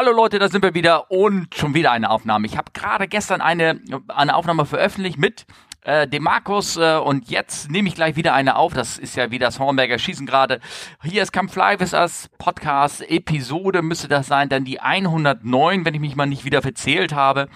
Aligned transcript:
Hallo 0.00 0.12
Leute, 0.12 0.38
da 0.38 0.48
sind 0.48 0.62
wir 0.62 0.74
wieder 0.74 1.10
und 1.10 1.56
schon 1.56 1.74
wieder 1.74 1.90
eine 1.90 2.08
Aufnahme. 2.08 2.46
Ich 2.46 2.56
habe 2.56 2.70
gerade 2.72 3.08
gestern 3.08 3.40
eine, 3.40 3.80
eine 4.06 4.36
Aufnahme 4.36 4.64
veröffentlicht 4.64 5.18
mit 5.18 5.44
äh, 5.82 6.06
dem 6.06 6.22
Markus 6.22 6.76
äh, 6.76 6.98
und 6.98 7.28
jetzt 7.30 7.68
nehme 7.68 7.88
ich 7.88 7.96
gleich 7.96 8.14
wieder 8.14 8.32
eine 8.32 8.54
auf. 8.54 8.72
Das 8.72 8.96
ist 8.96 9.16
ja 9.16 9.32
wie 9.32 9.40
das 9.40 9.58
Hornberger 9.58 9.98
Schießen 9.98 10.24
gerade. 10.24 10.60
Hier 11.02 11.24
ist 11.24 11.32
Come 11.32 11.48
Fly 11.48 11.80
With 11.80 11.94
Us 11.94 12.30
Podcast 12.38 13.10
Episode 13.10 13.82
müsste 13.82 14.06
das 14.06 14.28
sein, 14.28 14.48
dann 14.48 14.64
die 14.64 14.78
109, 14.78 15.84
wenn 15.84 15.94
ich 15.94 16.00
mich 16.00 16.14
mal 16.14 16.26
nicht 16.26 16.44
wieder 16.44 16.62
verzählt 16.62 17.12
habe. 17.12 17.48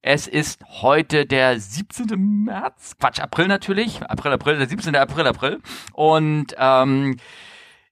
Es 0.00 0.26
ist 0.26 0.64
heute 0.80 1.26
der 1.26 1.60
17. 1.60 2.06
März, 2.46 2.96
Quatsch, 2.98 3.20
April 3.20 3.48
natürlich, 3.48 4.00
April, 4.04 4.32
April, 4.32 4.56
der 4.56 4.66
17. 4.66 4.96
April, 4.96 5.26
April 5.26 5.60
und 5.92 6.56
ähm, 6.56 7.18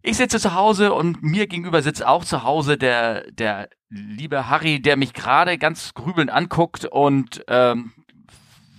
ich 0.02 0.16
sitze 0.16 0.40
zu 0.40 0.54
Hause 0.54 0.92
und 0.92 1.22
mir 1.22 1.46
gegenüber 1.46 1.82
sitzt 1.82 2.04
auch 2.04 2.24
zu 2.24 2.42
Hause 2.42 2.78
der, 2.78 3.30
der 3.32 3.68
liebe 3.90 4.48
Harry, 4.48 4.80
der 4.80 4.96
mich 4.96 5.12
gerade 5.12 5.58
ganz 5.58 5.94
grübelnd 5.94 6.30
anguckt 6.30 6.86
und 6.86 7.44
ähm, 7.48 7.92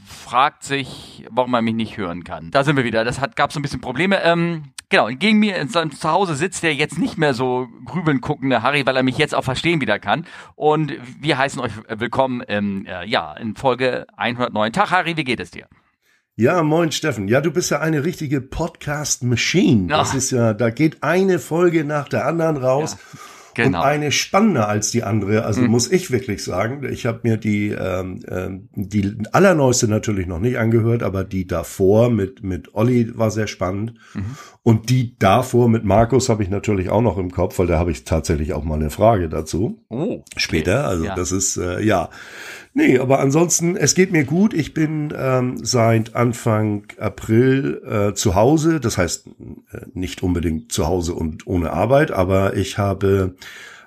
fragt 0.06 0.64
sich, 0.64 1.26
warum 1.30 1.54
er 1.54 1.62
mich 1.62 1.76
nicht 1.76 1.98
hören 1.98 2.24
kann. 2.24 2.52
Da 2.52 2.64
sind 2.64 2.76
wir 2.76 2.86
wieder. 2.86 3.04
Das 3.04 3.20
hat, 3.20 3.36
gab 3.36 3.52
so 3.52 3.60
ein 3.60 3.62
bisschen 3.62 3.82
Probleme. 3.82 4.24
Ähm, 4.24 4.72
genau, 4.90 5.08
gegen 5.08 5.40
mir 5.40 5.58
in 5.58 5.68
seinem 5.68 5.92
Zuhause 5.92 6.36
sitzt 6.36 6.64
der 6.64 6.74
jetzt 6.74 6.98
nicht 6.98 7.18
mehr 7.18 7.34
so 7.34 7.68
grübelnd 7.86 8.22
guckende 8.22 8.64
Harry, 8.64 8.86
weil 8.86 8.96
er 8.96 9.04
mich 9.04 9.18
jetzt 9.18 9.36
auch 9.36 9.44
verstehen 9.44 9.82
wieder 9.82 10.00
kann. 10.00 10.26
Und 10.56 10.94
wir 11.20 11.38
heißen 11.38 11.62
euch 11.62 11.74
willkommen 11.88 12.42
ähm, 12.48 12.86
äh, 12.88 13.06
ja, 13.06 13.34
in 13.34 13.56
Folge 13.56 14.08
109. 14.16 14.74
Tag, 14.74 14.92
Harry, 14.92 15.18
wie 15.18 15.24
geht 15.24 15.40
es 15.40 15.52
dir? 15.52 15.68
Ja, 16.42 16.64
moin 16.64 16.92
Steffen. 16.92 17.28
Ja, 17.28 17.40
du 17.40 17.52
bist 17.52 17.70
ja 17.70 17.82
eine 17.82 18.04
richtige 18.04 18.42
Podcast-Machine. 18.42 19.86
Das 19.86 20.16
ist 20.16 20.32
ja, 20.32 20.56
da 20.56 20.72
geht 20.72 21.04
eine 21.04 21.38
Folge 21.38 21.84
nach 21.84 22.10
der 22.10 22.26
anderen 22.26 22.58
raus. 22.58 22.98
Ja. 23.00 23.20
Genau. 23.54 23.80
Und 23.80 23.86
eine 23.86 24.12
spannender 24.12 24.68
als 24.68 24.92
die 24.92 25.04
andere. 25.04 25.44
Also 25.46 25.62
mhm. 25.62 25.68
muss 25.68 25.92
ich 25.92 26.10
wirklich 26.10 26.44
sagen, 26.44 26.84
ich 26.90 27.06
habe 27.06 27.20
mir 27.24 27.38
die 27.38 27.70
ähm, 27.70 28.22
ähm, 28.28 28.70
die 28.74 29.18
allerneueste 29.34 29.88
natürlich 29.88 30.26
noch 30.26 30.40
nicht 30.40 30.58
angehört, 30.58 31.04
aber 31.04 31.24
die 31.24 31.46
davor 31.46 32.10
mit 32.10 32.44
mit 32.44 32.74
Olli 32.74 33.12
war 33.16 33.30
sehr 33.30 33.48
spannend 33.48 33.96
mhm. 34.14 34.38
und 34.64 34.90
die 34.90 35.18
davor 35.20 35.68
mit 35.68 35.84
Markus 35.84 36.30
habe 36.30 36.44
ich 36.44 36.50
natürlich 36.50 36.90
auch 36.90 37.02
noch 37.02 37.18
im 37.18 37.32
Kopf, 37.32 37.60
weil 37.60 37.68
da 37.68 37.78
habe 37.78 37.92
ich 37.92 38.06
tatsächlich 38.06 38.54
auch 38.54 38.64
mal 38.64 38.76
eine 38.76 38.90
Frage 38.90 39.28
dazu. 39.28 39.84
Oh, 39.90 40.24
später. 40.38 40.88
Also 40.88 41.06
ja. 41.06 41.16
das 41.16 41.32
ist 41.32 41.58
äh, 41.58 41.82
ja 41.82 42.10
Nee, 42.74 43.00
aber 43.00 43.20
ansonsten, 43.20 43.76
es 43.76 43.96
geht 43.96 44.14
mir 44.14 44.24
gut. 44.24 44.54
Ich 44.54 44.74
bin 44.74 45.14
ähm, 45.16 45.58
seit 45.62 46.16
Anfang 46.16 46.86
April 46.98 47.82
äh, 47.86 48.14
zu 48.14 48.36
Hause. 48.36 48.80
Das 48.80 48.98
heißt, 48.98 49.28
äh, 49.28 49.32
nicht 49.94 50.24
unbedingt 50.24 50.72
zu 50.72 50.88
Hause 50.88 51.14
und 51.14 51.48
ohne 51.48 51.74
Arbeit, 51.74 52.12
aber 52.12 52.56
ich 52.56 52.78
habe 52.78 53.36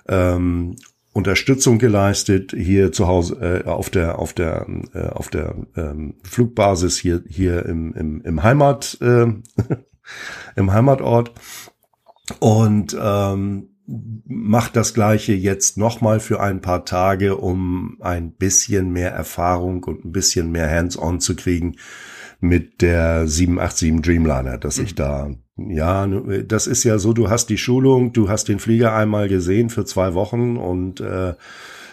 ähm, 0.07 0.75
Unterstützung 1.13 1.79
geleistet 1.79 2.53
hier 2.55 2.91
zu 2.91 3.07
Hause 3.07 3.63
äh, 3.65 3.67
auf 3.67 3.89
der 3.89 4.19
auf 4.19 4.33
der 4.33 4.67
äh, 4.93 5.07
auf 5.07 5.29
der 5.29 5.55
ähm, 5.75 6.15
Flugbasis 6.23 6.97
hier 6.97 7.23
hier 7.27 7.65
im 7.65 7.93
im, 7.93 8.21
im 8.21 8.43
Heimat 8.43 8.97
äh, 9.01 9.25
im 10.57 10.73
Heimatort 10.73 11.31
und 12.39 12.95
ähm, 12.99 13.74
macht 13.87 14.75
das 14.75 14.93
Gleiche 14.93 15.33
jetzt 15.33 15.77
nochmal 15.77 16.19
für 16.19 16.39
ein 16.39 16.61
paar 16.61 16.85
Tage, 16.85 17.37
um 17.37 17.97
ein 18.01 18.31
bisschen 18.31 18.91
mehr 18.91 19.11
Erfahrung 19.11 19.83
und 19.83 20.05
ein 20.05 20.11
bisschen 20.11 20.51
mehr 20.51 20.69
Hands-on 20.69 21.19
zu 21.19 21.35
kriegen 21.35 21.75
mit 22.39 22.81
der 22.81 23.27
787 23.27 24.01
Dreamliner, 24.01 24.57
dass 24.57 24.77
ich 24.77 24.91
mhm. 24.91 24.95
da, 24.95 25.29
ja, 25.57 26.07
das 26.07 26.67
ist 26.67 26.83
ja 26.83 26.97
so, 26.97 27.13
du 27.13 27.29
hast 27.29 27.49
die 27.49 27.57
Schulung, 27.57 28.13
du 28.13 28.29
hast 28.29 28.47
den 28.49 28.59
Flieger 28.59 28.93
einmal 28.93 29.29
gesehen 29.29 29.69
für 29.69 29.85
zwei 29.85 30.13
Wochen 30.13 30.57
und 30.57 30.99
äh, 30.99 31.33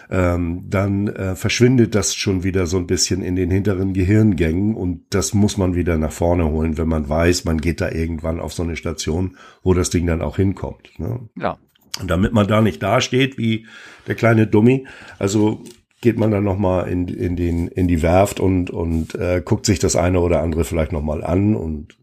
ähm, 0.09 0.65
dann 0.69 1.07
äh, 1.07 1.35
verschwindet 1.35 1.95
das 1.95 2.13
schon 2.13 2.43
wieder 2.43 2.67
so 2.67 2.77
ein 2.77 2.87
bisschen 2.87 3.21
in 3.21 3.35
den 3.35 3.49
hinteren 3.49 3.93
Gehirngängen 3.93 4.75
und 4.75 5.05
das 5.11 5.33
muss 5.33 5.57
man 5.57 5.75
wieder 5.75 5.97
nach 5.97 6.11
vorne 6.11 6.49
holen, 6.49 6.77
wenn 6.77 6.87
man 6.87 7.07
weiß, 7.07 7.45
man 7.45 7.59
geht 7.59 7.81
da 7.81 7.89
irgendwann 7.89 8.39
auf 8.39 8.53
so 8.53 8.63
eine 8.63 8.75
Station, 8.75 9.37
wo 9.63 9.73
das 9.73 9.89
Ding 9.89 10.05
dann 10.05 10.21
auch 10.21 10.35
hinkommt. 10.35 10.99
Ne? 10.99 11.29
Ja. 11.35 11.57
Damit 12.05 12.33
man 12.33 12.47
da 12.47 12.61
nicht 12.61 12.81
dasteht 12.81 13.37
wie 13.37 13.67
der 14.07 14.15
kleine 14.15 14.47
Dummy, 14.47 14.87
also 15.19 15.63
geht 16.01 16.17
man 16.17 16.31
dann 16.31 16.43
nochmal 16.43 16.89
in, 16.89 17.07
in, 17.07 17.35
den, 17.35 17.67
in 17.67 17.87
die 17.87 18.01
Werft 18.01 18.39
und, 18.39 18.69
und 18.69 19.15
äh, 19.15 19.41
guckt 19.43 19.65
sich 19.65 19.79
das 19.79 19.95
eine 19.95 20.19
oder 20.19 20.41
andere 20.41 20.65
vielleicht 20.65 20.91
nochmal 20.91 21.23
an 21.23 21.55
und 21.55 21.97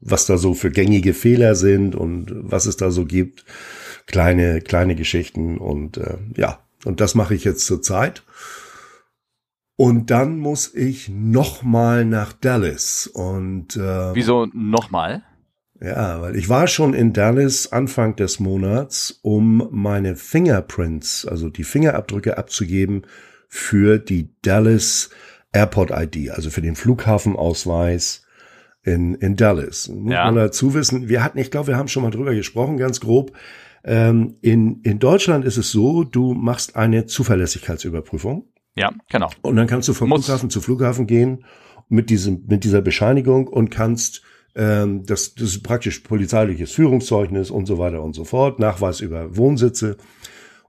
was 0.00 0.26
da 0.26 0.38
so 0.38 0.54
für 0.54 0.70
gängige 0.70 1.14
Fehler 1.14 1.54
sind 1.54 1.94
und 1.94 2.32
was 2.34 2.66
es 2.66 2.76
da 2.76 2.90
so 2.90 3.04
gibt. 3.04 3.44
Kleine, 4.06 4.60
kleine 4.60 4.96
Geschichten 4.96 5.58
und 5.58 5.96
äh, 5.96 6.18
ja, 6.36 6.60
und 6.84 7.00
das 7.00 7.14
mache 7.14 7.34
ich 7.34 7.44
jetzt 7.44 7.66
zur 7.66 7.82
Zeit. 7.82 8.22
Und 9.76 10.10
dann 10.10 10.38
muss 10.38 10.72
ich 10.72 11.08
nochmal 11.08 12.04
nach 12.04 12.32
Dallas 12.32 13.08
und 13.08 13.76
äh, 13.76 14.14
Wieso 14.14 14.46
nochmal? 14.52 15.24
Ja, 15.80 16.20
weil 16.20 16.36
ich 16.36 16.48
war 16.48 16.66
schon 16.66 16.94
in 16.94 17.12
Dallas 17.12 17.72
Anfang 17.72 18.16
des 18.16 18.38
Monats, 18.40 19.18
um 19.22 19.68
meine 19.72 20.16
Fingerprints, 20.16 21.26
also 21.26 21.48
die 21.48 21.64
Fingerabdrücke 21.64 22.38
abzugeben 22.38 23.02
für 23.48 23.98
die 23.98 24.30
Dallas 24.42 25.10
Airport 25.52 25.90
ID, 25.90 26.30
also 26.30 26.50
für 26.50 26.62
den 26.62 26.76
Flughafenausweis 26.76 28.24
in, 28.82 29.14
in 29.14 29.36
Dallas. 29.36 29.88
Muss 29.88 30.12
ja. 30.12 30.26
man 30.26 30.36
dazu 30.36 30.74
wissen, 30.74 31.08
wir 31.08 31.22
hatten, 31.22 31.38
ich 31.38 31.50
glaube, 31.50 31.68
wir 31.68 31.76
haben 31.76 31.88
schon 31.88 32.02
mal 32.02 32.10
drüber 32.10 32.34
gesprochen, 32.34 32.76
ganz 32.76 33.00
grob. 33.00 33.32
Ähm, 33.84 34.36
in, 34.40 34.80
in 34.82 34.98
Deutschland 34.98 35.44
ist 35.44 35.56
es 35.56 35.70
so, 35.70 36.04
du 36.04 36.34
machst 36.34 36.76
eine 36.76 37.06
Zuverlässigkeitsüberprüfung. 37.06 38.46
Ja, 38.76 38.92
genau. 39.10 39.30
Und 39.42 39.56
dann 39.56 39.66
kannst 39.66 39.88
du 39.88 39.94
vom 39.94 40.08
Muss. 40.08 40.24
Flughafen 40.24 40.50
zu 40.50 40.60
Flughafen 40.60 41.06
gehen 41.06 41.44
mit 41.88 42.10
diesem, 42.10 42.44
mit 42.46 42.64
dieser 42.64 42.80
Bescheinigung 42.80 43.46
und 43.46 43.70
kannst 43.70 44.22
ähm, 44.54 45.04
das, 45.04 45.34
das 45.34 45.50
ist 45.50 45.62
praktisch 45.62 46.00
polizeiliches 46.00 46.72
Führungszeugnis 46.72 47.50
und 47.50 47.66
so 47.66 47.78
weiter 47.78 48.02
und 48.02 48.14
so 48.14 48.24
fort, 48.24 48.58
Nachweis 48.58 49.00
über 49.00 49.36
Wohnsitze. 49.36 49.96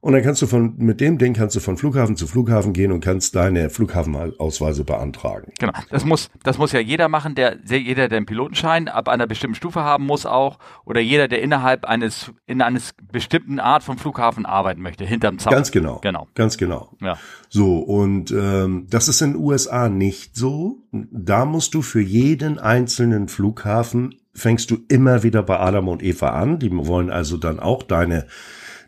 Und 0.06 0.14
dann 0.14 0.22
kannst 0.22 0.40
du 0.44 0.46
von, 0.46 0.76
mit 0.78 1.02
dem 1.02 1.18
Ding 1.18 1.34
kannst 1.34 1.56
du 1.56 1.60
von 1.60 1.78
Flughafen 1.78 2.16
zu 2.16 2.28
Flughafen 2.28 2.74
gehen 2.74 2.92
und 2.92 3.00
kannst 3.00 3.36
deine 3.36 3.72
Flughafenausweise 3.72 4.84
beantragen. 4.84 5.52
Genau. 5.58 5.74
Das 5.90 6.06
muss, 6.06 6.30
das 6.44 6.60
muss 6.60 6.74
ja 6.74 6.80
jeder 6.80 7.10
machen, 7.10 7.34
der, 7.34 7.58
jeder, 7.66 8.08
der 8.08 8.18
einen 8.18 8.28
Pilotenschein 8.28 8.88
ab 8.88 9.10
einer 9.10 9.26
bestimmten 9.26 9.56
Stufe 9.56 9.82
haben 9.82 10.06
muss 10.06 10.28
auch, 10.28 10.60
oder 10.86 11.02
jeder, 11.02 11.28
der 11.28 11.42
innerhalb 11.42 11.86
eines, 11.86 12.32
in 12.46 12.62
eines 12.62 12.94
bestimmten 13.12 13.60
Art 13.60 13.82
von 13.82 13.98
Flughafen 13.98 14.46
arbeiten 14.46 14.84
möchte, 14.84 15.06
hinterm 15.06 15.40
Zaun. 15.40 15.54
Ganz 15.54 15.72
genau. 15.72 15.98
Genau. 16.04 16.28
Ganz 16.36 16.58
genau. 16.58 16.92
Ja. 17.02 17.18
So, 17.50 17.80
und, 17.80 18.30
ähm, 18.30 18.86
das 18.88 19.08
ist 19.08 19.22
in 19.24 19.34
den 19.34 19.42
USA 19.42 19.90
nicht 19.90 20.36
so. 20.36 20.84
Da 20.92 21.46
musst 21.46 21.74
du 21.74 21.82
für 21.82 22.02
jeden 22.02 22.60
einzelnen 22.60 23.28
Flughafen 23.28 24.14
fängst 24.36 24.70
du 24.70 24.78
immer 24.88 25.24
wieder 25.24 25.42
bei 25.42 25.60
Adam 25.60 25.88
und 25.88 26.04
Eva 26.04 26.30
an. 26.30 26.60
Die 26.60 26.70
wollen 26.72 27.10
also 27.10 27.38
dann 27.38 27.60
auch 27.60 27.82
deine 27.82 28.28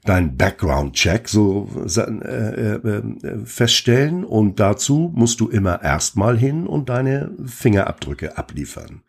dein 0.03 0.37
Background-Check 0.37 1.27
so 1.27 1.69
äh, 1.85 2.01
äh, 2.01 2.75
äh, 2.75 3.45
feststellen 3.45 4.23
und 4.23 4.59
dazu 4.59 5.11
musst 5.13 5.39
du 5.39 5.49
immer 5.49 5.83
erstmal 5.83 6.37
hin 6.37 6.67
und 6.67 6.89
deine 6.89 7.31
Fingerabdrücke 7.45 8.37
abliefern. 8.37 9.01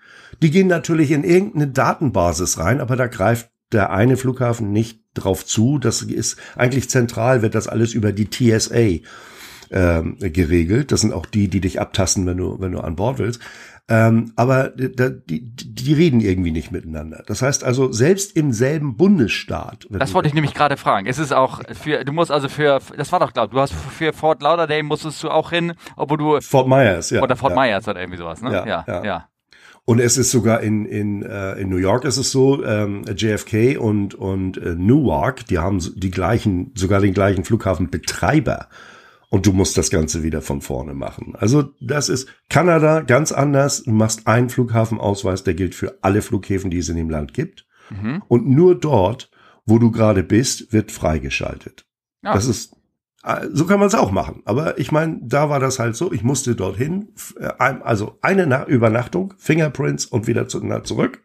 Die 0.42 0.50
gehen 0.50 0.68
natürlich 0.68 1.10
in 1.10 1.24
irgendeine 1.24 1.68
Datenbasis 1.68 2.58
rein, 2.58 2.80
aber 2.80 2.96
da 2.96 3.06
greift 3.06 3.50
der 3.72 3.90
eine 3.90 4.16
Flughafen 4.16 4.72
nicht 4.72 5.00
drauf 5.14 5.44
zu. 5.44 5.78
Das 5.78 6.02
ist 6.02 6.38
eigentlich 6.56 6.88
zentral, 6.88 7.42
wird 7.42 7.54
das 7.54 7.68
alles 7.68 7.92
über 7.92 8.12
die 8.12 8.30
TSA 8.30 9.04
äh, 9.70 10.02
geregelt. 10.30 10.92
Das 10.92 11.00
sind 11.00 11.12
auch 11.12 11.26
die, 11.26 11.48
die 11.48 11.60
dich 11.60 11.80
abtasten, 11.80 12.26
wenn 12.26 12.36
du, 12.36 12.60
wenn 12.60 12.72
du 12.72 12.80
an 12.80 12.96
Bord 12.96 13.18
willst. 13.18 13.40
Ähm, 13.90 14.32
aber 14.36 14.68
da, 14.68 15.08
die, 15.08 15.40
die 15.40 15.94
reden 15.94 16.20
irgendwie 16.20 16.50
nicht 16.50 16.70
miteinander. 16.70 17.22
Das 17.26 17.40
heißt 17.40 17.64
also, 17.64 17.90
selbst 17.90 18.36
im 18.36 18.52
selben 18.52 18.98
Bundesstaat. 18.98 19.86
Das 19.90 20.12
wollte 20.12 20.28
ich 20.28 20.34
nämlich 20.34 20.52
gerade 20.52 20.76
fragen. 20.76 21.06
Es 21.06 21.18
ist 21.18 21.32
auch 21.32 21.62
für, 21.72 22.04
du 22.04 22.12
musst 22.12 22.30
also 22.30 22.50
für, 22.50 22.80
das 22.96 23.12
war 23.12 23.20
doch 23.20 23.32
klar, 23.32 23.48
du 23.48 23.58
hast 23.58 23.72
für 23.72 24.12
Fort 24.12 24.42
Lauderdale 24.42 24.82
musstest 24.82 25.22
du 25.22 25.30
auch 25.30 25.50
hin, 25.50 25.72
obwohl 25.96 26.18
du. 26.18 26.40
Fort 26.42 26.68
Myers, 26.68 27.08
ja. 27.08 27.22
Oder 27.22 27.34
Fort 27.34 27.56
ja. 27.56 27.62
Myers 27.62 27.88
oder 27.88 28.00
irgendwie 28.00 28.18
sowas, 28.18 28.42
ne? 28.42 28.52
Ja, 28.52 28.66
ja. 28.66 28.84
ja. 28.86 29.04
ja. 29.04 29.28
Und 29.86 30.00
es 30.00 30.18
ist 30.18 30.32
sogar 30.32 30.60
in, 30.60 30.84
in, 30.84 31.22
äh, 31.22 31.54
in 31.54 31.70
New 31.70 31.78
York 31.78 32.04
ist 32.04 32.18
es 32.18 32.30
so, 32.30 32.62
ähm, 32.62 33.04
JFK 33.16 33.78
und, 33.78 34.14
und 34.14 34.58
äh, 34.58 34.74
Newark, 34.74 35.46
die 35.46 35.56
haben 35.56 35.80
die 35.96 36.10
gleichen, 36.10 36.72
sogar 36.74 37.00
den 37.00 37.14
gleichen 37.14 37.42
Flughafenbetreiber 37.42 38.68
und 39.30 39.46
du 39.46 39.52
musst 39.52 39.76
das 39.76 39.90
Ganze 39.90 40.22
wieder 40.22 40.40
von 40.40 40.60
vorne 40.60 40.94
machen. 40.94 41.34
Also 41.36 41.70
das 41.80 42.08
ist 42.08 42.28
Kanada 42.48 43.00
ganz 43.00 43.32
anders. 43.32 43.82
Du 43.82 43.90
machst 43.90 44.26
einen 44.26 44.48
Flughafenausweis, 44.48 45.44
der 45.44 45.54
gilt 45.54 45.74
für 45.74 45.98
alle 46.02 46.22
Flughäfen, 46.22 46.70
die 46.70 46.78
es 46.78 46.88
in 46.88 46.96
dem 46.96 47.10
Land 47.10 47.34
gibt. 47.34 47.66
Mhm. 47.90 48.22
Und 48.28 48.48
nur 48.48 48.74
dort, 48.74 49.30
wo 49.66 49.78
du 49.78 49.90
gerade 49.90 50.22
bist, 50.22 50.72
wird 50.72 50.92
freigeschaltet. 50.92 51.86
Ja. 52.22 52.32
Das 52.32 52.46
ist 52.46 52.74
äh, 53.24 53.48
so 53.52 53.66
kann 53.66 53.78
man 53.78 53.88
es 53.88 53.94
auch 53.94 54.10
machen. 54.10 54.42
Aber 54.44 54.78
ich 54.78 54.92
meine, 54.92 55.20
da 55.22 55.50
war 55.50 55.60
das 55.60 55.78
halt 55.78 55.96
so. 55.96 56.12
Ich 56.12 56.22
musste 56.22 56.54
dorthin, 56.54 57.08
äh, 57.38 57.48
also 57.58 58.18
eine 58.22 58.66
Übernachtung, 58.66 59.34
Fingerprints 59.36 60.06
und 60.06 60.26
wieder 60.26 60.48
zu, 60.48 60.60
zurück. 60.82 61.22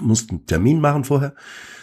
Mussten 0.00 0.36
einen 0.36 0.46
Termin 0.46 0.80
machen 0.80 1.04
vorher. 1.04 1.34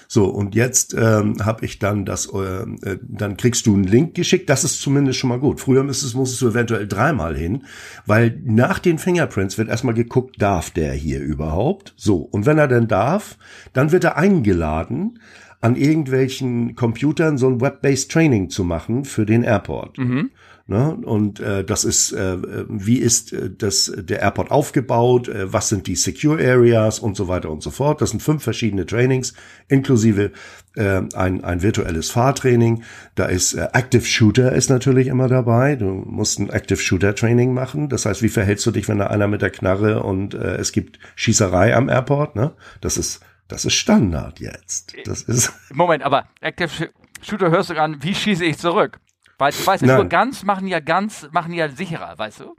So, 0.07 0.25
und 0.25 0.55
jetzt 0.55 0.93
ähm, 0.93 1.35
habe 1.43 1.65
ich 1.65 1.79
dann 1.79 2.05
das, 2.05 2.31
äh, 2.33 2.63
äh, 2.89 2.99
dann 3.01 3.35
kriegst 3.37 3.65
du 3.67 3.73
einen 3.73 3.83
Link 3.83 4.15
geschickt. 4.15 4.49
Das 4.49 4.63
ist 4.63 4.81
zumindest 4.81 5.19
schon 5.19 5.29
mal 5.29 5.39
gut. 5.39 5.59
Früher 5.59 5.83
müsstest, 5.83 6.15
musstest 6.15 6.41
du 6.41 6.49
eventuell 6.49 6.87
dreimal 6.87 7.35
hin, 7.35 7.65
weil 8.05 8.39
nach 8.43 8.79
den 8.79 8.99
Fingerprints 8.99 9.57
wird 9.57 9.69
erstmal 9.69 9.93
geguckt, 9.93 10.41
darf 10.41 10.69
der 10.69 10.93
hier 10.93 11.19
überhaupt? 11.19 11.93
So, 11.97 12.17
und 12.17 12.45
wenn 12.45 12.57
er 12.57 12.67
denn 12.67 12.87
darf, 12.87 13.37
dann 13.73 13.91
wird 13.91 14.05
er 14.05 14.17
eingeladen, 14.17 15.19
an 15.59 15.75
irgendwelchen 15.75 16.75
Computern 16.75 17.37
so 17.37 17.49
ein 17.49 17.61
Web-based 17.61 18.11
Training 18.11 18.49
zu 18.49 18.63
machen 18.63 19.05
für 19.05 19.25
den 19.25 19.43
Airport. 19.43 19.97
Mhm. 19.97 20.31
Ne? 20.69 20.97
Und 21.01 21.39
äh, 21.39 21.63
das 21.63 21.85
ist, 21.85 22.11
äh, 22.11 22.37
wie 22.67 22.97
ist 22.97 23.31
äh, 23.31 23.49
das, 23.49 23.89
der 23.95 24.19
Airport 24.19 24.51
aufgebaut, 24.51 25.29
äh, 25.29 25.51
was 25.51 25.69
sind 25.69 25.87
die 25.87 25.95
Secure 25.95 26.45
Areas 26.45 26.99
und 26.99 27.15
so 27.15 27.29
weiter 27.29 27.49
und 27.49 27.63
so 27.63 27.71
fort. 27.71 28.01
Das 28.01 28.09
sind 28.09 28.21
fünf 28.21 28.43
verschiedene 28.43 28.85
Trainings, 28.85 29.33
inklusive 29.69 30.33
äh, 30.75 31.03
ein, 31.15 31.41
ein 31.45 31.61
virtuelles 31.61 32.09
Fahrtraining. 32.09 32.83
Da 33.15 33.27
ist 33.27 33.53
äh, 33.53 33.69
Active 33.71 34.03
Shooter 34.03 34.51
ist 34.51 34.69
natürlich 34.69 35.07
immer 35.07 35.29
dabei. 35.29 35.77
Du 35.77 35.85
musst 35.85 36.37
ein 36.37 36.49
Active 36.49 36.79
Shooter 36.79 37.15
Training 37.15 37.53
machen. 37.53 37.87
Das 37.87 38.05
heißt, 38.05 38.21
wie 38.21 38.29
verhältst 38.29 38.65
du 38.65 38.71
dich, 38.71 38.89
wenn 38.89 38.97
da 38.97 39.07
einer 39.07 39.29
mit 39.29 39.41
der 39.41 39.51
Knarre 39.51 40.03
und 40.03 40.33
äh, 40.33 40.57
es 40.57 40.73
gibt 40.73 40.99
Schießerei 41.15 41.77
am 41.77 41.87
Airport? 41.87 42.35
Ne? 42.35 42.51
Das 42.81 42.97
ist 42.97 43.21
das 43.47 43.63
ist 43.63 43.75
Standard 43.75 44.41
jetzt. 44.41 44.93
Das 45.05 45.21
ist 45.21 45.53
Moment, 45.71 46.03
aber 46.03 46.27
Active 46.41 46.89
Shooter 47.21 47.49
hörst 47.51 47.69
du 47.69 47.81
an, 47.81 48.03
wie 48.03 48.13
schieße 48.13 48.43
ich 48.43 48.57
zurück? 48.57 48.99
Weil 49.37 49.51
du 49.51 49.65
weißt, 49.65 49.83
nur 49.83 50.05
ganz 50.05 50.43
machen 50.43 50.67
ja 50.67 50.79
ganz, 50.79 51.27
machen 51.31 51.53
ja 51.53 51.69
sicherer, 51.69 52.17
weißt 52.17 52.41
du? 52.41 52.55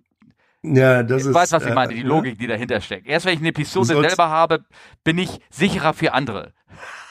Ja, 0.63 1.03
das 1.03 1.23
du 1.23 1.31
ist. 1.31 1.35
weißt, 1.35 1.53
was 1.53 1.67
ich 1.67 1.75
meine, 1.75 1.95
die 1.95 2.01
äh, 2.01 2.05
Logik, 2.05 2.39
die 2.39 2.47
dahinter 2.47 2.81
steckt. 2.81 3.07
Erst 3.07 3.27
wenn 3.27 3.35
ich 3.35 3.41
eine 3.41 3.53
Pistole 3.53 3.87
selber 3.87 4.29
habe, 4.29 4.65
bin 5.05 5.19
ich 5.19 5.41
sicherer 5.51 5.95
für 5.95 6.15
andere. 6.15 6.53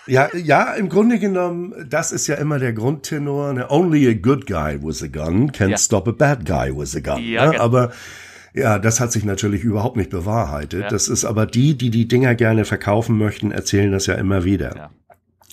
Ja, 0.05 0.29
ja, 0.33 0.73
im 0.73 0.87
Grunde 0.87 1.19
genommen, 1.19 1.73
das 1.89 2.11
ist 2.13 2.27
ja 2.27 2.35
immer 2.35 2.59
der 2.59 2.71
Grundtenor. 2.73 3.53
Ne? 3.53 3.69
Only 3.69 4.07
a 4.07 4.13
good 4.13 4.47
guy 4.47 4.81
with 4.81 5.03
a 5.03 5.07
gun 5.07 5.51
can 5.51 5.69
ja. 5.69 5.77
stop 5.77 6.07
a 6.07 6.11
bad 6.11 6.45
guy 6.45 6.73
with 6.73 6.95
a 6.95 6.99
gun. 6.99 7.21
Ja, 7.23 7.45
ne? 7.45 7.51
genau. 7.51 7.63
Aber 7.63 7.91
ja, 8.53 8.79
das 8.79 8.99
hat 8.99 9.11
sich 9.11 9.25
natürlich 9.25 9.63
überhaupt 9.63 9.97
nicht 9.97 10.09
bewahrheitet. 10.09 10.83
Ja. 10.83 10.89
Das 10.89 11.09
ist 11.09 11.25
aber 11.25 11.45
die, 11.45 11.77
die 11.77 11.89
die 11.89 12.07
Dinger 12.07 12.35
gerne 12.35 12.63
verkaufen 12.65 13.17
möchten, 13.17 13.51
erzählen 13.51 13.91
das 13.91 14.07
ja 14.07 14.15
immer 14.15 14.45
wieder. 14.45 14.75
Ja. 14.75 14.89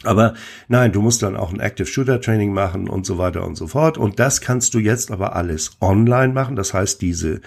Aber 0.07 0.35
nein, 0.69 0.93
du 0.93 1.03
musst 1.03 1.23
dann 1.23 1.37
auch 1.37 1.53
ein 1.53 1.61
Active 1.61 1.87
Shooter 1.87 2.21
Training 2.21 2.53
machen 2.53 2.89
und 2.89 3.07
so 3.07 3.19
weiter 3.19 3.47
und 3.47 3.57
so 3.57 3.67
fort. 3.67 3.99
Und 3.99 4.19
das 4.19 4.41
kannst 4.41 4.75
du 4.75 4.79
jetzt 4.79 5.11
aber 5.11 5.37
alles 5.37 5.77
online 5.81 6.33
machen. 6.33 6.57
Das 6.57 6.75
heißt, 6.75 7.01
diese 7.03 7.41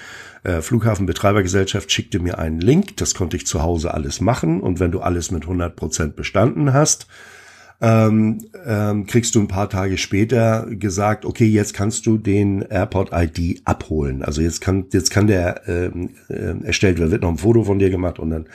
äh, 0.43 0.61
Flughafenbetreibergesellschaft 0.61 1.91
schickte 1.91 2.19
mir 2.19 2.39
einen 2.39 2.61
Link. 2.61 2.97
Das 2.97 3.15
konnte 3.15 3.37
ich 3.37 3.47
zu 3.47 3.61
Hause 3.61 3.93
alles 3.93 4.21
machen. 4.21 4.61
Und 4.61 4.79
wenn 4.79 4.91
du 4.91 5.01
alles 5.01 5.31
mit 5.31 5.43
100 5.43 5.75
Prozent 5.75 6.15
bestanden 6.15 6.73
hast, 6.73 7.07
ähm, 7.79 8.39
ähm, 8.65 9.05
kriegst 9.05 9.35
du 9.35 9.39
ein 9.39 9.47
paar 9.47 9.69
Tage 9.69 9.97
später 9.97 10.65
gesagt, 10.69 11.25
okay, 11.25 11.45
jetzt 11.45 11.75
kannst 11.75 12.07
du 12.07 12.17
den 12.17 12.63
Airport 12.63 13.11
ID 13.13 13.61
abholen. 13.65 14.23
Also 14.23 14.41
jetzt 14.41 14.61
kann 14.61 14.85
jetzt 14.91 15.11
kann 15.11 15.27
der 15.27 15.67
ähm, 15.67 16.15
äh, 16.27 16.65
erstellt 16.65 16.97
werden, 16.97 17.11
wird 17.11 17.21
noch 17.21 17.29
ein 17.29 17.37
Foto 17.37 17.63
von 17.63 17.77
dir 17.77 17.91
gemacht 17.91 18.17
und 18.17 18.31
dann 18.31 18.45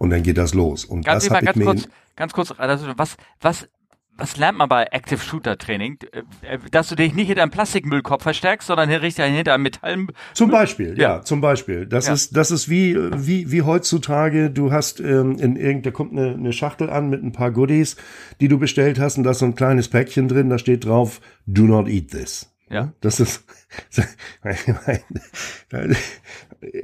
und 0.00 0.08
dann 0.08 0.22
geht 0.22 0.38
das 0.38 0.54
los. 0.54 0.86
Und 0.86 1.04
ganz 1.04 1.24
das 1.24 1.34
habe 1.34 1.46
ich 1.50 1.56
mir 1.56 1.64
kurz, 1.66 1.88
ganz 2.16 2.32
kurz, 2.32 2.54
also 2.56 2.86
was 2.96 3.16
was 3.40 3.68
was 4.16 4.36
lernt 4.36 4.58
man 4.58 4.68
bei 4.68 4.84
Active 4.84 5.18
Shooter 5.18 5.58
Training? 5.58 5.98
Äh, 6.12 6.58
dass 6.70 6.88
du 6.88 6.94
dich 6.94 7.14
nicht 7.14 7.26
hinter 7.26 7.42
einem 7.42 7.50
Plastikmüllkopf 7.50 8.22
verstärkst, 8.22 8.66
sondern 8.66 8.88
richtig 8.88 9.26
hinter 9.26 9.54
einem 9.54 9.62
Metall. 9.62 10.06
Zum 10.32 10.50
Beispiel, 10.50 10.98
ja, 10.98 11.16
ja 11.16 11.22
zum 11.22 11.42
Beispiel. 11.42 11.86
Das 11.86 12.06
ja. 12.06 12.14
ist, 12.14 12.34
das 12.34 12.50
ist 12.50 12.70
wie, 12.70 12.96
wie, 12.96 13.52
wie 13.52 13.62
heutzutage. 13.62 14.50
Du 14.50 14.72
hast 14.72 15.00
ähm, 15.00 15.36
in 15.38 15.56
irgendeiner 15.56 15.92
kommt 15.92 16.12
eine, 16.12 16.32
eine 16.32 16.52
Schachtel 16.54 16.88
an 16.88 17.10
mit 17.10 17.22
ein 17.22 17.32
paar 17.32 17.50
Goodies, 17.50 17.96
die 18.40 18.48
du 18.48 18.58
bestellt 18.58 18.98
hast, 18.98 19.18
und 19.18 19.24
da 19.24 19.32
ist 19.32 19.40
so 19.40 19.44
ein 19.44 19.54
kleines 19.54 19.88
Päckchen 19.88 20.28
drin. 20.28 20.48
Da 20.48 20.58
steht 20.58 20.86
drauf: 20.86 21.20
Do 21.46 21.62
not 21.64 21.88
eat 21.88 22.10
this. 22.10 22.50
Ja. 22.70 22.92
Das 23.00 23.20
ist 23.20 23.44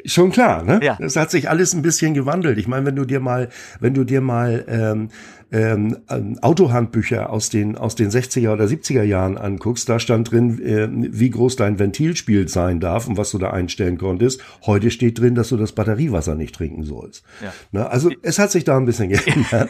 schon 0.05 0.31
klar, 0.31 0.62
ne? 0.62 0.81
Ja. 0.82 0.96
Das 1.00 1.17
hat 1.17 1.31
sich 1.31 1.49
alles 1.50 1.75
ein 1.75 1.82
bisschen 1.82 2.14
gewandelt. 2.14 2.58
Ich 2.58 2.69
meine, 2.69 2.87
wenn 2.87 2.96
du 2.96 3.05
dir 3.05 3.20
mal, 3.20 3.49
wenn 3.81 3.94
du 3.94 4.05
dir 4.05 4.20
mal 4.20 4.64
ähm, 4.69 5.08
ähm, 5.52 5.99
Autohandbücher 6.40 7.31
aus 7.31 7.50
den, 7.50 7.76
aus 7.76 7.94
den 7.94 8.11
60er 8.11 8.52
oder 8.52 8.64
70er 8.64 9.02
Jahren 9.02 9.38
anguckst, 9.38 9.88
da 9.88 10.00
stand 10.00 10.31
drin, 10.31 10.61
äh, 10.61 10.88
wie 10.90 11.31
groß 11.31 11.56
dein 11.56 11.78
Ventilspiel 11.78 12.49
sein 12.49 12.81
darf 12.81 13.06
und 13.06 13.17
was 13.17 13.31
du 13.31 13.38
da 13.38 13.50
einstellen 13.50 13.99
konntest. 13.99 14.40
Heute 14.64 14.90
steht 14.90 15.20
drin, 15.20 15.34
dass 15.34 15.50
du 15.50 15.56
das 15.56 15.73
Batteriewasser 15.73 16.34
nicht 16.34 16.55
trinken 16.55 16.82
sollst. 16.82 17.25
Ja. 17.43 17.52
Na, 17.70 17.87
also 17.87 18.11
es 18.22 18.38
hat 18.38 18.50
sich 18.50 18.64
da 18.64 18.76
ein 18.76 18.87
bisschen 18.87 19.11
geändert. 19.11 19.69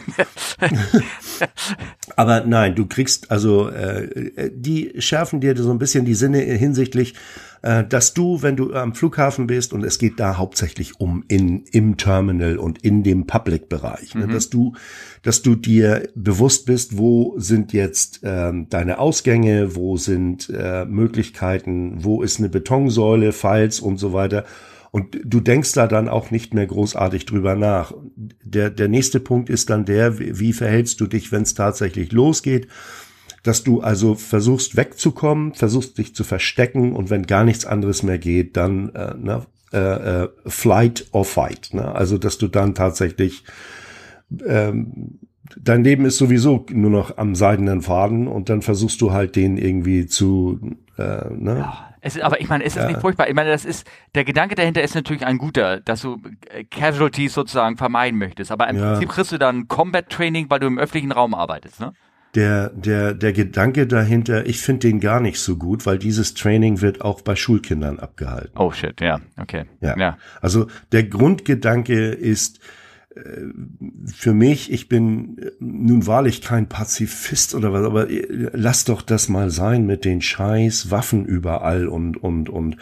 Aber 2.15 2.43
nein, 2.45 2.73
du 2.73 2.87
kriegst, 2.87 3.29
also 3.29 3.69
äh, 3.69 4.49
die 4.51 4.93
schärfen 4.97 5.41
dir 5.41 5.55
so 5.55 5.69
ein 5.69 5.79
bisschen 5.79 6.05
die 6.05 6.15
Sinne 6.15 6.39
hinsichtlich, 6.39 7.13
äh, 7.13 7.17
dass 7.61 8.13
du, 8.13 8.41
wenn 8.41 8.55
du 8.55 8.73
am 8.73 8.93
Flughafen 8.93 9.47
bist, 9.47 9.73
und 9.73 9.83
es 9.83 9.97
geht 9.99 10.19
da 10.19 10.37
hauptsächlich 10.37 10.99
um 10.99 11.23
in, 11.27 11.63
im 11.71 11.97
Terminal 11.97 12.57
und 12.57 12.83
in 12.83 13.03
dem 13.03 13.25
Public-Bereich, 13.25 14.15
ne, 14.15 14.27
mhm. 14.27 14.31
dass 14.31 14.49
du, 14.49 14.73
dass 15.23 15.41
du 15.41 15.55
dir 15.55 16.07
bewusst 16.15 16.65
bist, 16.65 16.97
wo 16.97 17.35
sind 17.37 17.73
jetzt 17.73 18.21
ähm, 18.23 18.67
deine 18.69 18.99
Ausgänge, 18.99 19.75
wo 19.75 19.97
sind 19.97 20.49
äh, 20.49 20.85
Möglichkeiten, 20.85 22.03
wo 22.03 22.21
ist 22.21 22.39
eine 22.39 22.49
Betonsäule, 22.49 23.31
Files 23.31 23.79
und 23.79 23.97
so 23.97 24.13
weiter. 24.13 24.45
Und 24.91 25.19
du 25.23 25.39
denkst 25.39 25.73
da 25.73 25.87
dann 25.87 26.07
auch 26.07 26.31
nicht 26.31 26.53
mehr 26.53 26.65
großartig 26.65 27.25
drüber 27.25 27.55
nach. 27.55 27.93
Der, 28.15 28.69
der 28.69 28.87
nächste 28.87 29.19
Punkt 29.19 29.49
ist 29.49 29.69
dann 29.69 29.85
der, 29.85 30.17
wie 30.17 30.53
verhältst 30.53 31.01
du 31.01 31.07
dich, 31.07 31.31
wenn 31.31 31.43
es 31.43 31.53
tatsächlich 31.53 32.11
losgeht? 32.11 32.67
Dass 33.47 33.63
du 33.63 33.81
also 33.81 34.15
versuchst 34.15 34.75
wegzukommen, 34.75 35.53
versuchst 35.53 35.97
dich 35.97 36.13
zu 36.13 36.23
verstecken 36.23 36.93
und 36.93 37.09
wenn 37.09 37.25
gar 37.25 37.43
nichts 37.43 37.65
anderes 37.65 38.03
mehr 38.03 38.17
geht, 38.17 38.57
dann 38.57 38.89
äh, 38.89 39.13
ne, 39.15 39.45
äh, 39.71 40.23
äh, 40.23 40.29
Flight 40.45 41.07
or 41.11 41.25
Fight. 41.25 41.69
Ne? 41.73 41.93
Also 41.93 42.17
dass 42.17 42.37
du 42.37 42.47
dann 42.47 42.75
tatsächlich 42.75 43.43
ähm, 44.45 45.19
dein 45.55 45.83
Leben 45.83 46.05
ist 46.05 46.17
sowieso 46.17 46.65
nur 46.71 46.91
noch 46.91 47.17
am 47.17 47.35
seidenen 47.35 47.81
Faden 47.81 48.27
und 48.27 48.49
dann 48.49 48.61
versuchst 48.61 48.99
du 49.01 49.13
halt 49.13 49.35
den 49.37 49.57
irgendwie 49.57 50.07
zu 50.07 50.59
äh, 50.97 51.33
ne? 51.33 51.59
Ja. 51.59 51.83
Es 51.99 52.15
ist, 52.15 52.21
aber 52.21 52.39
ich 52.39 52.47
meine, 52.47 52.63
ist 52.63 52.77
das 52.77 52.83
ja. 52.83 52.89
nicht 52.89 53.01
furchtbar? 53.01 53.27
Ich 53.27 53.33
meine, 53.33 53.49
das 53.49 53.65
ist, 53.65 53.85
der 54.13 54.23
Gedanke 54.23 54.55
dahinter 54.55 54.81
ist 54.81 54.93
natürlich 54.93 55.25
ein 55.25 55.39
guter, 55.39 55.81
dass 55.81 56.03
du 56.03 56.21
äh, 56.49 56.63
Casualties 56.63 57.33
sozusagen 57.33 57.75
vermeiden 57.75 58.19
möchtest. 58.19 58.51
Aber 58.51 58.69
im 58.69 58.77
ja. 58.77 58.91
Prinzip 58.91 59.09
kriegst 59.09 59.31
du 59.31 59.37
dann 59.37 59.67
Combat 59.67 60.07
Training, 60.07 60.49
weil 60.49 60.59
du 60.59 60.67
im 60.67 60.77
öffentlichen 60.77 61.11
Raum 61.11 61.33
arbeitest, 61.33 61.79
ne? 61.79 61.93
Der, 62.35 62.69
der, 62.69 63.13
der 63.13 63.33
Gedanke 63.33 63.87
dahinter, 63.87 64.45
ich 64.45 64.59
finde 64.59 64.87
den 64.87 64.99
gar 64.99 65.19
nicht 65.19 65.39
so 65.39 65.55
gut, 65.55 65.85
weil 65.85 65.97
dieses 65.97 66.33
Training 66.33 66.81
wird 66.81 67.01
auch 67.01 67.21
bei 67.21 67.35
Schulkindern 67.35 67.99
abgehalten. 67.99 68.57
Oh 68.57 68.71
shit, 68.71 68.99
ja, 69.01 69.19
okay. 69.37 69.65
Ja. 69.81 69.97
ja. 69.97 70.17
Also 70.41 70.67
der 70.91 71.03
Grundgedanke 71.03 72.09
ist, 72.09 72.59
äh, 73.15 73.47
für 74.13 74.33
mich, 74.33 74.71
ich 74.71 74.89
bin 74.89 75.37
nun 75.59 76.05
wahrlich 76.07 76.41
kein 76.41 76.69
Pazifist 76.69 77.55
oder 77.55 77.73
was, 77.73 77.85
aber 77.85 78.09
äh, 78.09 78.49
lass 78.53 78.85
doch 78.85 79.01
das 79.01 79.29
mal 79.29 79.49
sein 79.49 79.85
mit 79.85 80.05
den 80.05 80.21
scheiß 80.21 80.91
Waffen 80.91 81.25
überall 81.25 81.87
und, 81.87 82.17
und, 82.17 82.49
und. 82.49 82.77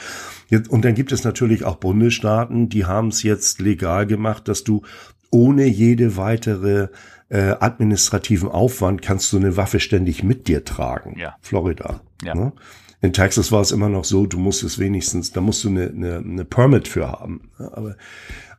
Und 0.69 0.85
dann 0.85 0.95
gibt 0.95 1.11
es 1.11 1.23
natürlich 1.23 1.63
auch 1.63 1.77
Bundesstaaten, 1.77 2.69
die 2.69 2.85
haben 2.85 3.07
es 3.09 3.23
jetzt 3.23 3.59
legal 3.59 4.05
gemacht, 4.05 4.47
dass 4.47 4.63
du 4.63 4.83
ohne 5.31 5.65
jede 5.65 6.17
weitere 6.17 6.89
äh, 7.35 7.57
administrativen 7.59 8.47
Aufwand 8.47 9.01
kannst 9.01 9.33
du 9.33 9.37
eine 9.37 9.57
Waffe 9.57 9.81
ständig 9.81 10.23
mit 10.23 10.47
dir 10.47 10.63
tragen. 10.63 11.19
Ja. 11.19 11.35
Florida. 11.41 11.99
Ja. 12.23 12.33
Ne? 12.33 12.53
In 13.01 13.11
Texas 13.11 13.51
war 13.51 13.59
es 13.59 13.73
immer 13.73 13.89
noch 13.89 14.05
so, 14.05 14.25
du 14.25 14.39
musst 14.39 14.63
es 14.63 14.79
wenigstens, 14.79 15.33
da 15.33 15.41
musst 15.41 15.65
du 15.65 15.67
eine, 15.67 15.89
eine, 15.89 16.17
eine 16.19 16.45
Permit 16.45 16.87
für 16.87 17.11
haben. 17.11 17.49
Aber, 17.57 17.97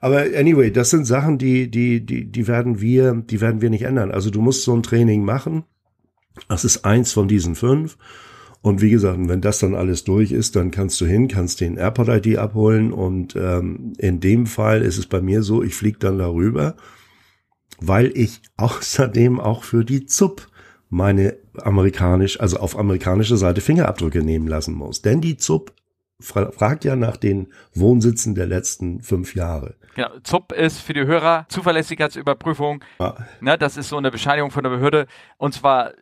aber 0.01 0.27
anyway, 0.37 0.71
das 0.71 0.91
sind 0.91 1.07
Sachen, 1.07 1.39
die, 1.39 1.71
die, 1.71 2.05
die, 2.05 2.27
die 2.27 2.47
werden 2.47 2.79
wir, 2.83 3.15
die 3.15 3.41
werden 3.41 3.63
wir 3.63 3.71
nicht 3.71 3.85
ändern. 3.85 4.11
Also 4.11 4.29
du 4.29 4.43
musst 4.43 4.63
so 4.65 4.77
ein 4.77 4.83
Training 4.83 5.25
machen. 5.25 5.65
Das 6.49 6.67
ist 6.67 6.85
eins 6.85 7.13
von 7.13 7.29
diesen 7.29 7.55
fünf. 7.55 7.97
Und 8.61 8.83
wie 8.83 8.91
gesagt, 8.91 9.19
wenn 9.23 9.41
das 9.41 9.59
dann 9.59 9.75
alles 9.75 10.05
durch 10.05 10.33
ist, 10.33 10.55
dann 10.55 10.71
kannst 10.71 11.01
du 11.01 11.07
hin, 11.07 11.29
kannst 11.29 11.63
den 11.63 11.79
Airport-ID 11.79 12.37
abholen. 12.37 12.93
Und 12.93 13.35
ähm, 13.37 13.95
in 13.97 14.21
dem 14.21 14.45
Fall 14.45 14.83
ist 14.83 14.99
es 14.99 15.07
bei 15.07 15.23
mir 15.23 15.43
so, 15.43 15.63
ich 15.63 15.75
fliege 15.75 15.99
dann 15.99 16.19
darüber 16.19 16.77
weil 17.81 18.13
ich 18.15 18.41
außerdem 18.57 19.41
auch 19.41 19.65
für 19.65 19.85
die 19.85 20.07
ZUP 20.07 20.47
meine 20.89 21.37
amerikanisch, 21.63 22.41
also 22.41 22.59
auf 22.59 22.79
amerikanischer 22.79 23.37
Seite 23.37 23.61
Fingerabdrücke 23.61 24.23
nehmen 24.23 24.47
lassen 24.47 24.75
muss. 24.75 25.03
Denn 25.03 25.21
die 25.21 25.37
ZUP 25.37 25.73
fra 26.21 26.51
fragt 26.51 26.85
ja 26.85 26.97
nach 26.97 27.17
den 27.17 27.49
Wohnsitzen 27.75 28.35
der 28.35 28.47
letzten 28.47 29.03
fünf 29.03 29.35
Jahre. 29.35 29.75
Genau, 29.95 30.09
ZUP 30.23 30.53
ist 30.53 30.81
für 30.81 30.93
die 30.93 31.05
Hörer 31.05 31.47
Zuverlässigkeitsüberprüfung. 31.49 32.83
Ja. 33.01 33.17
Ne, 33.41 33.59
das 33.59 33.77
ist 33.77 33.89
so 33.89 33.97
eine 33.97 34.11
Bescheinigung 34.11 34.51
von 34.51 34.63
der 34.63 34.71
Behörde. 34.71 35.07
Und 35.39 35.55
zwar 35.55 35.93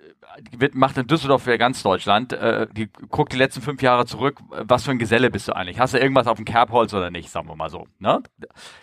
wird, 0.57 0.75
macht 0.75 0.99
in 0.99 1.07
Düsseldorf 1.07 1.43
für 1.43 1.59
ganz 1.59 1.83
Deutschland. 1.83 2.33
Äh, 2.33 2.67
die 2.73 2.89
guckt 3.09 3.33
die 3.33 3.37
letzten 3.37 3.63
fünf 3.63 3.83
Jahre 3.83 4.07
zurück. 4.07 4.39
Was 4.51 4.85
für 4.85 4.91
ein 4.91 4.99
Geselle 4.99 5.31
bist 5.31 5.49
du 5.49 5.57
eigentlich? 5.57 5.79
Hast 5.79 5.95
du 5.95 5.99
irgendwas 5.99 6.27
auf 6.27 6.37
dem 6.37 6.45
Kerbholz 6.45 6.93
oder 6.95 7.11
nicht? 7.11 7.31
Sagen 7.31 7.49
wir 7.49 7.57
mal 7.57 7.71
so. 7.71 7.87
Ne? 7.99 8.23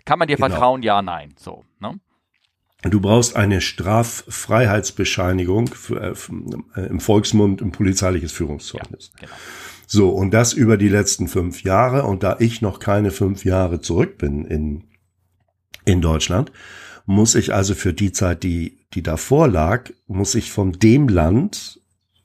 Kann 0.05 0.19
man 0.19 0.27
dir 0.27 0.37
genau. 0.37 0.49
vertrauen? 0.49 0.81
Ja, 0.83 1.01
nein. 1.01 1.33
So. 1.37 1.63
Ne? 1.79 1.99
Du 2.83 2.99
brauchst 2.99 3.35
eine 3.35 3.61
Straffreiheitsbescheinigung 3.61 5.67
für, 5.67 6.15
äh, 6.75 6.87
im 6.87 6.99
Volksmund 6.99 7.61
ein 7.61 7.71
polizeiliches 7.71 8.31
Führungszeugnis. 8.31 9.11
Ja, 9.15 9.27
genau. 9.27 9.37
So, 9.85 10.09
und 10.09 10.33
das 10.33 10.53
über 10.53 10.77
die 10.77 10.87
letzten 10.87 11.27
fünf 11.27 11.61
Jahre. 11.63 12.03
Und 12.03 12.23
da 12.23 12.37
ich 12.39 12.61
noch 12.61 12.79
keine 12.79 13.11
fünf 13.11 13.45
Jahre 13.45 13.81
zurück 13.81 14.17
bin 14.17 14.45
in, 14.45 14.85
in 15.85 16.01
Deutschland, 16.01 16.51
muss 17.05 17.35
ich 17.35 17.53
also 17.53 17.75
für 17.75 17.93
die 17.93 18.13
Zeit, 18.13 18.41
die, 18.43 18.79
die 18.93 19.03
davor 19.03 19.47
lag, 19.47 19.91
muss 20.07 20.33
ich 20.33 20.51
von 20.51 20.71
dem 20.71 21.07
Land 21.09 21.81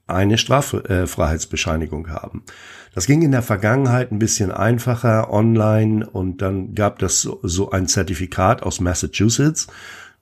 eine 0.07 0.39
Straffreiheitsbescheinigung 0.39 2.11
haben. 2.11 2.45
Das 2.95 3.07
ging 3.07 3.23
in 3.23 3.33
der 3.33 3.43
Vergangenheit 3.43 4.13
ein 4.13 4.21
bisschen 4.21 4.53
einfacher 4.53 5.33
online 5.33 6.09
und 6.09 6.43
dann 6.43 6.75
gab 6.75 7.01
das 7.01 7.21
so, 7.21 7.41
so 7.43 7.71
ein 7.71 7.89
Zertifikat 7.89 8.63
aus 8.63 8.81
Massachusetts. 8.81 9.67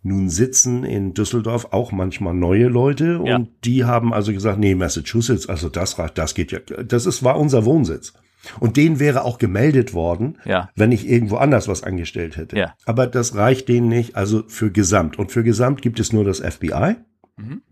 Nun 0.06 0.28
sitzen 0.28 0.84
in 0.84 1.14
Düsseldorf 1.14 1.68
auch 1.70 1.90
manchmal 1.90 2.34
neue 2.34 2.68
Leute 2.68 3.20
und 3.20 3.26
ja. 3.26 3.46
die 3.64 3.84
haben 3.87 4.12
also 4.12 4.34
gesagt, 4.34 4.58
nee, 4.58 4.75
Massachusetts, 4.75 5.49
also 5.49 5.70
das 5.70 5.96
das 6.14 6.34
geht 6.34 6.52
ja, 6.52 6.58
das 6.61 7.06
ist, 7.06 7.25
war 7.25 7.38
unser 7.40 7.64
Wohnsitz. 7.64 8.12
Und 8.61 8.76
denen 8.76 9.00
wäre 9.00 9.25
auch 9.25 9.38
gemeldet 9.38 9.94
worden, 9.94 10.37
ja. 10.44 10.68
wenn 10.76 10.92
ich 10.92 11.08
irgendwo 11.08 11.37
anders 11.37 11.68
was 11.68 11.82
angestellt 11.82 12.37
hätte. 12.37 12.58
Ja. 12.58 12.75
Aber 12.84 13.06
das 13.06 13.34
reicht 13.34 13.68
denen 13.68 13.88
nicht, 13.88 14.14
also 14.14 14.44
für 14.46 14.70
Gesamt. 14.70 15.18
Und 15.18 15.32
für 15.32 15.42
Gesamt 15.42 15.80
gibt 15.80 15.99
es 15.99 16.12
nur 16.12 16.25
das 16.25 16.40
FBI. 16.40 16.96
Mhm. 17.38 17.62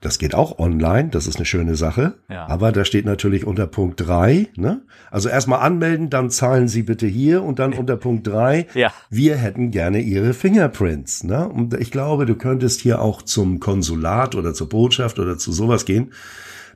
Das 0.00 0.20
geht 0.20 0.32
auch 0.32 0.60
online, 0.60 1.08
das 1.08 1.26
ist 1.26 1.36
eine 1.36 1.44
schöne 1.44 1.74
Sache. 1.74 2.14
Ja. 2.28 2.46
Aber 2.46 2.70
da 2.70 2.84
steht 2.84 3.04
natürlich 3.04 3.44
unter 3.44 3.66
Punkt 3.66 4.00
drei. 4.00 4.46
Ne? 4.54 4.82
Also 5.10 5.28
erstmal 5.28 5.60
anmelden, 5.60 6.08
dann 6.08 6.30
zahlen 6.30 6.68
Sie 6.68 6.84
bitte 6.84 7.06
hier 7.08 7.42
und 7.42 7.58
dann 7.58 7.72
unter 7.72 7.96
Punkt 7.96 8.26
drei. 8.26 8.68
ja. 8.74 8.92
wir 9.10 9.36
hätten 9.36 9.72
gerne 9.72 10.00
Ihre 10.00 10.34
Fingerprints. 10.34 11.24
Ne? 11.24 11.48
Und 11.48 11.74
ich 11.74 11.90
glaube, 11.90 12.26
du 12.26 12.36
könntest 12.36 12.80
hier 12.80 13.02
auch 13.02 13.22
zum 13.22 13.58
Konsulat 13.58 14.36
oder 14.36 14.54
zur 14.54 14.68
Botschaft 14.68 15.18
oder 15.18 15.36
zu 15.36 15.50
sowas 15.50 15.84
gehen. 15.84 16.12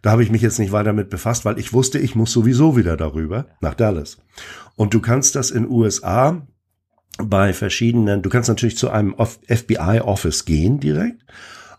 Da 0.03 0.11
habe 0.11 0.25
ich 0.25 0.31
mich 0.33 0.43
jetzt 0.43 0.59
nicht 0.59 0.73
weiter 0.73 0.93
mit 0.93 1.09
befasst, 1.09 1.45
weil 1.45 1.61
ich 1.61 1.73
wusste, 1.73 2.01
ich 2.01 2.17
muss 2.17 2.33
sowieso 2.33 2.77
wieder 2.77 2.97
darüber 2.97 3.47
nach 3.61 3.75
Dallas. 3.75 4.19
Und 4.75 4.95
du 4.95 5.01
kannst 5.01 5.37
das 5.37 5.53
in 5.53 5.71
USA 5.71 6.45
bei 7.19 7.53
verschiedenen, 7.53 8.23
du 8.23 8.31
kannst 8.31 8.49
natürlich 8.49 8.77
zu 8.77 8.91
einem 8.91 9.15
FBI-Office 9.15 10.45
gehen 10.45 10.81
direkt 10.81 11.25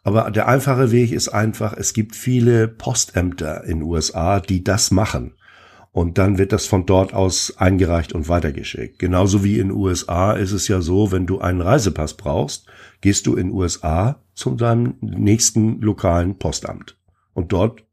aber 0.04 0.32
der 0.32 0.48
einfache 0.48 0.92
Weg 0.92 1.12
ist 1.12 1.30
einfach, 1.30 1.74
es 1.74 1.94
gibt 1.94 2.16
viele 2.16 2.68
Postämter 2.68 3.64
in 3.64 3.82
USA, 3.82 4.40
die 4.40 4.64
das 4.64 4.92
machen. 4.92 5.34
Und 5.92 6.18
dann 6.18 6.40
wird 6.40 6.52
das 6.52 6.66
von 6.66 6.86
dort 6.86 7.14
aus 7.14 7.56
eingereicht 7.58 8.14
und 8.14 8.28
weitergeschickt. 8.28 8.98
Genauso 8.98 9.44
wie 9.44 9.60
in 9.60 9.72
USA 9.72 10.34
ist 10.34 10.52
es 10.52 10.68
ja 10.68 10.82
so, 10.82 11.12
wenn 11.12 11.28
du 11.28 11.40
einen 11.40 11.62
Reisepass 11.62 12.16
brauchst, 12.16 12.66
gehst 13.02 13.28
du 13.28 13.36
in 13.36 13.52
USA 13.52 14.20
zu 14.34 14.56
deinem 14.56 14.96
nächsten 15.02 15.80
lokalen 15.82 16.40
Postamt. 16.40 16.98
Und 17.34 17.54
dort 17.54 17.84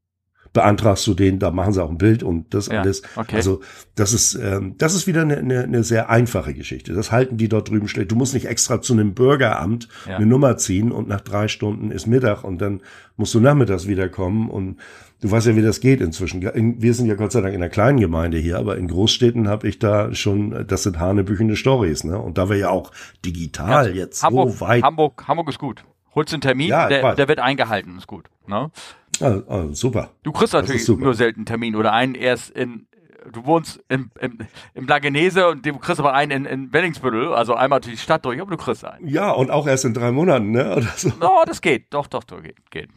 beantragst 0.52 1.06
du 1.06 1.14
den, 1.14 1.38
da 1.38 1.50
machen 1.50 1.72
sie 1.72 1.82
auch 1.82 1.90
ein 1.90 1.98
Bild 1.98 2.22
und 2.22 2.52
das 2.54 2.66
ja, 2.66 2.80
alles. 2.80 3.02
Okay. 3.14 3.36
Also 3.36 3.60
das 3.94 4.12
ist 4.12 4.34
ähm, 4.34 4.74
das 4.78 4.94
ist 4.94 5.06
wieder 5.06 5.22
eine, 5.22 5.38
eine, 5.38 5.62
eine 5.62 5.84
sehr 5.84 6.10
einfache 6.10 6.54
Geschichte. 6.54 6.92
Das 6.92 7.12
halten 7.12 7.36
die 7.36 7.48
dort 7.48 7.68
drüben 7.68 7.88
schlecht. 7.88 8.10
Du 8.10 8.16
musst 8.16 8.34
nicht 8.34 8.46
extra 8.46 8.82
zu 8.82 8.92
einem 8.92 9.14
Bürgeramt 9.14 9.88
ja. 10.06 10.16
eine 10.16 10.26
Nummer 10.26 10.56
ziehen 10.56 10.90
und 10.90 11.08
nach 11.08 11.20
drei 11.20 11.48
Stunden 11.48 11.90
ist 11.90 12.06
Mittag 12.06 12.42
und 12.42 12.60
dann 12.60 12.80
musst 13.16 13.34
du 13.34 13.40
nachmittags 13.40 13.86
wiederkommen 13.86 14.50
und 14.50 14.78
du 15.20 15.30
weißt 15.30 15.46
ja, 15.48 15.56
wie 15.56 15.62
das 15.62 15.80
geht 15.80 16.00
inzwischen. 16.00 16.42
Wir 16.42 16.94
sind 16.94 17.06
ja 17.06 17.14
Gott 17.14 17.32
sei 17.32 17.40
Dank 17.40 17.54
in 17.54 17.62
einer 17.62 17.70
kleinen 17.70 18.00
Gemeinde 18.00 18.38
hier, 18.38 18.58
aber 18.58 18.76
in 18.76 18.88
Großstädten 18.88 19.46
habe 19.46 19.68
ich 19.68 19.78
da 19.78 20.12
schon, 20.14 20.66
das 20.66 20.82
sind 20.82 20.98
hanebüchende 20.98 21.56
Stories, 21.56 22.04
ne? 22.04 22.18
Und 22.18 22.38
da 22.38 22.48
wir 22.48 22.56
ja 22.56 22.70
auch 22.70 22.90
digital 23.24 23.88
ja, 23.88 23.94
jetzt 23.94 24.22
Hamburg, 24.22 24.52
so 24.52 24.60
weit. 24.60 24.82
Hamburg, 24.82 25.24
Hamburg 25.28 25.48
ist 25.48 25.58
gut. 25.58 25.84
Holst 26.14 26.32
einen 26.32 26.40
Termin, 26.40 26.68
ja, 26.68 26.88
der, 26.88 27.14
der 27.14 27.28
wird 27.28 27.38
eingehalten, 27.38 27.96
ist 27.96 28.08
gut. 28.08 28.26
Ne? 28.48 28.70
Ah, 29.20 29.42
ah, 29.48 29.66
super. 29.72 30.10
Du 30.22 30.32
kriegst 30.32 30.54
natürlich 30.54 30.86
nur 30.88 31.14
selten 31.14 31.40
einen 31.40 31.46
Termin 31.46 31.76
oder 31.76 31.92
einen 31.92 32.14
erst 32.14 32.50
in, 32.50 32.86
du 33.32 33.44
wohnst 33.44 33.80
im, 33.88 34.10
im, 34.20 34.38
im 34.74 34.86
Lagenese 34.86 35.48
und 35.48 35.64
du 35.64 35.78
kriegst 35.78 36.00
aber 36.00 36.14
einen 36.14 36.30
in, 36.30 36.44
in 36.46 36.72
Wellingsbüttel, 36.72 37.32
also 37.34 37.54
einmal 37.54 37.80
durch 37.80 37.94
die 37.94 38.00
Stadt 38.00 38.24
durch, 38.24 38.40
aber 38.40 38.50
du 38.50 38.56
kriegst 38.56 38.84
einen. 38.84 39.06
Ja, 39.08 39.30
und 39.30 39.50
auch 39.50 39.66
erst 39.66 39.84
in 39.84 39.94
drei 39.94 40.10
Monaten, 40.12 40.50
ne? 40.50 40.76
Oder 40.76 40.92
so. 40.96 41.12
Oh, 41.20 41.42
das 41.46 41.60
geht. 41.60 41.92
Doch, 41.92 42.06
doch, 42.06 42.24
doch, 42.24 42.42
geht. 42.42 42.56
Geht. 42.70 42.90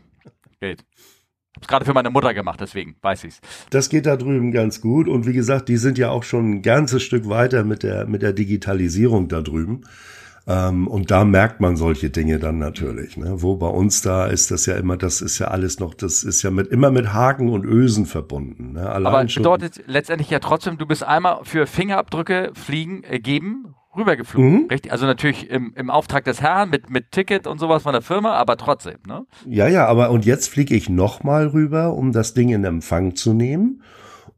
geht. 0.60 0.86
Hab's 1.56 1.68
gerade 1.68 1.86
für 1.86 1.94
meine 1.94 2.10
Mutter 2.10 2.34
gemacht, 2.34 2.60
deswegen 2.62 2.96
weiß 3.02 3.26
ich's. 3.26 3.40
Das 3.70 3.90
geht 3.90 4.06
da 4.06 4.18
drüben 4.18 4.52
ganz 4.52 4.82
gut. 4.82 5.08
Und 5.08 5.28
wie 5.28 5.34
gesagt, 5.34 5.70
die 5.70 5.78
sind 5.78 5.98
ja 5.98 6.10
auch 6.10 6.24
schon 6.24 6.50
ein 6.50 6.62
ganzes 6.64 7.04
Stück 7.04 7.30
weiter 7.30 7.64
mit 7.64 7.84
der, 7.84 8.08
mit 8.08 8.24
der 8.24 8.34
Digitalisierung 8.34 9.28
da 9.28 9.42
drüben. 9.42 9.82
Ähm, 10.46 10.88
und 10.88 11.10
da 11.10 11.24
merkt 11.24 11.62
man 11.62 11.78
solche 11.78 12.10
Dinge 12.10 12.38
dann 12.38 12.58
natürlich. 12.58 13.16
Ne? 13.16 13.42
Wo 13.42 13.56
bei 13.56 13.68
uns 13.68 14.02
da 14.02 14.26
ist 14.26 14.52
das 14.52 14.66
ja 14.66 14.76
immer, 14.76 14.98
das 14.98 15.22
ist 15.22 15.40
ja 15.40 15.48
alles 15.48 15.80
noch, 15.80 15.94
das 15.94 16.24
ist 16.24 16.44
ja 16.44 16.52
mit 16.52 16.68
immer 16.68 16.92
mit 16.92 17.14
Haken 17.14 17.50
und 17.50 17.64
Ösen 17.64 18.06
verbunden. 18.06 18.74
Ne? 18.74 18.90
Aber 18.90 19.24
bedeutet 19.24 19.84
letztendlich 19.88 20.30
ja 20.30 20.40
trotzdem, 20.40 20.78
du 20.78 20.86
bist 20.86 21.04
einmal 21.04 21.40
für 21.44 21.66
Fingerabdrücke 21.66 22.52
fliegen, 22.56 23.04
äh, 23.04 23.20
geben, 23.20 23.74
rübergeflogen. 23.96 24.64
Mhm. 24.64 24.68
Richtig? 24.70 24.92
Also 24.92 25.06
natürlich 25.06 25.50
im, 25.50 25.74
im 25.76 25.90
Auftrag 25.90 26.26
des 26.26 26.42
Herrn 26.42 26.70
mit, 26.70 26.90
mit 26.90 27.12
Ticket 27.12 27.48
und 27.48 27.60
sowas 27.60 27.84
von 27.84 27.94
der 27.94 28.02
Firma, 28.02 28.34
aber 28.34 28.58
trotzdem, 28.58 28.98
ne? 29.08 29.26
Ja, 29.48 29.68
ja, 29.70 29.86
aber 29.86 30.10
und 30.10 30.26
jetzt 30.26 30.50
fliege 30.50 30.76
ich 30.76 30.90
nochmal 30.90 31.48
rüber, 31.48 31.94
um 31.94 32.12
das 32.12 32.34
Ding 32.34 32.50
in 32.50 32.66
Empfang 32.66 33.16
zu 33.16 33.34
nehmen 33.34 33.82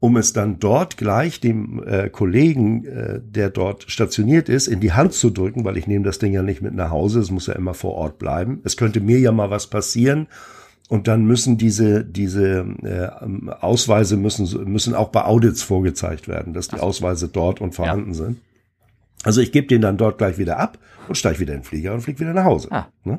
um 0.06 0.16
es 0.16 0.32
dann 0.32 0.60
dort 0.60 0.96
gleich 0.96 1.40
dem 1.40 1.82
äh, 1.84 2.08
Kollegen, 2.10 2.84
äh, 2.84 3.20
der 3.20 3.50
dort 3.50 3.90
stationiert 3.90 4.48
ist, 4.48 4.68
in 4.68 4.78
die 4.78 4.92
Hand 4.92 5.14
zu 5.14 5.30
drücken, 5.30 5.64
weil 5.64 5.76
ich 5.76 5.88
nehme 5.88 6.04
das 6.04 6.20
Ding 6.20 6.32
ja 6.32 6.44
nicht 6.44 6.62
mit 6.62 6.74
nach 6.74 6.90
Hause, 6.90 7.18
es 7.18 7.32
muss 7.32 7.48
ja 7.48 7.54
immer 7.54 7.74
vor 7.74 7.94
Ort 7.94 8.20
bleiben. 8.20 8.60
Es 8.62 8.76
könnte 8.76 9.00
mir 9.00 9.18
ja 9.18 9.32
mal 9.32 9.50
was 9.50 9.66
passieren. 9.66 10.28
Und 10.88 11.08
dann 11.08 11.24
müssen 11.24 11.58
diese, 11.58 12.04
diese 12.04 12.64
äh, 12.84 13.50
Ausweise 13.60 14.16
müssen, 14.16 14.70
müssen 14.70 14.94
auch 14.94 15.08
bei 15.08 15.24
Audits 15.24 15.64
vorgezeigt 15.64 16.28
werden, 16.28 16.52
dass 16.52 16.68
die 16.68 16.78
Ausweise 16.78 17.26
dort 17.26 17.60
und 17.60 17.74
vorhanden 17.74 18.10
ja. 18.10 18.14
sind. 18.14 18.40
Also 19.24 19.40
ich 19.40 19.50
gebe 19.50 19.66
den 19.66 19.80
dann 19.80 19.96
dort 19.96 20.18
gleich 20.18 20.38
wieder 20.38 20.60
ab 20.60 20.78
und 21.08 21.18
steige 21.18 21.40
wieder 21.40 21.54
in 21.54 21.60
den 21.62 21.64
Flieger 21.64 21.94
und 21.94 22.02
fliege 22.02 22.20
wieder 22.20 22.32
nach 22.32 22.44
Hause. 22.44 22.70
Ah. 22.70 22.86
Ne? 23.02 23.18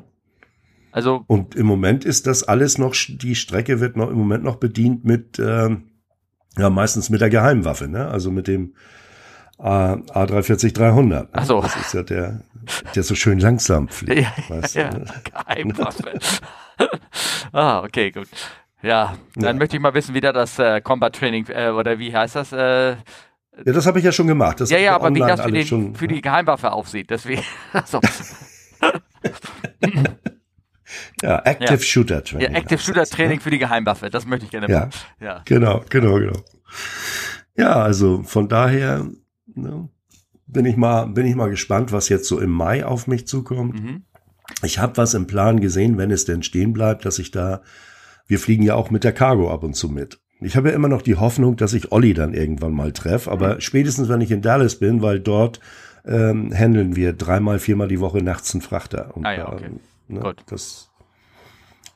Also 0.90 1.22
und 1.26 1.54
im 1.54 1.66
Moment 1.66 2.06
ist 2.06 2.26
das 2.26 2.44
alles 2.44 2.78
noch, 2.78 2.94
die 3.06 3.34
Strecke 3.34 3.78
wird 3.78 3.98
noch 3.98 4.08
im 4.08 4.16
Moment 4.16 4.42
noch 4.42 4.56
bedient 4.56 5.04
mit 5.04 5.38
ähm, 5.38 5.87
ja, 6.56 6.70
meistens 6.70 7.10
mit 7.10 7.20
der 7.20 7.30
Geheimwaffe, 7.30 7.88
ne? 7.88 8.08
Also 8.08 8.30
mit 8.30 8.48
dem 8.48 8.74
A, 9.58 9.94
A340-300. 9.94 11.28
Ach 11.32 11.44
so. 11.44 11.60
Das 11.60 11.76
ist 11.76 11.94
ja 11.94 12.02
der, 12.02 12.40
der 12.94 13.02
so 13.02 13.14
schön 13.14 13.40
langsam 13.40 13.88
fliegt. 13.88 14.20
Ja, 14.20 14.32
weißt 14.48 14.74
ja, 14.76 14.90
du, 14.90 15.00
ne? 15.00 15.06
Geheimwaffe. 15.24 16.18
ah, 17.52 17.82
okay, 17.82 18.10
gut. 18.10 18.28
Ja, 18.82 19.16
dann 19.34 19.44
ja. 19.44 19.52
möchte 19.54 19.76
ich 19.76 19.82
mal 19.82 19.94
wissen, 19.94 20.14
wie 20.14 20.20
da 20.20 20.32
das 20.32 20.58
äh, 20.58 20.80
Combat 20.80 21.14
Training 21.14 21.46
äh, 21.48 21.70
oder 21.70 21.98
wie 21.98 22.14
heißt 22.14 22.36
das? 22.36 22.52
Äh, 22.52 22.96
ja, 23.64 23.72
das 23.72 23.86
habe 23.86 23.98
ich 23.98 24.04
ja 24.04 24.12
schon 24.12 24.28
gemacht. 24.28 24.60
Das 24.60 24.70
ja, 24.70 24.78
ja, 24.78 24.94
aber 24.94 25.12
wie 25.12 25.18
das 25.18 25.40
für, 25.40 25.50
den, 25.50 25.66
schon, 25.66 25.96
für 25.96 26.06
die 26.06 26.20
Geheimwaffe 26.20 26.72
aussieht. 26.72 27.10
Deswegen. 27.10 27.42
Also. 27.72 28.00
Ja, 31.22 31.40
Active 31.44 31.72
ja. 31.72 31.78
Shooter 31.78 32.24
Training. 32.24 32.52
Ja, 32.52 32.58
Active 32.58 32.78
Shooter 32.78 33.04
Training 33.04 33.40
für 33.40 33.50
die 33.50 33.58
Geheimwaffe, 33.58 34.10
das 34.10 34.26
möchte 34.26 34.44
ich 34.44 34.50
gerne 34.50 34.68
ja. 34.70 34.88
Ja, 35.20 35.42
genau, 35.44 35.84
genau, 35.88 36.14
genau. 36.14 36.44
Ja, 37.56 37.82
also 37.82 38.22
von 38.22 38.48
daher 38.48 39.08
ne, 39.46 39.88
bin 40.46 40.64
ich 40.64 40.76
mal, 40.76 41.06
bin 41.06 41.26
ich 41.26 41.34
mal 41.34 41.50
gespannt, 41.50 41.92
was 41.92 42.08
jetzt 42.08 42.28
so 42.28 42.40
im 42.40 42.50
Mai 42.50 42.84
auf 42.84 43.06
mich 43.06 43.26
zukommt. 43.26 43.82
Mhm. 43.82 44.02
Ich 44.62 44.78
habe 44.78 44.96
was 44.96 45.14
im 45.14 45.26
Plan 45.26 45.60
gesehen, 45.60 45.98
wenn 45.98 46.10
es 46.10 46.24
denn 46.24 46.42
stehen 46.42 46.72
bleibt, 46.72 47.04
dass 47.04 47.18
ich 47.18 47.30
da, 47.30 47.62
wir 48.26 48.38
fliegen 48.38 48.62
ja 48.62 48.74
auch 48.74 48.90
mit 48.90 49.04
der 49.04 49.12
Cargo 49.12 49.52
ab 49.52 49.62
und 49.62 49.74
zu 49.74 49.88
mit. 49.88 50.20
Ich 50.40 50.56
habe 50.56 50.68
ja 50.68 50.74
immer 50.74 50.88
noch 50.88 51.02
die 51.02 51.16
Hoffnung, 51.16 51.56
dass 51.56 51.72
ich 51.72 51.90
Olli 51.90 52.14
dann 52.14 52.32
irgendwann 52.32 52.72
mal 52.72 52.92
treffe, 52.92 53.30
aber 53.30 53.56
mhm. 53.56 53.60
spätestens 53.60 54.08
wenn 54.08 54.20
ich 54.20 54.30
in 54.30 54.40
Dallas 54.40 54.76
bin, 54.76 55.02
weil 55.02 55.18
dort 55.18 55.60
ähm, 56.06 56.52
handeln 56.54 56.96
wir 56.96 57.12
dreimal, 57.12 57.58
viermal 57.58 57.88
die 57.88 58.00
Woche 58.00 58.22
nachts 58.22 58.54
einen 58.54 58.62
Frachter. 58.62 59.16
Und 59.16 59.26
ah 59.26 59.36
ja, 59.36 59.52
okay. 59.52 59.70
Ne? 60.06 60.20
Gut. 60.20 60.42
Das, 60.46 60.87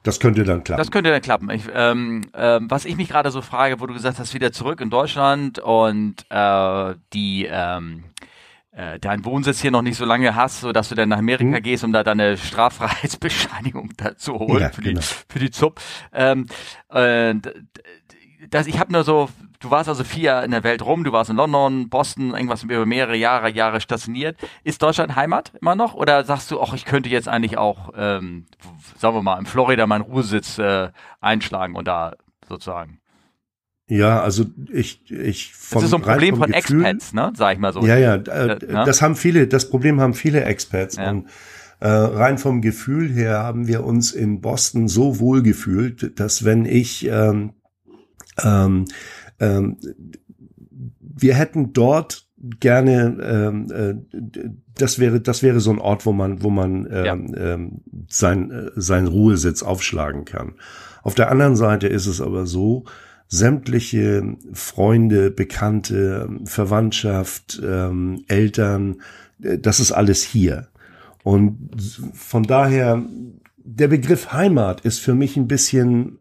das 0.03 0.19
könnte 0.19 0.45
dann 0.45 0.65
klappen. 0.65 0.79
Das 0.79 0.91
könnte 0.91 1.11
dann 1.11 1.23
klappen. 1.23 1.51
Ich, 1.51 1.65
ähm, 1.73 2.23
ähm, 2.35 2.71
was 2.71 2.85
ich 2.85 2.97
mich 2.97 3.09
gerade 3.09 3.31
so 3.31 3.41
frage, 3.41 3.81
wo 3.81 3.87
du 3.87 3.95
gesagt 3.95 4.19
hast, 4.19 4.35
wieder 4.35 4.53
zurück 4.53 4.81
in 4.81 4.91
Deutschland 4.91 5.59
und 5.59 6.27
äh, 6.31 6.95
die 7.13 7.47
ähm, 7.51 8.05
äh, 8.73 8.99
deinen 8.99 9.25
Wohnsitz 9.25 9.61
hier 9.61 9.71
noch 9.71 9.83
nicht 9.83 9.97
so 9.97 10.05
lange 10.05 10.35
hast, 10.35 10.63
so 10.63 10.73
dass 10.73 10.89
du 10.89 10.95
dann 10.95 11.11
nach 11.11 11.19
Amerika 11.19 11.57
hm. 11.57 11.63
gehst, 11.63 11.85
um 11.85 11.93
da 11.93 12.03
deine 12.03 12.37
Straffreiheitsbescheinigung 12.37 13.91
da 13.97 14.17
zu 14.17 14.39
holen 14.39 14.63
ja, 14.63 14.71
für, 14.71 14.83
genau. 14.83 15.01
die, 15.01 15.07
für 15.29 15.39
die 15.39 15.51
ZUP. 15.51 15.81
Ähm, 16.13 16.47
äh, 16.89 17.35
das, 18.51 18.67
ich 18.67 18.79
habe 18.79 18.93
nur 18.93 19.05
so, 19.05 19.29
du 19.63 19.71
warst 19.71 19.89
also 19.89 20.05
vier 20.05 20.43
in 20.43 20.51
der 20.51 20.65
Welt 20.65 20.85
rum, 20.85 21.05
du 21.05 21.13
warst 21.13 21.31
in 21.31 21.37
London, 21.37 21.89
Boston, 21.89 22.35
irgendwas 22.35 22.63
über 22.63 22.85
mehrere 22.85 23.17
Jahre, 23.17 23.51
Jahre 23.51 23.81
stationiert. 23.81 24.37
Ist 24.65 24.83
Deutschland 24.83 25.17
Heimat 25.17 25.53
immer 25.61 25.75
noch? 25.75 25.95
Oder 25.95 26.25
sagst 26.25 26.51
du, 26.51 26.61
ach, 26.61 26.75
ich 26.75 26.85
könnte 26.85 27.09
jetzt 27.09 27.29
eigentlich 27.29 27.57
auch, 27.57 27.93
ähm, 27.97 28.47
sagen 28.99 29.17
wir 29.17 29.23
mal, 29.23 29.39
in 29.39 29.47
Florida 29.47 29.87
meinen 29.87 30.03
Ruhesitz 30.03 30.59
äh, 30.59 30.91
einschlagen 31.21 31.75
und 31.75 31.89
da 31.89 32.13
sozusagen? 32.49 32.99
Ja, 33.89 34.21
also 34.21 34.45
ich, 34.73 35.11
ich 35.11 35.55
von, 35.55 35.77
Das 35.77 35.85
ist 35.85 35.91
so 35.91 35.97
ein 35.97 36.03
Problem 36.03 36.37
von 36.37 36.51
Gefühl, 36.51 36.85
Expats, 36.85 37.13
ne? 37.13 37.33
Sag 37.35 37.55
ich 37.55 37.59
mal 37.59 37.73
so. 37.73 37.85
Ja, 37.85 37.97
ja, 37.97 38.15
äh, 38.15 38.53
äh, 38.53 38.59
das 38.59 39.03
haben 39.03 39.17
viele, 39.17 39.47
das 39.47 39.69
Problem 39.69 40.01
haben 40.01 40.15
viele 40.15 40.45
Expats. 40.45 40.97
Ja. 40.97 41.11
Und 41.11 41.29
Äh, 41.81 41.89
rein 41.89 42.39
vom 42.39 42.63
Gefühl 42.63 43.09
her 43.11 43.43
haben 43.43 43.67
wir 43.67 43.83
uns 43.83 44.13
in 44.13 44.41
Boston 44.41 44.87
so 44.87 45.19
wohl 45.19 45.43
gefühlt, 45.43 46.21
dass 46.21 46.45
wenn 46.45 46.65
ich 46.65 47.09
ähm, 47.09 47.55
ähm, 48.41 48.85
ähm, 49.43 49.77
wir 51.01 51.35
hätten 51.35 51.73
dort 51.73 52.29
gerne 52.61 53.19
ähm, 53.23 53.67
äh, 53.71 53.95
das 54.75 54.99
wäre 54.99 55.21
das 55.21 55.43
wäre 55.43 55.61
so 55.61 55.71
ein 55.71 55.79
Ort, 55.79 56.07
wo 56.07 56.13
man 56.13 56.43
wo 56.43 56.51
man 56.51 56.89
ähm, 56.91 57.05
ja. 57.05 57.55
ähm, 57.55 57.81
sein 58.09 58.51
äh, 58.51 58.71
sein 58.75 59.07
Ruhesitz 59.07 59.63
aufschlagen 59.63 60.25
kann. 60.25 60.55
Auf 61.03 61.15
der 61.15 61.31
anderen 61.31 61.57
Seite 61.57 61.89
ist 61.89 62.07
es 62.07 62.21
aber 62.21 62.47
so, 62.47 62.85
sämtliche 63.29 64.37
Freunde, 64.53 65.31
Bekannte, 65.31 66.29
Verwandtschaft, 66.45 67.61
ähm, 67.65 68.25
Eltern, 68.29 69.01
äh, 69.43 69.59
das 69.59 69.81
ist 69.81 69.93
alles 69.93 70.23
hier. 70.23 70.69
Und 71.25 71.71
von 72.15 72.43
daher, 72.43 73.03
der 73.57 73.89
Begriff 73.89 74.33
Heimat 74.33 74.81
ist 74.83 74.99
für 74.99 75.15
mich 75.15 75.37
ein 75.37 75.47
bisschen 75.47 76.19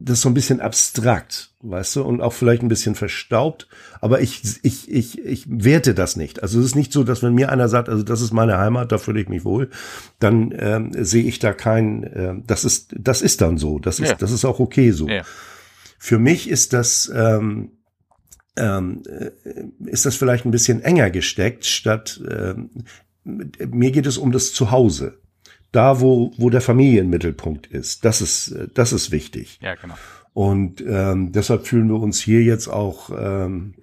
das 0.00 0.18
ist 0.18 0.22
so 0.22 0.28
ein 0.28 0.34
bisschen 0.34 0.60
abstrakt, 0.60 1.52
weißt 1.60 1.96
du, 1.96 2.02
und 2.02 2.20
auch 2.20 2.32
vielleicht 2.32 2.62
ein 2.62 2.68
bisschen 2.68 2.94
verstaubt, 2.94 3.66
aber 4.00 4.20
ich, 4.20 4.42
ich, 4.62 4.90
ich, 4.90 5.18
ich 5.24 5.44
werte 5.48 5.92
das 5.92 6.16
nicht. 6.16 6.42
Also 6.42 6.60
es 6.60 6.66
ist 6.66 6.76
nicht 6.76 6.92
so, 6.92 7.02
dass 7.02 7.22
wenn 7.22 7.34
mir 7.34 7.50
einer 7.50 7.68
sagt, 7.68 7.88
also 7.88 8.04
das 8.04 8.20
ist 8.20 8.32
meine 8.32 8.58
Heimat, 8.58 8.92
da 8.92 8.98
fühle 8.98 9.20
ich 9.20 9.28
mich 9.28 9.44
wohl, 9.44 9.70
dann 10.20 10.54
ähm, 10.56 10.92
sehe 11.04 11.24
ich 11.24 11.40
da 11.40 11.52
kein, 11.52 12.04
äh, 12.04 12.34
das 12.46 12.64
ist, 12.64 12.94
das 12.96 13.22
ist 13.22 13.40
dann 13.40 13.58
so, 13.58 13.80
das 13.80 13.98
ist, 13.98 14.10
ja. 14.10 14.14
das 14.14 14.30
ist 14.30 14.44
auch 14.44 14.60
okay 14.60 14.92
so. 14.92 15.08
Ja. 15.08 15.22
Für 15.98 16.20
mich 16.20 16.48
ist 16.48 16.72
das, 16.74 17.10
ähm, 17.12 17.72
ähm, 18.56 19.02
äh, 19.08 19.30
ist 19.86 20.06
das 20.06 20.14
vielleicht 20.14 20.44
ein 20.44 20.52
bisschen 20.52 20.80
enger 20.80 21.10
gesteckt, 21.10 21.64
statt, 21.64 22.20
ähm, 22.30 22.70
mir 23.24 23.90
geht 23.90 24.06
es 24.06 24.16
um 24.16 24.30
das 24.30 24.52
Zuhause 24.52 25.18
da, 25.72 26.00
wo, 26.00 26.32
wo 26.36 26.50
der 26.50 26.60
Familienmittelpunkt 26.60 27.66
ist. 27.66 28.04
Das 28.04 28.20
ist, 28.20 28.54
das 28.74 28.92
ist 28.92 29.10
wichtig. 29.10 29.58
Ja, 29.60 29.74
genau. 29.74 29.94
Und 30.32 30.82
ähm, 30.86 31.32
deshalb 31.32 31.66
fühlen 31.66 31.88
wir 31.88 32.00
uns 32.00 32.20
hier 32.20 32.42
jetzt 32.42 32.68
auch 32.68 33.10
ähm, 33.10 33.74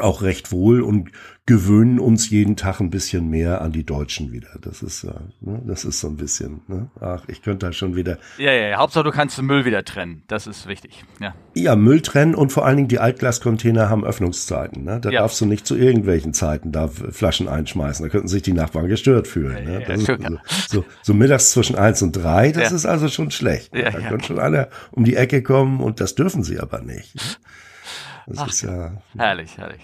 auch 0.00 0.22
recht 0.22 0.52
wohl 0.52 0.80
und 0.82 1.10
gewöhnen 1.50 1.98
uns 1.98 2.30
jeden 2.30 2.54
Tag 2.54 2.78
ein 2.78 2.90
bisschen 2.90 3.28
mehr 3.28 3.60
an 3.60 3.72
die 3.72 3.84
Deutschen 3.84 4.30
wieder. 4.30 4.50
Das 4.60 4.82
ist, 4.82 5.02
äh, 5.02 5.10
ne, 5.40 5.60
das 5.66 5.84
ist 5.84 5.98
so 5.98 6.06
ein 6.06 6.16
bisschen, 6.16 6.60
ne? 6.68 6.88
ach, 7.00 7.24
ich 7.26 7.42
könnte 7.42 7.66
da 7.66 7.72
schon 7.72 7.96
wieder. 7.96 8.18
Ja, 8.38 8.52
ja, 8.52 8.68
ja, 8.68 8.76
Hauptsache 8.78 9.02
du 9.02 9.10
kannst 9.10 9.36
den 9.36 9.46
Müll 9.46 9.64
wieder 9.64 9.84
trennen. 9.84 10.22
Das 10.28 10.46
ist 10.46 10.68
wichtig. 10.68 11.04
Ja, 11.18 11.34
ja 11.54 11.74
Müll 11.74 12.02
trennen 12.02 12.36
und 12.36 12.52
vor 12.52 12.64
allen 12.64 12.76
Dingen 12.76 12.88
die 12.88 13.00
Altglascontainer 13.00 13.88
haben 13.88 14.04
Öffnungszeiten. 14.04 14.84
Ne? 14.84 15.00
Da 15.00 15.10
ja. 15.10 15.22
darfst 15.22 15.40
du 15.40 15.46
nicht 15.46 15.66
zu 15.66 15.76
irgendwelchen 15.76 16.34
Zeiten 16.34 16.70
da 16.70 16.86
Flaschen 16.86 17.48
einschmeißen. 17.48 18.04
Da 18.04 18.10
könnten 18.10 18.28
sich 18.28 18.42
die 18.42 18.52
Nachbarn 18.52 18.86
gestört 18.86 19.26
fühlen. 19.26 19.64
Ne? 19.64 19.82
Ja, 19.82 19.88
ja, 19.88 19.96
so, 19.98 20.16
so, 20.68 20.84
so, 21.02 21.14
mittags 21.14 21.50
zwischen 21.50 21.74
eins 21.74 22.00
und 22.00 22.12
drei, 22.12 22.52
das 22.52 22.70
ist 22.70 22.86
also 22.86 23.08
schon 23.08 23.32
schlecht. 23.32 23.74
da 23.74 23.90
können 23.90 24.22
schon 24.22 24.38
alle 24.38 24.68
um 24.92 25.02
die 25.02 25.16
Ecke 25.16 25.42
kommen 25.42 25.80
und 25.80 26.00
das 26.00 26.14
dürfen 26.14 26.44
sie 26.44 26.60
aber 26.60 26.80
nicht. 26.80 27.40
Das 28.30 28.38
Ach, 28.38 28.48
ist 28.48 28.62
ja. 28.62 28.92
Herrlich, 29.16 29.58
herrlich. 29.58 29.80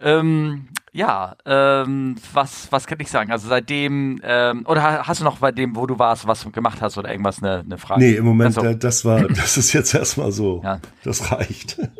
Ähm, 0.00 0.68
ja, 0.92 1.36
ähm, 1.46 2.16
was, 2.32 2.70
was 2.70 2.86
kann 2.86 2.98
ich 3.00 3.08
sagen? 3.08 3.30
Also 3.30 3.48
seitdem, 3.48 4.20
ähm, 4.24 4.66
oder 4.66 5.06
hast 5.06 5.20
du 5.20 5.24
noch 5.24 5.38
bei 5.38 5.52
dem, 5.52 5.76
wo 5.76 5.86
du 5.86 5.98
warst, 5.98 6.26
was 6.26 6.42
du 6.42 6.50
gemacht 6.50 6.82
hast 6.82 6.98
oder 6.98 7.10
irgendwas 7.10 7.42
eine, 7.42 7.60
eine 7.60 7.78
Frage? 7.78 8.00
Nee, 8.00 8.14
im 8.16 8.24
Moment, 8.24 8.58
also, 8.58 8.74
das 8.74 9.04
war, 9.04 9.22
das 9.28 9.56
ist 9.56 9.72
jetzt 9.72 9.94
erstmal 9.94 10.32
so. 10.32 10.60
Ja. 10.64 10.80
Das 11.04 11.30
reicht. 11.30 11.78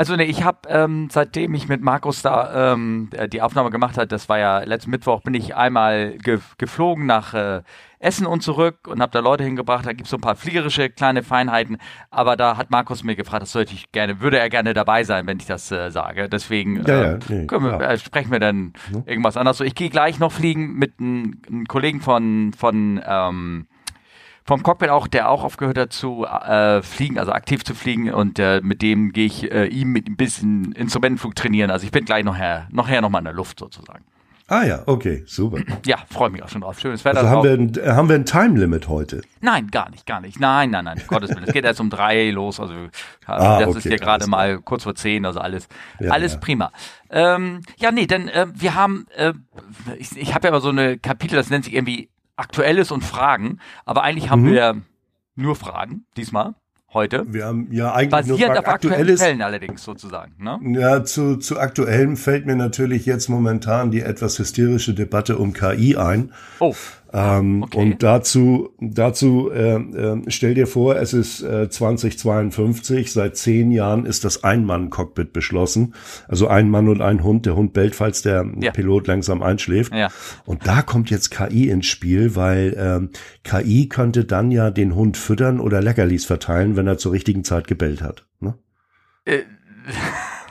Also 0.00 0.16
ne, 0.16 0.24
ich 0.24 0.44
habe 0.44 0.66
ähm, 0.70 1.08
seitdem 1.10 1.52
ich 1.52 1.68
mit 1.68 1.82
Markus 1.82 2.22
da 2.22 2.72
ähm, 2.72 3.10
äh, 3.12 3.28
die 3.28 3.42
Aufnahme 3.42 3.68
gemacht 3.68 3.98
hat, 3.98 4.10
das 4.12 4.30
war 4.30 4.38
ja 4.38 4.60
letzten 4.60 4.90
Mittwoch, 4.90 5.20
bin 5.20 5.34
ich 5.34 5.54
einmal 5.54 6.16
ge 6.16 6.38
geflogen 6.56 7.04
nach 7.04 7.34
äh, 7.34 7.60
Essen 7.98 8.24
und 8.24 8.42
zurück 8.42 8.88
und 8.88 9.02
habe 9.02 9.12
da 9.12 9.18
Leute 9.18 9.44
hingebracht. 9.44 9.84
Da 9.84 9.92
gibt's 9.92 10.08
so 10.08 10.16
ein 10.16 10.22
paar 10.22 10.36
fliegerische 10.36 10.88
kleine 10.88 11.22
Feinheiten, 11.22 11.76
aber 12.10 12.38
da 12.38 12.56
hat 12.56 12.70
Markus 12.70 13.04
mir 13.04 13.14
gefragt, 13.14 13.42
das 13.42 13.52
sollte 13.52 13.74
ich 13.74 13.92
gerne, 13.92 14.22
würde 14.22 14.38
er 14.38 14.48
gerne 14.48 14.72
dabei 14.72 15.04
sein, 15.04 15.26
wenn 15.26 15.36
ich 15.36 15.44
das 15.44 15.70
äh, 15.70 15.90
sage. 15.90 16.30
Deswegen 16.30 16.82
ja, 16.86 17.02
ja, 17.02 17.12
äh, 17.12 17.18
nee, 17.28 17.46
wir, 17.50 17.80
äh, 17.82 17.98
sprechen 17.98 18.32
wir 18.32 18.40
dann 18.40 18.72
mhm. 18.90 19.02
irgendwas 19.04 19.36
anderes. 19.36 19.58
So, 19.58 19.64
ich 19.64 19.74
gehe 19.74 19.90
gleich 19.90 20.18
noch 20.18 20.32
fliegen 20.32 20.76
mit 20.76 20.98
einem 20.98 21.66
Kollegen 21.68 22.00
von 22.00 22.54
von 22.54 23.02
ähm, 23.06 23.66
vom 24.44 24.62
Cockpit 24.62 24.90
auch, 24.90 25.06
der 25.06 25.30
auch 25.30 25.44
aufgehört 25.44 25.78
hat 25.78 25.92
zu 25.92 26.24
äh, 26.24 26.82
fliegen, 26.82 27.18
also 27.18 27.32
aktiv 27.32 27.64
zu 27.64 27.74
fliegen 27.74 28.12
und 28.12 28.38
äh, 28.38 28.60
mit 28.62 28.82
dem 28.82 29.12
gehe 29.12 29.26
ich 29.26 29.50
äh, 29.50 29.66
ihm 29.66 29.92
mit 29.92 30.08
ein 30.08 30.16
bisschen 30.16 30.72
Instrumentenflug 30.72 31.34
trainieren. 31.34 31.70
Also 31.70 31.84
ich 31.84 31.92
bin 31.92 32.04
gleich 32.04 32.24
nachher, 32.24 32.68
nachher 32.70 33.00
noch 33.00 33.10
mal 33.10 33.18
in 33.18 33.24
der 33.24 33.34
Luft 33.34 33.58
sozusagen. 33.58 34.04
Ah 34.50 34.64
ja, 34.64 34.82
okay, 34.86 35.22
super. 35.26 35.60
Ja, 35.86 35.98
freue 36.10 36.28
mich 36.30 36.42
auch 36.42 36.48
schon 36.48 36.62
drauf. 36.62 36.80
Schönes 36.80 37.04
Wetter. 37.04 37.20
Also 37.20 37.30
haben 37.30 37.44
wir, 37.44 37.52
ein, 37.52 37.96
haben 37.96 38.08
wir 38.08 38.16
ein 38.16 38.24
Time 38.24 38.58
Limit 38.58 38.88
heute? 38.88 39.22
Nein, 39.40 39.68
gar 39.68 39.88
nicht, 39.90 40.06
gar 40.06 40.20
nicht. 40.20 40.40
Nein, 40.40 40.70
nein, 40.70 40.86
nein. 40.86 41.00
Gottes 41.06 41.30
Willen. 41.30 41.44
Es 41.44 41.52
geht 41.52 41.64
erst 41.64 41.80
um 41.80 41.88
drei 41.88 42.30
los. 42.30 42.58
Also 42.58 42.74
ah, 43.26 43.60
das 43.60 43.68
okay, 43.68 43.78
ist 43.78 43.84
hier 43.84 43.98
gerade 43.98 44.26
mal 44.26 44.58
kurz 44.58 44.82
vor 44.82 44.96
zehn. 44.96 45.24
Also 45.24 45.38
alles, 45.38 45.68
ja, 46.00 46.10
alles 46.10 46.32
ja. 46.32 46.38
prima. 46.40 46.72
Ähm, 47.10 47.60
ja, 47.78 47.92
nee, 47.92 48.08
denn 48.08 48.26
äh, 48.26 48.48
wir 48.52 48.74
haben, 48.74 49.06
äh, 49.16 49.34
ich, 50.00 50.16
ich 50.16 50.34
habe 50.34 50.48
ja 50.48 50.50
immer 50.50 50.60
so 50.60 50.70
eine 50.70 50.98
Kapitel, 50.98 51.36
das 51.36 51.48
nennt 51.48 51.64
sich 51.64 51.74
irgendwie 51.74 52.08
Aktuelles 52.40 52.90
und 52.90 53.04
Fragen. 53.04 53.60
Aber 53.84 54.02
eigentlich 54.02 54.30
haben 54.30 54.42
mhm. 54.42 54.52
wir 54.52 54.82
nur 55.36 55.56
Fragen 55.56 56.06
diesmal 56.16 56.54
heute. 56.92 57.24
Wir 57.28 57.46
haben 57.46 57.68
ja 57.70 57.92
eigentlich 57.92 58.10
Basierend 58.10 58.54
nur 58.54 58.58
auf 58.58 58.66
aktuellen 58.66 59.16
Fällen 59.16 59.42
allerdings 59.42 59.82
sozusagen. 59.84 60.34
Ne? 60.38 60.58
Ja, 60.78 61.04
zu, 61.04 61.36
zu 61.36 61.58
aktuellem 61.58 62.16
fällt 62.16 62.46
mir 62.46 62.56
natürlich 62.56 63.06
jetzt 63.06 63.28
momentan 63.28 63.90
die 63.90 64.00
etwas 64.00 64.38
hysterische 64.38 64.94
Debatte 64.94 65.38
um 65.38 65.52
KI 65.52 65.96
ein. 65.96 66.32
Oh. 66.58 66.74
Ähm, 67.12 67.64
okay. 67.64 67.78
Und 67.78 68.02
dazu, 68.02 68.70
dazu 68.80 69.50
äh, 69.50 69.74
äh, 69.74 70.22
stell 70.28 70.54
dir 70.54 70.66
vor, 70.66 70.96
es 70.96 71.12
ist 71.12 71.42
äh, 71.42 71.68
2052, 71.68 73.12
seit 73.12 73.36
zehn 73.36 73.72
Jahren 73.72 74.06
ist 74.06 74.24
das 74.24 74.44
Ein-Mann-Cockpit 74.44 75.32
beschlossen. 75.32 75.94
Also 76.28 76.46
ein 76.46 76.70
Mann 76.70 76.88
und 76.88 77.00
ein 77.00 77.24
Hund. 77.24 77.46
Der 77.46 77.56
Hund 77.56 77.72
bellt, 77.72 77.96
falls 77.96 78.22
der 78.22 78.46
ja. 78.60 78.70
Pilot 78.70 79.08
langsam 79.08 79.42
einschläft. 79.42 79.92
Ja. 79.92 80.08
Und 80.44 80.66
da 80.66 80.82
kommt 80.82 81.10
jetzt 81.10 81.30
KI 81.30 81.68
ins 81.68 81.86
Spiel, 81.86 82.36
weil 82.36 82.76
ähm, 82.78 83.10
KI 83.42 83.88
könnte 83.88 84.24
dann 84.24 84.52
ja 84.52 84.70
den 84.70 84.94
Hund 84.94 85.16
füttern 85.16 85.58
oder 85.58 85.82
Leckerlis 85.82 86.26
verteilen, 86.26 86.76
wenn 86.76 86.86
er 86.86 86.98
zur 86.98 87.12
richtigen 87.12 87.42
Zeit 87.42 87.66
gebellt 87.66 88.02
hat. 88.02 88.26
Ne? 88.38 88.54
Äh, 89.24 89.40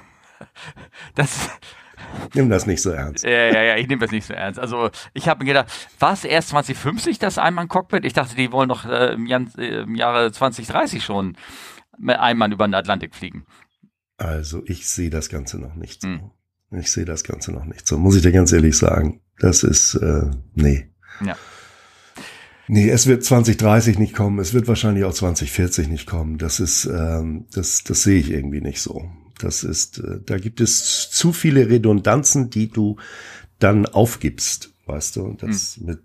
das 1.15 1.50
Nimm 2.34 2.50
das 2.50 2.65
nicht 2.65 2.82
so 2.82 2.91
ernst. 2.91 3.24
Ja, 3.24 3.52
ja, 3.52 3.63
ja, 3.63 3.76
ich 3.78 3.88
nehme 3.88 4.02
das 4.02 4.12
nicht 4.12 4.26
so 4.26 4.34
ernst. 4.34 4.60
Also 4.60 4.89
ich 5.13 5.28
habe 5.28 5.43
mir 5.43 5.48
gedacht, 5.48 5.67
war 6.00 6.13
es 6.13 6.24
erst 6.24 6.50
2050 6.50 7.19
das 7.19 7.38
Einmann-Cockpit? 7.38 8.06
Ich 8.06 8.13
dachte, 8.13 8.36
die 8.36 8.52
wollen 8.52 8.67
noch 8.67 8.86
äh, 8.86 9.13
im, 9.13 9.26
Jan 9.26 9.52
äh, 9.58 9.82
im, 9.82 9.95
Jahre 9.95 10.32
2030 10.32 11.04
schon 11.04 11.38
mit 11.98 12.17
Einmann 12.17 12.52
über 12.52 12.67
den 12.67 12.76
Atlantik 12.76 13.15
fliegen. 13.15 13.45
Also 14.17 14.62
ich 14.65 14.88
sehe 14.88 15.10
das 15.10 15.30
Ganze 15.30 15.60
noch 15.60 15.76
nicht 15.76 16.02
so. 16.02 16.08
Hm. 16.08 16.32
Ich 16.72 16.91
sehe 16.91 17.06
das 17.06 17.24
Ganze 17.24 17.52
noch 17.52 17.65
nicht 17.65 17.88
so, 17.88 17.98
muss 17.98 18.15
ich 18.15 18.22
dir 18.22 18.32
ganz 18.32 18.52
ehrlich 18.52 18.78
sagen. 18.78 19.22
Das 19.39 19.63
ist, 19.63 19.95
äh, 19.95 20.30
nee. 20.54 20.89
Ja. 21.26 21.36
Nee, 22.67 22.88
es 22.88 23.08
wird 23.08 23.24
2030 23.24 23.98
nicht 23.98 24.15
kommen, 24.15 24.38
es 24.38 24.54
wird 24.54 24.67
wahrscheinlich 24.67 25.04
auch 25.04 25.13
2040 25.13 25.88
nicht 25.88 26.06
kommen. 26.06 26.38
Das 26.38 26.60
ist, 26.60 26.86
ähm, 26.86 27.48
das, 27.52 27.84
das 27.84 28.04
sehe 28.04 28.19
ich 28.19 28.30
irgendwie 28.30 28.62
nicht 28.62 28.80
so. 28.80 29.10
Das 29.39 29.63
ist, 29.63 29.99
äh, 29.99 30.19
da 30.25 30.38
gibt 30.38 30.62
es 30.62 31.10
zu 31.12 31.34
viele 31.34 31.69
Redundanzen, 31.69 32.49
die 32.49 32.69
du 32.69 32.97
dann 33.60 33.86
aufgibst, 33.86 34.71
weißt 34.86 35.15
du. 35.15 35.23
Und 35.23 35.43
das 35.43 35.78
hm. 35.78 35.86
mit 35.86 35.99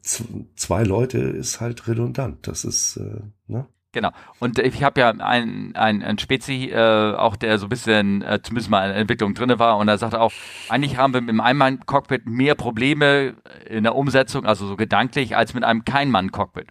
zwei 0.57 0.83
Leute 0.83 1.19
ist 1.19 1.61
halt 1.61 1.87
redundant. 1.89 2.47
Das 2.47 2.65
ist, 2.65 2.97
äh, 2.97 3.21
ne? 3.47 3.67
Genau. 3.95 4.11
Und 4.41 4.59
ich 4.59 4.83
habe 4.83 5.01
ja 5.01 5.11
einen 5.11 5.77
ein 5.77 6.19
Spezi, 6.19 6.69
äh, 6.71 7.15
auch 7.15 7.37
der 7.37 7.59
so 7.59 7.67
ein 7.67 7.69
bisschen 7.69 8.23
äh, 8.23 8.41
zumindest 8.43 8.69
mal 8.69 8.91
in 8.91 8.97
Entwicklung 8.97 9.35
drinne 9.35 9.61
war 9.61 9.79
und 9.79 9.87
er 9.87 9.99
sagte 9.99 10.21
auch, 10.21 10.33
eigentlich 10.69 10.97
haben 10.97 11.15
wir 11.15 11.21
mit 11.21 11.31
einem 11.31 11.41
Einmann-Cockpit 11.41 12.27
mehr 12.27 12.57
Probleme 12.57 13.37
in 13.67 13.85
der 13.85 13.95
Umsetzung, 13.95 14.47
also 14.47 14.67
so 14.67 14.75
gedanklich, 14.75 15.37
als 15.37 15.55
mit 15.55 15.63
einem 15.63 15.85
Kein-Mann-Cockpit. 15.85 16.67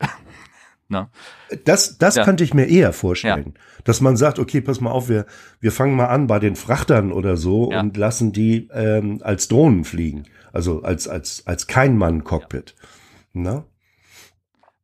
Ne? 0.93 1.10
Das, 1.65 1.97
das 1.97 2.15
ja. 2.15 2.23
könnte 2.23 2.45
ich 2.45 2.53
mir 2.53 2.65
eher 2.65 2.93
vorstellen, 2.93 3.53
ja. 3.56 3.62
dass 3.84 3.99
man 3.99 4.15
sagt, 4.15 4.39
okay, 4.39 4.62
pass 4.62 4.79
mal 4.79 4.91
auf, 4.91 5.10
wir, 5.10 5.25
wir 5.60 5.73
fangen 5.73 5.95
mal 5.95 6.06
an 6.06 6.27
bei 6.27 6.39
den 6.39 6.56
Frachtern 6.56 7.12
oder 7.12 7.36
so 7.36 7.71
ja. 7.71 7.82
und 7.82 7.97
lassen 7.97 8.32
die 8.32 8.69
ähm, 8.71 9.19
als 9.21 9.49
Drohnen 9.49 9.84
fliegen, 9.84 10.23
also 10.53 10.84
als 10.84 11.08
als 11.08 11.45
als 11.45 11.67
kein 11.67 11.97
Mann 11.97 12.23
Cockpit. 12.23 12.75
Ne? 13.34 13.65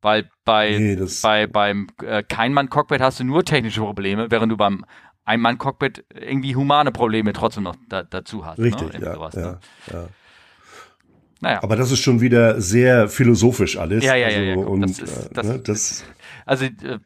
Weil 0.02 0.28
bei 0.44 0.76
nee, 0.76 0.98
bei 1.22 1.46
beim 1.46 1.86
äh, 2.02 2.22
kein 2.22 2.52
Mann 2.52 2.68
Cockpit 2.68 3.00
hast 3.00 3.20
du 3.20 3.24
nur 3.24 3.44
technische 3.44 3.80
Probleme, 3.80 4.30
während 4.30 4.52
du 4.52 4.56
beim 4.56 4.84
ein 5.24 5.40
Mann 5.40 5.58
Cockpit 5.58 6.04
irgendwie 6.14 6.56
humane 6.56 6.90
Probleme 6.92 7.32
trotzdem 7.32 7.64
noch 7.64 7.76
da, 7.88 8.02
dazu 8.02 8.44
hast. 8.44 8.58
Ne? 8.58 8.66
Richtig, 8.66 8.98
ne? 8.98 9.06
ja, 9.06 9.14
sowas, 9.14 9.36
ne? 9.36 9.60
ja. 9.92 10.08
Naja. 11.40 11.62
Aber 11.62 11.76
das 11.76 11.90
ist 11.90 12.00
schon 12.00 12.20
wieder 12.20 12.60
sehr 12.60 13.08
philosophisch 13.08 13.78
alles. 13.78 14.04
Ja, 14.04 14.14
ja, 14.14 14.26
also, 14.26 14.38
ja. 14.38 14.44
ja 14.44 14.56
und, 14.56 14.82
das 14.82 14.98
ist, 14.98 15.30
das, 15.32 15.46
äh, 15.46 15.48
ne, 15.48 15.58
das 15.58 16.04
also 16.44 16.64
äh, 16.64 16.98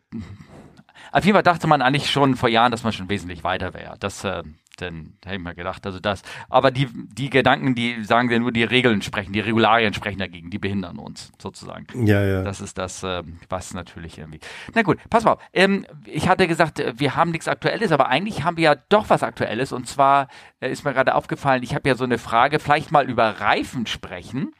auf 1.14 1.24
jeden 1.24 1.34
Fall 1.34 1.42
dachte 1.42 1.66
man 1.66 1.80
eigentlich 1.82 2.10
schon 2.10 2.36
vor 2.36 2.48
Jahren, 2.48 2.70
dass 2.70 2.84
man 2.84 2.92
schon 2.92 3.08
wesentlich 3.08 3.44
weiter 3.44 3.72
wäre. 3.72 3.96
Das, 4.00 4.24
äh, 4.24 4.42
Dann 4.78 5.12
hätte 5.24 5.36
ich 5.36 5.40
mal 5.40 5.54
gedacht, 5.54 5.86
also 5.86 6.00
das. 6.00 6.22
Aber 6.50 6.72
die, 6.72 6.88
die 6.92 7.30
Gedanken, 7.30 7.76
die 7.76 8.02
sagen 8.02 8.28
wir 8.28 8.40
nur, 8.40 8.50
die 8.50 8.64
Regeln 8.64 9.00
sprechen, 9.02 9.32
die 9.32 9.38
Regularien 9.38 9.94
sprechen 9.94 10.18
dagegen, 10.18 10.50
die 10.50 10.58
behindern 10.58 10.98
uns 10.98 11.30
sozusagen. 11.40 11.86
Ja, 12.04 12.24
ja. 12.24 12.42
Das 12.42 12.60
ist 12.60 12.76
das, 12.76 13.04
äh, 13.04 13.22
was 13.48 13.72
natürlich 13.74 14.18
irgendwie. 14.18 14.40
Na 14.74 14.82
gut, 14.82 14.98
pass 15.08 15.22
mal 15.22 15.34
auf. 15.34 15.42
Ähm, 15.52 15.86
ich 16.04 16.28
hatte 16.28 16.48
gesagt, 16.48 16.80
äh, 16.80 16.92
wir 16.96 17.14
haben 17.14 17.30
nichts 17.30 17.46
Aktuelles, 17.46 17.92
aber 17.92 18.08
eigentlich 18.08 18.42
haben 18.42 18.56
wir 18.56 18.64
ja 18.64 18.74
doch 18.88 19.08
was 19.08 19.22
Aktuelles. 19.22 19.72
Und 19.72 19.86
zwar 19.86 20.26
äh, 20.58 20.72
ist 20.72 20.84
mir 20.84 20.92
gerade 20.92 21.14
aufgefallen, 21.14 21.62
ich 21.62 21.76
habe 21.76 21.88
ja 21.88 21.94
so 21.94 22.02
eine 22.02 22.18
Frage, 22.18 22.58
vielleicht 22.58 22.90
mal 22.90 23.08
über 23.08 23.40
Reifen 23.40 23.86
sprechen. 23.86 24.52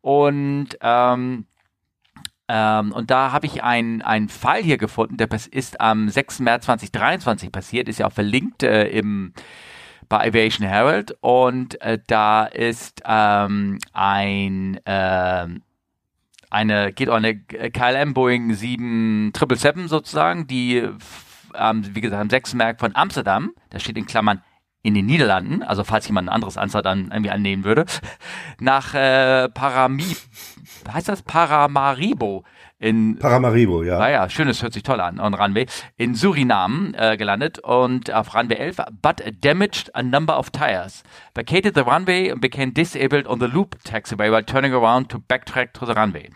Und 0.00 0.68
ähm, 0.80 1.44
ähm, 2.48 2.92
und 2.92 3.10
da 3.10 3.32
habe 3.32 3.46
ich 3.46 3.62
einen, 3.62 4.28
Fall 4.28 4.62
hier 4.62 4.78
gefunden, 4.78 5.16
der 5.16 5.28
ist 5.50 5.80
am 5.80 6.08
6. 6.08 6.40
März 6.40 6.64
2023 6.64 7.52
passiert, 7.52 7.88
ist 7.88 7.98
ja 7.98 8.06
auch 8.06 8.12
verlinkt 8.12 8.62
äh, 8.62 8.88
im 8.88 9.32
bei 10.08 10.26
Aviation 10.26 10.66
Herald 10.66 11.18
und 11.20 11.80
äh, 11.82 11.98
da 12.06 12.46
ist 12.46 13.02
ähm, 13.04 13.78
ein 13.92 14.80
äh, 14.86 15.46
eine 16.50 16.92
geht 16.94 17.10
auch 17.10 17.16
eine 17.16 17.38
KLM 17.38 18.14
Boeing 18.14 18.54
777 18.54 19.88
sozusagen, 19.88 20.46
die 20.46 20.88
ähm, 21.54 21.94
wie 21.94 22.00
gesagt 22.00 22.22
am 22.22 22.30
6. 22.30 22.54
März 22.54 22.80
von 22.80 22.96
Amsterdam, 22.96 23.52
da 23.68 23.78
steht 23.78 23.98
in 23.98 24.06
Klammern 24.06 24.42
in 24.82 24.94
den 24.94 25.06
Niederlanden, 25.06 25.62
also 25.62 25.84
falls 25.84 26.06
jemand 26.06 26.28
ein 26.28 26.34
anderes 26.34 26.56
Ansatz 26.56 26.84
dann 26.84 27.10
irgendwie 27.10 27.30
annehmen 27.30 27.64
würde, 27.64 27.84
nach 28.60 28.94
äh, 28.94 29.48
Parami, 29.48 30.16
heißt 30.92 31.08
das 31.08 31.22
Paramaribo 31.22 32.44
in 32.80 33.18
Paramaribo, 33.18 33.82
ja. 33.82 33.98
Naja, 33.98 34.22
ah 34.22 34.28
schönes, 34.28 34.62
hört 34.62 34.72
sich 34.72 34.84
toll 34.84 35.00
an, 35.00 35.18
on 35.18 35.34
Runway, 35.34 35.66
in 35.96 36.14
Suriname 36.14 36.92
äh, 36.96 37.16
gelandet 37.16 37.58
und 37.58 38.12
auf 38.12 38.36
Runway 38.36 38.54
11, 38.54 38.76
but 39.02 39.20
damaged 39.40 39.90
a 39.94 40.02
number 40.02 40.38
of 40.38 40.50
tires. 40.50 41.02
Vacated 41.34 41.74
the 41.74 41.80
runway 41.80 42.30
and 42.30 42.40
became 42.40 42.72
disabled 42.72 43.26
on 43.26 43.40
the 43.40 43.46
loop 43.46 43.76
taxiway 43.82 44.30
while 44.30 44.44
turning 44.44 44.72
around 44.72 45.08
to 45.08 45.18
backtrack 45.18 45.72
to 45.72 45.86
the 45.86 45.92
runway. 45.92 46.30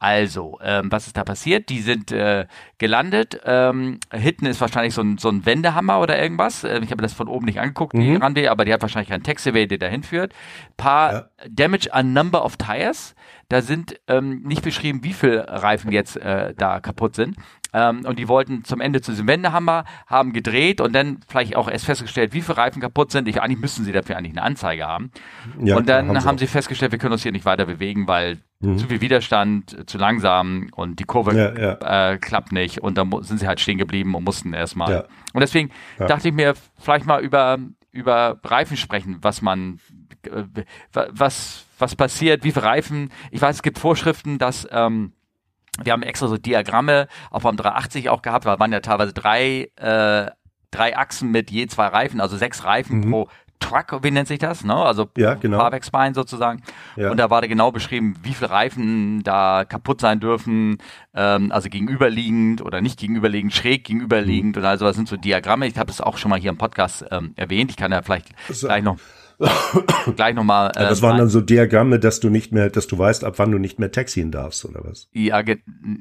Also, 0.00 0.58
ähm, 0.62 0.90
was 0.90 1.06
ist 1.06 1.18
da 1.18 1.24
passiert? 1.24 1.68
Die 1.68 1.80
sind 1.80 2.10
äh, 2.10 2.46
gelandet. 2.78 3.38
Ähm, 3.44 4.00
hinten 4.10 4.46
ist 4.46 4.58
wahrscheinlich 4.58 4.94
so 4.94 5.02
ein, 5.02 5.18
so 5.18 5.28
ein 5.28 5.44
Wendehammer 5.44 6.00
oder 6.00 6.20
irgendwas. 6.20 6.64
Ähm, 6.64 6.82
ich 6.82 6.90
habe 6.90 7.02
das 7.02 7.12
von 7.12 7.28
oben 7.28 7.44
nicht 7.44 7.60
angeguckt, 7.60 7.92
mhm. 7.92 8.00
die 8.00 8.14
Runway, 8.14 8.48
aber 8.48 8.64
die 8.64 8.72
hat 8.72 8.80
wahrscheinlich 8.80 9.10
keinen 9.10 9.24
Taxiway, 9.24 9.66
der 9.66 9.76
dahin 9.76 10.02
führt. 10.02 10.32
Paar 10.78 11.12
ja. 11.12 11.28
Damage 11.50 11.92
a 11.92 12.02
number 12.02 12.42
of 12.42 12.56
tires. 12.56 13.14
Da 13.50 13.60
sind 13.60 14.00
ähm, 14.08 14.42
nicht 14.42 14.62
beschrieben, 14.62 15.04
wie 15.04 15.12
viel 15.12 15.38
Reifen 15.38 15.92
jetzt 15.92 16.16
äh, 16.16 16.54
da 16.56 16.80
kaputt 16.80 17.14
sind. 17.14 17.36
Ähm, 17.72 18.04
und 18.04 18.18
die 18.18 18.28
wollten 18.28 18.64
zum 18.64 18.80
Ende 18.80 19.00
zu 19.00 19.12
diesem 19.12 19.28
Wendehammer, 19.28 19.84
haben 20.06 20.32
gedreht 20.32 20.80
und 20.80 20.92
dann 20.92 21.18
vielleicht 21.28 21.56
auch 21.56 21.68
erst 21.68 21.86
festgestellt, 21.86 22.32
wie 22.32 22.40
viele 22.40 22.58
Reifen 22.58 22.80
kaputt 22.80 23.12
sind. 23.12 23.28
Ich, 23.28 23.40
eigentlich 23.40 23.60
müssten 23.60 23.84
sie 23.84 23.92
dafür 23.92 24.16
eigentlich 24.16 24.32
eine 24.32 24.42
Anzeige 24.42 24.86
haben. 24.86 25.10
Ja, 25.62 25.76
und 25.76 25.88
dann 25.88 26.08
haben, 26.08 26.24
haben 26.24 26.38
sie 26.38 26.46
festgestellt, 26.46 26.92
wir 26.92 26.98
können 26.98 27.12
uns 27.12 27.22
hier 27.22 27.32
nicht 27.32 27.44
weiter 27.44 27.66
bewegen, 27.66 28.08
weil 28.08 28.38
mhm. 28.60 28.78
zu 28.78 28.86
viel 28.86 29.00
Widerstand, 29.00 29.88
zu 29.88 29.98
langsam 29.98 30.68
und 30.74 30.98
die 30.98 31.04
Kurve 31.04 31.36
ja, 31.36 31.58
ja. 31.58 32.12
Äh, 32.12 32.18
klappt 32.18 32.52
nicht. 32.52 32.80
Und 32.80 32.98
dann 32.98 33.10
sind 33.22 33.38
sie 33.38 33.46
halt 33.46 33.60
stehen 33.60 33.78
geblieben 33.78 34.14
und 34.14 34.24
mussten 34.24 34.52
erstmal. 34.52 35.06
Und 35.32 35.40
deswegen 35.40 35.70
dachte 35.98 36.28
ich 36.28 36.34
mir, 36.34 36.54
vielleicht 36.78 37.06
mal 37.06 37.22
über, 37.22 37.58
über 37.92 38.40
Reifen 38.44 38.76
sprechen, 38.76 39.18
was 39.22 39.42
man, 39.42 39.80
äh, 40.26 40.64
was, 40.92 41.66
was 41.78 41.96
passiert, 41.96 42.44
wie 42.44 42.52
viele 42.52 42.64
Reifen. 42.64 43.10
Ich 43.30 43.40
weiß, 43.40 43.56
es 43.56 43.62
gibt 43.62 43.78
Vorschriften, 43.78 44.38
dass 44.38 44.66
ähm, 44.70 45.12
wir 45.84 45.92
haben 45.92 46.02
extra 46.02 46.28
so 46.28 46.36
Diagramme 46.36 47.08
auch 47.30 47.42
beim 47.42 47.56
380 47.56 48.08
auch 48.08 48.22
gehabt, 48.22 48.44
weil 48.44 48.58
waren 48.58 48.72
ja 48.72 48.80
teilweise 48.80 49.12
drei, 49.12 49.70
äh, 49.76 50.30
drei 50.70 50.96
Achsen 50.96 51.30
mit 51.30 51.50
je 51.50 51.66
zwei 51.66 51.86
Reifen, 51.86 52.20
also 52.20 52.36
sechs 52.36 52.64
Reifen 52.64 53.00
mhm. 53.00 53.10
pro 53.10 53.28
Truck, 53.60 54.02
wie 54.02 54.10
nennt 54.10 54.26
sich 54.26 54.38
das? 54.38 54.64
Ne? 54.64 54.74
Also 54.74 55.08
ja, 55.16 55.34
genau. 55.34 55.58
Fahrwerksbein 55.58 56.14
sozusagen. 56.14 56.62
Ja. 56.96 57.10
Und 57.10 57.18
da 57.18 57.30
war 57.30 57.42
da 57.42 57.46
genau 57.46 57.70
beschrieben, 57.70 58.16
wie 58.22 58.32
viele 58.32 58.50
Reifen 58.50 59.22
da 59.22 59.64
kaputt 59.64 60.00
sein 60.00 60.18
dürfen, 60.18 60.78
ähm, 61.14 61.52
also 61.52 61.68
gegenüberliegend 61.68 62.62
oder 62.62 62.80
nicht 62.80 62.98
gegenüberliegend, 62.98 63.52
schräg 63.52 63.84
gegenüberliegend 63.84 64.56
mhm. 64.56 64.62
und 64.62 64.68
also 64.68 64.86
das 64.86 64.96
sind 64.96 65.08
so 65.08 65.16
Diagramme. 65.16 65.66
Ich 65.66 65.78
habe 65.78 65.90
es 65.90 66.00
auch 66.00 66.16
schon 66.16 66.30
mal 66.30 66.40
hier 66.40 66.50
im 66.50 66.58
Podcast 66.58 67.04
ähm, 67.10 67.34
erwähnt. 67.36 67.70
Ich 67.70 67.76
kann 67.76 67.92
ja 67.92 68.02
vielleicht 68.02 68.28
so. 68.48 68.66
gleich 68.66 68.82
noch 68.82 68.96
gleich 70.16 70.34
nochmal. 70.34 70.70
Äh, 70.76 70.80
das 70.80 71.02
waren 71.02 71.18
dann 71.18 71.28
so 71.28 71.40
Diagramme, 71.40 71.98
dass 71.98 72.20
du 72.20 72.30
nicht 72.30 72.52
mehr, 72.52 72.70
dass 72.70 72.86
du 72.86 72.98
weißt, 72.98 73.24
ab 73.24 73.34
wann 73.38 73.50
du 73.50 73.58
nicht 73.58 73.78
mehr 73.78 73.90
taxieren 73.90 74.30
darfst, 74.30 74.64
oder 74.64 74.80
was? 74.84 75.08
Ja, 75.12 75.42
ge 75.42 75.58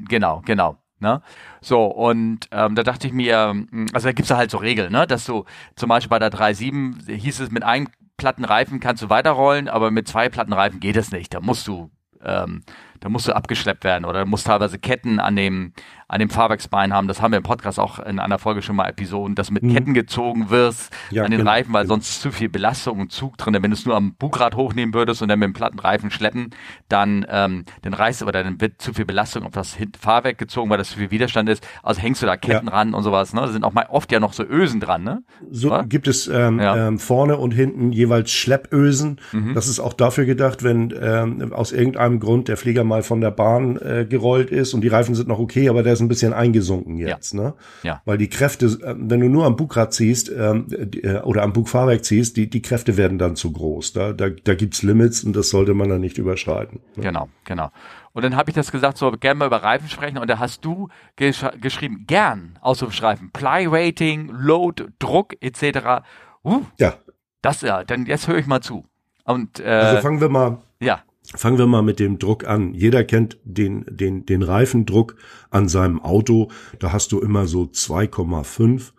genau, 0.07 0.41
genau. 0.45 0.77
Ne? 0.99 1.21
So, 1.61 1.85
und 1.85 2.49
ähm, 2.51 2.75
da 2.75 2.83
dachte 2.83 3.07
ich 3.07 3.13
mir, 3.13 3.49
hm, 3.51 3.87
also 3.93 4.07
da 4.07 4.11
gibt's 4.11 4.29
da 4.29 4.37
halt 4.37 4.51
so 4.51 4.57
Regeln, 4.57 4.91
ne? 4.91 5.07
dass 5.07 5.23
du 5.25 5.45
zum 5.75 5.89
Beispiel 5.89 6.09
bei 6.09 6.19
der 6.19 6.31
3.7 6.31 7.09
hieß 7.09 7.39
es, 7.39 7.51
mit 7.51 7.63
einem 7.63 7.87
Plattenreifen 8.17 8.81
kannst 8.81 9.01
du 9.01 9.09
weiterrollen, 9.09 9.69
aber 9.69 9.91
mit 9.91 10.09
zwei 10.09 10.27
Plattenreifen 10.27 10.81
geht 10.81 10.97
es 10.97 11.11
nicht. 11.11 11.33
Da 11.33 11.39
musst 11.39 11.67
du, 11.67 11.89
ähm, 12.21 12.63
da 12.99 13.07
musst 13.07 13.29
du 13.29 13.35
abgeschleppt 13.35 13.85
werden 13.85 14.03
oder 14.03 14.25
musst 14.25 14.47
teilweise 14.47 14.77
Ketten 14.77 15.21
an 15.21 15.37
dem, 15.37 15.71
an 16.09 16.19
dem 16.19 16.29
Fahrwerksbein 16.29 16.91
haben. 16.91 17.07
Das 17.07 17.21
haben 17.21 17.31
wir 17.31 17.37
im 17.37 17.43
Podcast 17.43 17.79
auch 17.79 17.99
in 17.99 18.19
einer 18.19 18.39
Folge 18.39 18.63
schon 18.63 18.75
mal 18.75 18.89
Episoden, 18.89 19.35
dass 19.35 19.51
mit 19.51 19.61
mhm. 19.61 19.73
Ketten 19.73 19.93
gezogen 19.93 20.49
wirst 20.49 20.91
ja, 21.11 21.23
an 21.23 21.29
den 21.29 21.41
genau. 21.41 21.51
Reifen, 21.51 21.71
weil 21.71 21.85
sonst 21.85 22.21
zu 22.21 22.31
viel 22.31 22.49
Belastung 22.49 22.99
und 22.99 23.11
Zug 23.11 23.37
drin. 23.37 23.53
Wenn 23.53 23.69
du 23.69 23.75
es 23.75 23.85
nur 23.85 23.95
am 23.95 24.15
Bugrad 24.15 24.55
hochnehmen 24.55 24.93
würdest 24.95 25.21
und 25.21 25.29
dann 25.29 25.37
mit 25.37 25.45
dem 25.45 25.53
platten 25.53 25.77
Reifen 25.77 26.09
schleppen, 26.09 26.49
dann, 26.87 27.27
ähm, 27.29 27.63
dann 27.83 27.93
reißt 27.93 28.23
oder 28.23 28.43
dann 28.43 28.59
wird 28.59 28.81
zu 28.81 28.91
viel 28.93 29.05
Belastung 29.05 29.43
auf 29.43 29.51
das 29.51 29.77
Fahrwerk 29.99 30.39
gezogen, 30.39 30.71
weil 30.71 30.79
das 30.79 30.89
zu 30.89 30.97
viel 30.97 31.11
Widerstand 31.11 31.47
ist. 31.47 31.65
Also 31.83 32.01
hängst 32.01 32.23
du 32.23 32.25
da 32.25 32.37
Ketten 32.37 32.67
ja. 32.67 32.73
ran 32.73 32.95
und 32.95 33.03
sowas. 33.03 33.33
Ne? 33.33 33.41
Da 33.41 33.47
sind 33.49 33.63
auch 33.63 33.73
mal 33.73 33.85
oft 33.89 34.11
ja 34.11 34.19
noch 34.19 34.33
so 34.33 34.43
Ösen 34.43 34.79
dran. 34.79 35.03
Ne? 35.03 35.21
So 35.51 35.69
Was? 35.69 35.87
gibt 35.89 36.07
es 36.07 36.27
ähm, 36.27 36.59
ja. 36.59 36.87
ähm, 36.87 36.97
vorne 36.97 37.37
und 37.37 37.51
hinten 37.51 37.91
jeweils 37.91 38.31
Schleppösen. 38.31 39.21
Mhm. 39.31 39.53
Das 39.53 39.67
ist 39.67 39.79
auch 39.79 39.93
dafür 39.93 40.25
gedacht, 40.25 40.63
wenn 40.63 40.91
ähm, 40.99 41.53
aus 41.53 41.71
irgendeinem 41.71 42.19
Grund 42.19 42.47
der 42.47 42.57
Flieger 42.57 42.83
mal 42.83 43.03
von 43.03 43.21
der 43.21 43.31
Bahn 43.31 43.77
äh, 43.77 44.07
gerollt 44.09 44.49
ist 44.49 44.73
und 44.73 44.81
die 44.81 44.87
Reifen 44.87 45.13
sind 45.13 45.27
noch 45.27 45.37
okay, 45.37 45.69
aber 45.69 45.83
der 45.83 45.98
ist 45.99 46.03
ein 46.03 46.07
bisschen 46.07 46.33
eingesunken 46.33 46.97
jetzt, 46.97 47.33
ja. 47.33 47.41
ne? 47.41 47.53
Ja. 47.83 48.01
Weil 48.05 48.17
die 48.17 48.29
Kräfte, 48.29 48.65
äh, 48.65 48.95
wenn 48.97 49.19
du 49.19 49.29
nur 49.29 49.45
am 49.45 49.55
Bugrad 49.55 49.93
ziehst 49.93 50.31
ähm, 50.35 50.67
äh, 50.71 51.19
oder 51.19 51.43
am 51.43 51.53
Bugfahrwerk 51.53 52.03
ziehst, 52.03 52.37
die, 52.37 52.49
die 52.49 52.61
Kräfte 52.61 52.97
werden 52.97 53.17
dann 53.17 53.35
zu 53.35 53.51
groß. 53.51 53.93
Da, 53.93 54.13
da, 54.13 54.29
da 54.29 54.55
gibt's 54.55 54.81
Limits 54.81 55.23
und 55.23 55.35
das 55.35 55.49
sollte 55.49 55.73
man 55.73 55.89
dann 55.89 56.01
nicht 56.01 56.17
überschreiten. 56.17 56.79
Ne? 56.95 57.03
Genau, 57.03 57.29
genau. 57.43 57.71
Und 58.13 58.23
dann 58.23 58.35
habe 58.35 58.49
ich 58.49 58.55
das 58.55 58.71
gesagt, 58.71 58.97
so 58.97 59.11
gerne 59.11 59.37
mal 59.37 59.45
über 59.47 59.63
Reifen 59.63 59.89
sprechen 59.89 60.17
und 60.17 60.29
da 60.29 60.39
hast 60.39 60.65
du 60.65 60.89
gesch 61.15 61.45
geschrieben, 61.61 62.05
gern 62.07 62.57
Ausrufschreiben, 62.61 63.31
Ply 63.31 63.67
Rating, 63.67 64.29
Load, 64.29 64.87
Druck 64.99 65.35
etc. 65.41 66.03
Uh, 66.43 66.63
ja. 66.77 66.95
Das 67.41 67.61
ja, 67.61 67.83
dann 67.83 68.05
jetzt 68.05 68.27
höre 68.27 68.37
ich 68.37 68.47
mal 68.47 68.61
zu. 68.61 68.85
Und 69.25 69.59
äh, 69.59 69.67
also 69.67 70.01
fangen 70.01 70.21
wir 70.21 70.29
mal. 70.29 70.57
Ja. 70.79 71.03
Fangen 71.35 71.59
wir 71.59 71.67
mal 71.67 71.83
mit 71.83 71.99
dem 71.99 72.17
Druck 72.17 72.47
an. 72.47 72.73
Jeder 72.73 73.03
kennt 73.03 73.37
den, 73.43 73.85
den, 73.87 74.25
den 74.25 74.41
Reifendruck 74.41 75.15
an 75.51 75.67
seinem 75.67 76.01
Auto. 76.01 76.49
Da 76.79 76.91
hast 76.91 77.11
du 77.11 77.19
immer 77.19 77.45
so 77.45 77.63
2,5, 77.63 78.91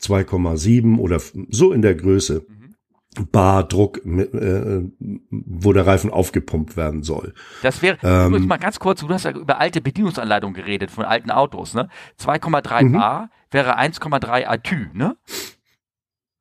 2,7 0.00 0.98
oder 0.98 1.20
so 1.50 1.72
in 1.72 1.82
der 1.82 1.94
Größe. 1.94 2.44
Bar 3.32 3.66
Druck, 3.66 4.04
äh, 4.04 4.82
wo 5.30 5.72
der 5.72 5.86
Reifen 5.86 6.10
aufgepumpt 6.10 6.76
werden 6.76 7.02
soll. 7.02 7.32
Das 7.62 7.80
wäre, 7.80 7.96
ähm, 8.02 8.46
mal 8.46 8.58
ganz 8.58 8.78
kurz, 8.78 9.00
du 9.00 9.08
hast 9.08 9.24
ja 9.24 9.30
über 9.30 9.58
alte 9.58 9.80
Bedienungsanleitungen 9.80 10.54
geredet 10.54 10.90
von 10.90 11.04
alten 11.04 11.30
Autos, 11.30 11.72
ne? 11.72 11.88
2,3 12.20 12.84
mhm. 12.84 12.92
Bar 12.92 13.30
wäre 13.50 13.78
1,3 13.78 14.46
Atü, 14.46 14.90
ne? 14.92 15.16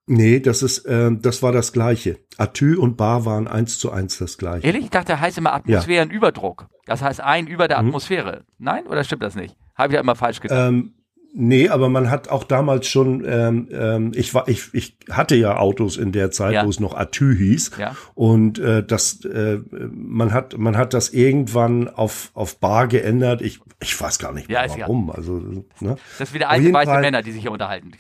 Nee, 0.08 0.40
das 0.40 0.62
ist, 0.62 0.86
äh, 0.86 1.12
das 1.12 1.42
war 1.42 1.52
das 1.52 1.74
Gleiche. 1.74 2.20
Atü 2.38 2.78
und 2.78 2.96
Bar 2.96 3.26
waren 3.26 3.48
eins 3.48 3.80
zu 3.80 3.92
eins 3.92 4.18
das 4.18 4.38
Gleiche. 4.38 4.68
Ehrlich? 4.68 4.86
Ich 4.86 4.90
dachte, 4.92 5.08
der 5.08 5.22
heißt 5.22 5.38
immer 5.38 5.54
Atmosphärenüberdruck. 5.54 6.68
Das 6.86 7.02
heißt 7.02 7.22
ein 7.22 7.48
über 7.48 7.68
der 7.68 7.82
mhm. 7.82 7.88
Atmosphäre. 7.88 8.44
Mhm. 8.58 8.66
Nein? 8.66 8.88
Oder 8.88 9.04
stimmt 9.04 9.24
das 9.24 9.36
nicht? 9.36 9.56
Habe 9.76 9.90
ich 9.90 9.96
ja 9.96 10.02
immer 10.02 10.16
falsch 10.16 10.40
gedacht. 10.42 10.70
Ähm, 10.70 10.95
Nee, 11.38 11.68
aber 11.68 11.90
man 11.90 12.10
hat 12.10 12.30
auch 12.30 12.46
damals 12.46 12.88
schon, 12.88 13.22
ähm, 13.28 13.68
ähm, 13.70 14.12
ich 14.16 14.34
war, 14.34 14.48
ich, 14.48 14.74
ich 14.74 14.96
hatte 15.12 15.36
ja 15.36 15.58
Autos 15.58 15.98
in 15.98 16.14
der 16.14 16.32
Zeit, 16.32 16.54
ja. 16.54 16.66
wo 16.66 16.70
es 16.70 16.80
noch 16.80 16.96
Atü 16.96 17.36
hieß. 17.36 17.72
Ja. 17.78 17.94
Und 18.14 18.58
äh, 18.58 18.86
das, 18.86 19.26
äh, 19.26 19.60
man 19.92 20.32
hat, 20.32 20.58
man 20.58 20.78
hat 20.78 20.94
das 20.94 21.10
irgendwann 21.10 21.90
auf 21.90 22.32
auf 22.36 22.62
Bar 22.62 22.88
geändert. 22.88 23.42
Ich, 23.42 23.60
ich 23.82 24.00
weiß 24.00 24.18
gar 24.18 24.32
nicht 24.32 24.48
mehr 24.48 24.66
ja, 24.66 24.80
warum. 24.80 25.10
Ja. 25.10 25.16
Also, 25.16 25.42
ne? 25.82 25.98
Das 26.18 26.30
ist 26.30 26.34
wieder 26.34 26.50
alte 26.50 26.72
weiße 26.72 26.90
Fall, 26.90 27.02
Männer, 27.02 27.22
die 27.22 27.34
sich 27.34 27.42
hier 27.42 27.52
unterhalten. 27.52 27.92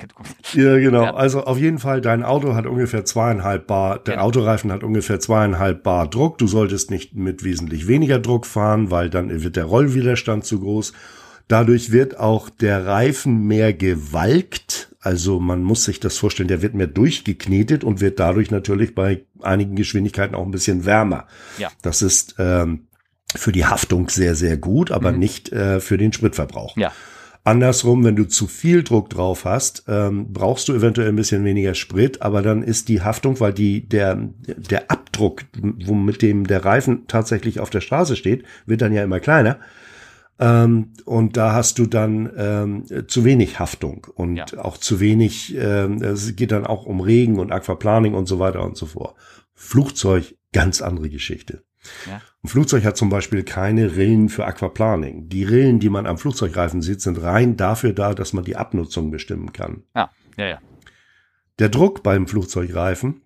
Ja, 0.53 0.77
genau. 0.77 1.03
Also 1.13 1.43
auf 1.43 1.57
jeden 1.57 1.79
Fall, 1.79 1.99
dein 1.99 2.23
Auto 2.23 2.55
hat 2.55 2.65
ungefähr 2.65 3.03
zweieinhalb 3.03 3.67
Bar, 3.67 3.99
der 3.99 4.13
genau. 4.13 4.27
Autoreifen 4.27 4.71
hat 4.71 4.81
ungefähr 4.81 5.19
zweieinhalb 5.19 5.83
Bar 5.83 6.07
Druck. 6.07 6.37
Du 6.37 6.47
solltest 6.47 6.89
nicht 6.89 7.15
mit 7.15 7.43
wesentlich 7.43 7.89
weniger 7.89 8.19
Druck 8.19 8.45
fahren, 8.45 8.91
weil 8.91 9.09
dann 9.09 9.43
wird 9.43 9.57
der 9.57 9.65
Rollwiderstand 9.65 10.45
zu 10.45 10.61
groß. 10.61 10.93
Dadurch 11.47 11.91
wird 11.91 12.19
auch 12.19 12.49
der 12.49 12.85
Reifen 12.85 13.45
mehr 13.45 13.73
gewalkt. 13.73 14.95
Also 14.99 15.39
man 15.39 15.61
muss 15.61 15.83
sich 15.83 15.99
das 15.99 16.17
vorstellen, 16.17 16.47
der 16.47 16.63
wird 16.63 16.73
mehr 16.73 16.87
durchgeknetet 16.87 17.83
und 17.83 18.01
wird 18.01 18.19
dadurch 18.19 18.49
natürlich 18.49 18.95
bei 18.95 19.23
einigen 19.41 19.75
Geschwindigkeiten 19.75 20.35
auch 20.35 20.45
ein 20.45 20.51
bisschen 20.51 20.85
wärmer. 20.85 21.27
Ja. 21.59 21.71
Das 21.83 22.01
ist 22.01 22.35
ähm, 22.39 22.87
für 23.35 23.51
die 23.51 23.65
Haftung 23.65 24.09
sehr, 24.09 24.33
sehr 24.33 24.57
gut, 24.57 24.91
aber 24.91 25.11
mhm. 25.11 25.19
nicht 25.19 25.51
äh, 25.51 25.79
für 25.79 25.97
den 25.97 26.13
Spritverbrauch. 26.13 26.75
Ja. 26.77 26.91
Andersrum, 27.43 28.03
wenn 28.03 28.15
du 28.15 28.25
zu 28.25 28.47
viel 28.47 28.81
Druck 28.81 29.11
drauf 29.11 29.45
hast, 29.45 29.83
ähm, 29.87 30.33
brauchst 30.33 30.67
du 30.67 30.73
eventuell 30.73 31.09
ein 31.09 31.15
bisschen 31.15 31.45
weniger 31.45 31.75
Sprit, 31.75 32.23
aber 32.23 32.41
dann 32.41 32.63
ist 32.63 32.89
die 32.89 33.03
Haftung, 33.03 33.39
weil 33.39 33.53
die, 33.53 33.87
der, 33.87 34.17
der 34.47 34.89
Abdruck, 34.89 35.43
wo 35.61 35.93
mit 35.93 36.23
dem 36.23 36.47
der 36.47 36.65
Reifen 36.65 37.05
tatsächlich 37.07 37.59
auf 37.59 37.69
der 37.69 37.81
Straße 37.81 38.15
steht, 38.15 38.45
wird 38.65 38.81
dann 38.81 38.93
ja 38.93 39.03
immer 39.03 39.19
kleiner. 39.19 39.59
Ähm, 40.37 40.93
und 41.05 41.37
da 41.37 41.53
hast 41.53 41.79
du 41.79 41.85
dann 41.85 42.29
ähm, 42.35 43.07
zu 43.07 43.23
wenig 43.23 43.59
Haftung 43.59 44.07
und 44.15 44.35
ja. 44.35 44.45
auch 44.57 44.77
zu 44.77 44.99
wenig, 44.99 45.55
ähm, 45.57 46.01
es 46.01 46.35
geht 46.35 46.51
dann 46.51 46.65
auch 46.65 46.85
um 46.85 46.99
Regen 46.99 47.39
und 47.39 47.51
Aquaplaning 47.51 48.13
und 48.13 48.25
so 48.25 48.39
weiter 48.39 48.63
und 48.63 48.75
so 48.75 48.85
fort. 48.85 49.15
Flugzeug, 49.53 50.35
ganz 50.51 50.81
andere 50.81 51.09
Geschichte. 51.09 51.63
Ja. 52.05 52.21
Ein 52.43 52.47
Flugzeug 52.47 52.83
hat 52.83 52.97
zum 52.97 53.09
Beispiel 53.09 53.43
keine 53.43 53.95
Rillen 53.95 54.29
für 54.29 54.45
Aquaplaning. 54.45 55.29
Die 55.29 55.43
Rillen, 55.43 55.79
die 55.79 55.89
man 55.89 56.05
am 56.05 56.17
Flugzeugreifen 56.17 56.81
sieht, 56.81 57.01
sind 57.01 57.21
rein 57.21 57.55
dafür 57.55 57.93
da, 57.93 58.13
dass 58.13 58.33
man 58.33 58.43
die 58.43 58.57
Abnutzung 58.57 59.11
bestimmen 59.11 59.53
kann. 59.53 59.83
Ja, 59.95 60.09
ja, 60.37 60.47
ja. 60.47 60.61
Der 61.59 61.69
Druck 61.69 62.03
beim 62.03 62.27
Flugzeugreifen 62.27 63.21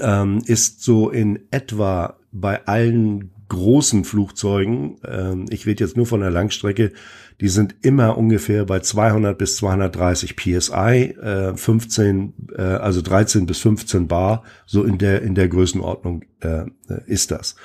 ähm, 0.00 0.42
ist 0.46 0.82
so 0.82 1.10
in 1.10 1.46
etwa 1.52 2.18
bei 2.32 2.66
allen 2.66 3.33
großen 3.54 4.04
Flugzeugen, 4.04 4.98
ähm, 5.06 5.46
ich 5.48 5.66
rede 5.66 5.82
jetzt 5.82 5.96
nur 5.96 6.06
von 6.06 6.20
der 6.20 6.30
Langstrecke, 6.30 6.92
die 7.40 7.48
sind 7.48 7.74
immer 7.82 8.16
ungefähr 8.16 8.64
bei 8.64 8.80
200 8.80 9.36
bis 9.36 9.56
230 9.56 10.36
psi, 10.36 11.14
äh, 11.20 11.56
15, 11.56 12.34
äh, 12.56 12.62
also 12.62 13.02
13 13.02 13.46
bis 13.46 13.58
15 13.60 14.06
bar, 14.06 14.44
so 14.66 14.84
in 14.84 14.98
der 14.98 15.22
in 15.22 15.34
der 15.34 15.48
Größenordnung 15.48 16.24
äh, 16.40 16.66
ist 17.06 17.30
das. 17.30 17.56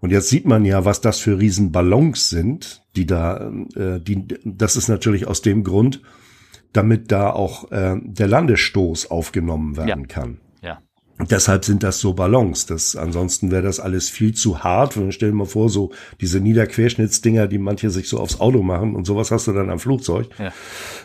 Und 0.00 0.10
jetzt 0.10 0.28
sieht 0.28 0.46
man 0.46 0.64
ja, 0.64 0.84
was 0.84 1.00
das 1.00 1.18
für 1.18 1.38
Riesenballons 1.38 2.28
sind, 2.28 2.82
die 2.96 3.06
da, 3.06 3.50
äh, 3.74 4.00
die, 4.00 4.26
das 4.44 4.76
ist 4.76 4.88
natürlich 4.88 5.26
aus 5.26 5.40
dem 5.40 5.64
Grund, 5.64 6.02
damit 6.72 7.10
da 7.10 7.30
auch 7.30 7.70
äh, 7.70 7.96
der 8.02 8.28
Landesstoß 8.28 9.10
aufgenommen 9.10 9.76
werden 9.76 10.02
ja. 10.02 10.06
kann. 10.06 10.38
Deshalb 11.18 11.64
sind 11.64 11.82
das 11.82 12.00
so 12.00 12.12
Ballons. 12.12 12.66
Das, 12.66 12.94
ansonsten 12.94 13.50
wäre 13.50 13.62
das 13.62 13.80
alles 13.80 14.10
viel 14.10 14.34
zu 14.34 14.62
hart. 14.62 14.96
Und 14.96 15.12
stell 15.12 15.30
dir 15.30 15.36
mal 15.36 15.46
vor, 15.46 15.70
so 15.70 15.90
diese 16.20 16.40
Niederquerschnittsdinger, 16.40 17.46
die 17.46 17.58
manche 17.58 17.90
sich 17.90 18.08
so 18.08 18.20
aufs 18.20 18.38
Auto 18.38 18.62
machen 18.62 18.94
und 18.94 19.06
sowas 19.06 19.30
hast 19.30 19.46
du 19.46 19.52
dann 19.52 19.70
am 19.70 19.78
Flugzeug. 19.78 20.28
Ja. 20.38 20.52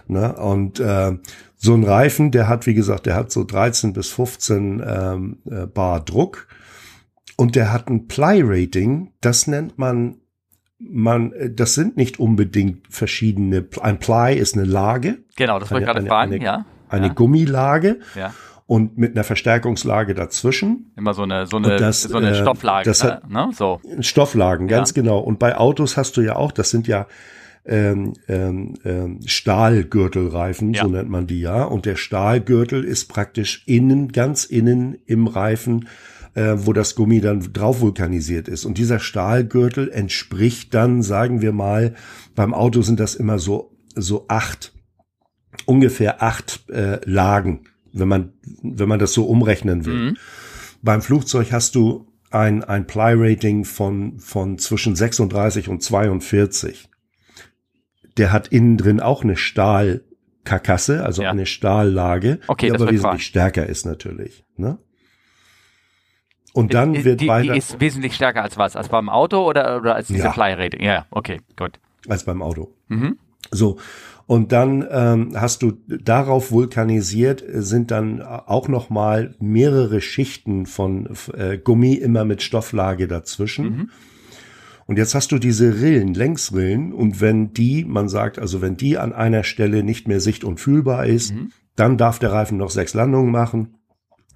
Ne? 0.07 0.35
Und 0.35 0.79
äh, 0.81 1.17
so 1.55 1.73
ein 1.73 1.83
Reifen, 1.83 2.31
der 2.31 2.49
hat, 2.49 2.65
wie 2.65 2.73
gesagt, 2.73 3.05
der 3.05 3.15
hat 3.15 3.31
so 3.31 3.45
13 3.45 3.93
bis 3.93 4.09
15 4.09 4.83
ähm, 4.85 5.37
äh, 5.49 5.65
Bar 5.65 6.03
Druck. 6.03 6.47
Und 7.37 7.55
der 7.55 7.71
hat 7.71 7.89
ein 7.89 8.07
Ply-Rating, 8.07 9.13
das 9.21 9.47
nennt 9.47 9.79
man, 9.79 10.17
man, 10.77 11.31
äh, 11.31 11.49
das 11.49 11.73
sind 11.73 11.95
nicht 11.95 12.19
unbedingt 12.19 12.85
verschiedene, 12.89 13.65
ein 13.81 13.99
Ply 13.99 14.35
ist 14.37 14.55
eine 14.55 14.65
Lage. 14.65 15.19
Genau, 15.37 15.57
das 15.57 15.71
wollte 15.71 15.85
ich 15.85 15.91
gerade 15.91 16.05
fragen, 16.05 16.33
eine, 16.33 16.43
ja. 16.43 16.65
Eine 16.89 17.07
ja. 17.07 17.13
Gummilage. 17.13 17.99
Ja 18.15 18.33
und 18.71 18.97
mit 18.97 19.17
einer 19.17 19.25
Verstärkungslage 19.25 20.13
dazwischen. 20.13 20.93
Immer 20.95 21.13
so 21.13 21.23
eine 21.23 21.45
so 21.45 21.57
eine, 21.57 21.75
das, 21.75 22.03
so 22.03 22.17
eine 22.17 22.29
äh, 22.29 22.35
Stofflage, 22.35 22.85
das 22.85 23.03
hat, 23.03 23.29
ne? 23.29 23.49
so. 23.51 23.81
Stofflagen, 23.99 24.69
ganz 24.69 24.91
ja. 24.91 25.01
genau. 25.01 25.19
Und 25.19 25.39
bei 25.39 25.57
Autos 25.57 25.97
hast 25.97 26.15
du 26.15 26.21
ja 26.21 26.37
auch, 26.37 26.53
das 26.53 26.69
sind 26.69 26.87
ja 26.87 27.07
ähm, 27.65 28.13
ähm, 28.29 28.75
ähm, 28.85 29.19
Stahlgürtelreifen, 29.25 30.73
ja. 30.73 30.83
so 30.83 30.87
nennt 30.87 31.09
man 31.09 31.27
die 31.27 31.41
ja. 31.41 31.65
Und 31.65 31.85
der 31.85 31.97
Stahlgürtel 31.97 32.85
ist 32.85 33.09
praktisch 33.09 33.63
innen, 33.65 34.13
ganz 34.13 34.45
innen 34.45 34.95
im 35.05 35.27
Reifen, 35.27 35.89
äh, 36.35 36.53
wo 36.55 36.71
das 36.71 36.95
Gummi 36.95 37.19
dann 37.19 37.51
drauf 37.51 37.81
vulkanisiert 37.81 38.47
ist. 38.47 38.63
Und 38.63 38.77
dieser 38.77 38.99
Stahlgürtel 38.99 39.91
entspricht 39.91 40.73
dann, 40.73 41.01
sagen 41.01 41.41
wir 41.41 41.51
mal, 41.51 41.93
beim 42.35 42.53
Auto 42.53 42.83
sind 42.83 43.01
das 43.01 43.15
immer 43.15 43.37
so 43.37 43.75
so 43.95 44.27
acht, 44.29 44.71
ungefähr 45.65 46.23
acht 46.23 46.69
äh, 46.69 47.01
Lagen 47.03 47.65
wenn 47.93 48.07
man, 48.07 48.33
wenn 48.61 48.89
man 48.89 48.99
das 48.99 49.13
so 49.13 49.25
umrechnen 49.25 49.85
will. 49.85 50.11
Mhm. 50.11 50.17
Beim 50.81 51.01
Flugzeug 51.01 51.51
hast 51.51 51.75
du 51.75 52.07
ein, 52.31 52.63
ein 52.63 52.87
Ply-Rating 52.87 53.65
von, 53.65 54.19
von 54.19 54.57
zwischen 54.57 54.95
36 54.95 55.67
und 55.67 55.83
42. 55.83 56.89
Der 58.17 58.31
hat 58.31 58.47
innen 58.47 58.77
drin 58.77 58.99
auch 58.99 59.23
eine 59.23 59.37
Stahlkarkasse, 59.37 61.05
also 61.05 61.23
ja. 61.23 61.31
eine 61.31 61.45
Stahllage, 61.45 62.39
okay, 62.47 62.67
die 62.67 62.71
aber 62.73 62.85
wesentlich 62.85 63.01
klar. 63.01 63.19
stärker 63.19 63.67
ist 63.67 63.85
natürlich. 63.85 64.45
Ne? 64.55 64.77
Und 66.53 66.73
dann 66.73 66.93
die, 66.93 67.05
wird 67.05 67.21
die, 67.21 67.27
weiter. 67.27 67.53
Die 67.53 67.59
ist 67.59 67.79
wesentlich 67.79 68.15
stärker 68.15 68.43
als 68.43 68.57
was? 68.57 68.75
Als 68.75 68.89
beim 68.89 69.09
Auto 69.09 69.47
oder, 69.47 69.77
oder 69.77 69.95
als 69.95 70.07
diese 70.07 70.23
ja. 70.23 70.31
Ply-Rating? 70.31 70.81
Ja, 70.81 71.05
okay, 71.11 71.41
gut. 71.55 71.79
Als 72.07 72.25
beim 72.25 72.41
Auto. 72.41 72.73
Mhm. 72.87 73.17
So. 73.51 73.77
Und 74.31 74.53
dann 74.53 74.87
ähm, 74.89 75.33
hast 75.35 75.61
du 75.61 75.73
darauf 75.87 76.53
vulkanisiert, 76.53 77.43
sind 77.53 77.91
dann 77.91 78.21
auch 78.21 78.69
noch 78.69 78.89
mal 78.89 79.35
mehrere 79.41 79.99
Schichten 79.99 80.67
von 80.67 81.09
äh, 81.33 81.57
Gummi 81.57 81.95
immer 81.95 82.23
mit 82.23 82.41
Stofflage 82.41 83.09
dazwischen. 83.09 83.65
Mhm. 83.65 83.89
Und 84.85 84.97
jetzt 84.97 85.15
hast 85.15 85.33
du 85.33 85.37
diese 85.37 85.81
Rillen, 85.81 86.13
Längsrillen, 86.13 86.93
und 86.93 87.19
wenn 87.19 87.51
die, 87.51 87.83
man 87.83 88.07
sagt, 88.07 88.39
also 88.39 88.61
wenn 88.61 88.77
die 88.77 88.97
an 88.97 89.11
einer 89.11 89.43
Stelle 89.43 89.83
nicht 89.83 90.07
mehr 90.07 90.21
sicht- 90.21 90.45
und 90.45 90.61
fühlbar 90.61 91.07
ist, 91.07 91.33
mhm. 91.33 91.51
dann 91.75 91.97
darf 91.97 92.17
der 92.17 92.31
Reifen 92.31 92.57
noch 92.57 92.69
sechs 92.69 92.93
Landungen 92.93 93.31
machen 93.31 93.80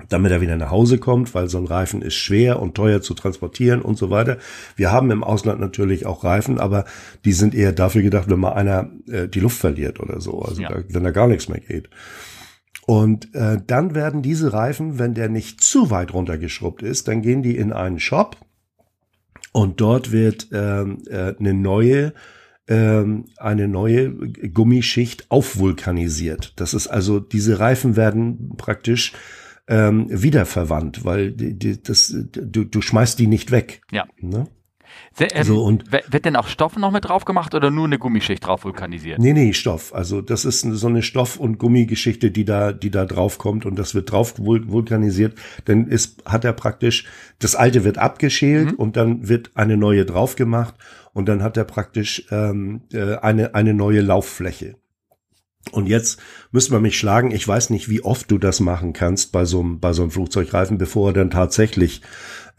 damit 0.10 0.32
er 0.32 0.42
wieder 0.42 0.58
nach 0.58 0.72
Hause 0.72 0.98
kommt, 0.98 1.34
weil 1.34 1.48
so 1.48 1.58
ein 1.58 1.66
Reifen 1.66 2.02
ist 2.02 2.16
schwer 2.16 2.62
und 2.62 2.76
teuer 2.76 3.02
zu 3.02 3.14
transportieren 3.14 3.82
und 3.82 3.98
so 3.98 4.10
weiter. 4.10 4.38
Wir 4.76 4.92
haben 4.92 5.10
im 5.10 5.24
Ausland 5.24 5.60
natürlich 5.60 6.06
auch 6.06 6.24
Reifen, 6.24 6.60
aber 6.60 6.86
die 7.24 7.32
sind 7.32 7.56
eher 7.56 7.72
dafür 7.72 8.02
gedacht, 8.02 8.30
wenn 8.30 8.40
mal 8.40 8.54
einer 8.54 8.90
äh, 9.08 9.28
die 9.28 9.40
Luft 9.40 9.58
verliert 9.58 10.00
oder 10.00 10.20
so, 10.20 10.42
also 10.42 10.62
ja. 10.62 10.70
da, 10.70 10.84
wenn 10.90 11.04
da 11.04 11.12
gar 11.12 11.28
nichts 11.28 11.48
mehr 11.48 11.62
geht. 11.62 11.90
Und 12.86 13.34
äh, 13.34 13.58
dann 13.66 13.96
werden 13.96 14.22
diese 14.22 14.54
Reifen, 14.54 15.00
wenn 15.00 15.16
der 15.16 15.30
nicht 15.30 15.62
zu 15.62 15.90
weit 15.90 16.14
runtergeschrubbt 16.14 16.84
ist, 16.84 17.08
dann 17.08 17.22
gehen 17.22 17.42
die 17.42 17.58
in 17.58 17.74
einen 17.74 18.00
Shop 18.00 18.38
und 19.54 19.82
dort 19.82 20.12
wird 20.12 20.50
ähm, 20.52 21.02
äh, 21.10 21.34
eine 21.40 21.54
neue 21.54 22.14
ähm, 22.68 23.26
eine 23.38 23.68
neue 23.68 24.12
Gummischicht 24.12 25.30
aufvulkanisiert. 25.30 26.54
Das 26.58 26.74
ist 26.74 26.88
also 26.88 27.20
diese 27.20 27.60
Reifen 27.60 27.96
werden 27.96 28.54
praktisch 28.58 29.14
ähm, 29.68 30.08
wiederverwandt, 30.10 31.06
weil 31.06 31.32
die, 31.32 31.58
die, 31.58 31.82
das, 31.82 32.16
du, 32.32 32.64
du 32.66 32.82
schmeißt 32.82 33.18
die 33.18 33.28
nicht 33.28 33.52
weg. 33.52 33.82
Ja. 33.92 34.06
Ne? 34.20 34.48
ähm, 35.20 35.44
so, 35.44 35.64
und 35.64 35.92
wird 35.92 36.26
denn 36.26 36.36
auch 36.36 36.48
Stoff 36.48 36.78
noch 36.78 36.92
mit 36.92 37.06
drauf 37.06 37.26
gemacht 37.26 37.54
oder 37.56 37.72
nur 37.72 37.86
eine 37.86 37.98
Gummischicht 37.98 38.46
drauf 38.46 38.64
vulkanisiert? 38.64 39.20
Nee, 39.20 39.34
nee, 39.34 39.54
Stoff. 39.54 39.94
Also 39.94 40.22
das 40.22 40.46
ist 40.46 40.62
so 40.62 40.88
eine 40.88 41.02
Stoff- 41.02 41.38
und 41.38 41.58
Gummigeschichte, 41.58 42.32
die 42.32 42.46
da, 42.46 42.72
die 42.72 42.92
da 42.92 43.06
drauf 43.06 43.38
kommt 43.38 43.66
und 43.66 43.78
das 43.78 43.96
wird 43.96 44.12
drauf 44.12 44.36
vulkanisiert. 44.38 45.38
Denn 45.68 45.88
ist, 45.88 46.24
hat 46.26 46.46
er 46.46 46.54
praktisch, 46.54 47.06
das 47.40 47.56
alte 47.56 47.84
wird 47.84 47.98
abgeschält 47.98 48.74
mhm. 48.74 48.78
und 48.78 48.98
dann 48.98 49.28
wird 49.28 49.52
eine 49.56 49.78
neue 49.78 50.06
drauf 50.06 50.36
gemacht 50.36 50.76
und 51.14 51.28
dann 51.28 51.44
hat 51.44 51.58
er 51.58 51.66
praktisch 51.66 52.26
ähm, 52.32 52.82
äh, 52.94 53.16
eine, 53.16 53.56
eine 53.56 53.74
neue 53.74 54.02
Lauffläche. 54.02 54.76
Und 55.72 55.88
jetzt 55.88 56.22
müssen 56.52 56.72
wir 56.72 56.80
mich 56.80 56.98
schlagen. 56.98 57.32
Ich 57.32 57.48
weiß 57.48 57.70
nicht, 57.70 57.90
wie 57.90 58.04
oft 58.04 58.30
du 58.30 58.38
das 58.38 58.60
machen 58.60 58.94
kannst 58.94 59.32
bei 59.32 59.46
so 59.46 59.60
einem, 59.62 59.80
bei 59.80 59.94
so 59.94 60.04
einem 60.04 60.12
Flugzeugreifen, 60.12 60.78
bevor 60.78 61.10
er 61.10 61.14
dann 61.14 61.32
tatsächlich 61.32 62.02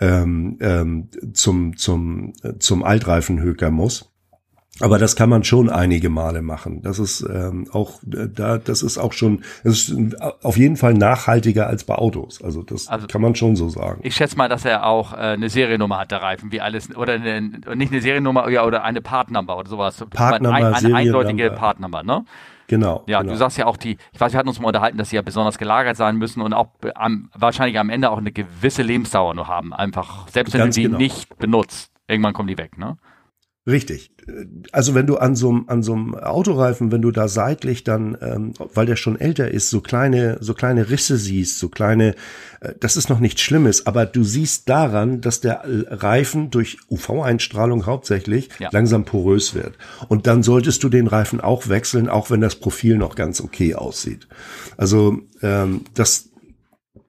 ähm, 0.01 0.59
ähm, 0.61 1.09
zum, 1.33 1.77
zum, 1.77 2.33
zum 2.59 2.85
Altreifenhöker 2.85 3.71
muss. 3.71 4.13
Aber 4.81 4.99
das 4.99 5.17
kann 5.17 5.31
man 5.31 5.43
schon 5.43 5.71
einige 5.71 6.11
Male 6.11 6.43
machen. 6.43 6.83
Das 6.83 6.99
ist 6.99 7.23
ähm, 7.23 7.67
auch 7.73 7.99
da, 8.03 8.59
das 8.59 8.83
ist 8.83 8.99
auch 8.99 9.15
schon, 9.15 9.43
das 9.65 9.89
ist 9.89 10.23
auf 10.43 10.59
jeden 10.59 10.77
Fall 10.77 10.93
nachhaltiger 10.93 11.67
als 11.67 11.85
bei 11.85 11.95
Autos. 11.95 12.43
Also 12.43 12.63
das 12.63 12.89
also, 12.89 13.07
kann 13.07 13.23
man 13.23 13.35
schon 13.35 13.57
so 13.57 13.71
sagen. 13.71 14.01
Ich 14.03 14.15
schätze 14.15 14.37
mal, 14.37 14.51
dass 14.51 14.67
er 14.67 14.85
auch 14.85 15.15
äh, 15.15 15.17
eine 15.17 15.49
Seriennummer 15.49 16.01
hat, 16.01 16.11
der 16.11 16.21
Reifen, 16.21 16.53
wie 16.53 16.61
alles 16.61 16.95
oder 16.95 17.15
eine, 17.15 17.41
nicht 17.41 17.91
eine 17.91 18.03
Seriennummer, 18.03 18.51
ja 18.51 18.67
oder 18.67 18.85
eine 18.85 19.01
Partnummer 19.01 19.57
oder 19.57 19.71
sowas. 19.71 20.05
Partnummer, 20.11 20.55
eine, 20.55 20.75
eine 20.77 20.95
eindeutige 20.95 21.51
Partnummer, 21.53 22.03
ne? 22.03 22.27
Genau. 22.69 23.05
Ja, 23.07 23.21
genau. 23.21 23.33
du 23.33 23.39
sagst 23.39 23.59
ja 23.59 23.67
auch 23.67 23.77
die, 23.77 23.97
ich 24.13 24.21
weiß, 24.21 24.33
wir 24.33 24.39
hatten 24.39 24.49
uns 24.49 24.59
mal 24.59 24.69
unterhalten, 24.69 24.99
dass 24.99 25.11
sie 25.11 25.17
ja 25.17 25.23
besonders 25.23 25.59
gelagert 25.59 25.97
sein 25.97 26.17
müssen 26.17 26.41
und 26.41 26.53
auch 26.53 26.71
am, 26.95 27.31
wahrscheinlich 27.35 27.79
am 27.79 27.91
Ende 27.91 28.11
auch 28.11 28.19
eine 28.19 28.33
gewisse 28.33 28.83
Lebensdauer 28.83 29.35
nur 29.35 29.49
haben. 29.49 29.73
Einfach, 29.73 30.29
selbst 30.29 30.53
wenn 30.55 30.61
Ganz 30.61 30.75
du 30.75 30.81
die 30.81 30.87
genau. 30.87 30.99
nicht 30.99 31.39
benutzt, 31.39 31.93
irgendwann 32.09 32.33
kommen 32.33 32.49
die 32.49 32.59
weg, 32.59 32.79
ne? 32.79 32.97
Richtig. 33.67 34.11
Also 34.73 34.95
wenn 34.95 35.07
du 35.07 35.19
an 35.19 35.37
so 35.37 35.51
einem 35.51 35.65
an 35.69 35.83
so 35.85 35.93
einem 35.93 36.15
Autoreifen, 36.17 36.91
wenn 36.91 37.03
du 37.03 37.13
da 37.13 37.29
seitlich 37.29 37.85
dann, 37.85 38.19
ähm, 38.21 38.55
weil 38.75 38.87
der 38.87 38.97
schon 38.97 39.19
älter 39.19 39.51
ist, 39.51 39.71
so 39.71 39.81
kleine 39.81 40.39
so 40.41 40.53
kleine 40.53 40.91
Risse 40.91 41.17
siehst, 41.17 41.61
so 41.61 41.69
kleine, 41.69 42.17
äh, 42.61 42.75
das 42.81 42.97
ist 42.97 43.09
noch 43.09 43.21
nichts 43.21 43.41
Schlimmes, 43.43 43.87
aber 43.87 44.05
du 44.05 44.25
siehst 44.25 44.69
daran, 44.69 45.21
dass 45.21 45.41
der 45.41 45.63
Reifen 45.65 46.51
durch 46.51 46.79
UV-Einstrahlung 46.91 47.87
hauptsächlich 47.87 48.49
ja. 48.59 48.69
langsam 48.73 49.05
porös 49.05 49.55
wird. 49.55 49.79
Und 50.09 50.27
dann 50.27 50.43
solltest 50.43 50.83
du 50.83 50.89
den 50.89 51.07
Reifen 51.07 51.41
auch 51.41 51.69
wechseln, 51.69 52.09
auch 52.09 52.31
wenn 52.31 52.41
das 52.41 52.57
Profil 52.57 52.99
noch 52.99 53.15
ganz 53.15 53.41
okay 53.41 53.77
aussieht. 53.77 54.27
Also 54.77 55.19
ähm, 55.43 55.83
das 55.95 56.31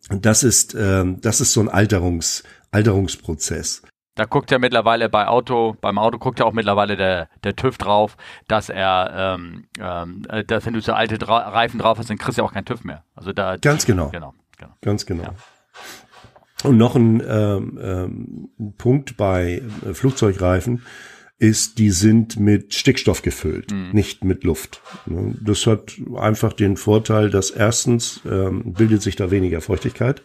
das 0.10 0.44
ist 0.44 0.76
ähm, 0.80 1.20
das 1.22 1.42
ist 1.42 1.54
so 1.54 1.62
ein 1.62 1.70
Alterungs 1.70 2.44
Alterungsprozess. 2.70 3.82
Da 4.18 4.26
guckt 4.26 4.50
ja 4.50 4.58
mittlerweile 4.58 5.10
bei 5.10 5.28
Auto, 5.28 5.78
beim 5.80 6.00
Auto 6.00 6.18
guckt 6.18 6.40
ja 6.40 6.46
auch 6.46 6.52
mittlerweile 6.52 6.98
der, 6.98 7.30
der 7.44 7.56
TÜV 7.56 7.78
drauf, 7.78 8.18
dass 8.48 8.70
er, 8.70 9.38
ähm, 9.40 9.68
ähm, 9.80 10.24
äh, 10.28 10.44
dass 10.44 10.66
wenn 10.66 10.74
du 10.74 10.82
so 10.82 10.94
alte 10.94 11.20
Dra 11.20 11.50
Reifen 11.50 11.80
drauf 11.80 12.00
hast, 12.00 12.10
dann 12.10 12.18
kriegst 12.18 12.38
du 12.38 12.42
ja 12.42 12.48
auch 12.48 12.54
keinen 12.54 12.66
TÜV 12.66 12.84
mehr. 12.84 13.04
Also 13.16 13.32
da. 13.32 13.58
Ganz 13.58 13.86
genau. 13.86 14.10
Genau. 14.10 14.34
genau. 14.58 14.74
Ganz 14.82 15.06
genau. 15.06 15.24
Ja. 15.24 15.34
Und 16.64 16.78
noch 16.78 16.96
ein 16.96 17.22
ähm, 17.28 17.80
ähm, 17.80 18.74
Punkt 18.80 19.18
bei 19.18 19.62
äh, 19.88 19.94
Flugzeugreifen 19.94 20.84
ist, 21.38 21.78
die 21.78 21.92
sind 21.92 22.40
mit 22.40 22.74
Stickstoff 22.74 23.22
gefüllt, 23.22 23.72
mhm. 23.72 23.92
nicht 23.92 24.24
mit 24.24 24.44
Luft. 24.44 24.82
Ne? 25.06 25.36
Das 25.40 25.68
hat 25.68 25.94
einfach 26.16 26.54
den 26.54 26.76
Vorteil, 26.76 27.30
dass 27.30 27.52
erstens 27.52 28.22
ähm, 28.26 28.74
bildet 28.74 29.04
sich 29.04 29.16
da 29.16 29.30
weniger 29.30 29.62
Feuchtigkeit 29.62 30.24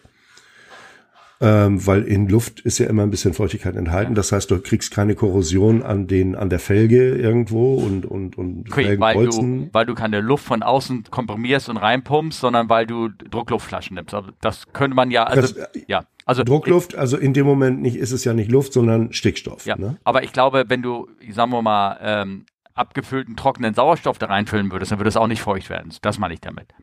ähm, 1.43 1.85
weil 1.85 2.03
in 2.03 2.29
Luft 2.29 2.61
ist 2.61 2.79
ja 2.79 2.87
immer 2.87 3.03
ein 3.03 3.11
bisschen 3.11 3.33
Feuchtigkeit 3.33 3.75
enthalten. 3.75 4.15
Das 4.15 4.31
heißt, 4.31 4.49
du 4.49 4.61
kriegst 4.61 4.91
keine 4.91 5.13
Korrosion 5.13 5.83
an 5.83 6.07
den 6.07 6.35
an 6.35 6.49
der 6.49 6.59
Felge 6.59 7.15
irgendwo 7.15 7.75
und 7.75 8.05
und 8.05 8.37
und 8.37 8.71
okay, 8.71 8.97
weil 8.97 9.27
du 9.27 9.69
weil 9.73 9.85
du 9.85 9.93
keine 9.93 10.21
Luft 10.21 10.45
von 10.45 10.63
außen 10.63 11.03
komprimierst 11.11 11.67
und 11.67 11.75
reinpumpst, 11.75 12.39
sondern 12.39 12.69
weil 12.69 12.87
du 12.87 13.09
Druckluftflaschen 13.09 13.95
nimmst. 13.95 14.13
Also 14.13 14.29
das 14.39 14.63
könnte 14.71 14.95
man 14.95 15.11
ja 15.11 15.25
also 15.25 15.53
das, 15.53 15.69
ja 15.87 16.05
also 16.25 16.45
Druckluft, 16.45 16.95
also 16.95 17.17
in 17.17 17.33
dem 17.33 17.45
Moment 17.45 17.81
nicht 17.81 17.97
ist 17.97 18.13
es 18.13 18.23
ja 18.23 18.33
nicht 18.33 18.49
Luft, 18.49 18.71
sondern 18.71 19.11
Stickstoff. 19.11 19.65
Ja, 19.65 19.75
ne? 19.75 19.97
aber 20.05 20.23
ich 20.23 20.31
glaube, 20.31 20.63
wenn 20.69 20.81
du, 20.81 21.09
sagen 21.29 21.51
wir 21.51 21.61
mal, 21.61 21.99
ähm, 22.01 22.45
abgefüllten 22.73 23.35
trockenen 23.35 23.73
Sauerstoff 23.73 24.17
da 24.17 24.27
reinfüllen 24.27 24.71
würdest, 24.71 24.91
dann 24.93 24.99
würde 24.99 25.09
es 25.09 25.17
auch 25.17 25.27
nicht 25.27 25.41
feucht 25.41 25.69
werden. 25.69 25.93
Das 26.01 26.19
meine 26.19 26.33
ich 26.33 26.39
damit. 26.41 26.73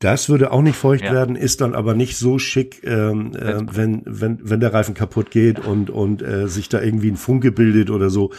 Das 0.00 0.30
würde 0.30 0.50
auch 0.50 0.62
nicht 0.62 0.76
feucht 0.76 1.04
ja. 1.04 1.12
werden, 1.12 1.36
ist 1.36 1.60
dann 1.60 1.74
aber 1.74 1.94
nicht 1.94 2.16
so 2.16 2.38
schick, 2.38 2.80
ähm, 2.84 3.36
äh, 3.36 3.60
wenn, 3.70 4.02
wenn, 4.06 4.38
wenn 4.42 4.58
der 4.58 4.72
Reifen 4.72 4.94
kaputt 4.94 5.30
geht 5.30 5.60
und, 5.60 5.90
und 5.90 6.22
äh, 6.22 6.48
sich 6.48 6.70
da 6.70 6.80
irgendwie 6.80 7.10
ein 7.10 7.18
Funke 7.18 7.52
bildet 7.52 7.90
oder 7.90 8.08
so 8.08 8.32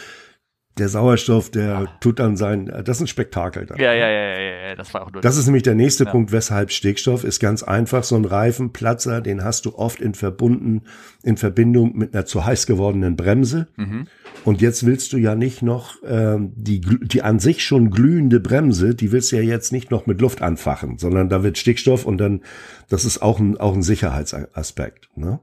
der 0.78 0.88
Sauerstoff, 0.88 1.50
der 1.52 1.66
ja. 1.66 1.86
tut 2.00 2.20
dann 2.20 2.38
sein, 2.38 2.66
das 2.66 2.98
ist 2.98 3.02
ein 3.02 3.08
Spektakel 3.08 3.66
dann. 3.66 3.78
Ja, 3.78 3.94
ja, 3.94 4.10
ja, 4.10 4.40
ja, 4.40 4.68
ja 4.70 4.76
das 4.76 4.94
war 4.94 5.04
auch 5.04 5.12
nur. 5.12 5.22
Das 5.22 5.36
ist 5.36 5.46
nämlich 5.46 5.64
der 5.64 5.76
nächste 5.76 6.06
ja. 6.06 6.12
Punkt, 6.12 6.32
weshalb 6.32 6.72
Stickstoff 6.72 7.24
ist 7.26 7.40
ganz 7.40 7.62
einfach. 7.62 8.04
So 8.04 8.16
ein 8.16 8.24
Reifenplatzer, 8.24 9.22
den 9.22 9.44
hast 9.44 9.66
du 9.66 9.76
oft 9.76 10.00
in 10.00 10.14
verbunden, 10.14 10.84
in 11.24 11.36
Verbindung 11.36 11.98
mit 11.98 12.14
einer 12.14 12.26
zu 12.26 12.46
heiß 12.46 12.68
gewordenen 12.68 13.18
Bremse. 13.18 13.68
Mhm. 13.76 14.08
Und 14.46 14.62
jetzt 14.62 14.86
willst 14.86 15.12
du 15.12 15.18
ja 15.18 15.36
nicht 15.36 15.62
noch 15.62 15.96
ähm, 16.06 16.54
die, 16.56 16.80
die 16.80 17.22
an 17.22 17.40
sich 17.40 17.64
schon 17.66 17.92
glühende 17.92 18.40
Bremse, 18.40 18.96
die 18.96 19.12
willst 19.12 19.32
du 19.32 19.36
ja 19.36 19.42
jetzt 19.42 19.74
nicht 19.74 19.92
noch 19.92 20.06
mit 20.06 20.22
Luft 20.22 20.42
anfachen, 20.42 20.98
sondern 20.98 21.28
da 21.28 21.44
wird 21.44 21.58
Stickstoff 21.58 22.06
und 22.06 22.18
dann, 22.18 22.42
das 22.90 23.04
ist 23.04 23.22
auch 23.22 23.40
ein, 23.40 23.58
auch 23.58 23.74
ein 23.74 23.84
Sicherheitsaspekt. 23.84 25.10
Ne? 25.16 25.42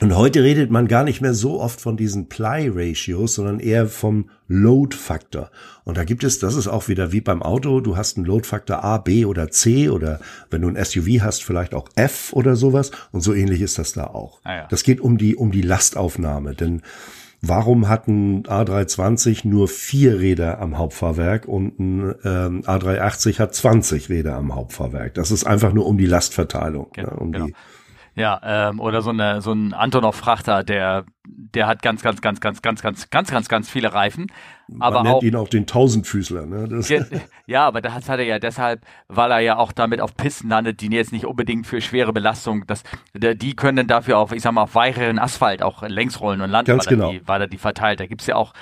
Und 0.00 0.16
heute 0.16 0.42
redet 0.42 0.70
man 0.70 0.88
gar 0.88 1.04
nicht 1.04 1.20
mehr 1.20 1.34
so 1.34 1.60
oft 1.60 1.78
von 1.78 1.98
diesen 1.98 2.30
Ply-Ratios, 2.30 3.34
sondern 3.34 3.60
eher 3.60 3.86
vom 3.86 4.30
Load-Faktor. 4.48 5.50
Und 5.84 5.98
da 5.98 6.04
gibt 6.04 6.24
es, 6.24 6.38
das 6.38 6.54
ist 6.54 6.68
auch 6.68 6.88
wieder 6.88 7.12
wie 7.12 7.20
beim 7.20 7.42
Auto, 7.42 7.80
du 7.80 7.98
hast 7.98 8.16
einen 8.16 8.24
Load-Faktor 8.24 8.82
A, 8.82 8.96
B 8.96 9.26
oder 9.26 9.50
C 9.50 9.90
oder 9.90 10.18
wenn 10.48 10.62
du 10.62 10.68
ein 10.68 10.82
SUV 10.82 11.20
hast, 11.20 11.44
vielleicht 11.44 11.74
auch 11.74 11.86
F 11.96 12.32
oder 12.32 12.56
sowas. 12.56 12.92
Und 13.12 13.20
so 13.20 13.34
ähnlich 13.34 13.60
ist 13.60 13.78
das 13.78 13.92
da 13.92 14.04
auch. 14.04 14.40
Ah 14.42 14.56
ja. 14.56 14.66
Das 14.68 14.84
geht 14.84 15.02
um 15.02 15.18
die, 15.18 15.36
um 15.36 15.52
die 15.52 15.60
Lastaufnahme. 15.60 16.54
Denn 16.54 16.80
warum 17.42 17.86
hat 17.86 18.08
ein 18.08 18.44
A320 18.44 19.46
nur 19.46 19.68
vier 19.68 20.18
Räder 20.18 20.60
am 20.60 20.78
Hauptfahrwerk 20.78 21.46
und 21.46 21.78
ein 21.78 22.14
ähm, 22.24 22.62
A380 22.62 23.38
hat 23.38 23.54
20 23.54 24.08
Räder 24.08 24.36
am 24.36 24.54
Hauptfahrwerk? 24.54 25.12
Das 25.12 25.30
ist 25.30 25.44
einfach 25.44 25.74
nur 25.74 25.84
um 25.84 25.98
die 25.98 26.06
Lastverteilung. 26.06 26.88
Genau, 26.94 27.10
ne, 27.10 27.16
um 27.16 27.32
genau. 27.32 27.46
die 27.48 27.54
ja, 28.20 28.40
ähm, 28.44 28.80
oder 28.80 29.00
so, 29.02 29.10
eine, 29.10 29.40
so 29.40 29.52
ein 29.52 29.72
Antonov-Frachter, 29.72 30.62
der, 30.62 31.04
der 31.26 31.66
hat 31.66 31.82
ganz, 31.82 32.02
ganz, 32.02 32.20
ganz, 32.20 32.40
ganz, 32.40 32.60
ganz, 32.60 32.82
ganz, 32.82 33.10
ganz, 33.10 33.30
ganz, 33.30 33.48
ganz 33.48 33.70
viele 33.70 33.92
Reifen. 33.92 34.26
Man 34.68 34.82
aber 34.82 35.02
nennt 35.02 35.14
auch, 35.16 35.22
ihn 35.22 35.36
auch 35.36 35.48
den 35.48 35.66
Tausendfüßler. 35.66 36.46
Ne? 36.46 36.82
Ja, 37.46 37.66
aber 37.66 37.80
das 37.80 38.08
hat 38.08 38.20
er 38.20 38.24
ja 38.24 38.38
deshalb, 38.38 38.82
weil 39.08 39.32
er 39.32 39.40
ja 39.40 39.56
auch 39.56 39.72
damit 39.72 40.00
auf 40.00 40.16
Pisten 40.16 40.48
landet, 40.50 40.80
die 40.82 40.88
jetzt 40.88 41.12
nicht 41.12 41.24
unbedingt 41.24 41.66
für 41.66 41.80
schwere 41.80 42.12
Belastung, 42.12 42.64
das, 42.66 42.84
die 43.14 43.56
können 43.56 43.76
dann 43.78 43.86
dafür 43.88 44.18
auf, 44.18 44.30
ich 44.30 44.42
sag 44.42 44.52
mal, 44.52 44.62
auf 44.62 44.74
weicheren 44.76 45.18
Asphalt 45.18 45.62
auch 45.62 45.82
längs 45.82 46.20
rollen 46.20 46.42
und 46.42 46.50
landen, 46.50 46.70
Ganz 46.70 46.86
weil, 46.86 46.94
genau. 46.94 47.08
er 47.08 47.18
die, 47.18 47.26
weil 47.26 47.40
er 47.40 47.48
die 47.48 47.58
verteilt. 47.58 47.98
Da 47.98 48.06
gibt's 48.06 48.26
ja 48.26 48.36
auch 48.36 48.52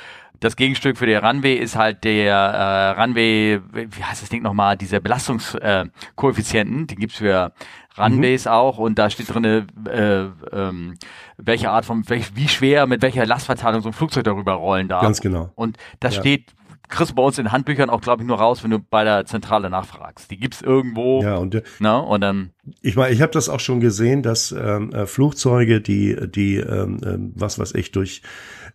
das 0.40 0.56
Gegenstück 0.56 0.96
für 0.96 1.06
den 1.06 1.24
Runway 1.24 1.54
ist 1.54 1.76
halt 1.76 2.04
der 2.04 2.34
äh, 2.34 3.00
Runway, 3.00 3.60
wie 3.72 4.04
heißt 4.04 4.22
das 4.22 4.28
Ding 4.28 4.42
nochmal, 4.42 4.76
diese 4.76 5.00
Belastungskoeffizienten, 5.00 6.82
äh, 6.82 6.86
die 6.86 6.94
gibt's 6.94 7.16
für 7.16 7.52
Runways 7.98 8.44
mhm. 8.44 8.50
auch 8.50 8.78
und 8.78 8.98
da 8.98 9.10
steht 9.10 9.32
drin, 9.32 9.44
äh, 9.44 10.24
ähm, 10.52 10.94
welche 11.36 11.70
Art 11.70 11.84
von, 11.84 12.08
welch, 12.08 12.34
wie 12.36 12.48
schwer, 12.48 12.86
mit 12.86 13.02
welcher 13.02 13.26
Lastverteilung 13.26 13.82
so 13.82 13.88
ein 13.90 13.92
Flugzeug 13.92 14.24
darüber 14.24 14.52
rollen 14.52 14.88
darf. 14.88 15.02
Ganz 15.02 15.20
genau. 15.20 15.52
Und 15.54 15.76
das 16.00 16.16
ja. 16.16 16.22
steht 16.22 16.54
kriegst 16.88 17.10
du 17.12 17.14
bei 17.14 17.22
uns 17.22 17.38
in 17.38 17.52
Handbüchern 17.52 17.90
auch, 17.90 18.00
glaube 18.00 18.22
ich, 18.22 18.26
nur 18.26 18.38
raus, 18.38 18.64
wenn 18.64 18.70
du 18.70 18.78
bei 18.78 19.04
der 19.04 19.26
Zentrale 19.26 19.70
nachfragst. 19.70 20.30
Die 20.30 20.38
gibt's 20.38 20.62
irgendwo. 20.62 21.22
Ja, 21.22 21.36
und, 21.36 21.62
ne, 21.78 22.02
und 22.02 22.20
dann. 22.20 22.50
Ich 22.80 22.96
meine, 22.96 23.14
ich 23.14 23.22
habe 23.22 23.32
das 23.32 23.48
auch 23.48 23.60
schon 23.60 23.80
gesehen, 23.80 24.22
dass 24.22 24.52
ähm, 24.52 24.92
äh, 24.92 25.06
Flugzeuge, 25.06 25.80
die, 25.80 26.16
die, 26.28 26.56
ähm, 26.56 27.00
äh, 27.02 27.40
was 27.40 27.58
weiß 27.58 27.74
ich, 27.74 27.92
durch 27.92 28.22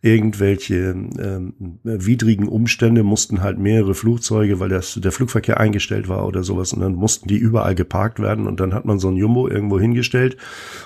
irgendwelche 0.03 0.75
ähm, 0.75 1.79
widrigen 1.83 2.49
Umstände 2.49 3.03
mussten 3.03 3.41
halt 3.41 3.57
mehrere 3.57 3.95
Flugzeuge, 3.95 4.59
weil 4.59 4.67
das, 4.67 4.99
der 5.01 5.13
Flugverkehr 5.13 5.61
eingestellt 5.61 6.09
war 6.09 6.27
oder 6.27 6.43
sowas 6.43 6.73
und 6.73 6.81
dann 6.81 6.93
mussten 6.93 7.29
die 7.29 7.37
überall 7.37 7.73
geparkt 7.73 8.19
werden 8.19 8.45
und 8.45 8.59
dann 8.59 8.73
hat 8.73 8.83
man 8.83 8.99
so 8.99 9.07
ein 9.07 9.15
Jumbo 9.15 9.47
irgendwo 9.47 9.79
hingestellt 9.79 10.35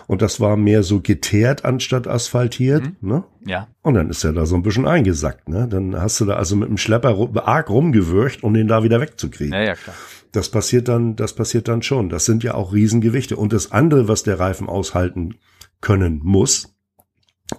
und 0.06 0.22
das 0.22 0.40
war 0.40 0.56
mehr 0.56 0.84
so 0.84 1.02
geteert 1.02 1.66
anstatt 1.66 2.08
asphaltiert, 2.08 2.84
mhm. 2.84 3.10
ne? 3.10 3.24
Ja. 3.44 3.68
Und 3.82 3.96
dann 3.96 4.12
ist 4.12 4.24
er 4.24 4.34
da 4.34 4.46
so 4.46 4.56
ein 4.56 4.62
bisschen 4.62 4.86
eingesackt, 4.86 5.50
ne? 5.50 5.68
Dann 5.68 6.00
hast 6.00 6.22
du 6.22 6.26
da 6.26 6.36
also 6.36 6.56
mit 6.56 6.70
dem 6.70 6.78
Schlepper 6.78 7.18
arg 7.44 7.72
rumgewürcht, 7.72 8.44
um 8.44 8.54
den 8.54 8.68
da 8.68 8.84
wieder 8.84 9.02
wegzukriegen. 9.02 9.54
Ja, 9.54 9.64
ja, 9.64 9.74
klar. 9.74 9.96
Das 10.32 10.50
passiert 10.50 10.90
dann, 10.90 11.16
das 11.16 11.34
passiert 11.34 11.68
dann 11.68 11.82
schon. 11.82 12.10
Das 12.10 12.26
sind 12.26 12.44
ja 12.44 12.54
auch 12.54 12.72
Riesengewichte. 12.72 13.36
Und 13.36 13.54
das 13.54 13.72
andere, 13.72 14.08
was 14.08 14.22
der 14.22 14.40
Reifen 14.40 14.70
aushalten 14.70 15.36
können 15.82 16.20
muss, 16.24 16.77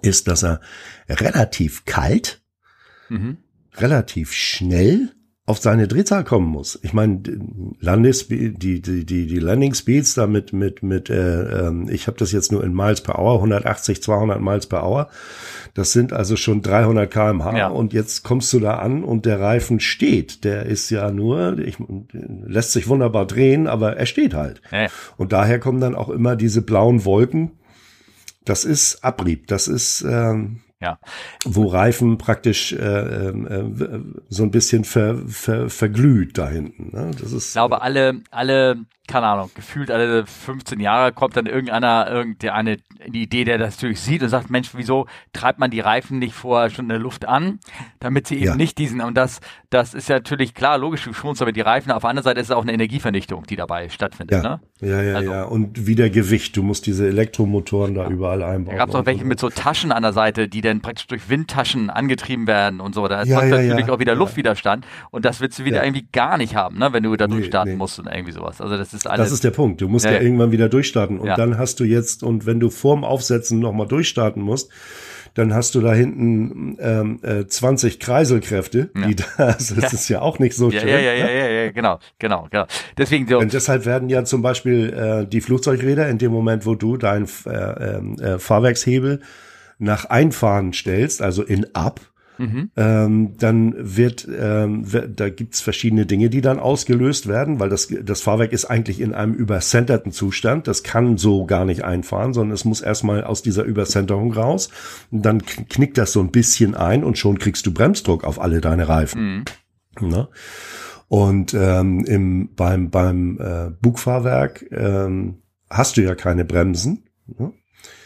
ist, 0.03 0.29
dass 0.29 0.42
er 0.42 0.61
relativ 1.09 1.85
kalt, 1.85 2.42
mhm. 3.09 3.38
relativ 3.77 4.33
schnell 4.33 5.12
auf 5.48 5.59
seine 5.59 5.88
Drehzahl 5.88 6.24
kommen 6.24 6.46
muss. 6.46 6.79
Ich 6.83 6.92
meine, 6.92 7.22
Landespeed, 7.81 8.62
die 8.62 8.83
die 8.83 9.07
die 9.07 9.27
die 9.27 9.38
Landing 9.38 9.72
Speeds 9.72 10.12
da 10.12 10.27
mit 10.27 10.53
mit 10.53 10.83
mit 10.83 11.09
äh, 11.09 11.68
äh, 11.68 11.90
ich 11.90 12.07
habe 12.07 12.18
das 12.18 12.33
jetzt 12.33 12.53
nur 12.53 12.62
in 12.62 12.74
Miles 12.74 13.01
per 13.01 13.18
Hour, 13.18 13.37
180 13.37 14.03
200 14.03 14.42
Miles 14.42 14.66
per 14.66 14.85
Hour. 14.85 15.09
Das 15.72 15.92
sind 15.92 16.12
also 16.12 16.37
schon 16.37 16.61
300 16.61 17.11
km/h 17.11 17.57
ja. 17.57 17.68
und 17.68 17.94
jetzt 17.94 18.24
kommst 18.24 18.53
du 18.53 18.61
da 18.61 18.74
an 18.74 19.03
und 19.03 19.24
der 19.24 19.40
Reifen 19.40 19.81
steht. 19.81 20.44
Der 20.44 20.66
ist 20.66 20.90
ja 20.90 21.11
nur, 21.11 21.59
ich, 21.59 21.79
lässt 22.12 22.72
sich 22.72 22.87
wunderbar 22.87 23.27
drehen, 23.27 23.68
aber 23.68 23.96
er 23.96 24.07
steht 24.07 24.35
halt. 24.35 24.61
Ja. 24.70 24.88
Und 25.16 25.33
daher 25.33 25.59
kommen 25.59 25.81
dann 25.81 25.94
auch 25.94 26.11
immer 26.11 26.37
diese 26.37 26.61
blauen 26.61 27.07
Wolken, 27.07 27.53
das 28.49 28.65
ist 28.65 29.05
Abrieb. 29.05 29.47
Das 29.47 29.69
ist 29.69 30.03
ähm, 30.03 30.61
ja. 30.81 30.99
wo 31.45 31.67
Reifen 31.67 32.19
praktisch 32.19 32.73
äh, 32.73 32.77
äh, 32.77 34.01
so 34.29 34.43
ein 34.45 34.51
bisschen 34.51 34.85
ver, 34.85 35.19
ver, 35.27 35.69
verglüht 35.71 36.39
da 36.39 36.49
hinten. 36.49 36.97
Ne? 36.97 37.11
Das 37.21 37.33
ist, 37.33 37.49
ich 37.49 37.53
glaube, 37.53 37.83
alle, 37.83 38.23
alle 38.31 38.85
keine 39.09 39.27
Ahnung, 39.27 39.51
gefühlt 39.55 39.90
alle 39.90 40.27
15 40.27 40.79
Jahre 40.81 41.12
kommt 41.12 41.37
dann 41.37 41.47
irgendeiner, 41.47 42.09
irgendeine 42.09 42.77
die 43.07 43.23
Idee, 43.23 43.44
der 43.44 43.59
das 43.59 43.77
natürlich 43.77 44.01
sieht 44.01 44.23
und 44.23 44.29
sagt, 44.29 44.51
Mensch, 44.51 44.71
wieso 44.75 45.07
treibt 45.33 45.59
man 45.59 45.71
die 45.71 45.81
Reifen 45.81 46.18
nicht 46.18 46.35
vorher 46.35 46.71
schon 46.71 46.87
in 46.87 46.90
der 46.90 46.99
Luft 46.99 47.27
an, 47.27 47.61
damit 48.01 48.27
sie 48.27 48.37
eben 48.37 48.44
ja. 48.44 48.57
nicht 48.57 48.79
diesen, 48.79 49.01
und 49.01 49.16
das, 49.16 49.40
das 49.71 49.94
ist 49.94 50.09
ja 50.09 50.16
natürlich 50.16 50.55
klar, 50.55 50.79
logisch, 50.79 51.05
du 51.05 51.12
schonst 51.12 51.40
aber 51.40 51.53
die 51.53 51.61
Reifen, 51.61 51.90
auf 51.92 52.03
der 52.03 52.11
anderen 52.11 52.25
Seite 52.25 52.40
ist 52.40 52.49
es 52.49 52.51
auch 52.51 52.62
eine 52.62 52.73
Energievernichtung, 52.73 53.44
die 53.47 53.57
dabei 53.57 53.88
stattfindet, 53.88 54.42
ja. 54.42 54.51
ne? 54.51 54.61
Ja, 54.81 55.03
ja, 55.03 55.16
also, 55.16 55.33
ja, 55.33 55.42
und 55.44 55.87
wieder 55.87 56.09
Gewicht, 56.11 56.57
du 56.57 56.62
musst 56.62 56.87
diese 56.87 57.09
Elektromotoren 57.09 57.94
da 57.94 58.05
ja. 58.05 58.11
überall 58.11 58.42
einbauen. 58.42 58.77
Da 58.77 58.79
gab 58.79 58.90
es 58.90 58.94
auch 58.94 59.07
welche 59.07 59.25
mit 59.25 59.40
so 59.40 59.49
Taschen 59.49 59.90
an 59.90 60.03
der 60.03 60.12
Seite, 60.12 60.49
die 60.49 60.61
dann 60.61 60.83
praktisch 60.83 61.07
durch 61.07 61.29
Windtaschen 61.29 61.90
angetrieben 61.90 62.47
werden 62.47 62.81
und 62.81 62.94
so, 62.94 63.07
da 63.09 63.23
ja, 63.25 63.42
natürlich 63.42 63.90
auch 63.90 63.99
wieder 63.99 64.14
Luftwiderstand 64.14 64.87
und 65.11 65.25
das 65.25 65.40
willst 65.40 65.59
du 65.59 65.64
wieder 65.64 65.85
irgendwie 65.85 66.07
gar 66.12 66.38
nicht 66.38 66.55
haben, 66.55 66.79
ne, 66.79 66.92
wenn 66.92 67.03
du 67.03 67.16
da 67.16 67.27
nee, 67.27 67.35
durchstarten 67.35 67.73
nee. 67.73 67.79
musst 67.79 67.99
und 67.99 68.07
irgendwie 68.07 68.33
sowas, 68.33 68.61
also 68.61 68.77
das 68.77 68.94
ist 68.94 68.98
alles. 69.07 69.27
Das 69.27 69.33
ist 69.33 69.45
der 69.45 69.51
Punkt. 69.51 69.81
Du 69.81 69.89
musst 69.89 70.05
ja, 70.05 70.13
ja 70.13 70.21
irgendwann 70.21 70.53
wieder 70.53 70.69
durchstarten. 70.69 71.19
Und 71.19 71.29
ja. 71.29 71.37
dann 71.37 71.59
hast 71.59 71.81
du 71.81 71.85
jetzt, 71.85 72.23
und 72.23 72.47
wenn 72.47 72.61
du 72.61 72.71
vorm 72.71 73.05
Aufsetzen 73.05 73.59
nochmal 73.61 73.87
durchstarten 73.87 74.43
musst, 74.43 74.71
dann 75.35 75.55
hast 75.55 75.75
du 75.75 75.81
da 75.81 75.93
hinten 75.95 76.77
ähm, 76.81 77.21
äh, 77.23 77.47
20 77.47 78.01
Kreiselkräfte, 78.01 78.91
ja. 78.97 79.07
die 79.07 79.17
da, 79.37 79.45
also 79.45 79.75
das 79.77 79.92
ist 79.92 80.09
ja 80.09 80.21
auch 80.21 80.38
nicht 80.38 80.57
so 80.57 80.71
ja, 80.71 80.81
schön. 80.81 80.88
Ja, 80.88 80.99
ja, 80.99 81.13
ja, 81.13 81.31
ja, 81.31 81.49
ja, 81.49 81.71
genau, 81.71 81.99
genau, 82.19 82.49
genau. 82.51 82.67
Deswegen 82.96 83.29
so. 83.29 83.38
Und 83.38 83.53
deshalb 83.53 83.87
werden 83.87 84.09
ja 84.09 84.25
zum 84.25 84.42
Beispiel 84.42 84.92
äh, 84.92 85.27
die 85.27 85.40
Flugzeugräder 85.40 86.09
in 86.09 86.19
dem 86.19 86.33
Moment, 86.33 86.67
wo 86.67 86.75
du 86.75 86.96
deinen 86.96 87.29
äh, 87.46 87.51
ähm, 87.51 88.17
äh, 88.19 88.38
Fahrwerkshebel 88.38 89.21
nach 89.79 90.07
Einfahren 90.07 90.73
stellst, 90.73 91.23
also 91.23 91.44
in 91.44 91.73
Up, 91.75 92.01
mhm. 92.39 92.71
ähm, 92.77 93.37
dann 93.39 93.75
wird, 93.79 94.27
ähm, 94.29 94.85
da 95.15 95.29
gibt's 95.29 95.61
verschiedene 95.61 96.07
Dinge, 96.07 96.31
die 96.31 96.41
dann 96.41 96.59
ausgelöst 96.59 97.27
werden, 97.27 97.61
weil 97.61 97.69
das, 97.69 97.89
das 98.03 98.21
Fahrwerk 98.21 98.53
ist 98.53 98.65
eigentlich 98.65 99.01
in 99.01 99.15
einem 99.15 99.35
übercenterten 99.35 100.13
Zustand. 100.13 100.67
Das 100.67 100.83
kann 100.83 101.17
so 101.17 101.45
gar 101.47 101.65
nicht 101.65 101.85
einfahren, 101.85 102.33
sondern 102.33 102.55
es 102.55 102.65
muss 102.65 102.81
erstmal 102.81 103.25
aus 103.25 103.43
dieser 103.43 103.65
Übercenterung 103.65 104.33
raus. 104.33 104.71
Und 105.11 105.23
dann 105.23 105.45
knickt 105.45 105.99
das 105.99 106.13
so 106.13 106.21
ein 106.21 106.31
bisschen 106.31 106.75
ein 106.75 107.05
und 107.05 107.19
schon 107.19 107.39
kriegst 107.39 107.67
du 107.67 107.73
Bremsdruck 107.73 108.25
auf 108.25 108.41
alle 108.41 108.61
deine 108.61 108.89
Reifen. 108.89 109.45
Mhm. 110.01 110.09
Ne? 110.09 110.29
Und 111.09 111.55
ähm, 111.55 112.05
im, 112.05 112.51
beim, 112.55 112.91
beim 112.91 113.39
äh, 113.41 113.71
Bugfahrwerk 113.81 114.67
ähm, 114.71 115.39
hast 115.71 115.97
du 115.97 116.03
ja 116.03 116.15
keine 116.15 116.45
Bremsen. 116.45 117.05
Ne? 117.27 117.53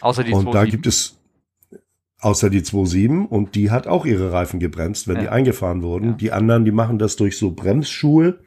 Außer 0.01 0.25
die 0.25 0.33
Und 0.33 0.45
2, 0.45 0.53
da 0.53 0.65
gibt 0.65 0.87
es 0.87 1.19
außer 2.23 2.49
die 2.49 2.63
2.7 2.63 3.27
und 3.27 3.55
die 3.55 3.71
hat 3.71 3.87
auch 3.87 4.07
ihre 4.07 4.33
Reifen 4.33 4.61
gebremst, 4.61 5.09
wenn 5.09 5.17
ja. 5.17 5.23
die 5.23 5.29
eingefahren 5.29 5.83
wurden. 5.83 6.11
Ja. 6.11 6.13
Die 6.13 6.33
anderen, 6.33 6.65
die 6.65 6.73
machen 6.73 6.99
das 6.99 7.17
durch 7.17 7.37
so 7.37 7.51
Bremsschuhe. 7.51 8.39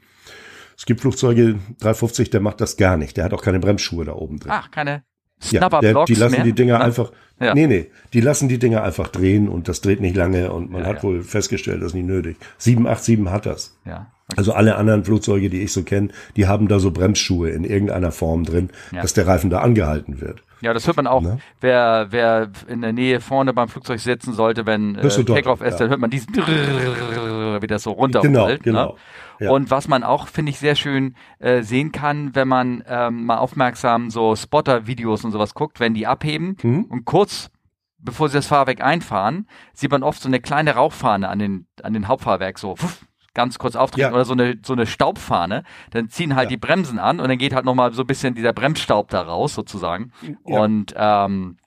Es 0.78 0.86
gibt 0.86 1.02
Flugzeuge 1.02 1.60
350, 1.80 2.30
der 2.30 2.42
macht 2.42 2.60
das 2.62 2.78
gar 2.78 2.98
nicht. 2.98 3.18
Der 3.18 3.26
hat 3.26 3.34
auch 3.34 3.42
keine 3.42 3.60
Bremsschuhe 3.60 4.06
da 4.06 4.14
oben 4.14 4.40
drin. 4.40 4.52
Ach, 4.54 4.72
keine 4.72 5.04
ja, 5.52 5.70
der, 5.70 6.06
die 6.06 6.16
lassen 6.16 6.36
mehr? 6.36 6.44
die 6.44 6.54
Dinger 6.54 6.80
Na, 6.80 6.86
einfach, 6.86 7.12
ja. 7.40 7.54
nee, 7.54 7.68
nee, 7.68 7.92
die 8.14 8.22
lassen 8.22 8.48
die 8.48 8.58
Dinger 8.58 8.84
einfach 8.84 9.10
drehen 9.10 9.50
und 9.50 9.68
das 9.68 9.82
dreht 9.82 10.00
nicht 10.00 10.16
lange 10.16 10.52
und 10.52 10.72
man 10.72 10.82
ja, 10.82 10.88
hat 10.88 10.98
ja. 10.98 11.04
wohl 11.04 11.24
festgestellt, 11.24 11.82
das 11.82 11.88
ist 11.88 11.94
nicht 11.94 12.08
nötig. 12.08 12.38
787 12.58 13.32
hat 13.32 13.46
das. 13.46 13.78
Ja. 13.86 14.12
Okay. 14.28 14.38
Also 14.38 14.54
alle 14.54 14.76
anderen 14.76 15.04
Flugzeuge, 15.04 15.50
die 15.50 15.62
ich 15.62 15.72
so 15.72 15.84
kenne, 15.84 16.10
die 16.36 16.48
haben 16.48 16.68
da 16.68 16.80
so 16.80 16.90
Bremsschuhe 16.90 17.50
in 17.50 17.64
irgendeiner 17.64 18.12
Form 18.12 18.44
drin, 18.44 18.70
ja. 18.92 19.02
dass 19.02 19.14
der 19.14 19.28
Reifen 19.28 19.52
da 19.52 19.60
angehalten 19.60 20.20
wird. 20.20 20.42
Ja, 20.66 20.74
das 20.74 20.88
hört 20.88 20.98
man 20.98 21.06
auch. 21.06 21.22
Ne? 21.22 21.38
Wer, 21.62 22.08
wer 22.10 22.50
in 22.68 22.82
der 22.82 22.92
Nähe 22.92 23.22
vorne 23.22 23.54
beim 23.54 23.68
Flugzeug 23.68 24.00
sitzen 24.00 24.34
sollte, 24.34 24.66
wenn 24.66 24.96
äh, 24.96 25.24
Takeoff 25.24 25.62
ist, 25.62 25.78
dann 25.78 25.90
hört 25.90 26.00
man 26.00 26.10
diesen 26.10 26.36
wie 27.62 27.68
das 27.68 27.84
so 27.84 27.92
runterrollt. 27.92 28.34
Genau, 28.34 28.48
ne? 28.48 28.58
genau. 28.58 28.94
Ne? 28.94 29.46
Ja. 29.46 29.52
Und 29.52 29.70
was 29.70 29.88
man 29.88 30.04
auch, 30.04 30.28
finde 30.28 30.50
ich, 30.50 30.58
sehr 30.58 30.74
schön 30.74 31.16
äh, 31.38 31.62
sehen 31.62 31.92
kann, 31.92 32.34
wenn 32.34 32.48
man 32.48 32.84
ähm, 32.88 33.26
mal 33.26 33.38
aufmerksam 33.38 34.10
so 34.10 34.36
Spotter-Videos 34.36 35.24
und 35.24 35.32
sowas 35.32 35.54
guckt, 35.54 35.80
wenn 35.80 35.94
die 35.94 36.08
abheben 36.08 36.58
mhm. 36.64 36.86
und 36.86 37.06
kurz 37.06 37.52
bevor 38.00 38.30
sie 38.30 38.38
das 38.38 38.48
Fahrwerk 38.48 38.82
einfahren, 38.82 39.48
sieht 39.74 39.92
man 39.92 40.04
oft 40.04 40.22
so 40.22 40.30
eine 40.30 40.40
kleine 40.40 40.76
Rauchfahne 40.76 41.28
an 41.28 41.40
den, 41.40 41.68
an 41.82 41.94
den 41.94 42.08
Hauptfahrwerk 42.08 42.60
so 42.60 42.76
pfuff, 42.76 43.06
ganz 43.36 43.60
kurz 43.60 43.76
auftreten 43.76 44.10
ja. 44.10 44.14
oder 44.14 44.26
so 44.26 44.34
eine, 44.34 44.58
so 44.64 44.74
eine 44.74 44.88
Staubfahne. 44.88 45.64
Dann 45.92 46.10
ziehen 46.10 46.36
halt 46.36 46.46
ja. 46.46 46.50
die 46.50 46.58
Bremsen 46.58 46.98
an 46.98 47.20
und 47.20 47.30
dann 47.30 47.38
geht 47.38 47.54
halt 47.54 47.66
nochmal 47.66 47.94
so 47.94 48.02
ein 48.02 48.08
bisschen 48.08 48.34
dieser 48.34 48.54
Bremsstaub 48.54 49.10
da 49.10 49.22
raus 49.22 49.54
sozusagen. 49.54 50.12
Ja. 50.24 50.60
Und 50.60 50.96
ähm, 50.98 51.58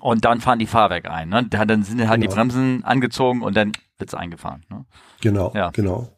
und 0.00 0.24
dann 0.24 0.40
fahren 0.40 0.58
die 0.58 0.66
Fahrwerk 0.66 1.10
ein. 1.10 1.30
Ne? 1.30 1.46
Dann 1.46 1.82
sind 1.82 2.06
halt 2.06 2.20
genau. 2.20 2.30
die 2.30 2.34
Bremsen 2.36 2.84
angezogen 2.84 3.42
und 3.42 3.56
dann 3.56 3.72
wird's 3.96 4.14
eingefahren. 4.14 4.64
Ne? 4.68 4.84
Genau, 5.20 5.50
ja. 5.54 5.70
genau. 5.70 6.08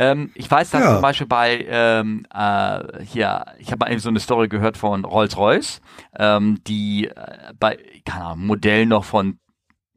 Ähm, 0.00 0.30
ich 0.34 0.50
weiß, 0.50 0.70
dass 0.70 0.82
ja. 0.82 0.92
zum 0.94 1.02
Beispiel 1.02 1.26
bei 1.26 1.64
ähm, 1.68 2.26
äh, 2.34 3.04
hier, 3.04 3.44
ich 3.58 3.70
habe 3.70 3.84
mal 3.84 3.98
so 3.98 4.08
eine 4.08 4.18
Story 4.18 4.48
gehört 4.48 4.76
von 4.76 5.04
Rolls-Royce, 5.04 5.80
ähm, 6.18 6.58
die 6.66 7.08
äh, 7.08 7.52
bei, 7.60 7.78
keine 8.04 8.24
Ahnung, 8.24 8.46
Modell 8.46 8.86
noch 8.86 9.04
von 9.04 9.38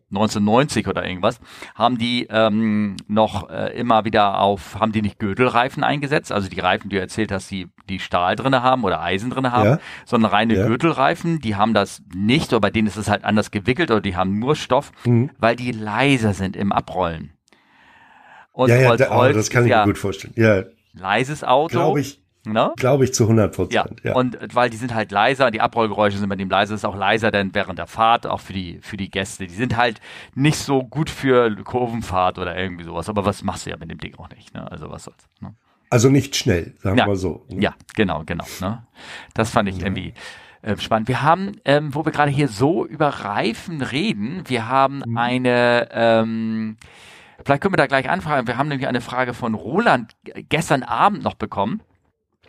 1990 0.10 0.88
oder 0.88 1.06
irgendwas, 1.06 1.40
haben 1.76 1.98
die 1.98 2.28
ähm, 2.30 2.96
noch 3.08 3.50
äh, 3.50 3.78
immer 3.78 4.06
wieder 4.06 4.40
auf, 4.40 4.80
haben 4.80 4.92
die 4.92 5.02
nicht 5.02 5.20
Gürtelreifen 5.20 5.84
eingesetzt, 5.84 6.32
also 6.32 6.50
die 6.50 6.60
Reifen, 6.60 6.90
die 6.90 6.96
du 6.96 7.02
erzählt 7.02 7.32
hast, 7.32 7.52
die, 7.52 7.68
die 7.90 8.00
Stahl 8.00 8.36
drinne 8.36 8.64
haben 8.64 8.84
oder 8.86 9.02
Eisen 9.02 9.30
drinne 9.30 9.52
haben, 9.52 9.70
ja. 9.70 9.80
sondern 10.06 10.32
reine 10.32 10.56
ja. 10.56 10.68
Gürtelreifen, 10.68 11.40
die 11.40 11.56
haben 11.56 11.74
das 11.74 12.02
nicht, 12.16 12.54
oder 12.54 12.62
bei 12.62 12.70
denen 12.70 12.88
ist 12.88 12.96
es 12.96 13.10
halt 13.10 13.26
anders 13.26 13.52
gewickelt 13.52 13.92
oder 13.92 14.02
die 14.02 14.16
haben 14.16 14.40
nur 14.40 14.56
Stoff, 14.56 14.92
mhm. 15.06 15.30
weil 15.38 15.56
die 15.56 15.72
leiser 15.72 16.34
sind 16.34 16.56
im 16.56 16.72
Abrollen. 16.72 17.34
Und 18.54 18.70
ja, 18.70 18.78
ja, 18.78 18.88
Rolls 18.88 19.02
da, 19.02 19.20
oh, 19.20 19.32
das 19.32 19.50
kann 19.50 19.66
ich 19.66 19.72
mir 19.72 19.84
gut 19.84 19.98
vorstellen. 19.98 20.34
Ja. 20.36 20.64
Leises 20.94 21.44
Auto. 21.44 21.78
Glaube 21.78 22.00
ich. 22.00 22.24
Ne? 22.52 22.74
Glaube 22.78 23.04
ich 23.04 23.14
zu 23.14 23.24
100 23.24 23.56
Prozent. 23.56 24.02
Ja. 24.04 24.12
ja. 24.12 24.16
Und 24.16 24.38
weil 24.54 24.70
die 24.70 24.78
sind 24.78 24.94
halt 24.94 25.12
leiser, 25.12 25.52
die 25.52 25.62
Abrollgeräusche 25.62 26.18
sind 26.18 26.30
bei 26.30 26.36
dem 26.36 26.50
leiser, 26.50 26.76
ist 26.76 26.86
auch 26.86 26.96
leiser 26.96 27.32
denn 27.32 27.54
während 27.54 27.80
der 27.80 27.88
Fahrt, 27.88 28.28
auch 28.28 28.40
für 28.40 28.54
die, 28.54 28.80
für 28.82 28.98
die 28.98 29.10
Gäste. 29.10 29.48
Die 29.48 29.54
sind 29.54 29.78
halt 29.78 30.00
nicht 30.36 30.58
so 30.58 30.84
gut 30.84 31.10
für 31.10 31.56
Kurvenfahrt 31.64 32.40
oder 32.40 32.58
irgendwie 32.58 32.84
sowas. 32.84 33.10
Aber 33.10 33.26
was 33.26 33.44
machst 33.44 33.66
du 33.66 33.70
ja 33.70 33.78
mit 33.78 33.92
dem 33.92 34.00
Ding 34.00 34.16
auch 34.16 34.30
nicht, 34.30 34.54
ne? 34.54 34.70
Also 34.72 34.90
was 34.90 35.04
soll's. 35.04 35.28
Ne? 35.40 35.54
Also 35.90 36.10
nicht 36.10 36.36
schnell, 36.36 36.74
sagen 36.80 36.98
ja. 36.98 37.08
wir 37.08 37.16
so. 37.16 37.46
Ne? 37.50 37.62
Ja, 37.62 37.76
genau, 37.96 38.24
genau. 38.26 38.46
Ne? 38.60 38.86
Das 39.34 39.52
fand 39.52 39.70
ich 39.70 39.78
ja. 39.78 39.86
irgendwie 39.86 40.14
äh, 40.62 40.76
spannend. 40.78 41.08
Wir 41.08 41.22
haben, 41.22 41.54
ähm, 41.66 41.96
wo 41.96 42.06
wir 42.06 42.12
gerade 42.12 42.32
hier 42.32 42.48
so 42.48 42.86
über 42.86 43.08
Reifen 43.08 43.82
reden, 43.82 44.44
wir 44.48 44.68
haben 44.68 45.02
mhm. 45.06 45.18
eine 45.18 45.88
ähm, 45.92 46.78
Vielleicht 47.46 47.62
können 47.62 47.74
wir 47.74 47.78
da 47.78 47.88
gleich 47.88 48.10
anfragen. 48.10 48.48
Wir 48.48 48.58
haben 48.58 48.68
nämlich 48.68 48.88
eine 48.88 49.02
Frage 49.02 49.34
von 49.34 49.54
Roland 49.54 50.16
gestern 50.50 50.84
Abend 50.84 51.24
noch 51.24 51.36
bekommen. 51.36 51.82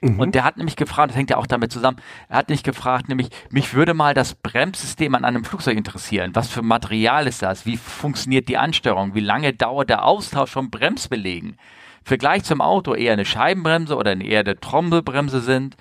Mhm. 0.00 0.20
Und 0.20 0.34
der 0.34 0.44
hat 0.44 0.56
nämlich 0.56 0.76
gefragt, 0.76 1.10
das 1.10 1.16
hängt 1.16 1.30
ja 1.30 1.36
auch 1.36 1.46
damit 1.46 1.72
zusammen, 1.72 1.98
er 2.28 2.38
hat 2.38 2.48
nicht 2.48 2.64
gefragt, 2.64 3.08
nämlich, 3.08 3.28
mich 3.50 3.74
würde 3.74 3.94
mal 3.94 4.14
das 4.14 4.34
Bremssystem 4.34 5.14
an 5.14 5.24
einem 5.24 5.44
Flugzeug 5.44 5.76
interessieren. 5.76 6.30
Was 6.34 6.48
für 6.48 6.62
Material 6.62 7.26
ist 7.26 7.42
das? 7.42 7.66
Wie 7.66 7.76
funktioniert 7.76 8.48
die 8.48 8.58
Ansteuerung? 8.58 9.14
Wie 9.14 9.20
lange 9.20 9.52
dauert 9.52 9.90
der 9.90 10.04
Austausch 10.04 10.50
von 10.50 10.70
Bremsbelegen? 10.70 11.56
Vergleich 12.04 12.44
zum 12.44 12.60
Auto 12.60 12.94
eher 12.94 13.12
eine 13.12 13.24
Scheibenbremse 13.24 13.96
oder 13.96 14.18
eher 14.18 14.40
eine 14.40 14.58
Trommelbremse 14.58 15.40
sind. 15.40 15.76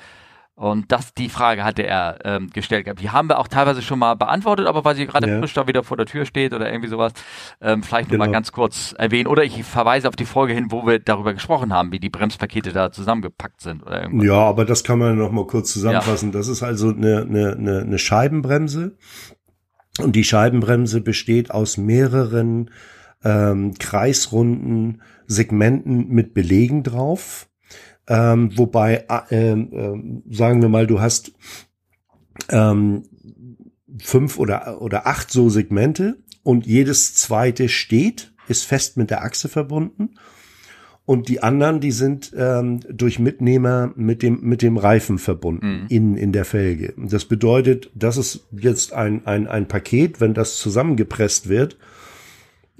Und 0.57 0.91
das, 0.91 1.13
die 1.13 1.29
Frage 1.29 1.63
hatte 1.63 1.83
er 1.83 2.17
ähm, 2.23 2.49
gestellt 2.49 2.85
gehabt. 2.85 2.99
Die 2.99 3.11
haben 3.11 3.29
wir 3.29 3.37
auch 3.37 3.47
teilweise 3.47 3.83
schon 3.83 3.99
mal 3.99 4.15
beantwortet, 4.15 4.65
aber 4.65 4.83
weil 4.83 4.95
sie 4.95 5.05
gerade 5.05 5.29
ja. 5.29 5.37
frisch 5.37 5.53
da 5.53 5.67
wieder 5.67 5.83
vor 5.83 5.97
der 5.97 6.07
Tür 6.07 6.25
steht 6.25 6.51
oder 6.51 6.71
irgendwie 6.71 6.89
sowas, 6.89 7.13
ähm, 7.61 7.83
vielleicht 7.83 8.09
genau. 8.09 8.23
noch 8.23 8.25
mal 8.25 8.33
ganz 8.33 8.51
kurz 8.51 8.95
erwähnen. 8.97 9.27
Oder 9.27 9.43
ich 9.43 9.63
verweise 9.63 10.07
auf 10.07 10.15
die 10.15 10.25
Folge 10.25 10.53
hin, 10.53 10.71
wo 10.71 10.87
wir 10.87 10.97
darüber 10.97 11.35
gesprochen 11.35 11.71
haben, 11.71 11.91
wie 11.91 11.99
die 11.99 12.09
Bremspakete 12.09 12.73
da 12.73 12.91
zusammengepackt 12.91 13.61
sind 13.61 13.83
oder 13.83 14.01
irgendwas. 14.01 14.25
Ja, 14.25 14.39
aber 14.39 14.65
das 14.65 14.83
kann 14.83 14.97
man 14.97 15.15
noch 15.15 15.31
mal 15.31 15.45
kurz 15.45 15.71
zusammenfassen. 15.71 16.31
Ja. 16.31 16.39
Das 16.39 16.47
ist 16.47 16.63
also 16.63 16.89
eine, 16.89 17.21
eine, 17.21 17.51
eine, 17.51 17.79
eine 17.81 17.99
Scheibenbremse. 17.99 18.97
Und 19.99 20.15
die 20.15 20.23
Scheibenbremse 20.23 21.01
besteht 21.01 21.51
aus 21.51 21.77
mehreren 21.77 22.71
ähm, 23.23 23.75
kreisrunden 23.75 25.03
Segmenten 25.27 26.09
mit 26.09 26.33
Belegen 26.33 26.81
drauf 26.81 27.47
ähm, 28.07 28.57
wobei, 28.57 29.05
äh, 29.29 29.51
äh, 29.51 30.23
sagen 30.29 30.61
wir 30.61 30.69
mal, 30.69 30.87
du 30.87 31.01
hast 31.01 31.33
ähm, 32.49 33.03
fünf 34.01 34.39
oder, 34.39 34.81
oder 34.81 35.07
acht 35.07 35.31
so 35.31 35.49
Segmente 35.49 36.17
und 36.43 36.65
jedes 36.65 37.15
zweite 37.15 37.67
steht, 37.67 38.33
ist 38.47 38.63
fest 38.63 38.97
mit 38.97 39.09
der 39.09 39.23
Achse 39.23 39.49
verbunden. 39.49 40.11
Und 41.03 41.29
die 41.29 41.41
anderen, 41.41 41.79
die 41.79 41.91
sind 41.91 42.33
ähm, 42.37 42.81
durch 42.89 43.17
Mitnehmer 43.17 43.93
mit 43.95 44.21
dem, 44.21 44.41
mit 44.41 44.61
dem 44.61 44.75
Reifen 44.75 45.19
verbunden, 45.19 45.83
mhm. 45.83 45.85
innen 45.87 46.17
in 46.17 46.33
der 46.33 46.43
Felge. 46.43 46.93
Das 46.97 47.23
bedeutet, 47.23 47.89
das 47.95 48.17
ist 48.17 48.47
jetzt 48.51 48.91
ein, 48.91 49.25
ein, 49.25 49.47
ein 49.47 49.69
Paket, 49.69 50.19
wenn 50.19 50.33
das 50.33 50.57
zusammengepresst 50.57 51.47
wird, 51.47 51.77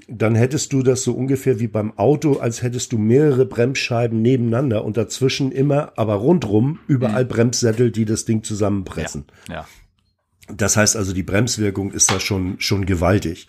dann 0.08 0.34
hättest 0.34 0.72
du 0.72 0.82
das 0.82 1.02
so 1.02 1.12
ungefähr 1.12 1.60
wie 1.60 1.68
beim 1.68 1.96
Auto, 1.98 2.38
als 2.38 2.62
hättest 2.62 2.92
du 2.92 2.98
mehrere 2.98 3.44
Bremsscheiben 3.44 4.22
nebeneinander 4.22 4.84
und 4.84 4.96
dazwischen 4.96 5.52
immer, 5.52 5.92
aber 5.96 6.14
rundrum, 6.14 6.78
überall 6.88 7.24
mhm. 7.24 7.28
Bremssättel, 7.28 7.90
die 7.90 8.06
das 8.06 8.24
Ding 8.24 8.42
zusammenpressen. 8.42 9.26
Ja. 9.48 9.54
ja. 9.54 9.66
Das 10.54 10.78
heißt 10.78 10.96
also, 10.96 11.12
die 11.12 11.22
Bremswirkung 11.22 11.92
ist 11.92 12.10
da 12.10 12.20
schon, 12.20 12.58
schon 12.58 12.86
gewaltig. 12.86 13.48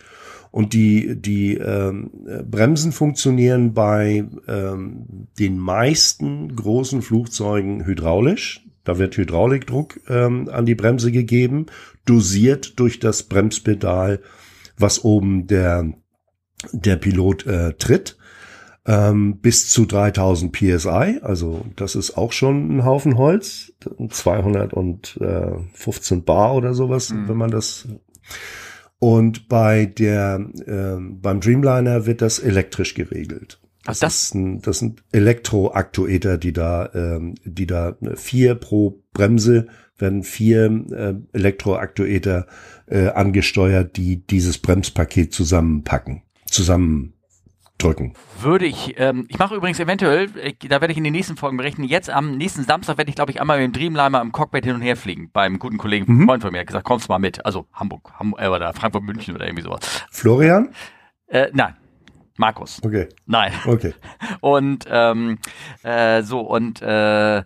Und 0.50 0.74
die, 0.74 1.16
die 1.16 1.54
ähm, 1.54 2.10
Bremsen 2.44 2.92
funktionieren 2.92 3.72
bei 3.72 4.24
ähm, 4.46 5.28
den 5.38 5.58
meisten 5.58 6.54
großen 6.54 7.00
Flugzeugen 7.00 7.86
hydraulisch. 7.86 8.66
Da 8.84 8.98
wird 8.98 9.16
Hydraulikdruck 9.16 10.00
ähm, 10.08 10.48
an 10.50 10.66
die 10.66 10.74
Bremse 10.74 11.12
gegeben, 11.12 11.66
dosiert 12.04 12.78
durch 12.80 12.98
das 12.98 13.22
Bremspedal, 13.22 14.20
was 14.76 15.04
oben 15.04 15.46
der 15.46 15.92
der 16.72 16.96
Pilot 16.96 17.46
äh, 17.46 17.74
tritt 17.74 18.16
ähm, 18.86 19.38
bis 19.38 19.68
zu 19.70 19.86
3000 19.86 20.52
psi. 20.52 21.18
Also 21.22 21.64
das 21.76 21.94
ist 21.94 22.16
auch 22.16 22.32
schon 22.32 22.76
ein 22.76 22.84
Haufen 22.84 23.16
Holz, 23.18 23.72
215 24.08 26.24
Bar 26.24 26.54
oder 26.54 26.72
sowas, 26.74 27.10
mhm. 27.10 27.28
wenn 27.28 27.36
man 27.36 27.50
das. 27.50 27.86
Und 28.98 29.48
bei 29.48 29.84
der 29.86 30.44
äh, 30.66 30.96
beim 30.98 31.40
Dreamliner 31.40 32.06
wird 32.06 32.22
das 32.22 32.38
elektrisch 32.38 32.94
geregelt. 32.94 33.60
Das, 33.84 33.98
das, 34.00 34.24
ist 34.24 34.34
ein, 34.34 34.60
das 34.60 34.78
sind 34.78 35.02
Elektroaktuator, 35.10 36.36
die 36.36 36.52
da, 36.52 36.90
ähm, 36.92 37.34
die 37.44 37.66
da 37.66 37.96
vier 38.14 38.56
pro 38.56 39.02
Bremse 39.14 39.68
werden 39.96 40.22
vier 40.22 40.66
äh, 40.92 41.14
Elektroaktuator 41.32 42.44
äh, 42.86 43.08
angesteuert, 43.08 43.96
die 43.96 44.26
dieses 44.26 44.58
Bremspaket 44.58 45.32
zusammenpacken 45.32 46.24
zusammendrücken. 46.50 48.14
Würde 48.40 48.66
ich, 48.66 48.94
ähm, 48.98 49.26
ich 49.28 49.38
mache 49.38 49.54
übrigens 49.54 49.80
eventuell, 49.80 50.28
äh, 50.36 50.54
da 50.68 50.80
werde 50.80 50.92
ich 50.92 50.98
in 50.98 51.04
den 51.04 51.12
nächsten 51.12 51.36
Folgen 51.36 51.56
berichten, 51.56 51.84
jetzt 51.84 52.10
am 52.10 52.36
nächsten 52.36 52.64
Samstag 52.64 52.98
werde 52.98 53.10
ich, 53.10 53.16
glaube 53.16 53.30
ich, 53.30 53.40
einmal 53.40 53.58
mit 53.58 53.74
dem 53.74 53.80
Dreamliner 53.80 54.20
im 54.20 54.32
Cockpit 54.32 54.64
hin 54.64 54.74
und 54.74 54.82
her 54.82 54.96
fliegen. 54.96 55.30
Beim 55.32 55.58
guten 55.58 55.78
Kollegen, 55.78 56.12
mhm. 56.12 56.26
Freund 56.26 56.42
von 56.42 56.52
mir, 56.52 56.60
hat 56.60 56.66
gesagt, 56.66 56.84
kommst 56.84 57.08
du 57.08 57.12
mal 57.12 57.18
mit. 57.18 57.44
Also 57.44 57.66
Hamburg, 57.72 58.12
Ham 58.18 58.34
äh, 58.38 58.48
oder 58.48 58.72
Frankfurt, 58.72 59.04
München 59.04 59.34
oder 59.34 59.46
irgendwie 59.46 59.64
sowas. 59.64 59.80
Florian? 60.10 60.74
Äh, 61.26 61.48
nein. 61.52 61.76
Markus. 62.40 62.80
Okay. 62.82 63.08
Nein. 63.26 63.52
Okay. 63.66 63.94
Und 64.40 64.86
ähm, 64.90 65.38
äh, 65.82 66.22
so, 66.22 66.40
und 66.40 66.80
äh, 66.80 67.42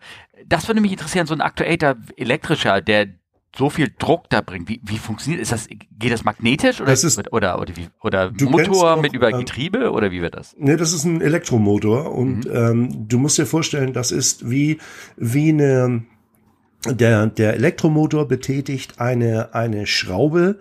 das 0.47 0.69
würde 0.69 0.81
mich 0.81 0.93
interessieren, 0.93 1.27
so 1.27 1.35
ein 1.35 1.41
Actuator 1.41 1.97
elektrischer, 2.17 2.81
der 2.81 3.09
so 3.57 3.71
viel 3.71 3.93
Druck 3.99 4.29
da 4.31 4.41
bringt. 4.41 4.69
Wie, 4.69 4.81
wie 4.85 4.99
funktioniert 4.99 5.41
ist 5.41 5.53
das? 5.53 5.69
Geht 5.69 6.13
das 6.13 6.25
magnetisch 6.25 6.81
oder 6.81 6.91
das 6.91 7.05
ist, 7.05 7.19
oder 7.33 7.61
oder, 7.61 7.77
wie, 7.77 7.89
oder 8.03 8.33
Motor 8.41 8.95
auch, 8.95 9.03
mit 9.03 9.13
über 9.13 9.31
ähm, 9.31 9.41
Getriebe 9.41 9.93
oder 9.93 10.11
wie 10.11 10.23
wird 10.23 10.35
das? 10.35 10.55
Nee, 10.59 10.77
das 10.77 10.93
ist 10.93 11.05
ein 11.05 11.21
Elektromotor 11.21 12.13
und 12.13 12.47
mhm. 12.47 12.51
ähm, 12.53 13.09
du 13.09 13.19
musst 13.19 13.39
dir 13.39 13.47
vorstellen, 13.47 13.93
das 13.93 14.13
ist 14.13 14.51
wie 14.51 14.79
wie 15.17 15.51
eine 15.51 16.05
der 16.87 17.27
der 17.27 17.55
Elektromotor 17.55 18.27
betätigt 18.27 19.01
eine 19.01 19.55
eine 19.55 19.87
Schraube 19.87 20.59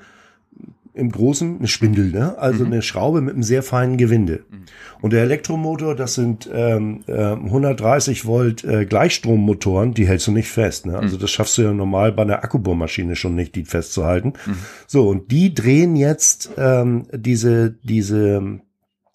im 0.93 1.11
Großen 1.11 1.57
eine 1.57 1.67
Spindel, 1.67 2.11
ne? 2.11 2.37
also 2.37 2.65
mhm. 2.65 2.71
eine 2.71 2.81
Schraube 2.81 3.21
mit 3.21 3.33
einem 3.33 3.43
sehr 3.43 3.63
feinen 3.63 3.97
Gewinde. 3.97 4.45
Mhm. 4.49 4.65
Und 5.01 5.13
der 5.13 5.23
Elektromotor, 5.23 5.95
das 5.95 6.13
sind 6.13 6.49
ähm, 6.53 7.01
äh, 7.07 7.13
130 7.13 8.25
Volt 8.25 8.63
äh, 8.63 8.85
Gleichstrommotoren, 8.85 9.93
die 9.93 10.07
hältst 10.07 10.27
du 10.27 10.31
nicht 10.31 10.49
fest. 10.49 10.85
Ne? 10.85 10.97
Also 10.97 11.17
mhm. 11.17 11.21
das 11.21 11.31
schaffst 11.31 11.57
du 11.57 11.63
ja 11.63 11.73
normal 11.73 12.11
bei 12.11 12.21
einer 12.21 12.43
Akkubohrmaschine 12.43 13.15
schon 13.15 13.35
nicht, 13.35 13.55
die 13.55 13.65
festzuhalten. 13.65 14.33
Mhm. 14.45 14.55
So, 14.85 15.07
und 15.09 15.31
die 15.31 15.53
drehen 15.53 15.95
jetzt 15.95 16.51
ähm, 16.57 17.07
diese, 17.11 17.71
diese 17.83 18.61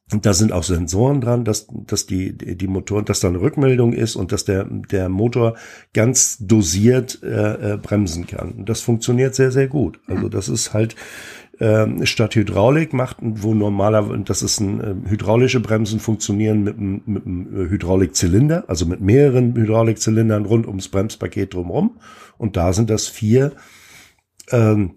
da 0.08 0.32
sind 0.32 0.52
auch 0.52 0.62
Sensoren 0.62 1.20
dran, 1.20 1.44
dass, 1.44 1.66
dass 1.70 2.06
die, 2.06 2.32
die 2.36 2.66
Motoren, 2.66 3.04
dass 3.04 3.20
da 3.20 3.28
eine 3.28 3.42
Rückmeldung 3.42 3.92
ist 3.92 4.16
und 4.16 4.32
dass 4.32 4.46
der, 4.46 4.64
der 4.64 5.10
Motor 5.10 5.56
ganz 5.92 6.38
dosiert 6.40 7.22
äh, 7.22 7.74
äh, 7.74 7.76
bremsen 7.76 8.26
kann. 8.26 8.64
Das 8.64 8.80
funktioniert 8.80 9.34
sehr, 9.34 9.52
sehr 9.52 9.68
gut. 9.68 10.00
Also 10.06 10.30
das 10.30 10.48
ist 10.48 10.72
halt 10.72 10.96
ähm, 11.60 12.06
statt 12.06 12.34
Hydraulik 12.34 12.92
macht, 12.92 13.16
wo 13.20 13.54
normaler, 13.54 14.16
das 14.18 14.42
ist 14.42 14.60
ein 14.60 14.80
äh, 14.80 15.10
hydraulische 15.10 15.60
Bremsen 15.60 16.00
funktionieren 16.00 16.62
mit, 16.62 16.78
einem, 16.78 17.02
mit 17.06 17.26
einem 17.26 17.46
äh, 17.46 17.70
Hydraulikzylinder, 17.70 18.64
also 18.68 18.86
mit 18.86 19.00
mehreren 19.00 19.54
Hydraulikzylindern 19.54 20.44
rund 20.44 20.66
ums 20.66 20.88
Bremspaket 20.88 21.54
drumherum. 21.54 21.98
Und 22.36 22.56
da 22.56 22.72
sind 22.72 22.90
das 22.90 23.08
vier, 23.08 23.52
ähm, 24.50 24.96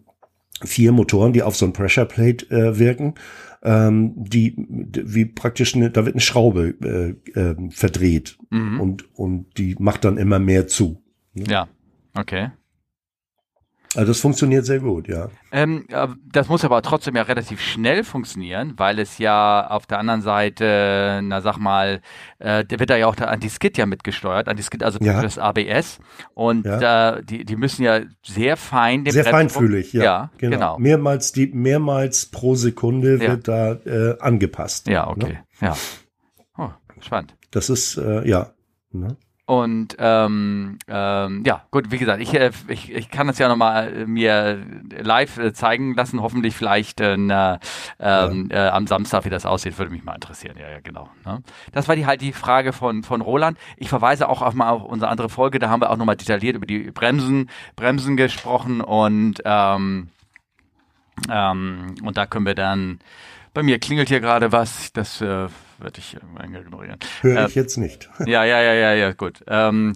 vier 0.64 0.91
Motoren, 0.91 1.34
die 1.34 1.41
auf 1.41 1.55
so 1.55 1.66
ein 1.66 1.74
Pressure 1.74 2.05
Plate 2.05 2.49
äh, 2.51 2.78
wirken, 2.78 3.16
ähm, 3.64 4.14
die 4.16 4.55
wie 4.57 5.26
praktisch 5.26 5.76
eine, 5.76 5.89
da 5.89 6.05
wird 6.05 6.16
eine 6.16 6.22
Schraube 6.22 6.76
äh, 6.84 7.39
äh, 7.39 7.55
verdreht 7.70 8.38
mhm. 8.49 8.80
und 8.80 9.16
und 9.18 9.57
die 9.57 9.76
macht 9.80 10.05
dann 10.05 10.18
immer 10.18 10.39
mehr 10.39 10.68
zu. 10.68 11.01
Ne? 11.34 11.45
Ja, 11.47 11.68
okay. 12.16 12.49
Also 13.93 14.11
das 14.11 14.21
funktioniert 14.21 14.65
sehr 14.65 14.79
gut, 14.79 15.09
ja. 15.09 15.29
Ähm, 15.51 15.85
das 16.31 16.47
muss 16.47 16.63
aber 16.63 16.81
trotzdem 16.81 17.15
ja 17.17 17.23
relativ 17.23 17.59
schnell 17.59 18.05
funktionieren, 18.05 18.73
weil 18.77 18.99
es 18.99 19.17
ja 19.17 19.67
auf 19.69 19.85
der 19.85 19.99
anderen 19.99 20.21
Seite, 20.21 21.19
na 21.23 21.41
sag 21.41 21.57
mal, 21.57 22.01
äh, 22.39 22.63
der 22.63 22.79
wird 22.79 22.89
da 22.89 22.95
ja 22.95 23.07
auch 23.07 23.15
der 23.15 23.29
Anti-Skid 23.29 23.77
ja 23.77 23.85
mitgesteuert, 23.85 24.47
Anti-Skid, 24.47 24.83
also 24.83 24.97
ja. 25.01 25.21
das 25.21 25.37
ABS. 25.37 25.99
Und 26.33 26.65
ja. 26.65 27.17
äh, 27.17 27.23
die, 27.23 27.43
die 27.43 27.55
müssen 27.57 27.83
ja 27.83 27.99
sehr 28.25 28.55
fein 28.55 29.05
Sehr 29.07 29.25
feinfühlig, 29.25 29.91
ja. 29.91 30.03
ja 30.03 30.31
genau. 30.37 30.55
genau. 30.55 30.79
Mehrmals, 30.79 31.33
die, 31.33 31.47
mehrmals 31.47 32.27
pro 32.27 32.55
Sekunde 32.55 33.19
wird 33.19 33.49
da 33.49 33.73
äh, 33.73 34.17
angepasst. 34.19 34.87
Ja, 34.87 35.09
okay. 35.09 35.39
Ne? 35.59 35.67
Ja. 35.67 35.77
Oh, 36.57 36.69
spannend. 37.01 37.35
Das 37.51 37.69
ist, 37.69 37.97
äh, 37.97 38.25
ja. 38.27 38.53
Ne? 38.93 39.17
Und 39.51 39.97
ähm, 39.99 40.79
ähm, 40.87 41.43
ja, 41.45 41.65
gut, 41.71 41.91
wie 41.91 41.97
gesagt, 41.97 42.21
ich, 42.21 42.33
äh, 42.33 42.51
ich, 42.69 42.89
ich 42.89 43.09
kann 43.09 43.27
das 43.27 43.37
ja 43.37 43.49
nochmal 43.49 43.93
äh, 43.93 44.05
mir 44.05 44.65
live 44.97 45.37
äh, 45.39 45.51
zeigen 45.51 45.93
lassen, 45.93 46.21
hoffentlich 46.21 46.55
vielleicht 46.55 47.01
äh, 47.01 47.15
äh, 47.15 47.59
ähm, 47.99 48.47
ja. 48.49 48.67
äh, 48.67 48.69
am 48.69 48.87
Samstag, 48.87 49.25
wie 49.25 49.29
das 49.29 49.45
aussieht, 49.45 49.77
würde 49.77 49.91
mich 49.91 50.05
mal 50.05 50.15
interessieren. 50.15 50.55
Ja, 50.57 50.69
ja, 50.69 50.79
genau. 50.79 51.09
Ne? 51.25 51.43
Das 51.73 51.89
war 51.89 51.97
die 51.97 52.05
halt 52.05 52.21
die 52.21 52.31
Frage 52.31 52.71
von, 52.71 53.03
von 53.03 53.19
Roland. 53.19 53.57
Ich 53.75 53.89
verweise 53.89 54.29
auch 54.29 54.41
auf 54.41 54.53
mal 54.53 54.69
auf 54.69 54.85
unsere 54.85 55.11
andere 55.11 55.27
Folge, 55.27 55.59
da 55.59 55.69
haben 55.69 55.81
wir 55.81 55.89
auch 55.89 55.97
nochmal 55.97 56.15
detailliert 56.15 56.55
über 56.55 56.65
die 56.65 56.89
Bremsen, 56.89 57.49
Bremsen 57.75 58.15
gesprochen 58.15 58.79
und 58.79 59.41
ähm, 59.43 60.11
ähm, 61.29 61.95
und 62.01 62.15
da 62.15 62.25
können 62.25 62.45
wir 62.45 62.55
dann 62.55 62.99
bei 63.53 63.63
mir 63.63 63.79
klingelt 63.79 64.07
hier 64.07 64.21
gerade 64.21 64.53
was, 64.53 64.93
das 64.93 65.19
äh, 65.19 65.49
werde 65.82 65.99
ich 65.99 66.15
ignorieren. 66.15 66.99
Höre 67.21 67.47
ich 67.47 67.55
äh, 67.55 67.59
jetzt 67.59 67.77
nicht. 67.77 68.09
Ja, 68.25 68.43
ja, 68.43 68.61
ja, 68.61 68.73
ja, 68.73 68.93
ja, 68.93 69.13
gut. 69.13 69.43
Ähm, 69.47 69.93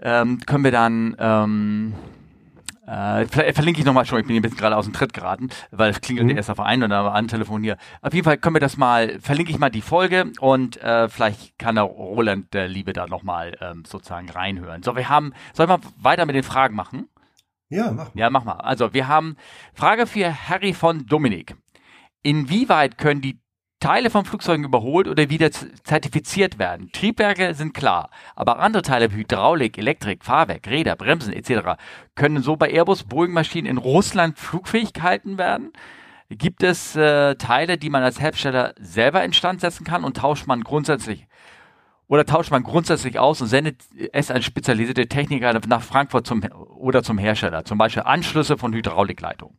ähm, 0.00 0.40
können 0.46 0.64
wir 0.64 0.70
dann, 0.70 1.16
ähm, 1.18 1.94
äh, 2.86 3.26
verlinke 3.26 3.80
ich 3.80 3.86
nochmal 3.86 4.04
schon, 4.04 4.20
ich 4.20 4.26
bin 4.26 4.36
ein 4.36 4.42
bisschen 4.42 4.58
gerade 4.58 4.76
aus 4.76 4.84
dem 4.84 4.92
Tritt 4.92 5.14
geraten, 5.14 5.48
weil 5.70 5.90
es 5.90 6.00
klingelt 6.00 6.28
mhm. 6.28 6.36
erst 6.36 6.50
auf 6.50 6.60
einen 6.60 6.82
und 6.82 6.90
dann 6.90 7.06
an 7.06 7.28
Telefon 7.28 7.62
hier. 7.62 7.76
Auf 8.02 8.12
jeden 8.12 8.24
Fall 8.24 8.36
können 8.36 8.56
wir 8.56 8.60
das 8.60 8.76
mal, 8.76 9.18
verlinke 9.20 9.50
ich 9.50 9.58
mal 9.58 9.70
die 9.70 9.80
Folge 9.80 10.32
und 10.40 10.82
äh, 10.82 11.08
vielleicht 11.08 11.58
kann 11.58 11.76
der 11.76 11.84
Roland 11.84 12.52
der 12.52 12.68
Liebe 12.68 12.92
da 12.92 13.06
nochmal 13.06 13.56
ähm, 13.60 13.84
sozusagen 13.86 14.28
reinhören. 14.28 14.82
So, 14.82 14.96
wir 14.96 15.08
haben, 15.08 15.32
sollen 15.54 15.70
wir 15.70 15.80
weiter 15.98 16.26
mit 16.26 16.36
den 16.36 16.42
Fragen 16.42 16.74
machen? 16.74 17.08
Ja, 17.70 17.90
mach 17.90 18.14
mal. 18.14 18.20
Ja, 18.20 18.30
mach 18.30 18.44
mal. 18.44 18.60
Also, 18.60 18.92
wir 18.92 19.08
haben 19.08 19.36
Frage 19.72 20.06
für 20.06 20.48
Harry 20.48 20.74
von 20.74 21.06
Dominik. 21.06 21.56
Inwieweit 22.22 22.98
können 22.98 23.20
die 23.20 23.40
Teile 23.84 24.08
von 24.08 24.24
Flugzeugen 24.24 24.64
überholt 24.64 25.08
oder 25.08 25.28
wieder 25.28 25.50
zertifiziert 25.50 26.58
werden? 26.58 26.90
Triebwerke 26.90 27.52
sind 27.52 27.74
klar, 27.74 28.08
aber 28.34 28.58
andere 28.58 28.80
Teile 28.80 29.12
wie 29.12 29.16
Hydraulik, 29.16 29.76
Elektrik, 29.76 30.24
Fahrwerk, 30.24 30.66
Räder, 30.68 30.96
Bremsen 30.96 31.34
etc. 31.34 31.76
können 32.14 32.42
so 32.42 32.56
bei 32.56 32.70
Airbus 32.70 33.04
Boeing-Maschinen 33.04 33.66
in 33.66 33.76
Russland 33.76 34.38
flugfähig 34.38 34.94
gehalten 34.94 35.36
werden? 35.36 35.70
Gibt 36.30 36.62
es 36.62 36.96
äh, 36.96 37.34
Teile, 37.34 37.76
die 37.76 37.90
man 37.90 38.02
als 38.02 38.22
Hersteller 38.22 38.72
selber 38.80 39.22
instand 39.22 39.60
setzen 39.60 39.84
kann 39.84 40.02
und 40.02 40.16
tauscht 40.16 40.46
man 40.46 40.62
grundsätzlich 40.62 41.26
oder 42.08 42.24
tauscht 42.24 42.50
man 42.50 42.62
grundsätzlich 42.62 43.18
aus 43.18 43.42
und 43.42 43.48
sendet 43.48 43.82
es 44.14 44.30
an 44.30 44.40
spezialisierte 44.40 45.08
Techniker 45.08 45.60
nach 45.66 45.82
Frankfurt 45.82 46.26
zum, 46.26 46.42
oder 46.42 47.02
zum 47.02 47.18
Hersteller, 47.18 47.66
zum 47.66 47.76
Beispiel 47.76 48.04
Anschlüsse 48.04 48.56
von 48.56 48.72
Hydraulikleitungen? 48.72 49.58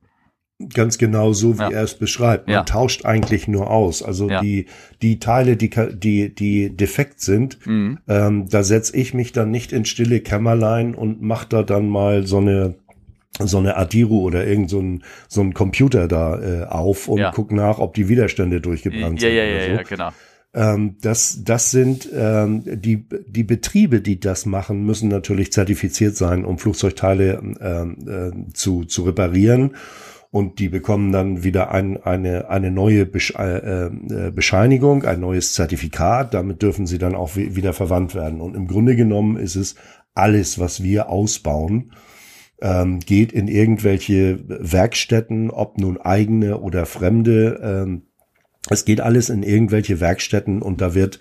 Ganz 0.73 0.97
genau 0.97 1.33
so, 1.33 1.57
wie 1.57 1.63
ja. 1.63 1.69
er 1.69 1.83
es 1.83 1.95
beschreibt. 1.95 2.47
Man 2.47 2.53
ja. 2.53 2.63
tauscht 2.63 3.03
eigentlich 3.03 3.49
nur 3.49 3.69
aus. 3.69 4.01
Also 4.01 4.29
ja. 4.29 4.39
die, 4.39 4.67
die 5.01 5.19
Teile, 5.19 5.57
die, 5.57 5.69
die, 5.69 6.33
die 6.33 6.69
defekt 6.69 7.19
sind, 7.19 7.65
mhm. 7.67 7.99
ähm, 8.07 8.47
da 8.49 8.63
setze 8.63 8.95
ich 8.95 9.13
mich 9.13 9.33
dann 9.33 9.51
nicht 9.51 9.73
in 9.73 9.83
stille 9.83 10.21
Kämmerlein 10.21 10.95
und 10.95 11.21
mache 11.21 11.47
da 11.49 11.63
dann 11.63 11.89
mal 11.89 12.25
so 12.25 12.37
eine 12.37 12.75
so 13.37 13.57
eine 13.57 13.75
Adiru 13.75 14.21
oder 14.21 14.47
irgend 14.47 14.69
so 14.69 14.79
ein, 14.79 15.03
so 15.27 15.41
ein 15.41 15.53
Computer 15.53 16.07
da 16.07 16.39
äh, 16.39 16.63
auf 16.63 17.09
und 17.09 17.19
ja. 17.19 17.31
guck 17.31 17.51
nach, 17.51 17.79
ob 17.79 17.93
die 17.93 18.07
Widerstände 18.07 18.61
durchgebrannt 18.61 19.21
ja, 19.21 19.27
sind. 19.27 19.37
Ja, 19.37 19.43
ja, 19.43 19.65
so. 19.65 19.71
ja, 19.71 19.83
genau. 19.83 20.09
Ähm, 20.53 20.95
das, 21.01 21.43
das 21.43 21.69
sind 21.69 22.07
ähm, 22.15 22.63
die, 22.65 23.05
die 23.27 23.43
Betriebe, 23.43 23.99
die 23.99 24.21
das 24.21 24.45
machen, 24.45 24.85
müssen 24.85 25.09
natürlich 25.09 25.51
zertifiziert 25.51 26.15
sein, 26.15 26.45
um 26.45 26.57
Flugzeugteile 26.59 27.41
ähm, 27.59 27.97
äh, 28.07 28.53
zu, 28.53 28.85
zu 28.85 29.03
reparieren 29.03 29.71
und 30.35 30.59
die 30.59 30.67
bekommen 30.67 31.13
dann 31.13 31.45
wieder 31.45 31.71
ein, 31.71 31.95
eine, 32.03 32.49
eine 32.49 32.69
neue 32.69 33.03
äh, 33.03 33.85
äh, 33.85 34.31
Bescheinigung, 34.31 35.05
ein 35.05 35.21
neues 35.21 35.53
Zertifikat. 35.53 36.33
Damit 36.33 36.61
dürfen 36.61 36.87
sie 36.87 36.97
dann 36.97 37.15
auch 37.15 37.37
wieder 37.37 37.71
verwandt 37.71 38.15
werden. 38.15 38.41
Und 38.41 38.53
im 38.53 38.67
Grunde 38.67 38.97
genommen 38.97 39.37
ist 39.37 39.55
es 39.55 39.75
alles, 40.13 40.59
was 40.59 40.83
wir 40.83 41.07
ausbauen, 41.07 41.93
ähm, 42.61 42.99
geht 42.99 43.31
in 43.31 43.47
irgendwelche 43.47 44.39
Werkstätten, 44.45 45.51
ob 45.51 45.77
nun 45.77 46.01
eigene 46.01 46.59
oder 46.59 46.85
fremde. 46.85 47.61
Ähm, 47.63 48.01
es 48.69 48.83
geht 48.83 48.99
alles 48.99 49.29
in 49.29 49.41
irgendwelche 49.41 50.01
Werkstätten 50.01 50.61
und 50.61 50.81
da 50.81 50.93
wird 50.93 51.17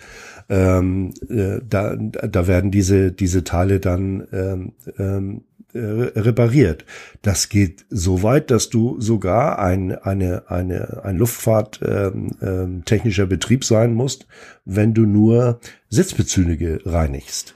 ähm, 0.48 1.14
äh, 1.30 1.60
da, 1.64 1.94
da 1.94 2.46
werden 2.48 2.72
diese 2.72 3.12
diese 3.12 3.44
Teile 3.44 3.78
dann 3.78 4.26
ähm, 4.32 4.72
ähm, 4.98 5.44
äh, 5.74 6.18
repariert. 6.18 6.84
Das 7.22 7.48
geht 7.48 7.86
so 7.90 8.22
weit, 8.22 8.50
dass 8.50 8.70
du 8.70 9.00
sogar 9.00 9.58
ein, 9.58 9.92
eine, 9.92 10.44
eine, 10.48 11.04
ein 11.04 11.16
Luftfahrt-technischer 11.16 13.22
ähm, 13.22 13.26
ähm, 13.26 13.28
Betrieb 13.28 13.64
sein 13.64 13.94
musst, 13.94 14.26
wenn 14.64 14.94
du 14.94 15.02
nur 15.02 15.60
Sitzbezüge 15.88 16.80
reinigst. 16.84 17.54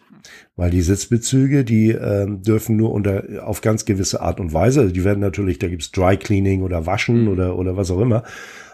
Weil 0.56 0.70
die 0.70 0.82
Sitzbezüge, 0.82 1.64
die 1.64 1.90
ähm, 1.90 2.42
dürfen 2.42 2.76
nur 2.76 2.92
unter 2.92 3.46
auf 3.46 3.60
ganz 3.60 3.84
gewisse 3.84 4.20
Art 4.20 4.40
und 4.40 4.52
Weise, 4.52 4.80
also 4.80 4.92
die 4.92 5.04
werden 5.04 5.20
natürlich, 5.20 5.60
da 5.60 5.68
gibt's 5.68 5.92
Dry 5.92 6.16
Cleaning 6.16 6.62
oder 6.62 6.84
Waschen 6.84 7.22
mhm. 7.22 7.28
oder, 7.28 7.56
oder 7.56 7.76
was 7.76 7.92
auch 7.92 8.00
immer, 8.00 8.24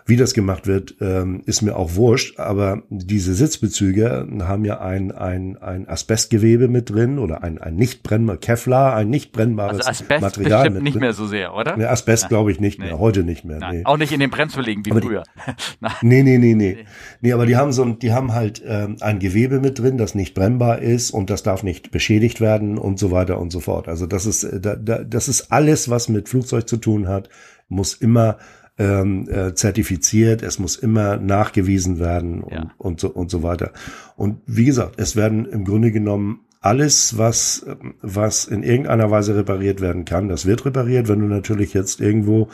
wie 0.07 0.17
das 0.17 0.35
gemacht 0.35 0.67
wird, 0.67 0.97
ähm, 1.01 1.43
ist 1.47 1.63
mir 1.63 1.77
auch 1.77 1.95
wurscht, 1.95 2.39
aber 2.39 2.83
diese 2.91 3.33
Sitzbezüge 3.33 4.29
haben 4.41 4.67
ja 4.67 4.81
ein, 4.81 5.13
ein, 5.13 5.57
ein 5.57 5.89
Asbestgewebe 5.89 6.69
mit 6.69 6.91
drin 6.91 7.19
oder 7.19 7.43
ein, 7.43 7.57
ein 7.59 7.75
nicht 7.77 8.03
brennbar, 8.03 8.37
Kevlar, 8.37 8.95
ein 8.97 9.09
nicht 9.09 9.33
brennbares 9.33 9.79
also 9.79 9.91
Asbest 9.91 10.21
Material 10.21 10.69
mit 10.69 10.83
nicht 10.83 10.95
drin. 10.95 11.01
mehr 11.01 11.13
so 11.15 11.27
sehr, 11.27 11.55
oder? 11.55 11.79
Ja, 11.79 11.91
Asbest 11.91 12.29
glaube 12.29 12.53
ich 12.53 12.61
nicht 12.61 12.79
nee. 12.79 12.87
mehr, 12.87 12.99
heute 12.99 13.25
nicht 13.25 13.47
mehr. 13.47 13.61
Nee. 13.71 13.83
Auch 13.85 13.97
nicht 13.97 14.13
in 14.13 14.21
den 14.21 14.29
Bremsbelägen 14.29 14.85
wie 14.85 14.91
aber 14.91 15.01
früher. 15.01 15.23
Die, 15.81 16.07
nee, 16.07 16.23
nee, 16.23 16.37
nee, 16.37 16.55
nee. 16.55 16.85
Nee, 17.23 17.33
aber 17.33 17.47
die 17.47 17.57
haben 17.57 17.73
so 17.73 17.85
die 17.85 18.13
haben 18.13 18.35
halt 18.35 18.63
ähm, 18.67 18.97
ein 19.01 19.19
Gewebe 19.19 19.61
mit 19.61 19.79
drin, 19.79 19.97
das 19.97 20.15
nicht 20.15 20.35
brennbar 20.35 20.81
ist 20.81 21.13
und 21.13 21.31
das 21.31 21.43
darf 21.43 21.63
nicht 21.63 21.91
beschädigt 21.93 22.43
werden 22.43 22.77
und 22.77 22.99
so 22.99 23.11
weiter 23.11 23.39
und 23.39 23.51
so 23.51 23.61
fort. 23.61 23.89
Also 23.89 24.07
das 24.07 24.27
ist, 24.27 24.47
da, 24.61 24.77
da, 24.77 25.03
das 25.03 25.29
ist 25.29 25.51
alles, 25.51 25.89
was 25.89 26.11
mit 26.11 26.29
Flugzeug 26.29 26.69
zu 26.69 26.77
tun 26.77 27.09
hat, 27.09 27.31
muss 27.69 27.95
immer 27.95 28.37
ähm, 28.79 29.29
äh, 29.29 29.55
zertifiziert, 29.55 30.43
es 30.43 30.59
muss 30.59 30.77
immer 30.77 31.17
nachgewiesen 31.17 31.99
werden 31.99 32.43
und, 32.43 32.53
ja. 32.53 32.71
und, 32.79 33.01
so, 33.01 33.09
und 33.09 33.31
so 33.31 33.43
weiter. 33.43 33.73
Und 34.17 34.39
wie 34.47 34.65
gesagt, 34.65 34.95
es 34.99 35.17
werden 35.17 35.47
im 35.47 35.65
Grunde 35.65 35.93
genommen 35.93 36.41
alles, 36.61 37.19
was, 37.19 37.67
was 38.01 38.47
in 38.47 38.63
irgendeiner 38.63 39.11
Weise 39.11 39.37
repariert 39.37 39.81
werden 39.81 40.05
kann, 40.07 40.29
das 40.29 40.47
wird 40.47 40.65
repariert. 40.65 41.09
Wenn 41.09 41.21
du 41.21 41.27
natürlich 41.27 41.75
jetzt 41.75 42.01
irgendwo 42.01 42.49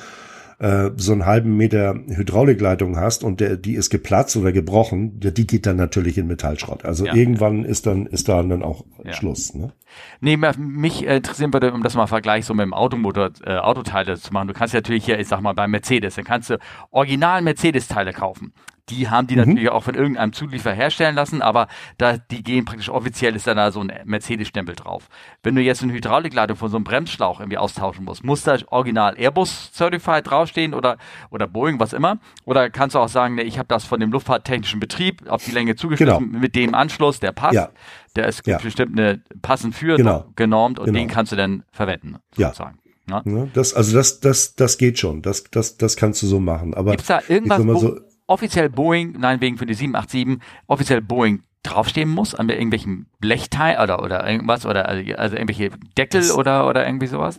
äh, 0.61 0.91
so 0.97 1.13
einen 1.13 1.25
halben 1.25 1.57
Meter 1.57 1.95
Hydraulikleitung 1.95 2.97
hast 2.99 3.25
und 3.25 3.41
der, 3.41 3.57
die 3.57 3.75
ist 3.75 3.89
geplatzt 3.89 4.37
oder 4.37 4.53
gebrochen, 4.53 5.19
die 5.19 5.47
geht 5.47 5.65
dann 5.65 5.77
natürlich 5.77 6.19
in 6.19 6.27
Metallschrott. 6.27 6.85
Also 6.85 7.07
ja, 7.07 7.15
irgendwann 7.15 7.63
ja. 7.63 7.69
ist 7.69 7.87
dann 7.87 8.07
ist 8.07 8.29
da 8.29 8.43
dann 8.43 8.63
auch 8.63 8.85
ja. 9.03 9.15
Schluss. 9.15 9.55
Ne? 9.55 9.73
Nee, 10.21 10.39
mich 10.59 11.05
interessieren 11.07 11.53
würde, 11.55 11.73
um 11.73 11.83
das 11.83 11.95
mal 11.95 12.07
Vergleich 12.07 12.45
so 12.45 12.53
mit 12.53 12.65
dem 12.65 12.75
Automotor, 12.75 13.31
äh, 13.45 13.57
Autoteile 13.57 14.19
zu 14.19 14.33
machen. 14.35 14.49
Du 14.49 14.55
kannst 14.55 14.75
natürlich 14.75 15.05
hier, 15.05 15.19
ich 15.19 15.29
sag 15.29 15.41
mal, 15.41 15.55
bei 15.55 15.67
Mercedes, 15.67 16.17
dann 16.17 16.25
kannst 16.25 16.51
du 16.51 16.59
original 16.91 17.41
Mercedes-Teile 17.41 18.13
kaufen 18.13 18.53
die 18.91 19.09
haben 19.09 19.27
die 19.27 19.37
mhm. 19.37 19.47
natürlich 19.47 19.71
auch 19.71 19.83
von 19.83 19.95
irgendeinem 19.95 20.33
Zulieferer 20.33 20.75
herstellen 20.75 21.15
lassen, 21.15 21.43
aber 21.43 21.69
da 21.99 22.19
die 22.19 22.43
gehen 22.43 22.65
praktisch 22.65 22.89
offiziell 22.89 23.37
ist 23.37 23.47
dann 23.47 23.57
da 23.57 23.71
so 23.71 23.81
ein 23.81 23.93
Mercedes-Stempel 24.05 24.75
drauf. 24.75 25.09
Wenn 25.43 25.55
du 25.55 25.63
jetzt 25.63 25.83
eine 25.83 25.93
Hydraulikleitung 25.93 26.57
von 26.57 26.71
so 26.71 26.77
einem 26.77 26.85
Bremsschlauch 26.85 27.41
irgendwie 27.41 27.59
austauschen 27.59 28.05
musst, 28.05 28.25
muss 28.25 28.43
da 28.43 28.57
original 28.69 29.17
Airbus 29.17 29.71
Certified 29.73 30.29
draufstehen 30.29 30.75
oder 30.75 30.99
oder 31.31 31.47
Boeing, 31.47 31.79
was 31.79 31.93
immer? 31.93 32.19
Oder 32.45 32.71
kannst 32.71 32.95
du 32.95 32.99
auch 32.99 33.09
sagen, 33.09 33.37
nee, 33.37 33.43
ich 33.43 33.59
habe 33.59 33.69
das 33.69 33.85
von 33.85 34.01
dem 34.01 34.11
luftfahrttechnischen 34.11 34.81
Betrieb 34.81 35.29
auf 35.29 35.45
die 35.45 35.53
Länge 35.53 35.77
zugeschnitten 35.77 36.31
genau. 36.31 36.39
mit 36.41 36.55
dem 36.55 36.75
Anschluss, 36.75 37.21
der 37.21 37.33
passt. 37.33 37.55
Ja. 37.55 37.71
Der 38.17 38.27
ist 38.27 38.47
ja. 38.47 38.59
bestimmt 38.59 38.99
eine 38.99 39.23
passend 39.41 39.75
für 39.75 39.97
genau. 39.97 40.27
genormt 40.35 40.79
und 40.81 40.87
genau. 40.87 40.99
den 40.99 41.09
kannst 41.09 41.31
du 41.31 41.37
dann 41.37 41.63
verwenden, 41.71 42.17
sozusagen. 42.37 42.75
Ja. 42.75 42.81
Ja, 43.11 43.23
das, 43.55 43.75
also 43.75 43.97
das, 43.97 44.21
das, 44.21 44.55
das 44.55 44.79
geht 44.79 45.01
schon. 45.01 45.21
Das, 45.23 45.45
das, 45.51 45.77
das 45.77 45.97
kannst 45.97 46.23
du 46.23 46.29
so 46.29 46.39
machen. 46.39 46.75
Aber 46.75 46.93
gibt's 46.93 47.09
da 47.09 47.21
irgendwas, 47.27 47.81
so, 47.81 47.99
offiziell 48.31 48.71
Boeing, 48.71 49.17
nein, 49.19 49.41
wegen 49.41 49.59
für 49.59 49.67
die 49.67 49.75
787, 49.75 50.39
offiziell 50.67 51.03
Boeing 51.03 51.43
draufstehen 51.63 52.09
muss 52.09 52.35
an 52.35 52.49
irgendwelchen 52.49 53.07
Blechteil 53.19 53.83
oder, 53.83 54.03
oder 54.03 54.27
irgendwas 54.27 54.65
oder 54.65 54.89
also, 54.89 55.13
also 55.15 55.37
irgendwelche 55.37 55.71
Deckel 55.99 56.23
das 56.23 56.35
oder, 56.35 56.67
oder 56.67 56.87
irgendwie 56.87 57.09
sowas? 57.09 57.39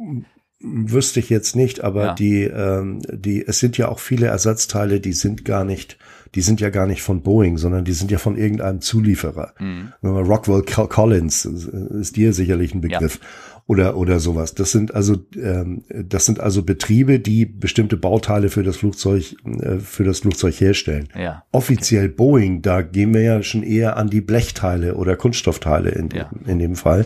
Wüsste 0.60 1.20
ich 1.20 1.30
jetzt 1.32 1.56
nicht, 1.56 1.84
aber 1.84 2.06
ja. 2.06 2.14
die, 2.14 2.44
ähm, 2.44 3.02
die, 3.12 3.44
es 3.44 3.60
sind 3.60 3.80
ja 3.80 3.88
auch 3.88 4.00
viele 4.00 4.28
Ersatzteile, 4.28 5.00
die 5.00 5.14
sind 5.14 5.44
gar 5.44 5.64
nicht, 5.64 5.98
die 6.36 6.42
sind 6.42 6.62
ja 6.62 6.70
gar 6.70 6.86
nicht 6.86 7.02
von 7.02 7.24
Boeing, 7.24 7.58
sondern 7.58 7.84
die 7.84 7.94
sind 7.94 8.12
ja 8.12 8.20
von 8.20 8.38
irgendeinem 8.38 8.82
Zulieferer. 8.82 9.54
Mhm. 9.58 9.94
Rockwell 10.04 10.62
Collins 10.62 11.46
ist 11.46 12.16
dir 12.16 12.34
sicherlich 12.34 12.76
ein 12.76 12.82
Begriff. 12.82 13.20
Ja 13.22 13.28
oder 13.72 13.96
oder 13.96 14.20
sowas. 14.20 14.54
Das 14.54 14.74
sind 14.74 14.94
also 14.94 15.16
ähm, 15.34 15.86
das 15.90 16.26
sind 16.26 16.42
also 16.42 16.62
Betriebe, 16.62 17.22
die 17.22 17.46
bestimmte 17.46 17.96
Bauteile 17.96 18.50
für 18.50 18.64
das 18.64 18.76
Flugzeug 18.76 19.34
äh, 19.46 19.78
für 19.78 20.04
das 20.04 20.20
Flugzeug 20.20 20.60
herstellen. 20.60 21.08
Ja. 21.18 21.44
Offiziell 21.54 22.08
okay. 22.08 22.16
Boeing, 22.18 22.62
da 22.62 22.82
gehen 22.82 23.14
wir 23.14 23.22
ja 23.22 23.42
schon 23.44 23.64
eher 23.64 23.96
an 23.96 24.10
die 24.10 24.20
Blechteile 24.20 24.96
oder 24.96 25.16
Kunststoffteile 25.16 25.92
in, 25.92 26.10
ja. 26.10 26.30
in 26.46 26.60
dem 26.60 26.76
Fall. 26.76 27.06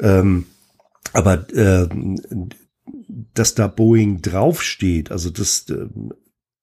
Ähm, 0.00 0.46
aber 1.12 1.46
äh, 1.54 1.88
dass 3.34 3.54
da 3.54 3.68
Boeing 3.68 4.22
draufsteht, 4.22 5.12
also 5.12 5.30
das 5.30 5.70
äh, 5.70 5.86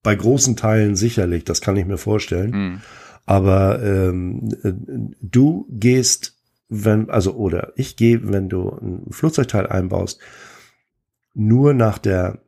bei 0.03 0.15
großen 0.15 0.57
Teilen 0.57 0.97
sicherlich, 0.97 1.45
das 1.45 1.61
kann 1.61 1.77
ich 1.77 1.85
mir 1.85 1.97
vorstellen. 1.97 2.51
Mhm. 2.51 2.81
Aber 3.25 3.81
ähm, 3.81 4.49
äh, 4.63 4.73
du 5.21 5.65
gehst 5.69 6.38
wenn, 6.69 7.09
also, 7.09 7.33
oder 7.33 7.73
ich 7.75 7.95
gehe, 7.95 8.31
wenn 8.31 8.47
du 8.47 8.69
ein 8.69 9.11
Flugzeugteil 9.11 9.67
einbaust, 9.67 10.19
nur 11.33 11.73
nach 11.73 11.97
der, 11.97 12.39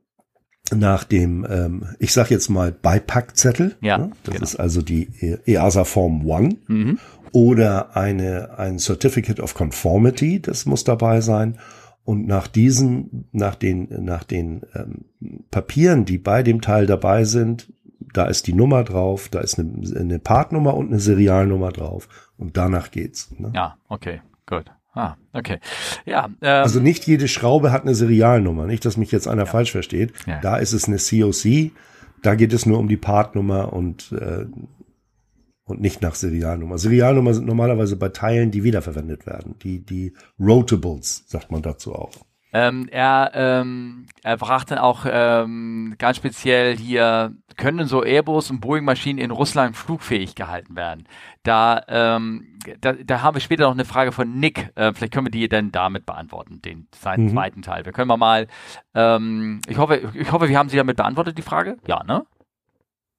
nach 0.73 1.03
dem, 1.03 1.45
ähm, 1.49 1.85
ich 1.99 2.13
sag 2.13 2.29
jetzt 2.29 2.49
mal 2.49 2.71
Beipackzettel. 2.71 3.75
Ja. 3.81 3.97
Ne? 3.97 4.11
Das 4.23 4.33
genau. 4.33 4.43
ist 4.43 4.55
also 4.57 4.81
die 4.81 5.09
EASA 5.45 5.83
Form 5.83 6.25
One. 6.25 6.57
Mhm. 6.67 6.99
Oder 7.33 7.95
eine, 7.95 8.57
ein 8.59 8.77
Certificate 8.77 9.39
of 9.39 9.53
Conformity, 9.53 10.41
das 10.41 10.65
muss 10.65 10.83
dabei 10.83 11.21
sein. 11.21 11.57
Und 12.03 12.27
nach 12.27 12.47
diesen, 12.47 13.29
nach 13.31 13.55
den, 13.55 13.87
nach 14.03 14.23
den 14.23 14.61
ähm, 14.73 15.05
Papieren, 15.49 16.05
die 16.05 16.17
bei 16.17 16.43
dem 16.43 16.61
Teil 16.61 16.87
dabei 16.87 17.23
sind, 17.23 17.71
da 18.13 18.25
ist 18.25 18.47
die 18.47 18.53
Nummer 18.53 18.83
drauf, 18.83 19.29
da 19.29 19.39
ist 19.39 19.59
eine, 19.59 19.71
eine 19.97 20.19
Partnummer 20.19 20.75
und 20.75 20.87
eine 20.87 20.99
Serialnummer 20.99 21.71
drauf. 21.71 22.09
Und 22.41 22.57
danach 22.57 22.89
geht's. 22.89 23.29
Ne? 23.37 23.51
Ja, 23.53 23.77
okay, 23.87 24.21
gut. 24.47 24.65
Ah, 24.93 25.15
okay. 25.31 25.59
Ja. 26.05 26.25
Ähm, 26.41 26.63
also 26.63 26.79
nicht 26.79 27.05
jede 27.05 27.27
Schraube 27.27 27.71
hat 27.71 27.83
eine 27.83 27.93
Serialnummer, 27.95 28.65
nicht, 28.65 28.83
dass 28.83 28.97
mich 28.97 29.11
jetzt 29.11 29.27
einer 29.27 29.43
ja. 29.43 29.49
falsch 29.49 29.71
versteht. 29.71 30.11
Ja. 30.25 30.41
Da 30.41 30.57
ist 30.57 30.73
es 30.73 30.87
eine 30.87 30.97
COC, 30.97 31.71
da 32.23 32.35
geht 32.35 32.51
es 32.51 32.65
nur 32.65 32.79
um 32.79 32.89
die 32.89 32.97
Partnummer 32.97 33.71
und 33.71 34.11
äh, 34.11 34.47
und 35.65 35.79
nicht 35.79 36.01
nach 36.01 36.15
Serialnummer. 36.15 36.79
Serialnummer 36.79 37.33
sind 37.35 37.45
normalerweise 37.45 37.95
bei 37.95 38.09
Teilen, 38.09 38.51
die 38.51 38.63
wiederverwendet 38.63 39.27
werden. 39.27 39.55
Die 39.59 39.85
die 39.85 40.13
Rotables 40.39 41.23
sagt 41.27 41.51
man 41.51 41.61
dazu 41.61 41.93
auch. 41.93 42.11
Ähm, 42.53 42.89
er, 42.91 43.31
ähm, 43.33 44.07
er 44.23 44.35
brachte 44.35 44.75
dann 44.75 44.83
auch 44.83 45.05
ähm, 45.09 45.95
ganz 45.97 46.17
speziell 46.17 46.75
hier, 46.75 47.33
können 47.55 47.87
so 47.87 48.03
Airbus 48.03 48.51
und 48.51 48.59
Boeing-Maschinen 48.59 49.19
in 49.19 49.31
Russland 49.31 49.77
flugfähig 49.77 50.35
gehalten 50.35 50.75
werden? 50.75 51.07
Da, 51.43 51.81
ähm, 51.87 52.59
da, 52.81 52.93
da 52.93 53.21
haben 53.21 53.35
wir 53.35 53.41
später 53.41 53.63
noch 53.63 53.71
eine 53.71 53.85
Frage 53.85 54.11
von 54.11 54.37
Nick. 54.37 54.71
Äh, 54.75 54.93
vielleicht 54.93 55.13
können 55.13 55.27
wir 55.27 55.31
die 55.31 55.47
dann 55.47 55.71
damit 55.71 56.05
beantworten, 56.05 56.61
den 56.61 56.87
seinen 56.93 57.25
mhm. 57.25 57.29
zweiten 57.29 57.61
Teil. 57.61 57.85
Wir 57.85 57.93
können 57.93 58.09
wir 58.09 58.17
mal, 58.17 58.47
ähm, 58.95 59.61
ich 59.67 59.77
hoffe, 59.77 60.11
ich 60.13 60.31
hoffe, 60.31 60.49
wir 60.49 60.57
haben 60.57 60.69
sie 60.69 60.77
damit 60.77 60.97
beantwortet, 60.97 61.37
die 61.37 61.43
Frage. 61.43 61.77
Ja, 61.87 62.03
ne? 62.03 62.25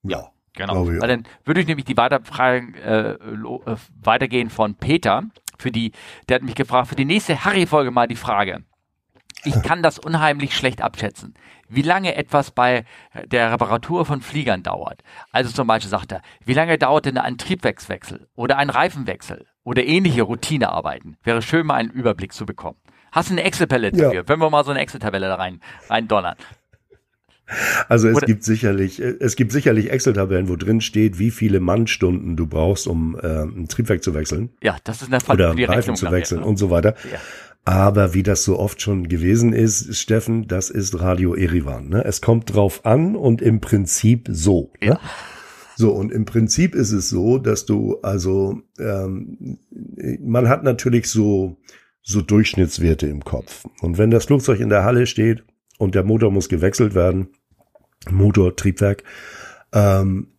Ja. 0.03 0.29
Genau. 0.55 0.85
Weil 0.87 1.07
dann 1.07 1.23
würde 1.45 1.61
ich 1.61 1.65
nämlich 1.67 1.85
die 1.85 1.97
Weiterfragen 1.97 2.75
äh, 2.75 3.13
äh, 3.13 3.75
weitergehen 4.03 4.51
von 4.51 4.75
Peter. 4.75 5.23
Für 5.57 5.71
die, 5.71 5.93
der 6.29 6.35
hat 6.35 6.43
mich 6.43 6.53
gefragt, 6.53 6.89
für 6.89 6.95
die 6.95 7.05
nächste 7.05 7.43
Harry-Folge 7.43 7.89
mal 7.89 8.07
die 8.07 8.15
Frage 8.15 8.63
ich 9.45 9.61
kann 9.61 9.83
das 9.83 9.99
unheimlich 9.99 10.55
schlecht 10.55 10.81
abschätzen, 10.81 11.33
wie 11.69 11.81
lange 11.81 12.15
etwas 12.15 12.51
bei 12.51 12.85
der 13.25 13.51
Reparatur 13.51 14.05
von 14.05 14.21
Fliegern 14.21 14.63
dauert. 14.63 15.03
Also 15.31 15.51
zum 15.51 15.67
Beispiel 15.67 15.89
sagt 15.89 16.11
er, 16.11 16.21
wie 16.45 16.53
lange 16.53 16.77
dauert 16.77 17.05
denn 17.05 17.17
ein 17.17 17.37
Triebwerkswechsel 17.37 18.27
oder 18.35 18.57
ein 18.57 18.69
Reifenwechsel 18.69 19.45
oder 19.63 19.83
ähnliche 19.83 20.23
Routinearbeiten? 20.23 21.17
Wäre 21.23 21.41
schön, 21.41 21.65
mal 21.65 21.75
einen 21.75 21.89
Überblick 21.89 22.33
zu 22.33 22.45
bekommen. 22.45 22.77
Hast 23.11 23.29
du 23.29 23.33
eine 23.33 23.43
Excel-Tabelle 23.43 23.91
dafür? 23.91 24.13
Ja. 24.13 24.27
Wenn 24.27 24.39
wir 24.39 24.49
mal 24.49 24.63
so 24.63 24.71
eine 24.71 24.79
Excel-Tabelle 24.79 25.27
da 25.27 25.35
rein, 25.35 25.59
rein 25.89 26.07
donnern. 26.07 26.35
Also 27.89 28.07
es 28.07 28.17
Oder 28.17 28.25
gibt 28.25 28.43
sicherlich, 28.43 28.99
es 28.99 29.35
gibt 29.35 29.51
sicherlich 29.51 29.91
Excel-Tabellen, 29.91 30.47
wo 30.47 30.55
drin 30.55 30.81
steht, 30.81 31.19
wie 31.19 31.29
viele 31.29 31.59
Mannstunden 31.59 32.37
du 32.37 32.47
brauchst, 32.47 32.87
um 32.87 33.17
äh, 33.21 33.43
ein 33.43 33.67
Triebwerk 33.67 34.01
zu 34.01 34.13
wechseln. 34.13 34.49
Ja, 34.61 34.77
das 34.83 35.01
ist 35.01 35.09
eine 35.09 35.19
Fall 35.19 35.35
Oder 35.35 35.55
Reifen 35.69 35.95
zu 35.95 36.09
wechseln 36.09 36.41
ne? 36.41 36.47
und 36.47 36.57
so 36.57 36.69
weiter. 36.69 36.95
Ja. 37.11 37.19
Aber 37.65 38.13
wie 38.13 38.23
das 38.23 38.43
so 38.43 38.59
oft 38.59 38.81
schon 38.81 39.07
gewesen 39.07 39.53
ist, 39.53 39.95
Steffen, 39.95 40.47
das 40.47 40.69
ist 40.69 40.99
Radio 40.99 41.33
Erivan. 41.33 41.87
Ne? 41.87 42.03
Es 42.03 42.21
kommt 42.21 42.53
drauf 42.53 42.85
an 42.85 43.15
und 43.15 43.41
im 43.41 43.61
Prinzip 43.61 44.27
so. 44.29 44.71
Ne? 44.81 44.87
Ja. 44.87 44.99
So, 45.75 45.91
und 45.91 46.11
im 46.11 46.25
Prinzip 46.25 46.75
ist 46.75 46.91
es 46.91 47.09
so, 47.09 47.39
dass 47.39 47.65
du, 47.65 47.97
also, 48.01 48.61
ähm, 48.79 49.57
man 50.21 50.47
hat 50.47 50.63
natürlich 50.63 51.09
so, 51.09 51.57
so 52.01 52.21
Durchschnittswerte 52.21 53.07
im 53.07 53.23
Kopf. 53.23 53.65
Und 53.81 53.97
wenn 53.97 54.11
das 54.11 54.25
Flugzeug 54.25 54.59
in 54.59 54.69
der 54.69 54.83
Halle 54.83 55.07
steht 55.07 55.43
und 55.79 55.95
der 55.95 56.03
Motor 56.03 56.31
muss 56.31 56.49
gewechselt 56.49 56.93
werden, 56.93 57.29
Motor, 58.11 58.55
Triebwerk, 58.55 59.03
ähm, 59.71 60.32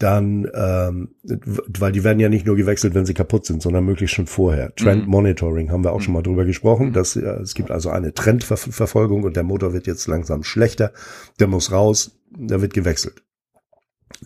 dann, 0.00 0.50
ähm, 0.54 1.14
weil 1.22 1.92
die 1.92 2.04
werden 2.04 2.20
ja 2.20 2.30
nicht 2.30 2.46
nur 2.46 2.56
gewechselt, 2.56 2.94
wenn 2.94 3.04
sie 3.04 3.12
kaputt 3.14 3.44
sind, 3.44 3.60
sondern 3.60 3.84
möglichst 3.84 4.16
schon 4.16 4.26
vorher. 4.26 4.74
Trend 4.74 5.04
mhm. 5.04 5.10
Monitoring 5.10 5.70
haben 5.70 5.84
wir 5.84 5.92
auch 5.92 5.98
mhm. 5.98 6.02
schon 6.02 6.14
mal 6.14 6.22
drüber 6.22 6.46
gesprochen. 6.46 6.88
Mhm. 6.88 6.92
Dass, 6.94 7.16
äh, 7.16 7.20
es 7.20 7.54
gibt 7.54 7.70
also 7.70 7.90
eine 7.90 8.14
Trendverfolgung 8.14 9.24
und 9.24 9.36
der 9.36 9.42
Motor 9.42 9.74
wird 9.74 9.86
jetzt 9.86 10.06
langsam 10.06 10.42
schlechter. 10.42 10.92
Der 11.38 11.48
muss 11.48 11.70
raus, 11.70 12.18
der 12.30 12.62
wird 12.62 12.72
gewechselt. 12.72 13.22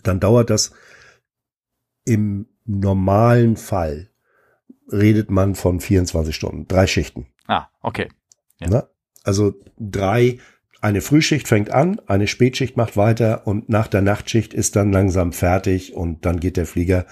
Dann 0.01 0.21
dauert 0.21 0.49
das 0.49 0.71
im 2.05 2.47
normalen 2.65 3.57
Fall 3.57 4.09
redet 4.91 5.29
man 5.29 5.55
von 5.55 5.81
24 5.81 6.33
Stunden, 6.33 6.67
drei 6.67 6.87
Schichten. 6.87 7.27
Ah, 7.47 7.67
okay. 7.81 8.07
Ja. 8.59 8.87
Also 9.23 9.55
drei 9.77 10.39
eine 10.85 11.01
Frühschicht 11.01 11.47
fängt 11.47 11.71
an, 11.71 11.99
eine 12.05 12.27
Spätschicht 12.27 12.77
macht 12.77 12.95
weiter 12.95 13.47
und 13.47 13.69
nach 13.69 13.87
der 13.87 14.03
Nachtschicht 14.03 14.53
ist 14.53 14.75
dann 14.75 14.91
langsam 14.91 15.33
fertig 15.33 15.95
und 15.95 16.27
dann 16.27 16.39
geht 16.39 16.57
der 16.57 16.67
Flieger 16.67 17.07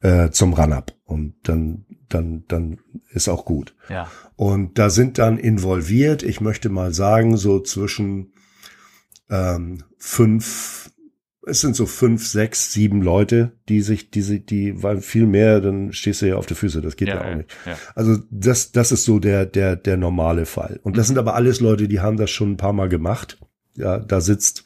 äh, 0.00 0.30
zum 0.30 0.54
Run-Up 0.54 0.94
und 1.04 1.34
dann 1.42 1.84
dann 2.08 2.44
dann 2.48 2.78
ist 3.10 3.28
auch 3.28 3.44
gut. 3.44 3.74
Ja. 3.90 4.10
Und 4.34 4.78
da 4.78 4.88
sind 4.88 5.18
dann 5.18 5.36
involviert, 5.36 6.22
ich 6.22 6.40
möchte 6.40 6.70
mal 6.70 6.94
sagen, 6.94 7.36
so 7.36 7.60
zwischen 7.60 8.32
ähm, 9.28 9.84
fünf 9.98 10.90
es 11.48 11.60
sind 11.60 11.74
so 11.74 11.86
fünf, 11.86 12.26
sechs, 12.26 12.72
sieben 12.72 13.02
Leute, 13.02 13.52
die 13.68 13.80
sich, 13.80 14.10
die 14.10 14.22
sich, 14.22 14.46
die, 14.46 14.82
weil 14.82 15.00
viel 15.00 15.26
mehr, 15.26 15.60
dann 15.60 15.92
stehst 15.92 16.22
du 16.22 16.26
ja 16.26 16.36
auf 16.36 16.46
der 16.46 16.56
Füße, 16.56 16.80
das 16.80 16.96
geht 16.96 17.08
ja, 17.08 17.14
ja 17.16 17.30
auch 17.30 17.36
nicht. 17.36 17.50
Ja. 17.66 17.76
Also 17.94 18.18
das, 18.30 18.72
das 18.72 18.92
ist 18.92 19.04
so 19.04 19.18
der, 19.18 19.46
der, 19.46 19.76
der 19.76 19.96
normale 19.96 20.46
Fall. 20.46 20.80
Und 20.82 20.96
das 20.96 21.06
mhm. 21.06 21.08
sind 21.08 21.18
aber 21.18 21.34
alles 21.34 21.60
Leute, 21.60 21.88
die 21.88 22.00
haben 22.00 22.16
das 22.16 22.30
schon 22.30 22.52
ein 22.52 22.56
paar 22.56 22.72
Mal 22.72 22.88
gemacht. 22.88 23.38
Ja, 23.74 23.98
da 23.98 24.20
sitzt 24.20 24.64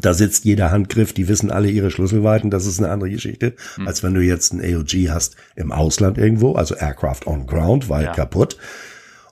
Da 0.00 0.14
sitzt 0.14 0.44
jeder 0.44 0.70
Handgriff, 0.70 1.12
die 1.12 1.28
wissen 1.28 1.50
alle 1.50 1.70
ihre 1.70 1.90
Schlüsselweiten, 1.90 2.50
das 2.50 2.66
ist 2.66 2.80
eine 2.80 2.90
andere 2.90 3.10
Geschichte, 3.10 3.54
hm. 3.76 3.86
als 3.86 4.02
wenn 4.02 4.14
du 4.14 4.22
jetzt 4.22 4.52
ein 4.52 4.60
AOG 4.60 5.10
hast 5.10 5.36
im 5.56 5.72
Ausland 5.72 6.18
irgendwo, 6.18 6.54
also 6.54 6.74
Aircraft 6.74 7.26
on 7.26 7.46
Ground, 7.46 7.88
weil 7.88 8.06
kaputt. 8.12 8.56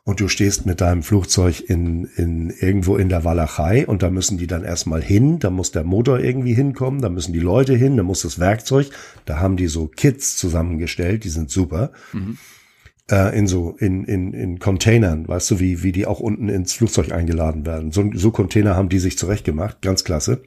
Und 0.05 0.19
du 0.19 0.27
stehst 0.27 0.67
mit 0.67 0.81
deinem 0.81 1.05
Flugzeug 1.05 1.61
in, 1.61 2.07
in 2.17 2.51
irgendwo 2.51 2.97
in 2.97 3.09
der 3.09 3.25
Walachei 3.25 3.87
und 3.87 4.03
da 4.03 4.11
müssen 4.11 4.37
die 4.37 4.49
dann 4.49 4.65
erstmal 4.65 5.01
hin, 5.01 5.39
da 5.39 5.49
muss 5.51 5.71
der 5.71 5.85
Motor 5.85 6.19
irgendwie 6.19 6.55
hinkommen, 6.55 7.01
da 7.01 7.09
müssen 7.09 7.33
die 7.33 7.39
Leute 7.39 7.77
hin, 7.77 7.97
da 7.97 8.03
muss 8.03 8.23
das 8.23 8.41
Werkzeug, 8.41 8.91
da 9.27 9.39
haben 9.39 9.57
die 9.57 9.69
so 9.69 9.87
Kits 9.87 10.37
zusammengestellt, 10.37 11.23
die 11.23 11.29
sind 11.29 11.51
super. 11.51 11.93
Mhm 12.13 12.39
äh, 13.11 13.37
in 13.37 13.47
so 13.47 13.77
in, 13.79 14.05
in, 14.05 14.33
in 14.33 14.59
Containern, 14.59 15.29
weißt 15.29 15.53
du, 15.53 15.61
wie, 15.61 15.83
wie 15.83 15.93
die 15.93 16.07
auch 16.07 16.21
unten 16.21 16.49
ins 16.49 16.73
Flugzeug 16.73 17.13
eingeladen 17.13 17.67
werden. 17.67 17.93
So, 17.93 18.11
so 18.15 18.31
Container 18.31 18.75
haben 18.75 18.89
die 18.89 18.99
sich 18.99 19.19
zurechtgemacht, 19.19 19.83
ganz 19.83 20.05
klasse. 20.05 20.43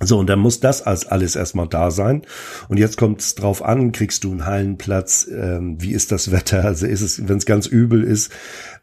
So, 0.00 0.18
und 0.18 0.26
dann 0.26 0.38
muss 0.38 0.58
das 0.58 0.82
als 0.82 1.06
alles 1.06 1.36
erstmal 1.36 1.68
da 1.68 1.90
sein. 1.90 2.22
Und 2.68 2.78
jetzt 2.78 2.96
kommt 2.96 3.20
es 3.20 3.34
drauf 3.34 3.62
an, 3.62 3.92
kriegst 3.92 4.24
du 4.24 4.32
einen 4.32 4.46
Hallenplatz, 4.46 5.28
ähm, 5.30 5.80
wie 5.80 5.92
ist 5.92 6.10
das 6.10 6.32
Wetter? 6.32 6.64
Also 6.64 6.86
ist 6.86 7.02
es, 7.02 7.28
wenn 7.28 7.36
es 7.36 7.46
ganz 7.46 7.66
übel 7.66 8.02
ist, 8.02 8.32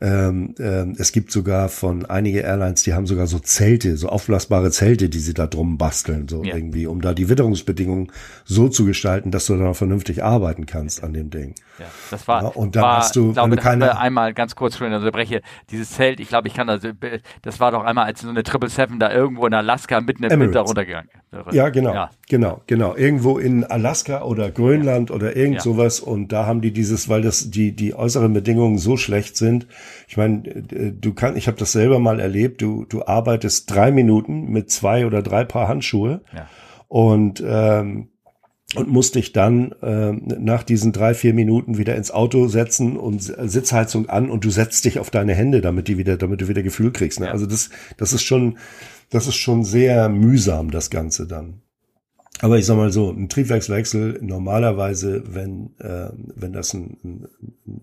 ähm, 0.01 0.55
ähm, 0.59 0.95
es 0.97 1.11
gibt 1.11 1.31
sogar 1.31 1.67
von 1.67 2.05
einige 2.05 2.39
Airlines, 2.41 2.83
die 2.83 2.93
haben 2.93 3.05
sogar 3.05 3.27
so 3.27 3.39
Zelte, 3.39 3.97
so 3.97 4.07
aufblasbare 4.07 4.71
Zelte, 4.71 5.09
die 5.09 5.19
sie 5.19 5.33
da 5.33 5.47
drum 5.47 5.77
basteln, 5.77 6.29
so 6.29 6.43
ja. 6.43 6.55
irgendwie, 6.55 6.87
um 6.87 7.01
da 7.01 7.13
die 7.13 7.27
Witterungsbedingungen 7.27 8.11
so 8.45 8.69
zu 8.69 8.85
gestalten, 8.85 9.31
dass 9.31 9.45
du 9.47 9.57
dann 9.57 9.67
auch 9.67 9.75
vernünftig 9.75 10.23
arbeiten 10.23 10.65
kannst 10.65 11.03
an 11.03 11.13
dem 11.13 11.29
Ding. 11.31 11.55
Ja, 11.79 11.85
das 12.11 12.27
war, 12.27 12.43
ja, 12.43 12.47
und 12.49 12.75
dann 12.75 12.83
war, 12.83 12.97
hast 12.97 13.15
du, 13.15 13.33
glaube, 13.33 13.55
du 13.55 13.61
keine, 13.61 13.97
einmal 13.97 14.33
ganz 14.33 14.55
kurz 14.55 14.77
schon 14.77 14.93
unterbreche, 14.93 15.41
dieses 15.69 15.91
Zelt, 15.91 16.19
ich 16.19 16.29
glaube, 16.29 16.47
ich 16.47 16.53
kann 16.53 16.67
das, 16.67 16.81
das 17.41 17.59
war 17.59 17.71
doch 17.71 17.83
einmal 17.83 18.05
als 18.05 18.21
so 18.21 18.29
eine 18.29 18.43
Triple 18.43 18.69
Seven 18.69 18.99
da 18.99 19.11
irgendwo 19.11 19.45
in 19.47 19.53
Alaska 19.53 19.99
mitten 19.99 20.23
im 20.23 20.39
Winter 20.39 20.61
runtergegangen. 20.61 20.98
Ja, 21.51 21.69
genau, 21.69 21.93
ja. 21.93 22.09
genau, 22.27 22.61
genau. 22.65 22.95
Irgendwo 22.95 23.37
in 23.37 23.63
Alaska 23.63 24.23
oder 24.23 24.49
Grönland 24.49 25.11
oder 25.11 25.35
irgend 25.35 25.61
sowas 25.61 25.99
und 25.99 26.31
da 26.31 26.45
haben 26.45 26.61
die 26.61 26.71
dieses, 26.71 27.07
weil 27.07 27.21
das 27.21 27.51
die 27.51 27.71
die 27.75 27.93
äußeren 27.93 28.33
Bedingungen 28.33 28.77
so 28.79 28.97
schlecht 28.97 29.37
sind, 29.37 29.67
ich 30.07 30.17
meine, 30.17 30.47
äh, 30.47 30.91
du 30.91 31.13
kannst, 31.13 31.37
ich 31.37 31.47
habe 31.47 31.57
das 31.57 31.71
selber 31.71 31.99
mal 31.99 32.19
erlebt. 32.19 32.61
Du 32.61 32.85
du 32.85 33.05
arbeitest 33.05 33.69
drei 33.69 33.91
Minuten 33.91 34.49
mit 34.49 34.71
zwei 34.71 35.05
oder 35.05 35.21
drei 35.21 35.45
Paar 35.45 35.67
Handschuhe 35.67 36.21
ja. 36.33 36.47
und 36.87 37.43
ähm, 37.45 38.09
und 38.75 38.87
musst 38.87 39.15
dich 39.15 39.33
dann 39.33 39.71
äh, 39.81 40.11
nach 40.11 40.61
diesen 40.61 40.91
drei, 40.91 41.15
vier 41.15 41.33
Minuten 41.33 41.79
wieder 41.79 41.95
ins 41.95 42.11
Auto 42.11 42.47
setzen 42.47 42.97
und 42.97 43.21
Sitzheizung 43.23 44.09
an 44.09 44.29
und 44.29 44.45
du 44.45 44.51
setzt 44.51 44.85
dich 44.85 44.99
auf 44.99 45.09
deine 45.09 45.33
Hände, 45.33 45.61
damit 45.61 45.87
die 45.87 45.97
wieder, 45.97 46.17
damit 46.17 46.41
du 46.41 46.47
wieder 46.47 46.61
Gefühl 46.61 46.91
kriegst. 46.91 47.19
Ne? 47.19 47.27
Ja. 47.27 47.31
Also 47.31 47.47
das, 47.47 47.71
das 47.97 48.13
ist 48.13 48.21
schon, 48.21 48.59
das 49.09 49.27
ist 49.27 49.35
schon 49.35 49.63
sehr 49.63 50.09
mühsam, 50.09 50.71
das 50.71 50.89
Ganze 50.89 51.27
dann. 51.27 51.61
Aber 52.41 52.57
ich 52.57 52.65
sag 52.65 52.77
mal 52.77 52.91
so, 52.91 53.11
ein 53.11 53.27
Triebwerkswechsel 53.27 54.19
normalerweise, 54.21 55.23
wenn 55.27 55.75
äh, 55.79 56.09
wenn 56.35 56.53
das 56.53 56.73
ein, 56.73 56.97
ein, 57.03 57.27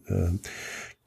ein, 0.08 0.40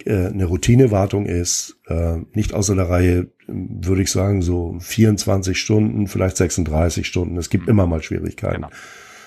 äh, 0.06 0.28
eine 0.28 0.46
Routinewartung 0.46 1.26
ist, 1.26 1.80
äh, 1.88 2.18
nicht 2.34 2.54
außer 2.54 2.76
der 2.76 2.90
Reihe, 2.90 3.28
würde 3.48 4.04
ich 4.04 4.12
sagen, 4.12 4.42
so 4.42 4.78
24 4.80 5.58
Stunden, 5.60 6.08
vielleicht 6.08 6.38
36 6.38 7.08
Stunden. 7.08 7.38
Es 7.38 7.50
gibt 7.50 7.66
mhm. 7.66 7.72
immer 7.72 7.88
mal 7.88 8.04
Schwierigkeiten. 8.04 8.62
Genau. 8.62 8.70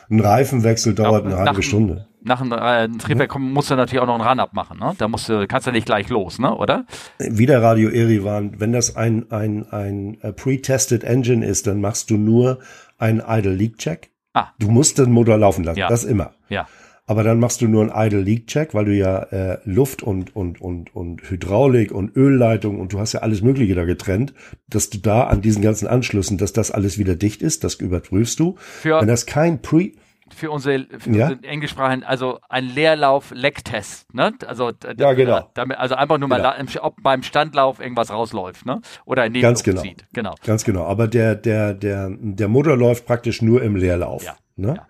Ein 0.08 0.20
Reifenwechsel 0.20 0.94
dauert 0.94 1.24
nach, 1.24 1.38
eine 1.38 1.48
halbe 1.48 1.62
Stunde. 1.62 2.06
Nach 2.24 2.40
einem 2.40 2.52
äh, 2.52 2.98
Triebwerk 2.98 3.38
musst 3.38 3.70
du 3.70 3.76
natürlich 3.76 4.00
auch 4.00 4.06
noch 4.06 4.14
einen 4.14 4.28
Run 4.28 4.40
abmachen, 4.40 4.78
ne? 4.78 4.94
Da 4.98 5.08
musst 5.08 5.28
du, 5.28 5.46
kannst 5.46 5.66
du 5.66 5.72
nicht 5.72 5.86
gleich 5.86 6.08
los, 6.08 6.38
ne? 6.38 6.54
Oder? 6.54 6.86
Wieder 7.18 7.62
Radio 7.62 7.88
Erivan. 7.88 8.60
Wenn 8.60 8.72
das 8.72 8.96
ein, 8.96 9.30
ein, 9.30 9.66
ein 9.70 10.18
äh, 10.22 10.32
pre-tested 10.32 11.04
Engine 11.04 11.44
ist, 11.44 11.66
dann 11.66 11.80
machst 11.80 12.10
du 12.10 12.16
nur 12.16 12.58
einen 12.98 13.22
Idle 13.26 13.54
Leak 13.54 13.78
Check. 13.78 14.10
Ah. 14.34 14.48
Du 14.58 14.70
musst 14.70 14.98
den 14.98 15.10
Motor 15.10 15.36
laufen 15.36 15.64
lassen. 15.64 15.78
Ja. 15.78 15.88
Das 15.88 16.04
immer. 16.04 16.32
Ja 16.48 16.66
aber 17.06 17.24
dann 17.24 17.40
machst 17.40 17.60
du 17.60 17.68
nur 17.68 17.82
einen 17.82 18.06
Idle 18.06 18.20
Leak 18.20 18.46
Check, 18.46 18.74
weil 18.74 18.84
du 18.84 18.94
ja 18.94 19.18
äh, 19.24 19.58
Luft 19.64 20.02
und 20.02 20.34
und 20.36 20.60
und 20.60 20.94
und 20.94 21.28
Hydraulik 21.28 21.92
und 21.92 22.16
Ölleitung 22.16 22.78
und 22.80 22.92
du 22.92 23.00
hast 23.00 23.12
ja 23.12 23.20
alles 23.20 23.42
Mögliche 23.42 23.74
da 23.74 23.84
getrennt, 23.84 24.32
dass 24.68 24.88
du 24.88 24.98
da 24.98 25.24
an 25.24 25.42
diesen 25.42 25.62
ganzen 25.62 25.88
Anschlüssen, 25.88 26.38
dass 26.38 26.52
das 26.52 26.70
alles 26.70 26.98
wieder 26.98 27.16
dicht 27.16 27.42
ist, 27.42 27.64
das 27.64 27.74
überprüfst 27.74 28.38
du. 28.38 28.54
Für, 28.58 29.00
Wenn 29.00 29.08
das 29.08 29.26
kein 29.26 29.60
Pre 29.60 29.92
für 30.34 30.50
unsere, 30.50 30.86
für 30.98 31.10
ja? 31.10 31.28
unsere 31.28 31.44
englischsprachigen, 31.44 32.04
also 32.04 32.40
ein 32.48 32.66
Leerlauf-Lecktest, 32.66 34.14
ne? 34.14 34.32
Also, 34.46 34.72
ja, 34.96 35.12
genau. 35.12 35.50
Damit, 35.54 35.78
also 35.78 35.94
einfach 35.94 36.18
nur 36.18 36.28
mal, 36.28 36.56
genau. 36.58 36.84
ob 36.84 37.02
beim 37.02 37.22
Standlauf 37.22 37.80
irgendwas 37.80 38.10
rausläuft, 38.10 38.66
ne? 38.66 38.80
Oder 39.04 39.26
in 39.26 39.34
Ganz 39.34 39.62
genau. 39.62 39.82
Zieht. 39.82 40.06
genau. 40.12 40.34
Ganz 40.44 40.64
genau. 40.64 40.84
Aber 40.84 41.08
der, 41.08 41.34
der, 41.34 41.74
der, 41.74 42.10
der 42.18 42.48
Motor 42.48 42.76
läuft 42.76 43.06
praktisch 43.06 43.42
nur 43.42 43.62
im 43.62 43.76
Leerlauf. 43.76 44.24
Ja. 44.24 44.36
Ne? 44.56 44.74
Ja. 44.76 44.86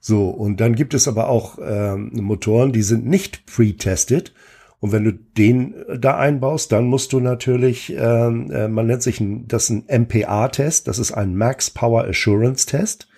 So, 0.00 0.28
und 0.28 0.60
dann 0.60 0.74
gibt 0.74 0.92
es 0.92 1.08
aber 1.08 1.28
auch 1.28 1.58
ähm, 1.62 2.10
Motoren, 2.12 2.72
die 2.72 2.82
sind 2.82 3.06
nicht 3.06 3.46
pre-tested. 3.46 4.34
Und 4.80 4.92
wenn 4.92 5.04
du 5.04 5.12
den 5.12 5.74
da 5.98 6.18
einbaust, 6.18 6.70
dann 6.72 6.84
musst 6.84 7.14
du 7.14 7.20
natürlich, 7.20 7.94
ähm, 7.96 8.50
äh, 8.50 8.68
man 8.68 8.86
nennt 8.86 9.02
sich 9.02 9.18
ein, 9.18 9.48
das 9.48 9.70
ein 9.70 9.86
MPA-Test, 9.88 10.88
das 10.88 10.98
ist 10.98 11.12
ein 11.12 11.34
Max 11.36 11.70
Power 11.70 12.04
Assurance 12.04 12.66
Test. 12.66 13.08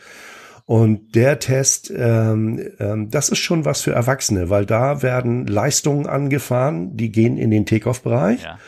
Und 0.66 1.14
der 1.14 1.38
Test, 1.38 1.92
ähm, 1.96 2.60
ähm, 2.80 3.08
das 3.08 3.28
ist 3.28 3.38
schon 3.38 3.64
was 3.64 3.82
für 3.82 3.92
Erwachsene, 3.92 4.50
weil 4.50 4.66
da 4.66 5.00
werden 5.00 5.46
Leistungen 5.46 6.06
angefahren, 6.06 6.96
die 6.96 7.12
gehen 7.12 7.38
in 7.38 7.52
den 7.52 7.66
Takeoff-Bereich. 7.66 8.42
Ja. 8.42 8.58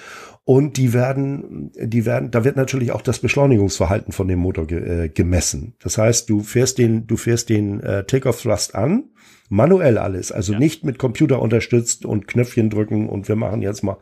Und 0.45 0.77
die 0.77 0.95
werden, 0.95 1.73
die 1.77 2.07
werden, 2.07 2.31
da 2.31 2.45
wird 2.45 2.57
natürlich 2.57 2.93
auch 2.93 3.03
das 3.03 3.19
Beschleunigungsverhalten 3.19 4.13
von 4.13 4.29
dem 4.29 4.39
Motor 4.39 4.67
ge, 4.67 5.05
äh, 5.05 5.09
gemessen. 5.09 5.75
Das 5.83 5.99
heißt, 5.99 6.31
du 6.31 6.41
fährst 6.41 6.79
den, 6.79 7.07
du 7.07 7.17
fährst 7.17 7.51
den 7.51 7.81
äh, 7.81 8.05
Takeoff 8.05 8.41
Thrust 8.43 8.75
an, 8.75 9.11
manuell 9.51 9.99
alles, 9.99 10.31
also 10.33 10.53
ja. 10.53 10.59
nicht 10.59 10.85
mit 10.85 10.99
Computer 10.99 11.43
unterstützt 11.43 12.07
und 12.07 12.29
Knöpfchen 12.29 12.71
drücken 12.71 13.09
und 13.09 13.29
wir 13.29 13.37
machen 13.37 13.61
jetzt 13.61 13.83
mal, 13.83 13.99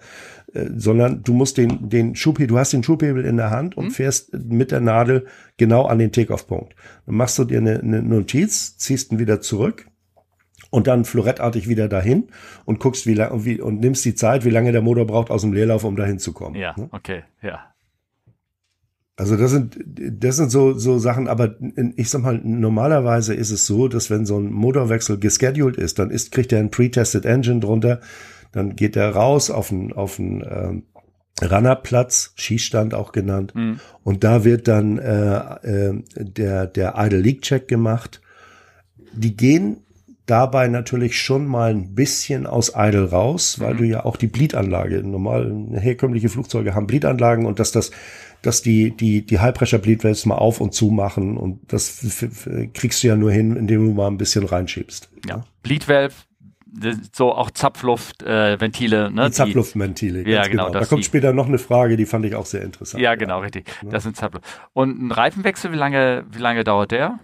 äh, 0.57 0.70
sondern 0.76 1.22
du 1.22 1.34
musst 1.34 1.59
den, 1.59 1.88
den 1.88 2.14
Schubhebel, 2.16 2.48
du 2.48 2.59
hast 2.59 2.72
den 2.72 2.82
Schubhebel 2.82 3.24
in 3.24 3.36
der 3.36 3.50
Hand 3.50 3.76
und 3.76 3.86
mhm. 3.86 3.90
fährst 3.90 4.34
mit 4.34 4.70
der 4.70 4.80
Nadel 4.80 5.26
genau 5.57 5.86
an 5.86 5.98
den 5.98 6.12
Takeoff-Punkt. 6.12 6.74
Dann 7.07 7.14
machst 7.14 7.38
du 7.38 7.44
dir 7.44 7.59
eine, 7.59 7.80
eine 7.80 8.02
Notiz, 8.02 8.76
ziehst 8.76 9.12
ihn 9.12 9.18
wieder 9.18 9.40
zurück, 9.40 9.86
und 10.70 10.86
dann 10.86 11.04
florettartig 11.04 11.68
wieder 11.68 11.88
dahin 11.88 12.28
und 12.64 12.80
guckst, 12.80 13.07
wie 13.07 13.14
lange 13.14 13.44
wie, 13.44 13.61
und 13.61 13.80
nimmst 13.80 14.04
die 14.04 14.14
Zeit, 14.14 14.44
wie 14.44 14.50
lange 14.50 14.72
der 14.72 14.82
Motor 14.82 15.07
braucht 15.07 15.30
aus 15.30 15.42
dem 15.42 15.52
Leerlauf, 15.52 15.84
um 15.84 15.96
dahin 15.96 16.18
zu 16.18 16.32
kommen. 16.32 16.54
Ja, 16.54 16.74
ne? 16.76 16.88
okay, 16.92 17.22
ja. 17.42 17.72
Also 19.18 19.38
das 19.38 19.50
sind 19.50 19.78
das 19.86 20.36
sind 20.36 20.50
so 20.50 20.74
so 20.74 20.98
Sachen, 20.98 21.26
aber 21.26 21.57
ich 21.96 22.11
sag 22.11 22.20
mal 22.20 22.38
normalerweise 22.44 23.32
ist 23.32 23.50
es 23.50 23.66
so, 23.66 23.88
dass 23.88 24.11
wenn 24.11 24.26
so 24.26 24.38
ein 24.38 24.52
Motorwechsel 24.52 25.18
gescheduled 25.18 25.78
ist, 25.78 25.98
dann 25.98 26.11
ist 26.11 26.32
kriegt 26.32 26.52
er 26.52 26.61
ein 26.61 26.70
pre-tested 26.70 27.24
Engine 27.24 27.61
drunter, 27.61 28.00
dann 28.57 28.74
geht 28.74 28.96
er 28.96 29.11
raus 29.11 29.50
auf 29.50 29.70
einen 29.70 29.92
auf 29.92 30.18
einen 30.18 30.42
ähm, 30.42 30.82
Runnerplatz, 31.42 32.32
Schießstand 32.36 32.94
auch 32.94 33.12
genannt, 33.12 33.54
mhm. 33.54 33.80
und 34.02 34.24
da 34.24 34.44
wird 34.44 34.66
dann 34.66 34.98
äh, 34.98 35.36
äh, 35.90 36.02
der 36.16 36.66
der 36.66 36.94
Idle 36.96 37.20
Leak 37.20 37.42
Check 37.42 37.68
gemacht. 37.68 38.22
Die 39.12 39.36
gehen 39.36 39.82
dabei 40.24 40.68
natürlich 40.68 41.20
schon 41.20 41.46
mal 41.46 41.70
ein 41.70 41.94
bisschen 41.94 42.46
aus 42.46 42.72
Idle 42.74 43.11
raus, 43.11 43.61
weil 43.61 43.74
mhm. 43.74 43.78
du 43.78 43.84
ja 43.84 44.04
auch 44.04 44.16
die 44.16 44.26
Bleedanlage, 44.26 45.02
normal 45.07 45.52
herkömmliche 45.72 46.30
Flugzeuge 46.30 46.74
haben 46.74 46.86
Bleedanlagen 46.86 47.44
und 47.44 47.61
dass 47.61 47.72
das, 47.72 47.90
dass 48.40 48.62
die, 48.62 48.96
die, 48.96 49.24
die 49.24 49.38
High 49.38 49.54
Pressure 49.54 49.78
Bleed 49.78 50.02
Valves 50.02 50.24
mal 50.24 50.36
auf 50.36 50.61
und 50.61 50.72
zu 50.72 50.90
machen 50.90 51.36
und 51.36 51.61
das 51.72 52.26
kriegst 52.72 53.02
du 53.02 53.09
ja 53.09 53.16
nur 53.16 53.30
hin, 53.30 53.54
indem 53.54 53.86
du 53.86 53.92
mal 53.92 54.09
ein 54.09 54.18
bisschen 54.18 54.44
reinschiebst. 54.44 55.11
Ja, 55.28 55.44
Bleed 55.62 55.86
Valve 55.88 56.14
so 57.12 57.33
auch 57.33 57.51
Zapfluftventile. 57.51 59.07
Äh, 59.07 59.11
ne? 59.11 59.27
Die 59.27 59.33
Zapfluftventile, 59.33 60.29
ja, 60.29 60.43
genau. 60.43 60.67
genau. 60.67 60.81
Da 60.81 60.87
kommt 60.87 61.05
später 61.05 61.33
noch 61.33 61.47
eine 61.47 61.59
Frage, 61.59 61.97
die 61.97 62.07
fand 62.07 62.27
ich 62.27 62.35
auch 62.35 62.47
sehr 62.47 62.62
interessant. 62.62 63.03
Ja, 63.03 63.14
genau, 63.14 63.39
ja. 63.39 63.45
richtig. 63.45 63.67
Das 63.83 64.03
sind 64.03 64.17
Zapfluft. 64.17 64.45
Und 64.73 65.01
ein 65.01 65.12
Reifenwechsel, 65.12 65.73
wie 65.73 65.77
lange, 65.77 66.25
wie 66.31 66.39
lange 66.39 66.64
dauert 66.64 66.91
der? 66.91 67.19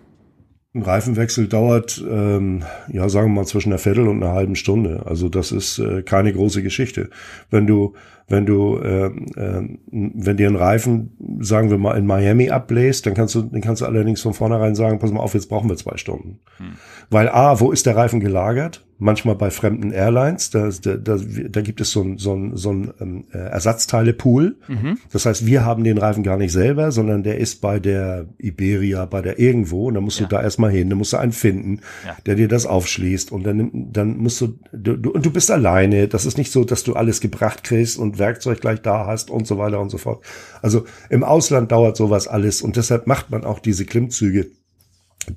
Ein 0.75 0.83
Reifenwechsel 0.83 1.49
dauert, 1.49 2.03
ähm, 2.09 2.65
ja, 2.89 3.09
sagen 3.11 3.29
wir 3.29 3.43
mal 3.43 3.47
zwischen 3.47 3.71
einer 3.71 3.79
Viertel 3.79 4.09
und 4.09 4.23
einer 4.23 4.33
halben 4.33 4.57
Stunde. 4.57 5.05
Also 5.05 5.29
das 5.29 5.53
ist 5.53 5.79
äh, 5.79 6.03
keine 6.03 6.33
große 6.33 6.63
Geschichte. 6.63 7.11
Wenn 7.51 7.67
du, 7.67 7.95
wenn 8.33 8.47
du, 8.47 8.79
äh, 8.79 9.07
äh, 9.07 9.69
wenn 9.91 10.37
dir 10.39 10.49
ein 10.49 10.57
Reifen, 10.57 11.39
sagen 11.41 11.69
wir 11.69 11.77
mal 11.77 11.99
in 11.99 12.07
Miami 12.07 12.49
abbläst, 12.49 13.05
dann 13.05 13.13
kannst 13.13 13.35
du, 13.35 13.43
dann 13.43 13.61
kannst 13.61 13.83
du 13.83 13.87
allerdings 13.87 14.23
von 14.23 14.33
vornherein 14.33 14.75
sagen, 14.75 14.99
pass 14.99 15.13
mal 15.13 15.21
auf, 15.21 15.35
jetzt 15.35 15.51
brauchen 15.51 15.69
wir 15.69 15.77
zwei 15.77 15.99
Stunden. 15.99 16.41
Hm. 16.57 16.73
Weil 17.11 17.29
a, 17.29 17.61
wo 17.61 17.71
ist 17.73 17.85
der 17.85 17.95
Reifen 17.95 18.21
gelagert? 18.21 18.83
manchmal 19.03 19.35
bei 19.35 19.51
fremden 19.51 19.91
Airlines. 19.91 20.51
Da, 20.51 20.71
da, 20.71 20.97
da, 20.97 21.19
da 21.49 21.61
gibt 21.61 21.81
es 21.81 21.91
so 21.91 22.03
ein, 22.03 22.19
so 22.19 22.35
ein, 22.35 22.57
so 22.57 22.73
ein 22.73 22.95
ähm, 23.01 23.25
äh, 23.33 23.39
Ersatzteile-Pool. 23.39 24.57
Mhm. 24.69 24.99
Das 25.11 25.27
heißt, 25.27 25.45
wir 25.45 25.65
haben 25.65 25.85
den 25.85 25.99
Reifen 25.99 26.23
gar 26.23 26.37
nicht 26.39 26.53
selber, 26.53 26.93
sondern 26.93 27.23
der 27.23 27.39
ist 27.39 27.61
bei 27.61 27.81
der 27.81 28.27
Iberia, 28.39 29.05
bei 29.07 29.21
der 29.21 29.39
irgendwo. 29.39 29.89
Und 29.89 29.95
dann 29.95 30.05
musst 30.05 30.21
ja. 30.21 30.27
du 30.27 30.37
da 30.37 30.43
erstmal 30.43 30.71
hin, 30.71 30.89
dann 30.89 30.99
musst 30.99 31.13
du 31.13 31.17
einen 31.17 31.33
finden, 31.33 31.81
ja. 32.07 32.17
der 32.25 32.37
dir 32.37 32.49
das 32.49 32.65
aufschließt. 32.65 33.33
Und 33.33 33.45
dann, 33.45 33.93
dann 33.93 34.17
musst 34.19 34.41
du, 34.41 34.59
du, 34.73 34.97
du, 34.97 35.11
und 35.11 35.27
du 35.27 35.31
bist 35.31 35.51
alleine. 35.51 36.07
Das 36.07 36.25
ist 36.25 36.39
nicht 36.39 36.53
so, 36.53 36.65
dass 36.65 36.85
du 36.85 36.95
alles 36.95 37.21
gebracht 37.21 37.65
kriegst 37.65 37.99
und 37.99 38.19
Werkzeug 38.23 38.61
gleich 38.61 38.81
da 38.81 39.07
hast 39.07 39.31
und 39.31 39.47
so 39.47 39.59
weiter 39.59 39.81
und 39.81 39.91
so 39.91 39.99
fort. 39.99 40.25
Also 40.63 40.87
im 41.11 41.25
Ausland 41.25 41.73
dauert 41.73 41.97
sowas 41.97 42.29
alles 42.29 42.63
und 42.63 42.77
deshalb 42.77 43.07
macht 43.07 43.31
man 43.31 43.45
auch 43.45 43.59
diese 43.59 43.85
Klimmzüge, 43.85 44.47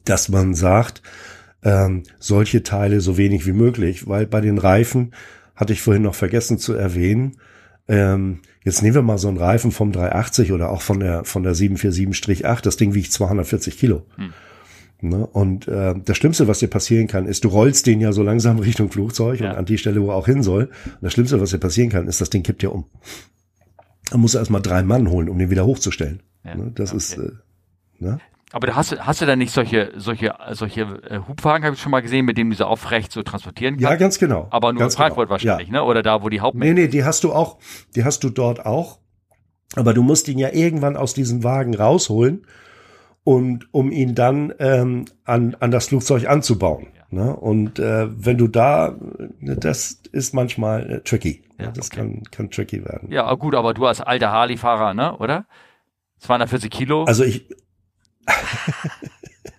dass 0.06 0.30
man 0.30 0.54
sagt, 0.54 1.02
ähm, 1.64 2.04
solche 2.20 2.64
Teile 2.64 3.02
so 3.02 3.18
wenig 3.18 3.46
wie 3.48 3.54
möglich, 3.54 4.08
weil 4.08 4.28
bei 4.28 4.40
den 4.40 4.60
Reifen 4.60 5.14
hatte 5.56 5.74
ich 5.74 5.82
vorhin 5.82 6.04
noch 6.04 6.16
vergessen 6.16 6.60
zu 6.60 6.74
erwähnen, 6.74 7.38
ähm, 7.88 8.40
jetzt 8.64 8.82
nehmen 8.82 8.96
wir 8.96 9.02
mal 9.02 9.18
so 9.18 9.28
einen 9.28 9.38
Reifen 9.38 9.72
vom 9.72 9.92
380 9.92 10.52
oder 10.52 10.70
auch 10.70 10.82
von 10.82 11.00
der, 11.00 11.24
von 11.26 11.44
der 11.44 11.54
747-8. 11.54 12.62
Das 12.62 12.78
Ding 12.78 12.94
wiegt 12.94 13.12
240 13.12 13.78
Kilo. 13.78 14.06
Hm. 14.16 14.34
Ne? 15.02 15.26
Und 15.28 15.68
äh, 15.68 15.94
das 16.04 16.18
Schlimmste, 16.18 16.48
was 16.48 16.60
dir 16.60 16.70
passieren 16.70 17.08
kann, 17.08 17.26
ist, 17.26 17.44
du 17.44 17.50
rollst 17.50 17.86
den 17.86 18.02
ja 18.02 18.12
so 18.12 18.24
langsam 18.24 18.60
Richtung 18.60 18.92
Flugzeug 18.92 19.40
ja. 19.40 19.52
und 19.52 19.58
an 19.58 19.66
die 19.66 19.78
Stelle, 19.78 20.02
wo 20.02 20.10
er 20.10 20.16
auch 20.16 20.26
hin 20.26 20.44
soll. 20.44 20.66
Und 20.86 21.02
das 21.02 21.14
Schlimmste, 21.14 21.40
was 21.42 21.52
dir 21.52 21.58
passieren 21.58 21.90
kann, 21.90 22.08
ist, 22.08 22.22
das 22.22 22.30
Ding 22.30 22.44
kippt 22.44 22.62
dir 22.62 22.74
um. 22.74 22.86
Da 24.12 24.18
musst 24.18 24.36
du 24.36 24.38
erstmal 24.38 24.62
drei 24.62 24.84
Mann 24.84 25.10
holen, 25.10 25.30
um 25.30 25.38
den 25.38 25.50
wieder 25.50 25.66
hochzustellen. 25.66 26.22
Ja. 26.44 26.56
Ne? 26.56 26.72
Das 26.76 26.92
okay. 26.92 26.98
ist, 26.98 27.18
äh, 27.18 27.32
ne? 28.00 28.20
Aber 28.52 28.74
hast 28.74 28.94
du, 28.94 29.06
hast 29.06 29.22
du 29.22 29.26
da 29.26 29.36
nicht 29.36 29.52
solche, 29.52 29.92
solche, 29.98 30.34
solche 30.52 30.82
äh, 31.10 31.20
Hubwagen, 31.28 31.66
habe 31.66 31.76
ich 31.76 31.82
schon 31.82 31.92
mal 31.92 32.02
gesehen, 32.02 32.26
mit 32.26 32.38
denen 32.38 32.52
du 32.52 32.56
so 32.56 32.66
aufrecht 32.66 33.12
so 33.12 33.22
transportieren 33.22 33.74
kannst? 33.76 33.84
Ja, 33.84 33.96
ganz 33.96 34.18
genau. 34.18 34.48
Aber 34.52 34.72
nur 34.72 34.80
ganz 34.80 34.94
in 34.94 34.98
Frankfurt 34.98 35.28
genau. 35.28 35.32
wahrscheinlich, 35.32 35.68
ja. 35.68 35.74
ne? 35.74 35.84
Oder 35.84 36.04
da, 36.04 36.24
wo 36.24 36.30
die 36.30 36.40
Haupt. 36.40 36.56
Nee, 36.56 36.74
nee, 36.74 36.88
die 36.88 37.04
hast 37.04 37.24
du 37.24 37.34
auch, 37.34 37.58
die 37.96 38.06
hast 38.06 38.24
du 38.24 38.30
dort 38.30 38.66
auch. 38.66 39.00
Aber 39.76 39.94
du 39.94 40.04
musst 40.04 40.30
ihn 40.30 40.38
ja 40.38 40.54
irgendwann 40.54 40.96
aus 40.96 41.14
diesem 41.14 41.44
Wagen 41.44 41.76
rausholen 41.76 42.46
und 43.26 43.68
um 43.74 43.92
ihn 43.92 44.16
dann 44.16 44.54
ähm, 44.60 45.06
an, 45.26 45.58
an 45.60 45.72
das 45.72 45.88
Flugzeug 45.88 46.30
anzubauen. 46.30 46.88
Ja. 46.96 47.06
Ne? 47.10 47.36
Und 47.36 47.80
äh, 47.80 48.08
wenn 48.24 48.38
du 48.38 48.48
da, 48.48 48.96
das 49.42 50.04
ist 50.12 50.34
manchmal 50.34 50.90
äh, 50.90 51.02
tricky. 51.02 51.44
Ja, 51.60 51.72
das 51.72 51.88
okay. 51.88 51.98
kann, 51.98 52.24
kann 52.32 52.52
tricky 52.52 52.86
werden. 52.86 53.12
Ja, 53.12 53.34
gut, 53.34 53.56
aber 53.56 53.74
du 53.74 53.86
als 53.86 54.00
alter 54.00 54.32
Harley-Fahrer, 54.32 54.94
ne, 54.94 55.18
oder? 55.18 55.46
240 56.20 56.70
Kilo. 56.70 57.06
Also 57.06 57.24
ich, 57.24 57.50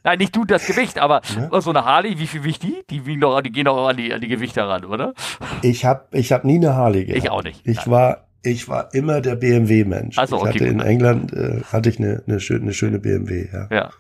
Nein, 0.05 0.19
nicht 0.19 0.37
du 0.37 0.45
das 0.45 0.67
Gewicht, 0.67 0.99
aber 1.01 1.23
ja. 1.35 1.61
so 1.61 1.71
eine 1.71 1.85
Harley, 1.85 2.19
wie 2.21 2.29
viel 2.29 2.45
wiegt 2.45 2.63
die? 2.63 2.85
Die, 2.89 3.07
wiegen 3.07 3.21
doch, 3.21 3.41
die 3.41 3.51
gehen 3.51 3.65
doch 3.65 3.89
an 3.89 3.97
die, 3.97 4.13
an 4.13 4.21
die 4.21 4.29
Gewichte 4.29 4.67
ran, 4.67 4.85
oder? 4.85 5.15
Ich 5.63 5.85
habe 5.85 6.07
ich 6.13 6.31
hab 6.31 6.45
nie 6.45 6.57
eine 6.57 6.75
Harley 6.75 7.07
gehabt. 7.07 7.25
Ich 7.25 7.31
auch 7.31 7.43
nicht. 7.43 7.67
Ich 7.67 7.89
war 7.89 8.26
ich 8.47 8.69
war 8.69 8.95
immer 8.95 9.21
der 9.21 9.37
BMW-Mensch. 9.37 10.19
Also, 10.19 10.37
okay, 10.37 10.49
ich 10.49 10.55
hatte 10.55 10.67
in 10.67 10.81
England 10.81 11.33
äh, 11.33 11.63
hatte 11.65 11.91
ich 11.91 11.99
eine, 11.99 12.23
eine, 12.27 12.41
schöne, 12.41 12.63
eine 12.63 12.73
schöne 12.73 12.99
BMW. 12.99 13.49
Ja. 13.53 13.69
ja. 13.71 13.91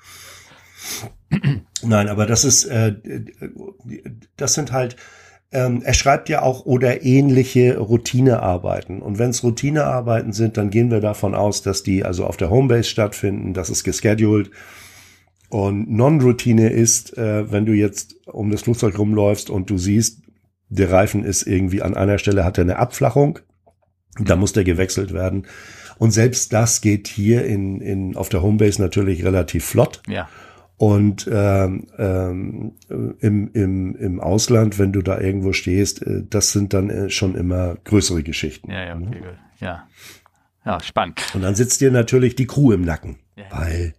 Nein, 1.83 2.09
aber 2.09 2.27
das 2.27 2.45
ist 2.45 2.65
äh, 2.65 2.95
das 4.37 4.55
sind 4.55 4.73
halt 4.73 4.97
ähm, 5.53 5.83
er 5.85 5.95
schreibt 5.95 6.29
ja 6.29 6.43
auch 6.43 6.67
oder 6.67 7.05
ähnliche 7.05 7.79
Routinearbeiten. 7.79 9.01
Und 9.01 9.19
wenn 9.19 9.31
es 9.31 9.45
Routinearbeiten 9.45 10.33
sind, 10.33 10.57
dann 10.57 10.71
gehen 10.71 10.91
wir 10.91 11.01
davon 11.01 11.35
aus, 11.35 11.63
dass 11.63 11.83
die 11.83 12.05
also 12.05 12.25
auf 12.25 12.37
der 12.37 12.51
Homebase 12.51 12.89
stattfinden, 12.89 13.55
das 13.55 13.71
ist 13.71 13.85
gescheduled. 13.85 14.51
Und 15.49 15.91
Non-Routine 15.91 16.71
ist, 16.71 17.17
äh, 17.17 17.51
wenn 17.51 17.67
du 17.67 17.73
jetzt 17.73 18.17
um 18.27 18.51
das 18.51 18.63
Flugzeug 18.63 18.99
rumläufst 18.99 19.49
und 19.49 19.71
du 19.71 19.79
siehst, 19.79 20.23
der 20.69 20.91
Reifen 20.91 21.25
ist 21.25 21.47
irgendwie 21.47 21.83
an 21.83 21.95
einer 21.95 22.19
Stelle 22.19 22.45
hat 22.45 22.59
er 22.59 22.63
eine 22.63 22.79
Abflachung, 22.79 23.39
da 24.19 24.37
muss 24.37 24.53
der 24.53 24.64
gewechselt 24.64 25.12
werden. 25.12 25.47
Und 25.99 26.11
selbst 26.11 26.53
das 26.53 26.81
geht 26.81 27.09
hier 27.09 27.45
in, 27.45 27.81
in 27.81 28.17
auf 28.17 28.29
der 28.29 28.43
Homebase 28.43 28.83
natürlich 28.83 29.25
relativ 29.25 29.64
flott. 29.64 30.03
Ja. 30.09 30.29
Und 30.79 31.27
ähm, 31.33 31.87
ähm, 31.97 32.73
im, 33.21 33.51
im, 33.55 33.97
im 33.97 34.21
Ausland, 34.21 34.79
wenn 34.79 34.93
du 34.93 35.01
da 35.01 35.19
irgendwo 35.19 35.55
stehst, 35.55 36.03
äh, 36.03 36.23
das 36.29 36.53
sind 36.53 36.75
dann 36.75 36.91
äh, 36.91 37.09
schon 37.09 37.35
immer 37.35 37.77
größere 37.85 38.23
Geschichten. 38.23 38.71
Ja, 38.71 38.85
ja, 38.85 38.95
okay, 38.95 39.05
ne? 39.05 39.17
gut. 39.17 39.39
Ja. 39.61 39.89
Ja, 40.67 40.81
spannend. 40.81 41.23
Und 41.33 41.43
dann 41.43 41.55
sitzt 41.55 41.81
dir 41.81 41.91
natürlich 41.91 42.35
die 42.35 42.47
Crew 42.47 42.73
im 42.73 42.83
Nacken, 42.83 43.17
ja. 43.37 43.45
weil 43.51 43.95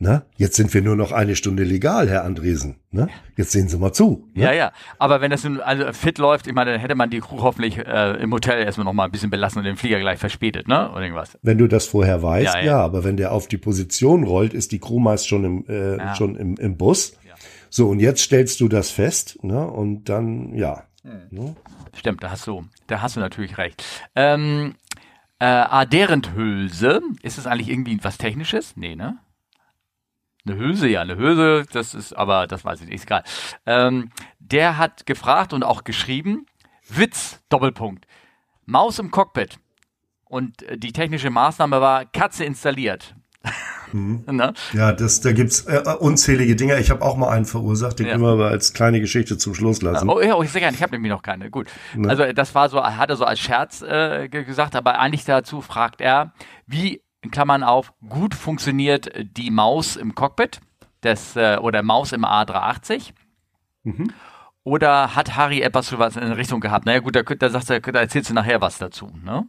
na, 0.00 0.22
jetzt 0.36 0.54
sind 0.54 0.72
wir 0.74 0.80
nur 0.80 0.94
noch 0.94 1.10
eine 1.10 1.34
Stunde 1.34 1.64
legal, 1.64 2.08
Herr 2.08 2.24
Andresen. 2.24 2.76
Ne? 2.92 3.08
Jetzt 3.36 3.50
sehen 3.50 3.68
Sie 3.68 3.76
mal 3.78 3.92
zu. 3.92 4.28
Ne? 4.32 4.44
Ja, 4.44 4.52
ja. 4.52 4.72
Aber 4.98 5.20
wenn 5.20 5.32
das 5.32 5.42
nun 5.42 5.60
also 5.60 5.92
fit 5.92 6.18
läuft, 6.18 6.46
ich 6.46 6.54
meine, 6.54 6.72
dann 6.72 6.80
hätte 6.80 6.94
man 6.94 7.10
die 7.10 7.18
Crew 7.18 7.42
hoffentlich 7.42 7.78
äh, 7.78 8.12
im 8.22 8.32
Hotel 8.32 8.62
erstmal 8.62 8.84
noch 8.84 8.92
mal 8.92 9.06
ein 9.06 9.10
bisschen 9.10 9.30
belassen 9.30 9.58
und 9.58 9.64
den 9.64 9.76
Flieger 9.76 9.98
gleich 9.98 10.20
verspätet, 10.20 10.68
ne? 10.68 10.90
Oder 10.92 11.02
irgendwas. 11.02 11.36
Wenn 11.42 11.58
du 11.58 11.66
das 11.66 11.86
vorher 11.86 12.22
weißt, 12.22 12.54
ja, 12.54 12.60
ja. 12.60 12.66
ja 12.66 12.78
aber 12.78 13.02
wenn 13.02 13.16
der 13.16 13.32
auf 13.32 13.48
die 13.48 13.58
Position 13.58 14.22
rollt, 14.22 14.54
ist 14.54 14.70
die 14.70 14.78
Crew 14.78 15.00
meist 15.00 15.26
schon 15.26 15.44
im, 15.44 15.64
äh, 15.68 15.96
ja. 15.96 16.14
schon 16.14 16.36
im, 16.36 16.54
im 16.56 16.76
Bus. 16.76 17.14
Ja. 17.26 17.34
So, 17.68 17.88
und 17.88 17.98
jetzt 17.98 18.22
stellst 18.22 18.60
du 18.60 18.68
das 18.68 18.90
fest, 18.90 19.42
ne? 19.42 19.66
Und 19.66 20.08
dann, 20.08 20.54
ja. 20.54 20.84
Hm. 21.02 21.22
Ne? 21.30 21.56
Stimmt, 21.96 22.22
da 22.22 22.30
hast 22.30 22.46
du, 22.46 22.64
da 22.86 23.02
hast 23.02 23.16
du 23.16 23.20
natürlich 23.20 23.58
recht. 23.58 23.84
Ähm, 24.14 24.76
äh, 25.40 25.44
Aderendhülse, 25.44 27.00
ist 27.22 27.36
das 27.38 27.48
eigentlich 27.48 27.68
irgendwie 27.68 27.98
was 28.02 28.16
Technisches? 28.16 28.76
Nee, 28.76 28.94
ne? 28.94 29.18
Eine 30.48 30.58
Hülse, 30.58 30.88
ja, 30.88 31.02
eine 31.02 31.16
Hülse, 31.16 31.64
das 31.72 31.94
ist, 31.94 32.12
aber 32.12 32.46
das 32.46 32.64
weiß 32.64 32.80
ich 32.80 32.86
nicht, 32.86 32.96
ist 32.96 33.04
egal. 33.04 33.22
Ähm, 33.66 34.10
der 34.38 34.78
hat 34.78 35.06
gefragt 35.06 35.52
und 35.52 35.62
auch 35.62 35.84
geschrieben, 35.84 36.46
Witz, 36.88 37.40
Doppelpunkt, 37.48 38.06
Maus 38.64 38.98
im 38.98 39.10
Cockpit. 39.10 39.58
Und 40.24 40.62
äh, 40.62 40.78
die 40.78 40.92
technische 40.92 41.30
Maßnahme 41.30 41.80
war 41.80 42.04
Katze 42.04 42.44
installiert. 42.44 43.14
Mhm. 43.92 44.24
Ne? 44.30 44.52
Ja, 44.74 44.92
das, 44.92 45.22
da 45.22 45.32
gibt's 45.32 45.62
äh, 45.62 45.82
unzählige 45.98 46.54
Dinge. 46.54 46.78
Ich 46.78 46.90
habe 46.90 47.02
auch 47.02 47.16
mal 47.16 47.30
einen 47.30 47.46
verursacht, 47.46 47.98
den 47.98 48.06
ja. 48.06 48.12
können 48.12 48.24
wir 48.24 48.32
aber 48.32 48.48
als 48.48 48.74
kleine 48.74 49.00
Geschichte 49.00 49.38
zum 49.38 49.54
Schluss 49.54 49.80
lassen. 49.80 50.08
Oh 50.08 50.20
ja, 50.20 50.34
oh, 50.34 50.42
ich 50.42 50.50
sehr 50.50 50.60
gerne. 50.60 50.76
Ich 50.76 50.82
habe 50.82 50.92
nämlich 50.92 51.10
noch 51.10 51.22
keine. 51.22 51.50
Gut. 51.50 51.68
Ne? 51.94 52.08
Also 52.08 52.30
das 52.32 52.54
war 52.54 52.68
so, 52.68 52.82
hat 52.84 53.08
er 53.08 53.16
so 53.16 53.24
als 53.24 53.40
Scherz 53.40 53.80
äh, 53.80 54.28
gesagt, 54.28 54.76
aber 54.76 54.98
eigentlich 54.98 55.24
dazu 55.24 55.62
fragt 55.62 56.02
er, 56.02 56.34
wie 56.66 57.00
in 57.22 57.30
Klammern 57.30 57.62
auf, 57.62 57.92
gut 58.08 58.34
funktioniert 58.34 59.10
die 59.36 59.50
Maus 59.50 59.96
im 59.96 60.14
Cockpit 60.14 60.60
des, 61.02 61.36
äh, 61.36 61.58
oder 61.60 61.82
Maus 61.82 62.12
im 62.12 62.24
A380. 62.24 63.10
Mhm. 63.84 64.12
Oder 64.64 65.16
hat 65.16 65.36
Harry 65.36 65.62
etwas 65.62 65.88
für 65.88 65.98
was 65.98 66.16
in 66.16 66.32
Richtung 66.32 66.60
gehabt? 66.60 66.84
Naja, 66.84 66.98
gut, 67.00 67.16
da, 67.16 67.22
da, 67.22 67.48
sagst 67.48 67.70
du, 67.70 67.80
da 67.80 68.00
erzählst 68.00 68.30
du 68.30 68.34
nachher 68.34 68.60
was 68.60 68.78
dazu. 68.78 69.10
Ne? 69.24 69.46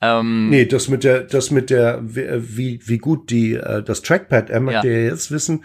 Ähm, 0.00 0.50
nee, 0.50 0.66
das 0.66 0.88
mit 0.88 1.04
der, 1.04 1.22
das 1.22 1.50
mit 1.50 1.70
der, 1.70 2.00
wie, 2.02 2.80
wie 2.84 2.98
gut 2.98 3.30
die, 3.30 3.54
äh, 3.54 3.82
das 3.82 4.02
Trackpad, 4.02 4.50
er 4.50 4.60
möchte 4.60 4.88
ja. 4.88 5.10
jetzt 5.10 5.30
wissen, 5.30 5.64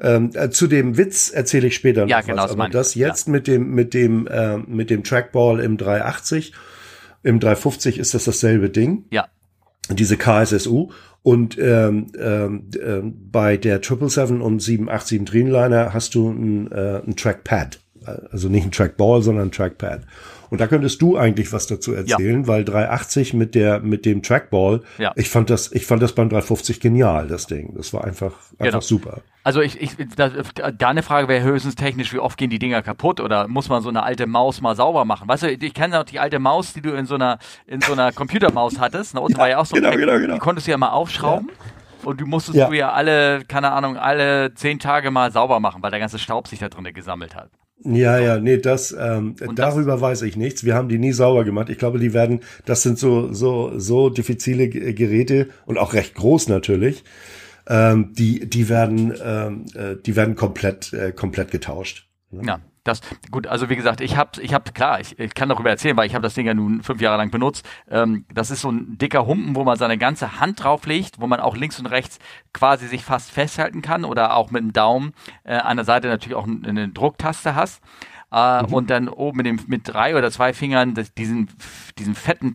ähm, 0.00 0.30
äh, 0.34 0.48
zu 0.48 0.68
dem 0.68 0.96
Witz 0.96 1.30
erzähle 1.30 1.66
ich 1.66 1.74
später 1.74 2.02
noch 2.02 2.08
ja, 2.08 2.20
genau, 2.22 2.44
was. 2.44 2.52
Aber 2.52 2.68
das 2.68 2.94
jetzt 2.94 3.26
ja. 3.26 3.32
mit 3.32 3.46
dem, 3.46 3.74
mit 3.74 3.94
dem, 3.94 4.26
äh, 4.26 4.56
mit 4.56 4.90
dem 4.90 5.04
Trackball 5.04 5.60
im 5.60 5.76
380, 5.76 6.52
im 7.24 7.40
350 7.40 7.98
ist 7.98 8.14
das 8.14 8.24
dasselbe 8.24 8.70
Ding. 8.70 9.04
Ja 9.10 9.28
diese 9.90 10.16
KSSU 10.16 10.90
und 11.22 11.58
ähm, 11.58 12.06
ähm, 12.18 12.70
äh, 12.74 13.00
bei 13.02 13.56
der 13.56 13.82
777 13.82 14.40
und 14.40 14.60
787 14.60 15.24
Dreamliner 15.24 15.92
hast 15.92 16.14
du 16.14 16.30
ein, 16.30 16.70
äh, 16.72 17.02
ein 17.06 17.16
Trackpad. 17.16 17.80
Also 18.30 18.48
nicht 18.48 18.64
ein 18.64 18.72
Trackball, 18.72 19.20
sondern 19.20 19.48
ein 19.48 19.52
Trackpad. 19.52 20.02
Und 20.50 20.60
da 20.60 20.66
könntest 20.66 21.02
du 21.02 21.16
eigentlich 21.16 21.52
was 21.52 21.66
dazu 21.66 21.92
erzählen, 21.92 22.42
ja. 22.42 22.46
weil 22.46 22.64
380 22.64 23.34
mit 23.34 23.54
der 23.54 23.80
mit 23.80 24.04
dem 24.04 24.22
Trackball, 24.22 24.82
ja. 24.98 25.12
ich 25.16 25.28
fand 25.28 25.50
das 25.50 25.72
ich 25.72 25.86
fand 25.86 26.02
das 26.02 26.14
beim 26.14 26.28
350 26.28 26.80
genial, 26.80 27.28
das 27.28 27.46
Ding. 27.46 27.74
Das 27.76 27.92
war 27.92 28.04
einfach 28.04 28.32
einfach 28.58 28.64
genau. 28.64 28.80
super. 28.80 29.20
Also 29.44 29.60
ich, 29.60 29.80
ich 29.80 29.96
da, 30.14 30.30
deine 30.72 31.02
Frage 31.02 31.28
wäre 31.28 31.42
höchstens 31.42 31.74
technisch, 31.74 32.12
wie 32.12 32.18
oft 32.18 32.36
gehen 32.36 32.50
die 32.50 32.58
Dinger 32.58 32.82
kaputt 32.82 33.20
oder 33.20 33.48
muss 33.48 33.68
man 33.68 33.82
so 33.82 33.88
eine 33.88 34.02
alte 34.02 34.26
Maus 34.26 34.60
mal 34.60 34.76
sauber 34.76 35.04
machen? 35.04 35.28
Weißt 35.28 35.44
du, 35.44 35.50
ich 35.50 35.74
kenne 35.74 36.00
auch 36.00 36.04
die 36.04 36.18
alte 36.18 36.38
Maus, 36.38 36.72
die 36.72 36.82
du 36.82 36.90
in 36.90 37.06
so 37.06 37.14
einer 37.14 37.38
in 37.66 37.80
so 37.80 37.92
einer 37.92 38.12
Computermaus 38.18 38.78
hattest, 38.78 39.14
ne? 39.14 39.20
Und 39.20 39.32
ja, 39.32 39.38
war 39.38 39.48
ja 39.48 39.58
auch 39.58 39.66
so 39.66 39.74
genau, 39.74 39.90
ein, 39.90 39.98
genau, 39.98 40.18
genau. 40.18 40.34
die 40.34 40.40
konntest 40.40 40.66
du 40.66 40.70
ja 40.70 40.78
mal 40.78 40.90
aufschrauben. 40.90 41.50
Und 42.04 42.20
du 42.20 42.26
musstest 42.26 42.56
ja. 42.56 42.68
du 42.68 42.74
ja 42.74 42.92
alle, 42.92 43.44
keine 43.46 43.72
Ahnung, 43.72 43.96
alle 43.96 44.54
zehn 44.54 44.78
Tage 44.78 45.10
mal 45.10 45.32
sauber 45.32 45.60
machen, 45.60 45.82
weil 45.82 45.90
der 45.90 46.00
ganze 46.00 46.18
Staub 46.18 46.46
sich 46.46 46.58
da 46.58 46.68
drin 46.68 46.84
gesammelt 46.94 47.34
hat. 47.34 47.50
Ja, 47.84 48.18
ja, 48.18 48.38
nee, 48.38 48.58
das 48.58 48.94
ähm, 48.98 49.36
darüber 49.54 49.92
das, 49.92 50.00
weiß 50.00 50.22
ich 50.22 50.36
nichts. 50.36 50.64
Wir 50.64 50.74
haben 50.74 50.88
die 50.88 50.98
nie 50.98 51.12
sauber 51.12 51.44
gemacht. 51.44 51.68
Ich 51.68 51.78
glaube, 51.78 51.98
die 51.98 52.12
werden, 52.12 52.40
das 52.64 52.82
sind 52.82 52.98
so 52.98 53.32
so 53.32 53.78
so 53.78 54.10
diffizile 54.10 54.68
Geräte 54.68 55.48
und 55.64 55.78
auch 55.78 55.94
recht 55.94 56.14
groß 56.14 56.48
natürlich. 56.48 57.04
Ähm, 57.68 58.12
die 58.14 58.48
die 58.48 58.68
werden 58.68 59.14
ähm, 59.24 59.66
äh, 59.74 59.96
die 60.04 60.16
werden 60.16 60.34
komplett 60.34 60.92
äh, 60.92 61.12
komplett 61.12 61.50
getauscht. 61.50 62.08
Ne? 62.30 62.42
Ja, 62.46 62.60
das, 62.84 63.00
gut, 63.30 63.46
also 63.46 63.68
wie 63.68 63.76
gesagt, 63.76 64.00
ich 64.00 64.16
habe, 64.16 64.40
ich 64.40 64.54
hab, 64.54 64.74
klar, 64.74 65.00
ich, 65.00 65.18
ich 65.18 65.34
kann 65.34 65.48
darüber 65.48 65.70
erzählen, 65.70 65.96
weil 65.96 66.06
ich 66.06 66.14
habe 66.14 66.22
das 66.22 66.34
Ding 66.34 66.46
ja 66.46 66.54
nun 66.54 66.82
fünf 66.82 67.00
Jahre 67.00 67.16
lang 67.18 67.30
benutzt. 67.30 67.68
Ähm, 67.90 68.24
das 68.32 68.50
ist 68.50 68.62
so 68.62 68.70
ein 68.70 68.98
dicker 68.98 69.26
Humpen, 69.26 69.56
wo 69.56 69.64
man 69.64 69.76
seine 69.76 69.98
ganze 69.98 70.40
Hand 70.40 70.62
drauflegt, 70.62 71.20
wo 71.20 71.26
man 71.26 71.40
auch 71.40 71.56
links 71.56 71.78
und 71.78 71.86
rechts 71.86 72.18
quasi 72.52 72.86
sich 72.86 73.04
fast 73.04 73.30
festhalten 73.30 73.82
kann 73.82 74.04
oder 74.04 74.34
auch 74.34 74.50
mit 74.50 74.62
dem 74.62 74.72
Daumen 74.72 75.12
äh, 75.44 75.56
an 75.56 75.76
der 75.76 75.84
Seite 75.84 76.08
natürlich 76.08 76.36
auch 76.36 76.46
eine 76.46 76.88
Drucktaste 76.88 77.54
hast. 77.54 77.82
Äh, 78.30 78.62
mhm. 78.62 78.74
Und 78.74 78.90
dann 78.90 79.08
oben 79.08 79.38
mit, 79.38 79.46
dem, 79.46 79.60
mit 79.68 79.82
drei 79.84 80.16
oder 80.16 80.30
zwei 80.30 80.52
Fingern 80.52 80.94
das, 80.94 81.14
diesen, 81.14 81.48
diesen 81.98 82.14
fetten 82.14 82.54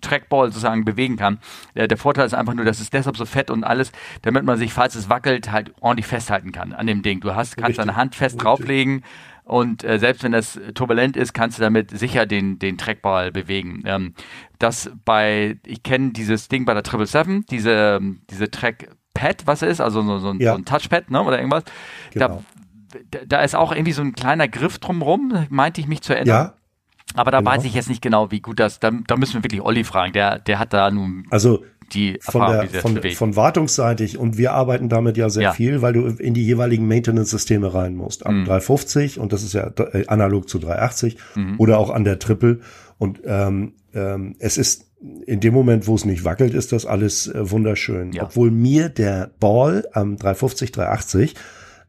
Trackball 0.00 0.48
sozusagen 0.48 0.84
bewegen 0.84 1.16
kann. 1.16 1.38
Der, 1.74 1.88
der 1.88 1.98
Vorteil 1.98 2.26
ist 2.26 2.34
einfach 2.34 2.54
nur, 2.54 2.64
dass 2.64 2.80
es 2.80 2.90
deshalb 2.90 3.16
so 3.16 3.26
fett 3.26 3.50
und 3.50 3.64
alles, 3.64 3.92
damit 4.22 4.44
man 4.44 4.58
sich, 4.58 4.72
falls 4.72 4.94
es 4.94 5.08
wackelt, 5.08 5.50
halt 5.50 5.72
ordentlich 5.80 6.06
festhalten 6.06 6.52
kann 6.52 6.72
an 6.72 6.86
dem 6.86 7.02
Ding. 7.02 7.20
Du 7.20 7.34
hast, 7.34 7.56
kannst 7.56 7.70
Richtig. 7.70 7.86
deine 7.86 7.96
Hand 7.96 8.14
fest 8.14 8.34
Richtig. 8.34 8.42
drauflegen 8.42 9.04
Und 9.50 9.82
äh, 9.82 9.98
selbst 9.98 10.22
wenn 10.22 10.30
das 10.30 10.60
turbulent 10.74 11.16
ist, 11.16 11.32
kannst 11.32 11.58
du 11.58 11.62
damit 11.62 11.90
sicher 11.90 12.24
den, 12.24 12.60
den 12.60 12.78
Trackball 12.78 13.32
bewegen. 13.32 13.82
Ähm, 13.84 14.14
das 14.60 14.92
bei, 15.04 15.58
ich 15.66 15.82
kenne 15.82 16.12
dieses 16.12 16.46
Ding 16.46 16.64
bei 16.64 16.72
der 16.72 16.84
777, 16.84 17.46
diese, 17.50 17.98
diese 18.30 18.48
Trackpad, 18.48 19.48
was 19.48 19.62
ist, 19.62 19.80
also 19.80 20.02
so, 20.02 20.18
so, 20.20 20.28
ein, 20.28 20.38
ja. 20.38 20.52
so 20.52 20.58
ein 20.58 20.64
Touchpad, 20.64 21.10
ne, 21.10 21.20
oder 21.20 21.38
irgendwas. 21.38 21.64
Genau. 22.12 22.44
Da, 23.10 23.18
da 23.26 23.42
ist 23.42 23.56
auch 23.56 23.72
irgendwie 23.72 23.90
so 23.90 24.02
ein 24.02 24.12
kleiner 24.12 24.46
Griff 24.46 24.78
drumrum, 24.78 25.46
meinte 25.48 25.80
ich 25.80 25.88
mich 25.88 26.02
zu 26.02 26.14
erinnern. 26.14 26.28
Ja. 26.28 26.54
Aber 27.14 27.32
da 27.32 27.38
genau. 27.38 27.50
weiß 27.50 27.64
ich 27.64 27.74
jetzt 27.74 27.88
nicht 27.88 28.02
genau, 28.02 28.30
wie 28.30 28.40
gut 28.40 28.60
das, 28.60 28.78
da, 28.78 28.92
da 28.92 29.16
müssen 29.16 29.34
wir 29.34 29.42
wirklich 29.42 29.62
Olli 29.62 29.82
fragen, 29.82 30.12
der, 30.12 30.38
der 30.38 30.60
hat 30.60 30.72
da 30.72 30.92
nun 30.92 31.26
also, 31.30 31.64
die 31.92 32.16
Erfahrung, 32.16 32.68
von, 32.68 32.94
der, 32.94 33.10
von, 33.10 33.12
von 33.12 33.36
wartungsseitig 33.36 34.18
und 34.18 34.38
wir 34.38 34.52
arbeiten 34.52 34.88
damit 34.88 35.16
ja 35.16 35.28
sehr 35.28 35.42
ja. 35.42 35.52
viel, 35.52 35.82
weil 35.82 35.92
du 35.92 36.06
in 36.06 36.34
die 36.34 36.44
jeweiligen 36.44 36.86
Maintenance-Systeme 36.86 37.72
rein 37.72 37.94
musst. 37.94 38.26
Am 38.26 38.40
mhm. 38.40 38.44
350 38.46 39.18
und 39.18 39.32
das 39.32 39.42
ist 39.42 39.54
ja 39.54 39.70
äh, 39.92 40.06
analog 40.06 40.48
zu 40.48 40.58
380 40.58 41.16
mhm. 41.34 41.54
oder 41.58 41.78
auch 41.78 41.90
an 41.90 42.04
der 42.04 42.18
Triple 42.18 42.60
und 42.98 43.20
ähm, 43.24 43.72
ähm, 43.94 44.36
es 44.38 44.58
ist 44.58 44.86
in 45.26 45.40
dem 45.40 45.54
Moment, 45.54 45.86
wo 45.86 45.94
es 45.94 46.04
nicht 46.04 46.24
wackelt, 46.24 46.52
ist 46.52 46.72
das 46.72 46.84
alles 46.84 47.26
äh, 47.26 47.50
wunderschön. 47.50 48.12
Ja. 48.12 48.24
Obwohl 48.24 48.50
mir 48.50 48.90
der 48.90 49.30
Ball 49.40 49.88
am 49.92 50.16
350, 50.16 50.72
380 50.72 51.34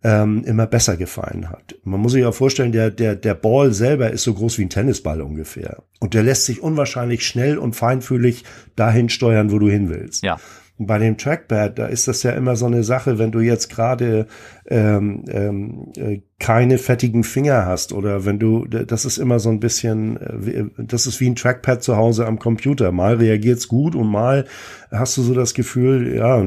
ähm, 0.04 0.43
immer 0.45 0.68
besser 0.68 0.97
gefallen 0.97 1.49
hat. 1.49 1.76
Man 1.84 1.99
muss 1.99 2.14
sich 2.14 2.22
ja 2.22 2.32
vorstellen, 2.32 2.72
der, 2.72 2.89
der, 2.89 3.16
der 3.16 3.36
Ball 3.36 3.74
selber 3.74 4.12
ist 4.12 4.24
so 4.24 4.34
groß 4.34 4.58
wie 4.58 4.64
ein 4.64 4.70
Tennisball 4.70 5.22
ungefähr. 5.22 5.84
Und 5.99 6.14
der 6.14 6.24
lässt 6.24 6.45
sich 6.45 6.62
unwahrscheinlich 6.62 7.26
schnell 7.26 7.58
und 7.58 7.76
feinfühlig 7.76 8.43
dahin 8.76 9.10
steuern, 9.10 9.52
wo 9.52 9.60
du 9.60 9.70
hin 9.70 9.89
willst. 9.89 10.24
Ja 10.24 10.39
bei 10.86 10.98
dem 10.98 11.18
Trackpad, 11.18 11.78
da 11.80 11.86
ist 11.86 12.08
das 12.08 12.24
ja 12.24 12.32
immer 12.32 12.56
so 12.56 12.66
eine 12.66 12.84
Sache, 12.84 13.20
wenn 13.20 13.32
du 13.32 13.40
jetzt 13.40 13.70
gerade 13.70 14.28
ähm, 14.68 15.26
ähm, 15.30 15.92
äh, 15.96 16.22
keine 16.40 16.78
fettigen 16.78 17.24
Finger 17.24 17.66
hast 17.66 17.94
oder 17.94 18.26
wenn 18.26 18.40
du, 18.40 18.66
das 18.66 19.06
ist 19.06 19.18
immer 19.18 19.40
so 19.40 19.50
ein 19.50 19.60
bisschen, 19.60 20.18
äh, 20.18 20.66
das 20.78 21.08
ist 21.08 21.20
wie 21.20 21.30
ein 21.30 21.36
Trackpad 21.36 21.84
zu 21.84 21.98
Hause 21.98 22.26
am 22.26 22.40
Computer. 22.40 22.92
Mal 22.92 23.16
reagiert's 23.16 23.68
gut 23.68 23.96
und 23.96 24.08
mal 24.08 24.46
hast 24.92 25.18
du 25.18 25.22
so 25.22 25.34
das 25.34 25.54
Gefühl, 25.54 26.16
ja, 26.16 26.46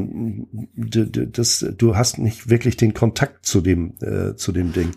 das, 0.74 1.66
du 1.76 1.96
hast 1.96 2.18
nicht 2.18 2.50
wirklich 2.50 2.76
den 2.76 2.94
Kontakt 2.94 3.46
zu 3.46 3.60
dem, 3.60 3.94
äh, 4.00 4.34
zu 4.36 4.52
dem 4.52 4.72
Ding. 4.72 4.90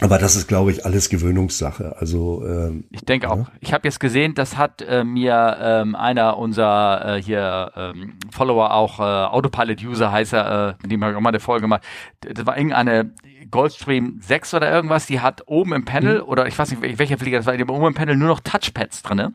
Aber 0.00 0.18
das 0.18 0.36
ist, 0.36 0.46
glaube 0.46 0.70
ich, 0.70 0.84
alles 0.84 1.08
Gewöhnungssache. 1.08 1.96
Also 1.98 2.44
ähm, 2.46 2.84
ich 2.90 3.04
denke 3.04 3.30
auch. 3.30 3.46
Ich 3.60 3.72
habe 3.72 3.88
jetzt 3.88 3.98
gesehen, 3.98 4.34
das 4.34 4.56
hat 4.56 4.82
äh, 4.82 5.04
mir 5.04 5.56
ähm, 5.60 5.96
einer 5.96 6.38
unserer 6.38 7.16
äh, 7.16 7.22
hier 7.22 7.72
ähm, 7.76 8.14
Follower 8.30 8.72
auch 8.72 9.00
äh, 9.00 9.02
Autopilot-User 9.02 10.12
heißt 10.12 10.34
er, 10.34 10.68
äh, 10.68 10.82
mit 10.82 10.92
dem 10.92 11.02
habe 11.02 11.12
ich 11.12 11.16
auch 11.16 11.22
mal 11.22 11.30
eine 11.30 11.40
Folge 11.40 11.62
gemacht. 11.62 11.82
Das 12.20 12.46
war 12.46 12.56
irgendeine 12.56 13.12
Goldstream 13.50 14.18
6 14.20 14.54
oder 14.54 14.70
irgendwas. 14.70 15.06
Die 15.06 15.20
hat 15.20 15.42
oben 15.46 15.72
im 15.72 15.84
Panel 15.84 16.18
mhm. 16.18 16.28
oder 16.28 16.46
ich 16.46 16.58
weiß 16.58 16.70
nicht 16.70 16.98
welcher 16.98 17.18
Flieger 17.18 17.38
das 17.38 17.46
war, 17.46 17.56
die 17.56 17.62
hat 17.62 17.70
oben 17.70 17.86
im 17.86 17.94
Panel 17.94 18.16
nur 18.16 18.28
noch 18.28 18.40
Touchpads 18.40 19.02
drinne. 19.02 19.34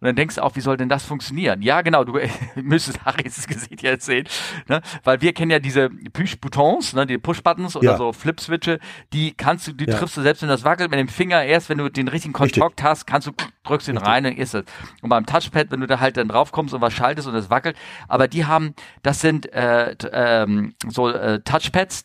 Und 0.00 0.06
dann 0.06 0.16
denkst 0.16 0.36
du 0.36 0.42
auch, 0.42 0.56
wie 0.56 0.60
soll 0.60 0.76
denn 0.76 0.88
das 0.88 1.04
funktionieren? 1.04 1.62
Ja, 1.62 1.82
genau, 1.82 2.04
du 2.04 2.18
müsstest 2.56 3.04
Harrys 3.04 3.46
Gesicht 3.46 3.82
jetzt 3.82 4.06
sehen, 4.06 4.26
ne? 4.68 4.80
weil 5.02 5.20
wir 5.20 5.32
kennen 5.32 5.50
ja 5.50 5.58
diese 5.58 5.90
Push-Buttons, 5.90 6.94
ne? 6.94 7.06
die 7.06 7.18
Push-Buttons 7.18 7.76
oder 7.76 7.92
ja. 7.92 7.96
so 7.96 8.12
Flip-Switche, 8.12 8.80
die 9.12 9.34
kannst 9.34 9.66
du, 9.66 9.72
die 9.72 9.86
ja. 9.86 9.96
triffst 9.96 10.16
du 10.16 10.22
selbst, 10.22 10.42
wenn 10.42 10.48
das 10.48 10.64
wackelt 10.64 10.90
mit 10.90 10.98
dem 10.98 11.08
Finger, 11.08 11.42
erst 11.42 11.68
wenn 11.68 11.78
du 11.78 11.88
den 11.88 12.08
richtigen 12.08 12.32
Kontakt 12.34 12.82
hast, 12.82 13.06
kannst 13.06 13.28
du, 13.28 13.32
drückst 13.64 13.88
ihn 13.88 13.96
rein 13.96 14.26
und 14.26 14.38
ist 14.38 14.54
es. 14.54 14.64
Und 15.02 15.08
beim 15.08 15.26
Touchpad, 15.26 15.70
wenn 15.70 15.80
du 15.80 15.86
da 15.86 16.00
halt 16.00 16.16
dann 16.16 16.28
drauf 16.28 16.52
kommst 16.52 16.74
und 16.74 16.80
was 16.80 16.92
schaltest 16.92 17.28
und 17.28 17.34
es 17.34 17.50
wackelt, 17.50 17.76
aber 18.08 18.28
die 18.28 18.46
haben, 18.46 18.74
das 19.02 19.20
sind 19.20 19.52
äh, 19.52 19.96
ähm, 20.12 20.74
so 20.86 21.08
äh, 21.08 21.40
Touchpads, 21.40 22.04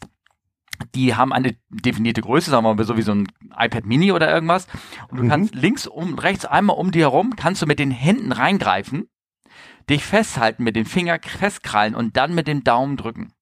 die 0.96 1.16
haben 1.16 1.34
eine 1.34 1.56
definierte 1.70 2.22
Größe, 2.22 2.52
sagen 2.52 2.66
wir 2.66 2.74
mal 2.74 2.84
so 2.84 2.98
wie 2.98 3.02
so 3.02 3.14
ein 3.14 3.28
iPad 3.58 3.86
Mini 3.86 4.12
oder 4.12 4.32
irgendwas. 4.32 4.68
Und 5.10 5.18
du 5.18 5.24
mhm. 5.24 5.30
kannst 5.30 5.56
links 5.56 5.88
um, 5.88 6.18
rechts 6.18 6.46
einmal 6.46 6.78
um 6.78 6.92
dir 6.92 7.12
herum, 7.12 7.36
kannst 7.36 7.62
du 7.62 7.66
mit 7.66 7.80
den 7.80 7.92
Händen 7.92 8.32
reingreifen, 8.32 9.10
dich 9.90 10.04
festhalten, 10.04 10.64
mit 10.64 10.76
den 10.76 10.86
Finger 10.86 11.20
festkrallen 11.22 11.96
und 11.96 12.18
dann 12.18 12.34
mit 12.36 12.48
dem 12.48 12.64
Daumen 12.64 12.98
drücken. 12.98 13.34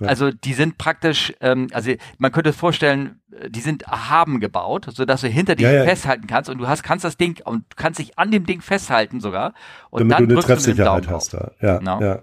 Ja. 0.00 0.08
Also 0.08 0.30
die 0.30 0.54
sind 0.54 0.78
praktisch, 0.78 1.32
ähm, 1.40 1.68
also 1.72 1.92
man 2.18 2.32
könnte 2.32 2.52
vorstellen, 2.52 3.20
die 3.48 3.60
sind 3.60 3.82
erhaben 3.82 4.40
gebaut, 4.40 4.88
so 4.90 5.04
dass 5.04 5.20
du 5.20 5.28
hinter 5.28 5.54
dich 5.54 5.64
ja, 5.64 5.72
ja. 5.72 5.84
festhalten 5.84 6.26
kannst 6.26 6.50
und 6.50 6.58
du 6.58 6.66
hast 6.66 6.82
kannst 6.82 7.04
das 7.04 7.16
Ding 7.16 7.40
und 7.44 7.76
kannst 7.76 8.00
dich 8.00 8.18
an 8.18 8.30
dem 8.30 8.46
Ding 8.46 8.62
festhalten 8.62 9.20
sogar 9.20 9.54
und 9.90 10.00
Damit 10.00 10.12
dann 10.12 10.28
du 10.28 10.34
eine 10.34 10.42
Treffsicherheit 10.42 11.08
hast 11.08 11.34
da. 11.34 11.52
Ja, 11.60 11.80
no? 11.80 12.00
ja. 12.00 12.22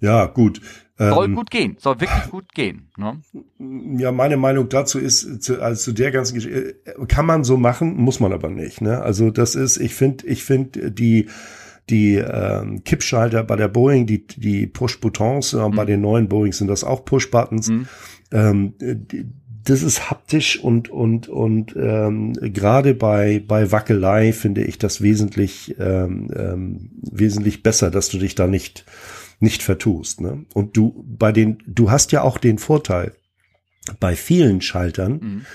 Ja, 0.00 0.26
gut. 0.26 0.60
Soll 1.00 1.24
ähm, 1.24 1.34
gut 1.34 1.50
gehen, 1.50 1.76
soll 1.78 1.98
wirklich 1.98 2.30
gut 2.30 2.52
gehen. 2.52 2.90
Ne? 2.98 3.22
Ja, 3.98 4.12
meine 4.12 4.36
Meinung 4.36 4.68
dazu 4.68 4.98
ist, 4.98 5.42
zu, 5.42 5.62
also 5.62 5.80
zu 5.82 5.92
der 5.92 6.10
ganzen 6.10 6.34
Geschichte, 6.34 6.76
äh, 6.84 7.06
kann 7.06 7.24
man 7.24 7.42
so 7.42 7.56
machen, 7.56 7.96
muss 7.96 8.20
man 8.20 8.34
aber 8.34 8.50
nicht. 8.50 8.82
Ne? 8.82 9.00
Also 9.00 9.30
das 9.30 9.54
ist, 9.54 9.78
ich 9.78 9.94
finde, 9.94 10.26
ich 10.26 10.44
finde 10.44 10.90
die 10.90 11.28
die 11.88 12.16
ähm, 12.16 12.84
Kippschalter 12.84 13.42
bei 13.42 13.56
der 13.56 13.68
Boeing, 13.68 14.06
die 14.06 14.26
die 14.26 14.66
Push-Buttons, 14.66 15.54
äh, 15.54 15.68
mhm. 15.68 15.74
bei 15.74 15.86
den 15.86 16.02
neuen 16.02 16.28
Boeings 16.28 16.58
sind 16.58 16.68
das 16.68 16.84
auch 16.84 17.06
Push-Buttons. 17.06 17.70
Mhm. 17.70 17.86
Ähm, 18.30 18.74
die, 18.78 19.24
das 19.64 19.82
ist 19.82 20.10
haptisch 20.10 20.58
und 20.62 20.90
und 20.90 21.28
und 21.28 21.74
ähm, 21.76 22.34
gerade 22.34 22.94
bei 22.94 23.42
bei 23.46 23.72
Wackelei 23.72 24.32
finde 24.32 24.64
ich 24.64 24.78
das 24.78 25.00
wesentlich 25.00 25.76
ähm, 25.78 26.28
ähm, 26.36 26.90
wesentlich 27.10 27.62
besser, 27.62 27.90
dass 27.90 28.10
du 28.10 28.18
dich 28.18 28.34
da 28.34 28.46
nicht 28.46 28.84
nicht 29.40 29.62
vertust. 29.62 30.20
Ne? 30.20 30.44
Und 30.54 30.76
du 30.76 31.04
bei 31.06 31.32
den, 31.32 31.62
du 31.66 31.90
hast 31.90 32.12
ja 32.12 32.22
auch 32.22 32.38
den 32.38 32.58
Vorteil 32.58 33.14
bei 33.98 34.14
vielen 34.14 34.60
Schaltern, 34.60 35.12
mhm. 35.12 35.46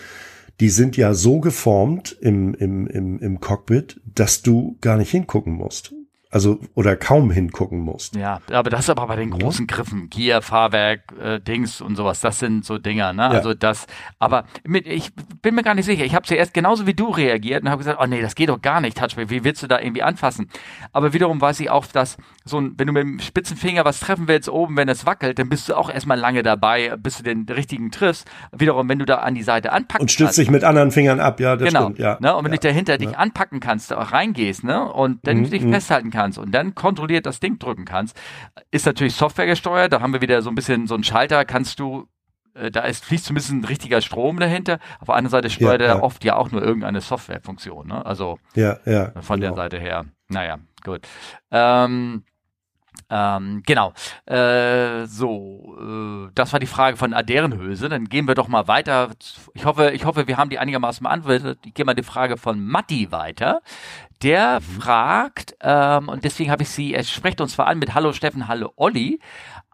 die 0.60 0.70
sind 0.70 0.98
ja 0.98 1.14
so 1.14 1.40
geformt 1.40 2.18
im, 2.20 2.54
im, 2.56 2.88
im, 2.88 3.20
im 3.20 3.40
Cockpit, 3.40 4.02
dass 4.06 4.42
du 4.42 4.78
gar 4.82 4.98
nicht 4.98 5.12
hingucken 5.12 5.54
musst 5.54 5.94
also 6.36 6.60
oder 6.74 6.98
kaum 6.98 7.32
hingucken 7.32 7.80
musst. 7.80 8.18
Ja, 8.18 8.42
aber 8.52 8.70
das 8.70 8.82
ist 8.82 8.90
aber 8.90 9.08
bei 9.08 9.16
den 9.16 9.32
großen 9.32 9.68
ja. 9.70 9.74
Griffen, 9.74 10.10
Gier, 10.10 10.42
Fahrwerk, 10.42 11.14
äh, 11.18 11.40
Dings 11.40 11.80
und 11.80 11.96
sowas, 11.96 12.20
das 12.20 12.40
sind 12.40 12.66
so 12.66 12.78
Dinger, 12.78 13.14
ne? 13.14 13.22
Ja. 13.22 13.30
Also 13.30 13.54
das, 13.54 13.88
aber 14.20 14.44
mit, 14.66 14.86
ich 14.86 15.14
bin 15.42 15.56
mir 15.56 15.64
gar 15.64 15.76
nicht 15.76 15.86
sicher. 15.86 16.04
Ich 16.04 16.14
habe 16.14 16.26
zuerst 16.26 16.54
genauso 16.54 16.86
wie 16.88 16.94
du 16.94 17.10
reagiert 17.10 17.64
und 17.64 17.70
habe 17.70 17.78
gesagt, 17.78 18.00
oh 18.04 18.06
nee, 18.06 18.22
das 18.22 18.36
geht 18.36 18.50
doch 18.50 18.62
gar 18.62 18.82
nicht, 18.82 18.98
Touchpad, 18.98 19.30
wie 19.30 19.46
willst 19.46 19.64
du 19.64 19.68
da 19.68 19.80
irgendwie 19.80 20.04
anfassen? 20.04 20.50
Aber 20.92 21.14
wiederum 21.14 21.40
weiß 21.40 21.62
ich 21.62 21.70
auch, 21.70 21.86
dass 21.86 22.18
so 22.44 22.60
ein, 22.60 22.74
wenn 22.78 22.88
du 22.88 22.92
mit 22.92 23.04
dem 23.04 23.20
spitzen 23.22 23.56
Finger 23.56 23.86
was 23.86 24.02
treffen 24.02 24.28
willst 24.28 24.50
oben, 24.50 24.76
wenn 24.76 24.90
es 24.90 25.06
wackelt, 25.06 25.40
dann 25.40 25.48
bist 25.48 25.70
du 25.70 25.74
auch 25.74 25.90
erstmal 25.90 26.20
lange 26.20 26.44
dabei, 26.44 26.98
bis 26.98 27.16
du 27.16 27.24
den 27.24 27.46
richtigen 27.46 27.92
triffst. 27.92 28.30
Wiederum, 28.52 28.90
wenn 28.90 29.00
du 29.00 29.06
da 29.06 29.20
an 29.20 29.36
die 29.36 29.44
Seite 29.44 29.72
anpackst. 29.72 30.02
Und 30.02 30.12
stützt 30.12 30.38
dich 30.38 30.52
mit 30.52 30.66
anderen 30.66 30.92
Fingern 30.92 31.22
ab, 31.22 31.40
ja, 31.40 31.56
das 31.56 31.70
genau, 31.70 31.84
stimmt, 31.84 32.00
ja. 32.00 32.18
Ne? 32.20 32.36
Und 32.36 32.44
wenn 32.44 32.52
ja. 32.52 32.58
du 32.58 32.68
dahinter 32.68 32.98
dich 32.98 33.18
anpacken 33.18 33.62
kannst, 33.62 33.94
auch 33.94 34.12
reingehst, 34.12 34.66
ne? 34.66 34.92
Und 34.92 35.26
dann 35.26 35.38
mhm, 35.38 35.50
dich 35.50 35.64
mhm. 35.64 35.72
festhalten 35.72 36.12
kannst 36.12 36.25
kannst 36.26 36.38
und 36.40 36.52
dann 36.52 36.76
kontrolliert 36.76 37.26
das 37.26 37.40
Ding 37.40 37.60
drücken 37.60 37.86
kannst, 37.86 38.20
ist 38.72 38.86
natürlich 38.86 39.16
Software 39.16 39.46
gesteuert. 39.46 39.94
Da 39.94 40.02
haben 40.02 40.14
wir 40.14 40.22
wieder 40.22 40.42
so 40.42 40.50
ein 40.50 40.56
bisschen 40.56 40.88
so 40.88 40.96
einen 40.96 41.04
Schalter, 41.04 41.46
kannst 41.46 41.80
du 41.80 42.08
äh, 42.56 42.72
da 42.72 42.82
ist, 42.82 43.06
fließt 43.06 43.26
zumindest 43.26 43.52
ein 43.52 43.64
richtiger 43.64 44.02
Strom 44.02 44.40
dahinter. 44.40 44.80
Auf 45.00 45.08
der 45.08 45.16
anderen 45.16 45.32
Seite 45.32 45.50
steuert 45.50 45.82
ja, 45.82 45.88
er 45.88 45.96
ja. 45.98 46.02
oft 46.02 46.24
ja 46.24 46.36
auch 46.36 46.52
nur 46.52 46.64
irgendeine 46.64 47.02
Softwarefunktion. 47.02 47.88
Ne? 47.88 48.06
Also 48.06 48.40
ja, 48.56 48.78
ja, 48.86 49.12
von 49.22 49.40
genau. 49.40 49.54
der 49.54 49.64
Seite 49.64 49.80
her. 49.80 50.06
Naja, 50.30 50.58
gut. 50.84 51.02
Ähm, 51.52 52.24
ähm, 53.10 53.62
genau. 53.66 53.94
Äh, 54.26 55.06
so, 55.06 55.78
äh, 55.80 56.32
das 56.34 56.54
war 56.54 56.60
die 56.60 56.66
Frage 56.66 56.98
von 56.98 57.14
Aderenhöse. 57.14 57.90
Dann 57.90 58.06
gehen 58.06 58.28
wir 58.28 58.36
doch 58.36 58.48
mal 58.48 58.68
weiter. 58.68 59.12
Ich 59.54 59.66
hoffe, 59.66 59.92
ich 59.92 60.06
hoffe, 60.06 60.28
wir 60.28 60.38
haben 60.38 60.50
die 60.50 60.60
einigermaßen 60.60 61.04
beantwortet. 61.04 61.60
Ich 61.66 61.74
gehe 61.74 61.86
mal 61.86 61.94
die 61.94 62.04
Frage 62.04 62.38
von 62.38 62.66
Matti 62.66 63.12
weiter. 63.12 63.62
Der 64.26 64.60
mhm. 64.60 64.82
fragt, 64.82 65.56
ähm, 65.62 66.10
und 66.10 66.24
deswegen 66.24 66.50
habe 66.50 66.64
ich 66.64 66.70
sie, 66.70 66.96
er 66.96 67.04
spricht 67.04 67.40
uns 67.42 67.54
zwar 67.54 67.68
an 67.68 67.78
mit 67.78 67.94
Hallo 67.94 68.12
Steffen, 68.12 68.48
Hallo 68.48 68.74
Olli, 68.76 69.20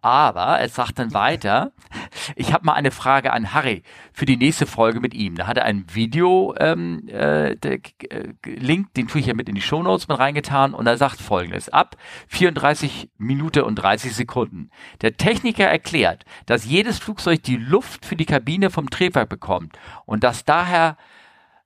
aber 0.01 0.59
er 0.59 0.67
sagt 0.67 0.99
dann 0.99 1.13
weiter, 1.13 1.71
ich 2.35 2.51
habe 2.51 2.65
mal 2.65 2.73
eine 2.73 2.91
Frage 2.91 3.31
an 3.31 3.53
Harry 3.53 3.83
für 4.11 4.25
die 4.25 4.35
nächste 4.35 4.65
Folge 4.65 4.99
mit 4.99 5.13
ihm. 5.13 5.35
Da 5.35 5.47
hat 5.47 5.55
er 5.55 5.63
ein 5.63 5.85
Video 5.93 6.53
ähm, 6.59 7.07
äh, 7.07 7.51
äh, 7.51 8.33
den 8.43 9.07
tue 9.07 9.21
ich 9.21 9.27
ja 9.27 9.33
mit 9.33 9.47
in 9.47 9.55
die 9.55 9.61
Shownotes 9.61 10.09
mit 10.09 10.19
reingetan 10.19 10.73
und 10.73 10.85
er 10.85 10.97
sagt 10.97 11.21
folgendes. 11.21 11.69
Ab 11.69 11.95
34 12.27 13.09
Minuten 13.17 13.61
und 13.61 13.75
30 13.75 14.13
Sekunden. 14.13 14.69
Der 15.01 15.15
Techniker 15.15 15.65
erklärt, 15.65 16.25
dass 16.45 16.65
jedes 16.65 16.99
Flugzeug 16.99 17.41
die 17.43 17.55
Luft 17.55 18.05
für 18.05 18.17
die 18.17 18.25
Kabine 18.25 18.69
vom 18.69 18.89
Triebwerk 18.89 19.29
bekommt 19.29 19.79
und 20.05 20.25
dass 20.25 20.43
daher 20.43 20.97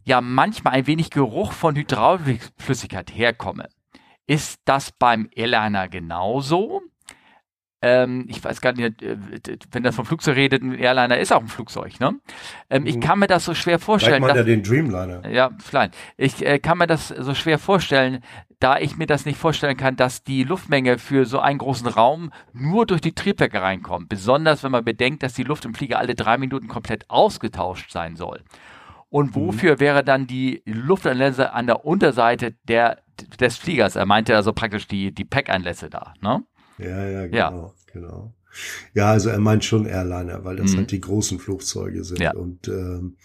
ja 0.05 0.21
manchmal 0.21 0.73
ein 0.73 0.87
wenig 0.87 1.09
Geruch 1.09 1.51
von 1.51 1.75
Hydraulikflüssigkeit 1.75 3.13
herkomme. 3.13 3.67
Ist 4.27 4.61
das 4.65 4.91
beim 4.91 5.29
Airliner 5.35 5.89
genauso? 5.89 6.81
Ähm, 7.81 8.25
ich 8.29 8.43
weiß 8.43 8.61
gar 8.61 8.73
nicht, 8.73 9.03
äh, 9.03 9.17
wenn 9.71 9.85
er 9.85 9.93
vom 9.93 10.05
Flugzeug 10.05 10.37
redet, 10.37 10.63
ein 10.63 10.73
Airliner 10.73 11.19
ist 11.19 11.31
auch 11.31 11.41
ein 11.41 11.47
Flugzeug, 11.47 11.99
ne? 11.99 12.15
Ähm, 12.69 12.87
ich 12.87 12.95
mhm. 12.95 12.99
kann 13.01 13.19
mir 13.19 13.27
das 13.27 13.45
so 13.45 13.53
schwer 13.53 13.77
vorstellen. 13.77 14.23
Vielleicht 14.23 14.35
meint 14.35 14.37
er 14.37 14.55
den 14.55 14.63
Dreamliner. 14.63 15.29
Ja, 15.29 15.51
vielleicht. 15.59 15.95
Ich 16.17 16.43
äh, 16.43 16.57
kann 16.57 16.79
mir 16.79 16.87
das 16.87 17.09
so 17.09 17.35
schwer 17.35 17.59
vorstellen. 17.59 18.21
da 18.59 18.79
ich 18.79 18.95
mir 18.97 19.05
das 19.05 19.25
nicht 19.25 19.37
vorstellen 19.37 19.77
kann, 19.77 19.97
dass 19.97 20.23
die 20.23 20.43
Luftmenge 20.43 20.97
für 20.97 21.25
so 21.25 21.39
einen 21.39 21.59
großen 21.59 21.87
Raum 21.87 22.31
nur 22.53 22.87
durch 22.87 23.01
die 23.01 23.13
Triebwerke 23.13 23.61
reinkommt. 23.61 24.09
Besonders 24.09 24.63
wenn 24.63 24.71
man 24.71 24.85
bedenkt, 24.85 25.21
dass 25.21 25.33
die 25.33 25.43
Luft 25.43 25.65
im 25.65 25.75
Flieger 25.75 25.99
alle 25.99 26.15
drei 26.15 26.37
Minuten 26.37 26.67
komplett 26.67 27.07
ausgetauscht 27.09 27.91
sein 27.91 28.15
soll. 28.15 28.41
Und 29.09 29.35
mhm. 29.35 29.47
wofür 29.47 29.73
mhm. 29.73 29.79
wäre 29.79 30.03
dann 30.03 30.27
die 30.27 30.61
Luftanlässe 30.65 31.53
an 31.53 31.67
der 31.67 31.85
Unterseite 31.85 32.55
der, 32.67 32.99
des 33.39 33.57
Fliegers? 33.57 33.95
Er 33.95 34.05
meinte 34.05 34.35
also 34.35 34.53
praktisch 34.53 34.87
die, 34.87 35.13
die 35.13 35.25
Pack-Anlässe 35.25 35.89
da, 35.89 36.13
ne? 36.21 36.43
Ja, 36.77 37.05
ja, 37.07 37.27
genau, 37.27 37.35
ja. 37.35 37.73
genau. 37.93 38.33
Ja, 38.93 39.11
also 39.11 39.29
er 39.29 39.39
meint 39.39 39.65
schon 39.65 39.85
Airliner, 39.85 40.43
weil 40.45 40.55
das 40.55 40.73
mhm. 40.73 40.77
halt 40.77 40.91
die 40.91 41.01
großen 41.01 41.39
Flugzeuge 41.39 42.03
sind. 42.03 42.19
Ja. 42.19 42.33
Und 42.33 42.67
ähm, 42.67 43.17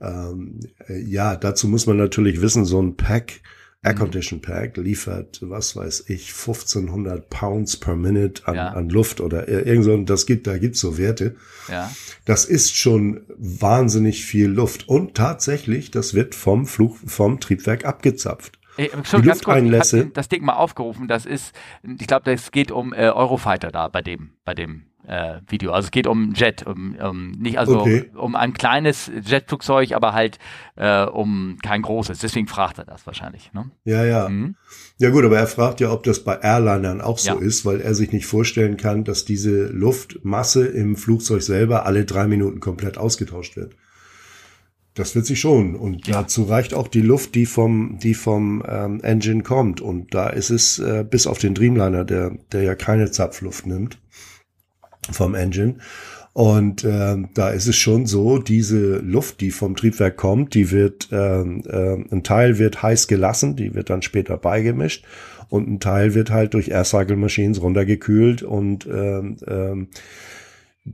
ähm, 0.00 0.60
äh, 0.88 1.00
ja, 1.00 1.36
dazu 1.36 1.68
muss 1.68 1.86
man 1.86 1.96
natürlich 1.96 2.40
wissen, 2.40 2.64
so 2.64 2.80
ein 2.80 2.96
Pack, 2.96 3.40
Air 3.82 3.94
Condition 3.94 4.42
Pack 4.42 4.76
liefert, 4.76 5.38
was 5.40 5.74
weiß 5.74 6.04
ich, 6.08 6.32
1500 6.32 7.30
Pounds 7.30 7.78
per 7.78 7.96
Minute 7.96 8.46
an, 8.46 8.54
ja. 8.54 8.68
an 8.68 8.90
Luft 8.90 9.22
oder 9.22 9.48
irgend 9.48 9.84
so, 9.84 9.96
das 10.02 10.26
gibt, 10.26 10.46
da 10.46 10.58
gibt's 10.58 10.80
so 10.80 10.98
Werte. 10.98 11.36
Ja. 11.68 11.90
Das 12.26 12.44
ist 12.44 12.76
schon 12.76 13.22
wahnsinnig 13.38 14.24
viel 14.24 14.48
Luft 14.48 14.86
und 14.86 15.14
tatsächlich, 15.14 15.90
das 15.90 16.12
wird 16.12 16.34
vom 16.34 16.66
Flug, 16.66 16.98
vom 17.06 17.40
Triebwerk 17.40 17.86
abgezapft. 17.86 18.58
Ey, 18.76 18.90
schon 19.04 19.22
die 19.22 19.28
ganz 19.28 19.42
kurz, 19.42 19.92
ich 19.94 20.12
das 20.12 20.28
Ding 20.28 20.44
mal 20.44 20.54
aufgerufen, 20.54 21.08
das 21.08 21.24
ist, 21.24 21.54
ich 21.82 22.06
glaube, 22.06 22.24
das 22.24 22.50
geht 22.50 22.70
um 22.70 22.92
äh, 22.92 23.08
Eurofighter 23.08 23.70
da 23.70 23.88
bei 23.88 24.02
dem, 24.02 24.32
bei 24.44 24.54
dem 24.54 24.89
äh, 25.10 25.40
Video. 25.48 25.72
Also 25.72 25.86
es 25.86 25.90
geht 25.90 26.06
um 26.06 26.32
Jet, 26.34 26.64
um, 26.66 26.94
um 26.94 27.32
nicht 27.32 27.58
also 27.58 27.80
okay. 27.80 28.10
um, 28.14 28.20
um, 28.20 28.36
ein 28.36 28.52
kleines 28.52 29.10
Jetflugzeug, 29.24 29.92
aber 29.92 30.12
halt 30.12 30.38
äh, 30.76 31.04
um 31.04 31.58
kein 31.62 31.82
großes. 31.82 32.20
Deswegen 32.20 32.46
fragt 32.46 32.78
er 32.78 32.84
das 32.84 33.06
wahrscheinlich. 33.06 33.52
Ne? 33.52 33.70
Ja, 33.84 34.04
ja. 34.04 34.28
Mhm. 34.28 34.54
Ja 34.98 35.10
gut, 35.10 35.24
aber 35.24 35.38
er 35.38 35.48
fragt 35.48 35.80
ja, 35.80 35.90
ob 35.90 36.04
das 36.04 36.22
bei 36.22 36.36
Airlinern 36.36 37.00
auch 37.00 37.18
so 37.18 37.32
ja. 37.32 37.38
ist, 37.40 37.66
weil 37.66 37.80
er 37.80 37.94
sich 37.94 38.12
nicht 38.12 38.26
vorstellen 38.26 38.76
kann, 38.76 39.02
dass 39.02 39.24
diese 39.24 39.66
Luftmasse 39.66 40.66
im 40.66 40.94
Flugzeug 40.94 41.42
selber 41.42 41.86
alle 41.86 42.04
drei 42.04 42.28
Minuten 42.28 42.60
komplett 42.60 42.96
ausgetauscht 42.96 43.56
wird. 43.56 43.74
Das 44.94 45.14
wird 45.14 45.26
sich 45.26 45.40
schon. 45.40 45.74
Und 45.74 46.06
ja. 46.06 46.22
dazu 46.22 46.44
reicht 46.44 46.74
auch 46.74 46.86
die 46.86 47.00
Luft, 47.00 47.34
die 47.34 47.46
vom, 47.46 47.98
die 48.00 48.14
vom 48.14 48.62
ähm, 48.68 49.00
Engine 49.02 49.42
kommt. 49.42 49.80
Und 49.80 50.14
da 50.14 50.28
ist 50.28 50.50
es 50.50 50.78
äh, 50.78 51.04
bis 51.08 51.26
auf 51.26 51.38
den 51.38 51.54
Dreamliner, 51.54 52.04
der, 52.04 52.36
der 52.52 52.62
ja 52.62 52.74
keine 52.74 53.10
Zapfluft 53.10 53.66
nimmt, 53.66 53.98
vom 55.10 55.34
Engine. 55.34 55.76
Und 56.32 56.84
äh, 56.84 57.16
da 57.34 57.50
ist 57.50 57.66
es 57.66 57.76
schon 57.76 58.06
so, 58.06 58.38
diese 58.38 58.98
Luft, 58.98 59.40
die 59.40 59.50
vom 59.50 59.74
Triebwerk 59.74 60.16
kommt, 60.16 60.54
die 60.54 60.70
wird, 60.70 61.08
äh, 61.10 61.40
äh, 61.42 62.04
ein 62.10 62.22
Teil 62.22 62.58
wird 62.58 62.82
heiß 62.82 63.08
gelassen, 63.08 63.56
die 63.56 63.74
wird 63.74 63.90
dann 63.90 64.02
später 64.02 64.36
beigemischt 64.36 65.04
und 65.48 65.68
ein 65.68 65.80
Teil 65.80 66.14
wird 66.14 66.30
halt 66.30 66.54
durch 66.54 66.68
Air 66.68 66.84
Cycle 66.84 67.16
Machines 67.16 67.60
runtergekühlt 67.60 68.44
und 68.44 68.86
äh, 68.86 69.18
äh, 69.18 69.86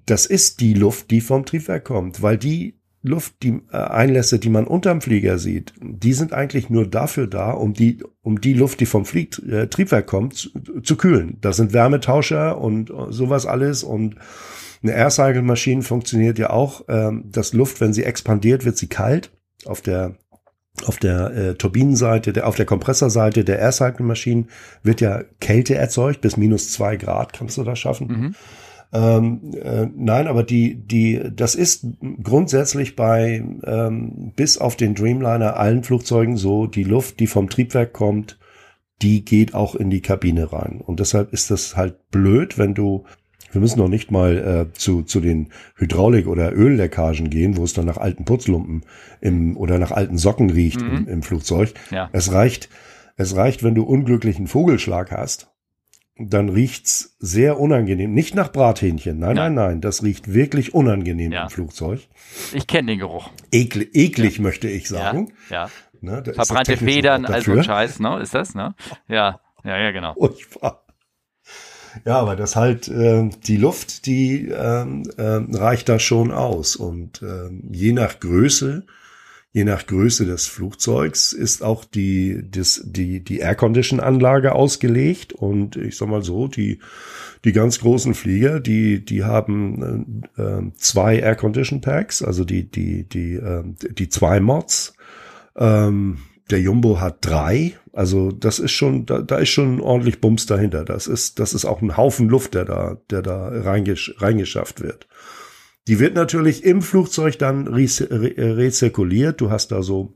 das 0.07 0.27
ist 0.27 0.61
die 0.61 0.75
Luft, 0.75 1.11
die 1.11 1.21
vom 1.21 1.45
Triebwerk 1.45 1.85
kommt, 1.85 2.23
weil 2.23 2.39
die 2.39 2.75
Luft, 3.07 3.35
die 3.43 3.61
äh, 3.73 3.77
Einlässe, 3.77 4.39
die 4.39 4.51
man 4.51 4.67
unterm 4.67 5.01
Flieger 5.01 5.39
sieht, 5.39 5.75
die 5.81 6.13
sind 6.13 6.33
eigentlich 6.33 6.71
nur 6.71 6.87
dafür 6.87 7.27
da, 7.27 7.51
um 7.51 7.73
die, 7.73 8.03
um 8.23 8.41
die 8.41 8.55
Luft, 8.55 8.81
die 8.81 8.87
vom 8.87 9.05
Flieg, 9.05 9.39
äh, 9.49 9.69
Triebwerk 9.69 10.07
kommt, 10.07 10.35
zu, 10.35 10.51
zu, 10.83 10.97
kühlen. 10.97 11.39
Das 11.41 11.57
sind 11.57 11.73
Wärmetauscher 11.73 12.59
und 12.59 12.91
äh, 12.91 12.95
sowas 13.11 13.47
alles 13.47 13.83
und 13.83 14.17
eine 14.83 14.93
Air 14.93 15.11
Cycle 15.11 15.43
Maschine 15.43 15.83
funktioniert 15.83 16.39
ja 16.39 16.51
auch, 16.51 16.85
ähm, 16.89 17.25
dass 17.31 17.53
Luft, 17.53 17.81
wenn 17.81 17.93
sie 17.93 18.05
expandiert, 18.05 18.65
wird 18.65 18.77
sie 18.77 18.89
kalt 18.89 19.31
auf 19.65 19.81
der 19.81 20.17
auf 20.85 20.99
der 20.99 21.31
äh, 21.31 21.55
Turbinenseite, 21.55 22.35
der, 22.35 22.47
auf 22.47 22.57
der 22.57 22.67
Kompressorseite 22.67 23.45
der 23.45 23.59
Air 23.59 23.73
Cycle 23.73 24.05
Maschinen 24.05 24.51
wird 24.83 25.01
ja 25.01 25.23
Kälte 25.41 25.75
erzeugt, 25.75 26.21
bis 26.21 26.37
minus 26.37 26.71
zwei 26.71 26.97
Grad 26.97 27.33
kannst 27.33 27.57
du 27.57 27.65
das 27.65 27.79
schaffen. 27.79 28.09
Mhm. 28.09 28.35
Ähm, 28.93 29.53
äh, 29.55 29.87
nein, 29.95 30.27
aber 30.27 30.43
die, 30.43 30.77
die, 30.77 31.21
das 31.35 31.55
ist 31.55 31.87
grundsätzlich 32.23 32.97
bei 32.97 33.45
ähm, 33.65 34.33
bis 34.37 34.59
auf 34.59 34.77
den 34.77 34.95
Dreamliner 34.95 35.57
allen 35.57 35.83
Flugzeugen 35.83 36.37
so, 36.37 36.67
die 36.67 36.85
Luft, 36.85 37.21
die 37.21 37.27
vom 37.27 37.49
Triebwerk 37.49 37.93
kommt, 37.93 38.39
die 39.03 39.25
geht 39.25 39.55
auch 39.55 39.75
in 39.75 39.91
die 39.91 40.01
Kabine 40.01 40.53
rein. 40.53 40.81
Und 40.81 41.01
deshalb 41.01 41.33
ist 41.33 41.51
das 41.51 41.77
halt 41.77 42.11
blöd, 42.11 42.59
wenn 42.59 42.75
du 42.75 43.05
wir 43.53 43.61
müssen 43.61 43.79
noch 43.79 43.89
nicht 43.89 44.11
mal 44.11 44.37
äh, 44.37 44.73
zu, 44.77 45.03
zu 45.03 45.21
den 45.21 45.49
Hydraulik- 45.77 46.27
oder 46.27 46.53
Ölleckagen 46.53 47.31
gehen, 47.31 47.57
wo 47.57 47.65
es 47.65 47.73
dann 47.73 47.87
nach 47.87 47.97
alten 47.97 48.27
Putzlumpen 48.27 48.85
im, 49.23 49.57
oder 49.57 49.79
nach 49.79 49.93
alten 49.93 50.19
Socken 50.19 50.51
riecht 50.51 50.83
mhm. 50.83 50.97
im, 50.97 51.09
im, 51.09 51.23
Flugzeug. 51.23 51.73
Ja. 51.91 52.11
Es 52.13 52.33
reicht, 52.33 52.69
es 53.17 53.35
reicht, 53.35 53.63
wenn 53.63 53.75
du 53.75 53.85
unglücklichen 53.85 54.47
Vogelschlag 54.47 55.11
hast 55.11 55.56
dann 56.19 56.49
riecht's 56.49 57.17
sehr 57.19 57.61
unangenehm. 57.61 58.13
Nicht 58.15 58.35
nach 58.35 58.51
Brathähnchen. 58.51 59.19
Nein, 59.19 59.37
nein, 59.37 59.55
nein. 59.55 59.81
Das 59.81 60.03
riecht 60.03 60.33
wirklich 60.33 60.75
unangenehm 60.75 61.33
ja. 61.33 61.45
im 61.45 61.51
Flugzeug. 61.51 62.01
Ich 62.53 62.67
kenne 62.67 62.93
den 62.93 63.01
Geruch. 63.01 63.31
Ekl 63.53 63.87
eklig, 63.93 64.37
ja. 64.37 64.43
möchte 64.43 64.69
ich 64.69 64.89
sagen. 64.89 65.33
Ja. 65.51 65.65
ja. 65.65 65.71
Ne, 66.01 66.23
Verbrannte 66.35 66.77
Federn, 66.77 67.25
also 67.25 67.53
ein 67.53 67.65
Scheiß, 67.65 68.01
ne? 68.01 68.21
Ist 68.21 68.35
das, 68.35 68.55
ne? 68.55 68.75
Ja. 69.09 69.41
Ja, 69.65 69.79
ja, 69.79 69.91
genau. 69.91 70.15
Furchtbar. 70.15 70.85
Ja, 72.05 72.19
aber 72.19 72.37
das 72.37 72.57
halt, 72.57 72.89
äh, 72.89 73.29
die 73.47 73.57
Luft, 73.57 74.07
die 74.07 74.49
ähm, 74.49 75.03
äh, 75.17 75.57
reicht 75.57 75.89
da 75.89 75.99
schon 75.99 76.31
aus. 76.31 76.77
Und 76.77 77.23
äh, 77.23 77.51
je 77.71 77.93
nach 77.93 78.21
Größe 78.21 78.87
Je 79.57 79.65
nach 79.65 79.87
Größe 79.87 80.27
des 80.27 80.49
Flugzeugs 80.49 81.33
ist 81.33 81.65
auch 81.65 81.87
die, 81.87 82.43
das, 82.47 82.83
die, 82.85 83.25
die 83.25 83.39
Aircondition-Anlage 83.39 84.55
ausgelegt. 84.55 85.33
Und 85.33 85.77
ich 85.77 85.97
sag 85.97 86.11
mal 86.11 86.23
so, 86.23 86.47
die, 86.47 86.81
die 87.43 87.53
ganz 87.53 87.81
großen 87.81 88.13
Flieger, 88.13 88.61
die, 88.61 89.03
die 89.03 89.25
haben 89.25 90.27
äh, 90.37 90.43
äh 90.43 90.73
zwei 90.77 91.21
Aircondition-Packs, 91.21 92.23
also 92.23 92.45
die, 92.45 92.71
die, 92.71 93.05
die, 93.09 93.37
äh, 93.37 93.65
die 93.93 94.11
zwei 94.11 94.41
Mods. 94.41 94.93
Ähm, 95.57 96.19
der 96.51 96.61
Jumbo 96.61 97.01
hat 97.01 97.25
drei. 97.25 97.79
Also 97.95 98.33
das 98.33 98.59
ist 98.59 98.73
schon, 98.73 99.07
da, 99.07 99.23
da 99.23 99.39
ist 99.39 99.49
schon 99.49 99.81
ordentlich 99.81 100.21
Bums 100.21 100.45
dahinter. 100.45 100.85
Das 100.85 101.07
ist, 101.07 101.39
das 101.39 101.55
ist 101.55 101.65
auch 101.65 101.81
ein 101.81 101.97
Haufen 101.97 102.29
Luft, 102.29 102.53
der 102.53 102.67
da, 102.67 102.99
der 103.09 103.23
da 103.23 103.49
reingesch 103.49 104.17
reingeschafft 104.19 104.83
wird. 104.83 105.09
Die 105.89 106.01
wird 106.01 106.15
natürlich 106.15 106.65
im 106.65 106.83
Flugzeug 106.83 107.39
dann 107.39 107.69
rezirkuliert. 107.69 109.41
Du 109.41 109.51
hast 109.51 109.73
da 109.73 109.83
so, 109.83 110.15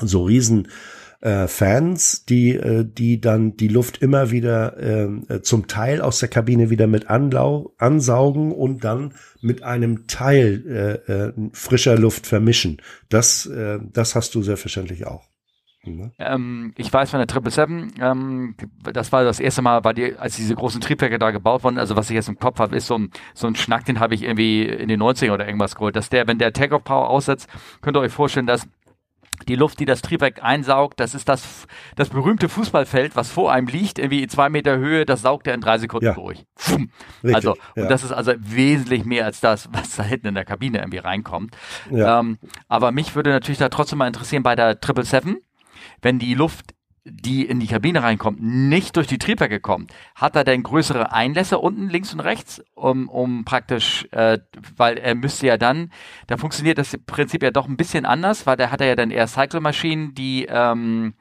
so 0.00 0.24
riesen 0.24 0.68
äh, 1.24 1.48
Fans, 1.48 2.26
die, 2.26 2.54
äh, 2.54 2.84
die 2.86 3.20
dann 3.20 3.56
die 3.56 3.68
Luft 3.68 4.02
immer 4.02 4.30
wieder 4.30 4.76
äh, 4.78 5.42
zum 5.42 5.66
Teil 5.66 6.00
aus 6.00 6.20
der 6.20 6.28
Kabine 6.28 6.70
wieder 6.70 6.86
mit 6.86 7.08
anlau 7.08 7.72
ansaugen 7.78 8.52
und 8.52 8.84
dann 8.84 9.14
mit 9.40 9.62
einem 9.62 10.06
Teil 10.06 11.00
äh, 11.08 11.12
äh, 11.12 11.32
frischer 11.52 11.96
Luft 11.96 12.26
vermischen. 12.26 12.80
Das, 13.08 13.46
äh, 13.46 13.78
das 13.92 14.14
hast 14.14 14.34
du 14.34 14.42
selbstverständlich 14.42 15.06
auch. 15.06 15.33
Mhm. 15.84 16.12
Ähm, 16.18 16.72
ich 16.76 16.92
weiß 16.92 17.10
von 17.10 17.18
der 17.18 17.28
777, 17.28 18.02
ähm, 18.02 18.54
das 18.92 19.12
war 19.12 19.24
das 19.24 19.40
erste 19.40 19.62
Mal, 19.62 19.80
die, 19.94 20.16
als 20.16 20.36
diese 20.36 20.54
großen 20.54 20.80
Triebwerke 20.80 21.18
da 21.18 21.30
gebaut 21.30 21.64
wurden, 21.64 21.78
also 21.78 21.96
was 21.96 22.10
ich 22.10 22.14
jetzt 22.14 22.28
im 22.28 22.38
Kopf 22.38 22.58
habe, 22.58 22.76
ist 22.76 22.86
so 22.86 22.98
ein, 22.98 23.10
so 23.34 23.46
ein 23.46 23.56
Schnack, 23.56 23.84
den 23.84 24.00
habe 24.00 24.14
ich 24.14 24.22
irgendwie 24.22 24.64
in 24.64 24.88
den 24.88 25.02
90ern 25.02 25.32
oder 25.32 25.46
irgendwas 25.46 25.74
geholt, 25.74 25.96
dass 25.96 26.08
der, 26.08 26.26
wenn 26.26 26.38
der 26.38 26.52
Takeoff-Power 26.52 27.08
aussetzt, 27.08 27.48
könnt 27.80 27.96
ihr 27.96 28.00
euch 28.00 28.12
vorstellen, 28.12 28.46
dass 28.46 28.66
die 29.48 29.56
Luft, 29.56 29.80
die 29.80 29.84
das 29.84 30.02
Triebwerk 30.02 30.42
einsaugt, 30.42 31.00
das 31.00 31.14
ist 31.14 31.28
das, 31.28 31.66
das 31.96 32.08
berühmte 32.08 32.48
Fußballfeld, 32.48 33.16
was 33.16 33.30
vor 33.30 33.52
einem 33.52 33.66
liegt, 33.66 33.98
irgendwie 33.98 34.22
in 34.22 34.28
zwei 34.28 34.48
Meter 34.48 34.78
Höhe, 34.78 35.04
das 35.04 35.22
saugt 35.22 35.46
er 35.46 35.54
in 35.54 35.60
drei 35.60 35.78
Sekunden 35.78 36.06
ja. 36.06 36.14
durch. 36.14 36.44
Richtig, 36.68 37.34
also, 37.34 37.56
ja. 37.74 37.82
und 37.82 37.90
das 37.90 38.04
ist 38.04 38.12
also 38.12 38.32
wesentlich 38.38 39.04
mehr 39.04 39.24
als 39.24 39.40
das, 39.40 39.68
was 39.72 39.96
da 39.96 40.02
hinten 40.02 40.28
in 40.28 40.34
der 40.34 40.44
Kabine 40.44 40.78
irgendwie 40.78 40.98
reinkommt. 40.98 41.56
Ja. 41.90 42.20
Ähm, 42.20 42.38
aber 42.68 42.92
mich 42.92 43.14
würde 43.14 43.30
natürlich 43.30 43.58
da 43.58 43.68
trotzdem 43.68 43.98
mal 43.98 44.06
interessieren 44.06 44.42
bei 44.42 44.54
der 44.54 44.78
777, 44.80 45.42
wenn 46.04 46.18
die 46.18 46.34
Luft 46.34 46.74
die 47.06 47.44
in 47.44 47.60
die 47.60 47.66
Kabine 47.66 48.02
reinkommt, 48.02 48.42
nicht 48.42 48.96
durch 48.96 49.06
die 49.06 49.18
Triebwerke 49.18 49.60
kommt, 49.60 49.92
hat 50.14 50.36
er 50.36 50.44
denn 50.44 50.62
größere 50.62 51.12
Einlässe 51.12 51.58
unten 51.58 51.90
links 51.90 52.14
und 52.14 52.20
rechts, 52.20 52.62
um, 52.74 53.10
um 53.10 53.44
praktisch, 53.44 54.08
äh, 54.12 54.38
weil 54.76 54.96
er 54.96 55.14
müsste 55.14 55.46
ja 55.46 55.58
dann, 55.58 55.92
da 56.28 56.38
funktioniert 56.38 56.78
das 56.78 56.96
Prinzip 57.04 57.42
ja 57.42 57.50
doch 57.50 57.68
ein 57.68 57.76
bisschen 57.76 58.06
anders, 58.06 58.46
weil 58.46 58.56
da 58.56 58.70
hat 58.70 58.80
er 58.80 58.86
ja 58.86 58.96
dann 58.96 59.10
eher 59.10 59.26
Cycle-Maschinen, 59.26 60.14
die 60.14 60.46
ähm, 60.48 61.12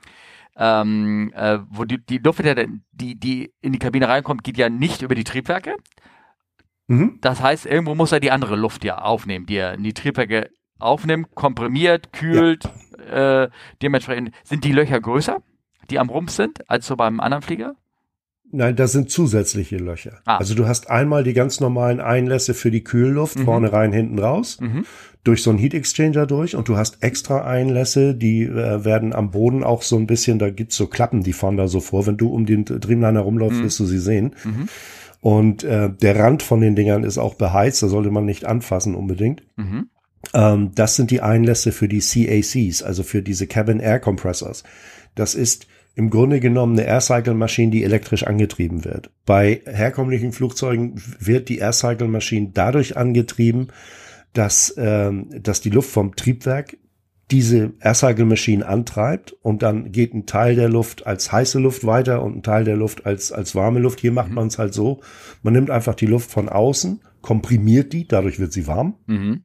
ähm, 0.55 1.33
äh, 1.35 1.59
wo 1.69 1.83
die, 1.83 1.97
die 2.05 2.19
Luft, 2.19 2.43
die, 2.91 3.19
die 3.19 3.53
in 3.59 3.73
die 3.73 3.79
Kabine 3.79 4.07
reinkommt, 4.07 4.43
geht 4.43 4.57
ja 4.57 4.69
nicht 4.69 5.01
über 5.01 5.15
die 5.15 5.23
Triebwerke. 5.25 5.75
Mhm. 6.87 7.17
Das 7.21 7.41
heißt, 7.41 7.65
irgendwo 7.65 7.95
muss 7.95 8.11
er 8.11 8.19
die 8.19 8.31
andere 8.31 8.55
Luft 8.55 8.83
ja 8.85 8.99
aufnehmen, 8.99 9.47
die 9.47 9.55
er 9.55 9.73
in 9.73 9.83
die 9.83 9.93
Triebwerke 9.93 10.49
aufnimmt, 10.83 11.33
komprimiert, 11.35 12.13
kühlt, 12.13 12.65
ja 12.65 12.71
äh, 13.03 13.49
dementsprechend 13.81 14.31
sind 14.43 14.63
die 14.63 14.71
Löcher 14.71 14.99
größer, 14.99 15.41
die 15.89 15.99
am 15.99 16.09
Rumpf 16.09 16.31
sind, 16.31 16.69
als 16.69 16.87
so 16.87 16.95
beim 16.95 17.19
anderen 17.19 17.43
Flieger? 17.43 17.75
Nein, 18.55 18.75
da 18.75 18.85
sind 18.85 19.09
zusätzliche 19.09 19.77
Löcher. 19.77 20.19
Ah. 20.25 20.37
Also 20.37 20.53
du 20.53 20.67
hast 20.67 20.89
einmal 20.89 21.23
die 21.23 21.33
ganz 21.33 21.59
normalen 21.59 21.99
Einlässe 21.99 22.53
für 22.53 22.69
die 22.69 22.83
Kühlluft, 22.83 23.39
mhm. 23.39 23.45
vorne 23.45 23.73
rein, 23.73 23.91
hinten 23.91 24.19
raus, 24.19 24.59
mhm. 24.61 24.85
durch 25.23 25.41
so 25.41 25.49
einen 25.49 25.57
Heat 25.57 25.73
Exchanger 25.73 26.27
durch 26.27 26.55
und 26.55 26.67
du 26.67 26.77
hast 26.77 27.01
extra 27.01 27.45
Einlässe, 27.45 28.13
die 28.13 28.43
äh, 28.43 28.85
werden 28.85 29.13
am 29.13 29.31
Boden 29.31 29.63
auch 29.63 29.81
so 29.81 29.97
ein 29.97 30.05
bisschen, 30.05 30.37
da 30.37 30.51
gibt's 30.51 30.75
so 30.75 30.85
Klappen, 30.85 31.23
die 31.23 31.33
fahren 31.33 31.57
da 31.57 31.67
so 31.67 31.79
vor. 31.79 32.05
Wenn 32.05 32.17
du 32.17 32.29
um 32.29 32.45
den 32.45 32.65
Dreamliner 32.65 33.21
rumläufst, 33.21 33.59
mhm. 33.59 33.63
wirst 33.63 33.79
du 33.79 33.85
sie 33.85 33.99
sehen. 33.99 34.35
Mhm. 34.43 34.69
Und 35.19 35.63
äh, 35.63 35.89
der 35.89 36.19
Rand 36.19 36.43
von 36.43 36.61
den 36.61 36.75
Dingern 36.75 37.03
ist 37.03 37.17
auch 37.17 37.35
beheizt, 37.35 37.81
da 37.81 37.87
sollte 37.87 38.11
man 38.11 38.25
nicht 38.25 38.45
anfassen 38.45 38.93
unbedingt. 38.93 39.41
Mhm. 39.55 39.87
Ähm, 40.33 40.71
das 40.75 40.95
sind 40.95 41.11
die 41.11 41.21
Einlässe 41.21 41.71
für 41.71 41.87
die 41.87 41.99
CACs, 41.99 42.83
also 42.83 43.03
für 43.03 43.21
diese 43.21 43.47
Cabin 43.47 43.79
Air 43.79 43.99
Compressors. 43.99 44.63
Das 45.15 45.35
ist 45.35 45.67
im 45.95 46.09
Grunde 46.09 46.39
genommen 46.39 46.77
eine 46.77 46.87
Air-Cycle-Maschine, 46.87 47.71
die 47.71 47.83
elektrisch 47.83 48.23
angetrieben 48.25 48.83
wird. 48.83 49.11
Bei 49.25 49.61
herkömmlichen 49.65 50.31
Flugzeugen 50.31 51.01
wird 51.19 51.49
die 51.49 51.59
Air-Cycle-Maschine 51.59 52.49
dadurch 52.53 52.97
angetrieben, 52.97 53.67
dass, 54.33 54.73
ähm, 54.77 55.29
dass 55.41 55.61
die 55.61 55.69
Luft 55.69 55.91
vom 55.91 56.15
Triebwerk 56.15 56.77
diese 57.29 57.73
Air-Cycle-Maschine 57.79 58.67
antreibt 58.67 59.33
und 59.41 59.61
dann 59.61 59.91
geht 59.91 60.13
ein 60.13 60.25
Teil 60.25 60.55
der 60.55 60.69
Luft 60.69 61.05
als 61.07 61.31
heiße 61.31 61.59
Luft 61.59 61.85
weiter 61.85 62.21
und 62.21 62.37
ein 62.37 62.43
Teil 62.43 62.63
der 62.63 62.75
Luft 62.75 63.05
als, 63.05 63.31
als 63.31 63.55
warme 63.55 63.79
Luft. 63.79 63.99
Hier 63.99 64.11
macht 64.11 64.29
mhm. 64.29 64.35
man 64.35 64.47
es 64.47 64.57
halt 64.59 64.73
so, 64.73 65.01
man 65.41 65.53
nimmt 65.53 65.69
einfach 65.69 65.95
die 65.95 66.05
Luft 66.05 66.31
von 66.31 66.49
außen, 66.49 67.01
komprimiert 67.21 67.93
die, 67.93 68.07
dadurch 68.07 68.39
wird 68.39 68.51
sie 68.51 68.67
warm 68.67 68.95
mhm. 69.05 69.43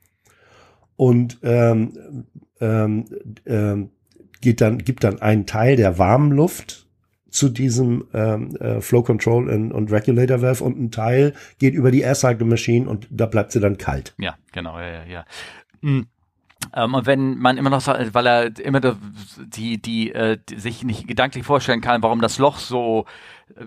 Und 0.98 1.38
ähm, 1.44 2.26
ähm, 2.60 3.04
ähm, 3.46 3.90
geht 4.40 4.60
dann, 4.60 4.78
gibt 4.78 5.04
dann 5.04 5.22
einen 5.22 5.46
Teil 5.46 5.76
der 5.76 5.96
warmen 5.96 6.32
Luft 6.32 6.88
zu 7.30 7.48
diesem 7.48 8.08
ähm, 8.12 8.56
äh, 8.56 8.80
Flow 8.80 9.02
Control 9.02 9.48
and, 9.48 9.72
und 9.72 9.92
Regulator 9.92 10.42
Valve 10.42 10.64
und 10.64 10.78
ein 10.78 10.90
Teil 10.90 11.34
geht 11.58 11.74
über 11.74 11.92
die 11.92 12.00
Air 12.00 12.16
Cycle 12.16 12.46
Machine 12.46 12.88
und 12.88 13.06
da 13.10 13.26
bleibt 13.26 13.52
sie 13.52 13.60
dann 13.60 13.78
kalt. 13.78 14.14
Ja, 14.18 14.36
genau, 14.52 14.78
ja, 14.78 14.88
ja, 14.88 15.04
ja. 15.04 15.24
Mhm. 15.80 16.08
Ähm, 16.74 16.94
und 16.94 17.06
wenn 17.06 17.38
man 17.38 17.56
immer 17.56 17.70
noch 17.70 17.80
so, 17.80 17.92
weil 17.92 18.26
er 18.26 18.58
immer 18.58 18.80
die, 18.80 19.80
die, 19.80 20.12
äh, 20.12 20.38
die 20.48 20.58
sich 20.58 20.84
nicht 20.84 21.06
gedanklich 21.06 21.44
vorstellen 21.44 21.80
kann, 21.80 22.02
warum 22.02 22.20
das 22.20 22.38
Loch 22.38 22.58
so 22.58 23.06
äh, 23.56 23.64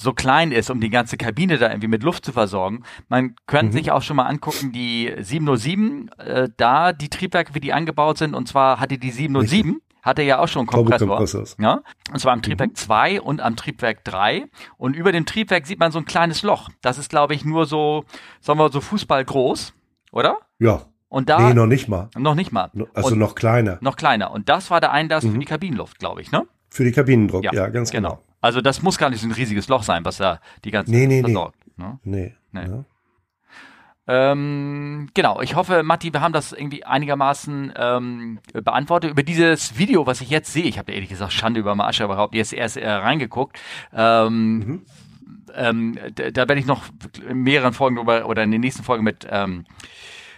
so 0.00 0.12
klein 0.12 0.52
ist, 0.52 0.70
um 0.70 0.80
die 0.80 0.90
ganze 0.90 1.16
Kabine 1.16 1.58
da 1.58 1.68
irgendwie 1.68 1.88
mit 1.88 2.02
Luft 2.02 2.24
zu 2.24 2.32
versorgen. 2.32 2.82
Man 3.08 3.34
könnte 3.46 3.66
mhm. 3.66 3.72
sich 3.72 3.92
auch 3.92 4.02
schon 4.02 4.16
mal 4.16 4.26
angucken, 4.26 4.72
die 4.72 5.12
707, 5.18 6.10
äh, 6.18 6.48
da 6.56 6.92
die 6.92 7.08
Triebwerke, 7.08 7.54
wie 7.54 7.60
die 7.60 7.72
angebaut 7.72 8.18
sind. 8.18 8.34
Und 8.34 8.48
zwar 8.48 8.80
hatte 8.80 8.98
die 8.98 9.10
707 9.10 9.80
hatte 10.02 10.22
ja 10.22 10.40
auch 10.40 10.48
schon 10.48 10.60
einen 10.60 10.66
Kompressor. 10.66 11.24
Ja? 11.60 11.80
Und 12.12 12.18
zwar 12.18 12.32
am 12.32 12.42
Triebwerk 12.42 12.70
mhm. 12.70 12.74
2 12.74 13.20
und 13.20 13.40
am 13.40 13.56
Triebwerk 13.56 14.04
3. 14.04 14.48
Und 14.76 14.96
über 14.96 15.12
dem 15.12 15.26
Triebwerk 15.26 15.66
sieht 15.66 15.78
man 15.78 15.92
so 15.92 15.98
ein 15.98 16.04
kleines 16.04 16.42
Loch. 16.42 16.68
Das 16.82 16.98
ist, 16.98 17.08
glaube 17.08 17.34
ich, 17.34 17.44
nur 17.44 17.66
so, 17.66 18.04
sagen 18.40 18.58
wir 18.58 18.70
so 18.70 18.80
Fußball 18.80 19.24
groß, 19.24 19.72
oder? 20.10 20.38
Ja. 20.58 20.82
Und 21.12 21.28
da, 21.28 21.48
nee, 21.48 21.52
noch 21.52 21.66
nicht 21.66 21.88
mal. 21.88 22.08
Noch 22.16 22.34
nicht 22.34 22.52
mal. 22.52 22.70
Also 22.94 23.12
und 23.12 23.18
noch 23.18 23.34
kleiner. 23.34 23.76
Noch 23.82 23.96
kleiner. 23.96 24.30
Und 24.30 24.48
das 24.48 24.70
war 24.70 24.80
der 24.80 24.92
Einlass 24.92 25.24
mhm. 25.24 25.32
für 25.32 25.38
die 25.40 25.44
Kabinenluft, 25.44 25.98
glaube 25.98 26.22
ich, 26.22 26.32
ne? 26.32 26.46
Für 26.70 26.84
die 26.84 26.92
Kabinendruck, 26.92 27.44
ja, 27.44 27.52
ja 27.52 27.68
ganz 27.68 27.90
genau. 27.90 28.12
genau. 28.12 28.22
Also 28.40 28.62
das 28.62 28.82
muss 28.82 28.96
gar 28.96 29.10
nicht 29.10 29.20
so 29.20 29.28
ein 29.28 29.32
riesiges 29.32 29.68
Loch 29.68 29.82
sein, 29.82 30.06
was 30.06 30.16
da 30.16 30.40
die 30.64 30.70
ganze 30.70 30.90
nee, 30.90 31.06
nee, 31.06 31.20
versorgt. 31.20 31.58
Nee, 31.76 31.84
ne? 31.84 31.98
nee. 32.04 32.34
nee. 32.52 32.66
Ja. 32.66 32.84
Ähm, 34.06 35.10
genau, 35.12 35.42
ich 35.42 35.54
hoffe, 35.54 35.82
Matti, 35.82 36.14
wir 36.14 36.22
haben 36.22 36.32
das 36.32 36.52
irgendwie 36.52 36.82
einigermaßen 36.82 37.74
ähm, 37.76 38.38
beantwortet. 38.54 39.10
Über 39.10 39.22
dieses 39.22 39.76
Video, 39.76 40.06
was 40.06 40.22
ich 40.22 40.30
jetzt 40.30 40.50
sehe, 40.50 40.64
ich 40.64 40.78
habe 40.78 40.92
ehrlich 40.92 41.10
gesagt 41.10 41.34
Schande 41.34 41.60
über 41.60 41.74
Masche 41.74 42.04
überhaupt 42.04 42.34
jetzt 42.34 42.54
erst 42.54 42.78
äh, 42.78 42.90
reingeguckt. 42.90 43.60
Ähm, 43.92 44.54
mhm. 44.56 44.82
ähm, 45.54 45.98
da, 46.14 46.30
da 46.30 46.48
werde 46.48 46.58
ich 46.58 46.66
noch 46.66 46.84
in 47.28 47.42
mehreren 47.42 47.74
Folgen 47.74 47.96
drüber 47.96 48.24
oder 48.24 48.42
in 48.42 48.50
den 48.50 48.62
nächsten 48.62 48.82
Folgen 48.82 49.04
mit 49.04 49.26
ähm, 49.30 49.66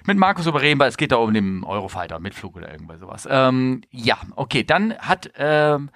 mit 0.06 0.18
Markus 0.18 0.47
überreden, 0.47 0.78
weil 0.78 0.89
es 0.89 0.97
geht 0.97 1.12
da 1.12 1.16
um 1.16 1.32
den 1.32 1.64
Eurofighter, 1.64 2.18
Mitflug 2.20 2.56
oder 2.56 2.70
irgendwas 2.70 3.01
sowas. 3.01 3.28
Ähm, 3.31 3.82
ja, 3.90 4.18
okay, 4.36 4.64
dann 4.64 4.97
hat 4.98 5.31
ähm, 5.36 5.90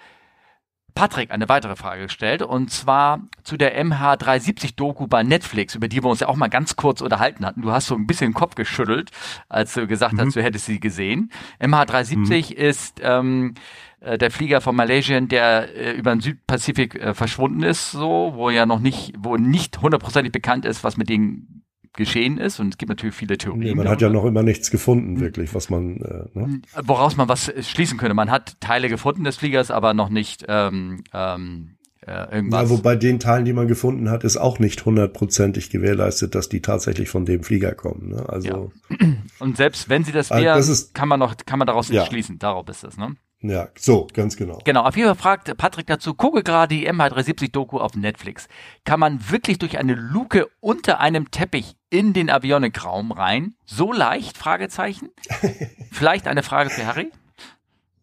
Patrick 0.98 1.30
eine 1.30 1.48
weitere 1.48 1.76
Frage 1.76 2.02
gestellt 2.02 2.43
und 2.43 2.72
zwar 2.72 3.20
zu 3.44 3.56
der 3.56 3.80
MH370-Doku 3.85 5.06
bei 5.06 5.22
Netflix, 5.22 5.76
über 5.76 5.86
die 5.86 6.02
wir 6.02 6.10
uns 6.10 6.18
ja 6.18 6.28
auch 6.28 6.35
mal 6.35 6.48
ganz 6.48 6.74
kurz 6.74 7.01
unterhalten 7.02 7.47
hatten. 7.47 7.62
Du 7.62 7.70
hast 7.70 7.86
so 7.86 7.94
ein 7.94 8.06
bisschen 8.06 8.30
den 8.30 8.35
Kopf 8.35 8.56
geschüttelt, 8.56 9.12
als 9.48 9.74
du 9.74 9.86
gesagt 9.86 10.14
mhm. 10.14 10.22
hast, 10.22 10.35
du 10.35 10.43
hättest 10.43 10.66
sie 10.66 10.80
gesehen. 10.80 11.30
MH370 11.60 12.51
mhm. 12.51 12.56
ist 12.56 13.01
ähm, 13.01 13.55
äh, 14.01 14.18
der 14.18 14.32
Flieger 14.32 14.60
von 14.60 14.74
Malaysian, 14.74 15.28
der 15.28 15.72
äh, 15.76 15.93
über 15.93 16.10
den 16.10 16.20
Südpazifik 16.20 16.97
äh, 16.97 17.14
verschwunden 17.14 17.62
ist, 17.62 17.93
so, 17.93 18.32
wo 18.35 18.51
ja 18.51 18.66
noch 18.66 18.80
nicht, 18.80 19.14
wo 19.18 19.36
nicht 19.36 19.80
hundertprozentig 19.80 20.32
bekannt 20.32 20.64
ist, 20.64 20.82
was 20.82 20.97
mit 20.97 21.09
denen 21.09 21.57
geschehen 21.94 22.39
ist. 22.39 22.60
Und 22.60 22.74
es 22.74 22.78
gibt 22.78 22.89
natürlich 22.89 23.15
viele 23.15 23.39
Theorien. 23.39 23.60
Nee, 23.60 23.69
man 23.74 23.85
darüber. 23.85 23.90
hat 23.90 24.02
ja 24.02 24.09
noch 24.10 24.24
immer 24.24 24.43
nichts 24.43 24.70
gefunden, 24.70 25.16
hm. 25.16 25.20
wirklich, 25.20 25.55
was 25.55 25.70
man. 25.70 25.97
Äh, 25.97 26.39
ne? 26.39 26.60
Woraus 26.82 27.16
man 27.16 27.28
was 27.28 27.52
schließen 27.60 27.98
könnte. 27.98 28.15
Man 28.15 28.31
hat 28.31 28.60
Teile 28.60 28.89
gefunden 28.89 29.24
des 29.24 29.36
Fliegers, 29.36 29.70
aber 29.70 29.94
noch 29.94 30.09
nicht 30.09 30.44
ähm, 30.48 31.02
ähm, 31.12 31.78
äh, 32.09 32.35
irgendwas. 32.35 32.70
Ja, 32.70 32.77
wobei 32.77 32.97
den 32.97 33.20
Teilen, 33.20 33.44
die 33.44 33.52
man 33.52 33.69
gefunden 33.69 34.10
hat, 34.10 34.24
ist 34.24 34.36
auch 34.36 34.59
nicht 34.59 34.85
hundertprozentig 34.85 35.70
gewährleistet, 35.70 36.35
dass 36.35 36.48
die 36.48 36.62
tatsächlich 36.62 37.09
von 37.10 37.27
dem 37.27 37.43
Flieger 37.43 37.74
kommen. 37.74 38.10
Ne? 38.10 38.28
Also 38.28 38.73
ja. 38.90 39.06
Und 39.39 39.56
selbst 39.56 39.89
wenn 39.89 40.05
sie 40.05 40.12
das 40.12 40.31
wären, 40.31 40.48
also 40.48 40.86
kann 40.94 41.09
man 41.09 41.20
noch, 41.20 41.36
kann 41.44 41.59
man 41.59 41.66
daraus 41.66 41.89
nicht 41.90 41.98
ja. 41.98 42.06
schließen. 42.06 42.39
Darauf 42.39 42.69
ist 42.69 42.82
das, 42.82 42.97
ne? 42.97 43.15
Ja, 43.40 43.69
so, 43.78 44.09
ganz 44.12 44.36
genau. 44.36 44.59
Genau, 44.65 44.82
auf 44.82 44.97
jeden 44.97 45.09
Fall 45.09 45.16
fragt 45.16 45.56
Patrick 45.56 45.86
dazu, 45.86 46.15
gucke 46.15 46.43
gerade 46.43 46.74
die 46.74 46.90
MH370-Doku 46.90 47.78
auf 47.78 47.94
Netflix. 47.94 48.48
Kann 48.85 48.98
man 48.98 49.31
wirklich 49.31 49.59
durch 49.59 49.78
eine 49.78 49.94
Luke 49.94 50.48
unter 50.59 50.98
einem 50.98 51.31
Teppich 51.31 51.77
in 51.89 52.12
den 52.12 52.31
Avionic-Raum 52.31 53.12
rein? 53.12 53.55
So 53.65 53.93
leicht? 53.93 54.36
Fragezeichen. 54.36 55.10
Vielleicht 55.93 56.27
eine 56.27 56.43
Frage 56.43 56.70
für 56.70 56.85
Harry? 56.85 57.12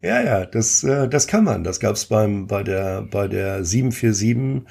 Ja, 0.02 0.22
ja, 0.22 0.46
das, 0.46 0.84
äh, 0.84 1.10
das 1.10 1.28
kann 1.28 1.44
man. 1.44 1.64
Das 1.66 1.80
gab's 1.80 2.06
beim 2.06 2.48
bei 2.48 2.64
der 2.64 3.02
bei 3.02 3.28
der 3.28 3.66
747 3.66 4.64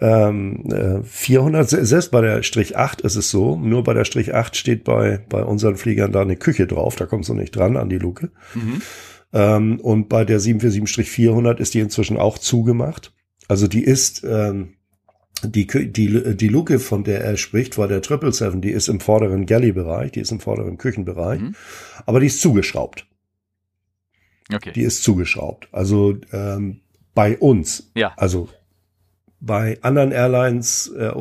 ähm, 0.00 0.64
äh, 0.70 1.02
400. 1.02 1.68
Selbst 1.68 2.10
bei 2.10 2.20
der 2.20 2.42
Strich 2.42 2.76
8 2.76 3.00
ist 3.00 3.16
es 3.16 3.30
so. 3.30 3.56
Nur 3.56 3.82
bei 3.82 3.94
der 3.94 4.04
Strich 4.04 4.34
8 4.34 4.56
steht 4.56 4.84
bei 4.84 5.20
bei 5.28 5.42
unseren 5.42 5.76
Fliegern 5.76 6.12
da 6.12 6.22
eine 6.22 6.36
Küche 6.36 6.66
drauf. 6.66 6.96
Da 6.96 7.06
kommst 7.06 7.28
du 7.28 7.34
nicht 7.34 7.56
dran 7.56 7.76
an 7.76 7.88
die 7.88 7.98
Luke. 7.98 8.30
Mhm. 8.54 8.80
Ähm, 9.36 9.80
und 9.80 10.08
bei 10.08 10.24
der 10.24 10.40
747-400 10.40 11.58
ist 11.58 11.74
die 11.74 11.80
inzwischen 11.80 12.16
auch 12.16 12.38
zugemacht. 12.38 13.12
Also 13.48 13.68
die 13.68 13.84
ist, 13.84 14.24
ähm, 14.24 14.76
die, 15.42 15.66
die, 15.66 16.36
die 16.36 16.48
Luke, 16.48 16.78
von 16.78 17.04
der 17.04 17.22
er 17.22 17.36
spricht, 17.36 17.76
war 17.76 17.86
der 17.86 17.98
777, 17.98 18.62
die 18.62 18.70
ist 18.70 18.88
im 18.88 18.98
vorderen 18.98 19.44
Galley-Bereich, 19.44 20.12
die 20.12 20.20
ist 20.20 20.32
im 20.32 20.40
vorderen 20.40 20.78
Küchenbereich, 20.78 21.42
mhm. 21.42 21.54
aber 22.06 22.20
die 22.20 22.26
ist 22.26 22.40
zugeschraubt. 22.40 23.06
Okay. 24.50 24.72
Die 24.74 24.82
ist 24.82 25.02
zugeschraubt. 25.02 25.68
Also 25.70 26.16
ähm, 26.32 26.80
bei 27.14 27.36
uns. 27.36 27.90
Ja. 27.94 28.14
Also 28.16 28.48
bei 29.38 29.78
anderen 29.82 30.12
Airlines 30.12 30.90
äh, 30.96 31.12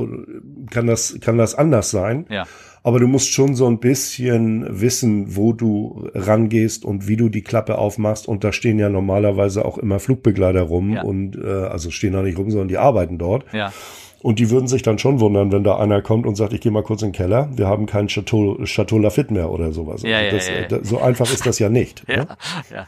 kann 0.70 0.88
das 0.88 1.20
kann 1.20 1.38
das 1.38 1.54
anders 1.54 1.92
sein. 1.92 2.28
Ja 2.30 2.48
aber 2.86 3.00
du 3.00 3.08
musst 3.08 3.34
schon 3.34 3.56
so 3.56 3.66
ein 3.66 3.80
bisschen 3.80 4.80
wissen, 4.80 5.36
wo 5.36 5.54
du 5.54 6.08
rangehst 6.14 6.86
und 6.86 7.08
wie 7.08 7.18
du 7.18 7.30
die 7.30 7.42
Klappe 7.42 7.80
aufmachst. 7.80 8.28
Und 8.28 8.44
da 8.44 8.54
stehen 8.54 8.78
ja 8.78 8.90
normalerweise 8.90 9.66
auch 9.66 9.80
immer 9.80 10.00
Flugbegleiter 10.00 10.62
rum 10.62 10.94
ja. 10.94 11.02
und 11.02 11.36
äh, 11.36 11.48
also 11.48 11.90
stehen 11.90 12.14
da 12.14 12.22
nicht 12.22 12.38
rum, 12.38 12.52
sondern 12.52 12.68
die 12.68 12.78
arbeiten 12.78 13.18
dort. 13.18 13.52
Ja. 13.54 13.74
Und 14.22 14.38
die 14.38 14.52
würden 14.52 14.68
sich 14.68 14.84
dann 14.84 15.00
schon 15.00 15.20
wundern, 15.20 15.52
wenn 15.52 15.64
da 15.64 15.78
einer 15.78 16.04
kommt 16.04 16.28
und 16.28 16.36
sagt, 16.36 16.54
ich 16.54 16.62
gehe 16.62 16.72
mal 16.72 16.84
kurz 16.84 17.02
in 17.02 17.08
den 17.08 17.14
Keller, 17.16 17.50
wir 17.56 17.66
haben 17.66 17.88
kein 17.88 18.06
Chateau, 18.06 18.64
Chateau 18.66 19.00
Lafitte 19.00 19.34
mehr 19.34 19.50
oder 19.50 19.72
sowas. 19.72 20.04
Ja, 20.04 20.20
also 20.20 20.36
das, 20.36 20.48
ja, 20.48 20.54
ja, 20.54 20.68
ja. 20.70 20.84
so 20.84 21.02
einfach 21.02 21.34
ist 21.34 21.44
das 21.48 21.58
ja 21.58 21.70
nicht. 21.70 22.04
ja, 22.08 22.18
ne? 22.18 22.28
ja. 22.72 22.88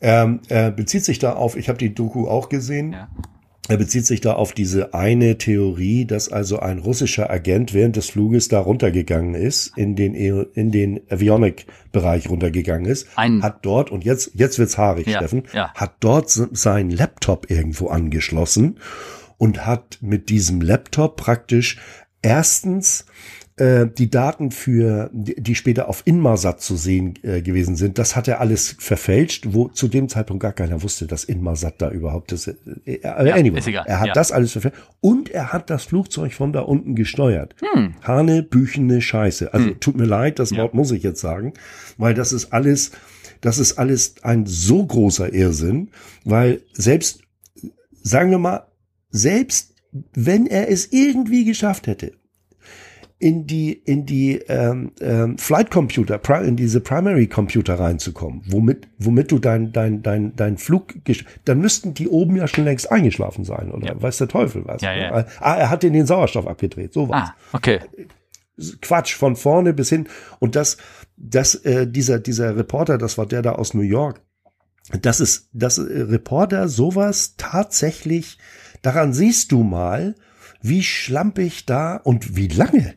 Ähm, 0.00 0.40
er 0.48 0.72
bezieht 0.72 1.04
sich 1.04 1.20
da 1.20 1.34
auf, 1.34 1.56
ich 1.56 1.68
habe 1.68 1.78
die 1.78 1.94
Doku 1.94 2.26
auch 2.26 2.48
gesehen. 2.48 2.94
Ja. 2.94 3.08
Er 3.68 3.76
bezieht 3.76 4.06
sich 4.06 4.20
da 4.20 4.32
auf 4.32 4.52
diese 4.52 4.92
eine 4.92 5.38
Theorie, 5.38 6.04
dass 6.04 6.28
also 6.28 6.58
ein 6.58 6.80
russischer 6.80 7.30
Agent 7.30 7.72
während 7.72 7.94
des 7.94 8.10
Fluges 8.10 8.48
da 8.48 8.58
runtergegangen 8.58 9.36
ist, 9.36 9.72
in 9.76 9.94
den, 9.94 10.16
e 10.16 10.46
in 10.54 10.72
den 10.72 11.00
Avionic-Bereich 11.08 12.28
runtergegangen 12.28 12.86
ist, 12.86 13.06
ein 13.14 13.40
hat 13.42 13.64
dort, 13.64 13.90
und 13.92 14.04
jetzt, 14.04 14.32
jetzt 14.34 14.58
wird's 14.58 14.78
haarig, 14.78 15.06
ja, 15.06 15.18
Steffen, 15.18 15.44
ja. 15.52 15.72
hat 15.74 15.94
dort 16.00 16.28
seinen 16.28 16.90
Laptop 16.90 17.50
irgendwo 17.50 17.86
angeschlossen 17.86 18.80
und 19.38 19.64
hat 19.64 19.98
mit 20.00 20.28
diesem 20.28 20.60
Laptop 20.60 21.16
praktisch 21.16 21.78
erstens 22.20 23.06
äh, 23.56 23.86
die 23.86 24.08
Daten 24.08 24.50
für, 24.50 25.10
die 25.12 25.54
später 25.54 25.88
auf 25.88 26.02
Inmarsat 26.06 26.62
zu 26.62 26.76
sehen 26.76 27.18
äh, 27.22 27.42
gewesen 27.42 27.76
sind, 27.76 27.98
das 27.98 28.16
hat 28.16 28.26
er 28.26 28.40
alles 28.40 28.76
verfälscht, 28.78 29.48
wo 29.50 29.68
zu 29.68 29.88
dem 29.88 30.08
Zeitpunkt 30.08 30.42
gar 30.42 30.52
keiner 30.52 30.82
wusste, 30.82 31.06
dass 31.06 31.24
Inmarsat 31.24 31.74
da 31.82 31.90
überhaupt 31.90 32.32
ist. 32.32 32.48
Äh, 32.48 32.54
äh, 32.86 33.00
ja, 33.02 33.34
anyway, 33.34 33.60
er 33.84 34.00
hat 34.00 34.08
ja. 34.08 34.12
das 34.14 34.32
alles 34.32 34.52
verfälscht 34.52 34.78
und 35.00 35.28
er 35.28 35.52
hat 35.52 35.68
das 35.68 35.84
Flugzeug 35.84 36.32
von 36.32 36.52
da 36.52 36.60
unten 36.60 36.94
gesteuert. 36.94 37.54
Hm. 37.60 37.94
Hane, 38.02 38.42
büchene 38.42 39.02
Scheiße. 39.02 39.52
Also 39.52 39.68
hm. 39.68 39.80
tut 39.80 39.96
mir 39.96 40.06
leid, 40.06 40.38
das 40.38 40.52
Wort 40.52 40.72
ja. 40.72 40.76
muss 40.76 40.90
ich 40.90 41.02
jetzt 41.02 41.20
sagen, 41.20 41.52
weil 41.98 42.14
das 42.14 42.32
ist 42.32 42.54
alles, 42.54 42.92
das 43.42 43.58
ist 43.58 43.78
alles 43.78 44.14
ein 44.22 44.46
so 44.46 44.86
großer 44.86 45.32
Irrsinn, 45.32 45.90
weil 46.24 46.62
selbst, 46.72 47.20
sagen 48.02 48.30
wir 48.30 48.38
mal, 48.38 48.66
selbst 49.10 49.74
wenn 50.14 50.46
er 50.46 50.70
es 50.70 50.90
irgendwie 50.90 51.44
geschafft 51.44 51.86
hätte, 51.86 52.12
in 53.22 53.46
die 53.46 53.72
in 53.72 54.04
die 54.04 54.38
ähm, 54.48 54.90
ähm, 55.00 55.38
Flight 55.38 55.70
Computer, 55.70 56.20
in 56.42 56.56
diese 56.56 56.80
Primary 56.80 57.28
Computer 57.28 57.78
reinzukommen, 57.78 58.42
womit 58.46 58.88
womit 58.98 59.30
du 59.30 59.38
dein 59.38 59.72
dein 59.72 60.02
dein 60.02 60.34
dein 60.34 60.58
Flug, 60.58 60.94
dann 61.44 61.60
müssten 61.60 61.94
die 61.94 62.08
oben 62.08 62.34
ja 62.34 62.48
schon 62.48 62.64
längst 62.64 62.90
eingeschlafen 62.90 63.44
sein 63.44 63.70
oder 63.70 63.94
ja. 63.94 64.02
weiß 64.02 64.18
der 64.18 64.26
Teufel 64.26 64.64
was. 64.66 64.82
Ja, 64.82 64.92
ja. 64.92 65.24
Ah, 65.38 65.54
er 65.54 65.70
hat 65.70 65.84
den 65.84 66.04
Sauerstoff 66.04 66.48
abgedreht, 66.48 66.92
so 66.92 67.08
was. 67.08 67.28
Ah, 67.28 67.34
okay. 67.52 67.78
Quatsch 68.80 69.14
von 69.14 69.36
vorne 69.36 69.72
bis 69.72 69.88
hin 69.88 70.08
und 70.40 70.56
das 70.56 70.78
das 71.16 71.54
äh, 71.54 71.86
dieser 71.86 72.18
dieser 72.18 72.56
Reporter, 72.56 72.98
das 72.98 73.18
war 73.18 73.26
der 73.26 73.42
da 73.42 73.52
aus 73.52 73.72
New 73.72 73.82
York. 73.82 74.20
Das 75.00 75.20
ist 75.20 75.48
das 75.52 75.78
äh, 75.78 75.82
Reporter 75.82 76.66
sowas 76.66 77.34
tatsächlich 77.36 78.38
daran 78.82 79.12
siehst 79.12 79.52
du 79.52 79.62
mal, 79.62 80.16
wie 80.60 80.82
schlampig 80.82 81.66
da 81.66 81.96
und 81.96 82.36
wie 82.36 82.48
lange 82.48 82.94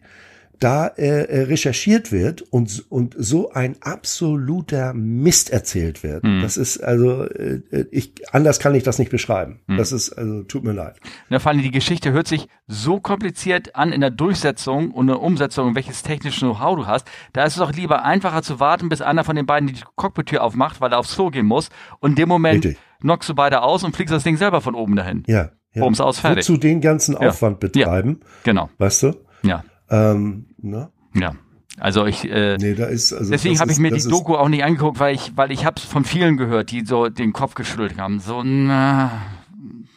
da 0.59 0.87
äh, 0.87 1.23
äh, 1.23 1.41
recherchiert 1.43 2.11
wird 2.11 2.41
und, 2.41 2.85
und 2.89 3.15
so 3.17 3.51
ein 3.51 3.75
absoluter 3.81 4.93
Mist 4.93 5.49
erzählt 5.49 6.03
wird. 6.03 6.23
Mhm. 6.23 6.41
Das 6.41 6.57
ist 6.57 6.77
also, 6.79 7.23
äh, 7.23 7.61
ich, 7.91 8.13
anders 8.31 8.59
kann 8.59 8.75
ich 8.75 8.83
das 8.83 8.99
nicht 8.99 9.11
beschreiben. 9.11 9.59
Mhm. 9.67 9.77
Das 9.77 9.91
ist, 9.91 10.13
also, 10.13 10.43
tut 10.43 10.63
mir 10.63 10.73
leid. 10.73 10.97
Ja, 11.29 11.39
vor 11.39 11.51
allem 11.51 11.61
die 11.61 11.71
Geschichte 11.71 12.11
hört 12.11 12.27
sich 12.27 12.47
so 12.67 12.99
kompliziert 12.99 13.75
an 13.75 13.91
in 13.91 14.01
der 14.01 14.11
Durchsetzung 14.11 14.91
und 14.91 15.07
der 15.07 15.21
Umsetzung, 15.21 15.75
welches 15.75 16.03
technische 16.03 16.45
Know-how 16.45 16.75
du 16.75 16.87
hast. 16.87 17.07
Da 17.33 17.43
ist 17.43 17.53
es 17.53 17.59
doch 17.59 17.73
lieber 17.73 18.03
einfacher 18.03 18.41
zu 18.41 18.59
warten, 18.59 18.89
bis 18.89 19.01
einer 19.01 19.23
von 19.23 19.35
den 19.35 19.45
beiden 19.45 19.67
die 19.67 19.81
Cockpit-Tür 19.95 20.43
aufmacht, 20.43 20.81
weil 20.81 20.91
er 20.91 20.99
aufs 20.99 21.15
Klo 21.15 21.29
gehen 21.29 21.45
muss. 21.45 21.69
Und 21.99 22.11
in 22.11 22.15
dem 22.15 22.29
Moment 22.29 22.65
Richtig. 22.65 22.83
knockst 23.01 23.29
du 23.29 23.35
beide 23.35 23.61
aus 23.61 23.83
und 23.83 23.95
fliegst 23.95 24.13
das 24.13 24.23
Ding 24.23 24.37
selber 24.37 24.61
von 24.61 24.75
oben 24.75 24.95
dahin. 24.95 25.23
Ja. 25.27 25.51
ja. 25.73 25.81
Bums 25.81 25.99
aus, 25.99 26.19
fertig. 26.19 26.47
Wozu 26.47 26.57
den 26.57 26.81
ganzen 26.81 27.15
Aufwand 27.15 27.61
ja. 27.61 27.69
betreiben. 27.69 28.19
Ja. 28.21 28.27
Genau. 28.43 28.69
Weißt 28.77 29.03
du? 29.03 29.13
Ja. 29.43 29.63
Ähm, 29.89 30.45
ne? 30.57 30.89
Ja. 31.13 31.35
Also 31.77 32.05
ich 32.05 32.23
äh, 32.29 32.57
nee, 32.57 32.73
da 32.73 32.85
ist, 32.85 33.11
also 33.11 33.29
deswegen 33.29 33.59
habe 33.59 33.71
ich 33.71 33.79
mir 33.79 33.91
die 33.91 34.07
Doku 34.07 34.35
auch 34.35 34.47
nicht 34.47 34.63
angeguckt, 34.63 34.99
weil 34.99 35.13
ich 35.13 35.33
weil 35.35 35.51
ich 35.51 35.65
habe 35.65 35.79
von 35.81 36.05
vielen 36.05 36.37
gehört, 36.37 36.71
die 36.71 36.85
so 36.85 37.09
den 37.09 37.33
Kopf 37.33 37.53
geschüttelt 37.53 37.97
haben, 37.97 38.19
so 38.19 38.43
na, 38.43 39.11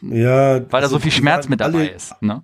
ja, 0.02 0.54
weil 0.54 0.68
da 0.68 0.78
also 0.78 0.96
so 0.96 0.98
viel 0.98 1.12
Schmerz 1.12 1.48
mit 1.48 1.60
dabei 1.60 1.78
alle, 1.78 1.88
ist. 1.90 2.20
Ne? 2.20 2.42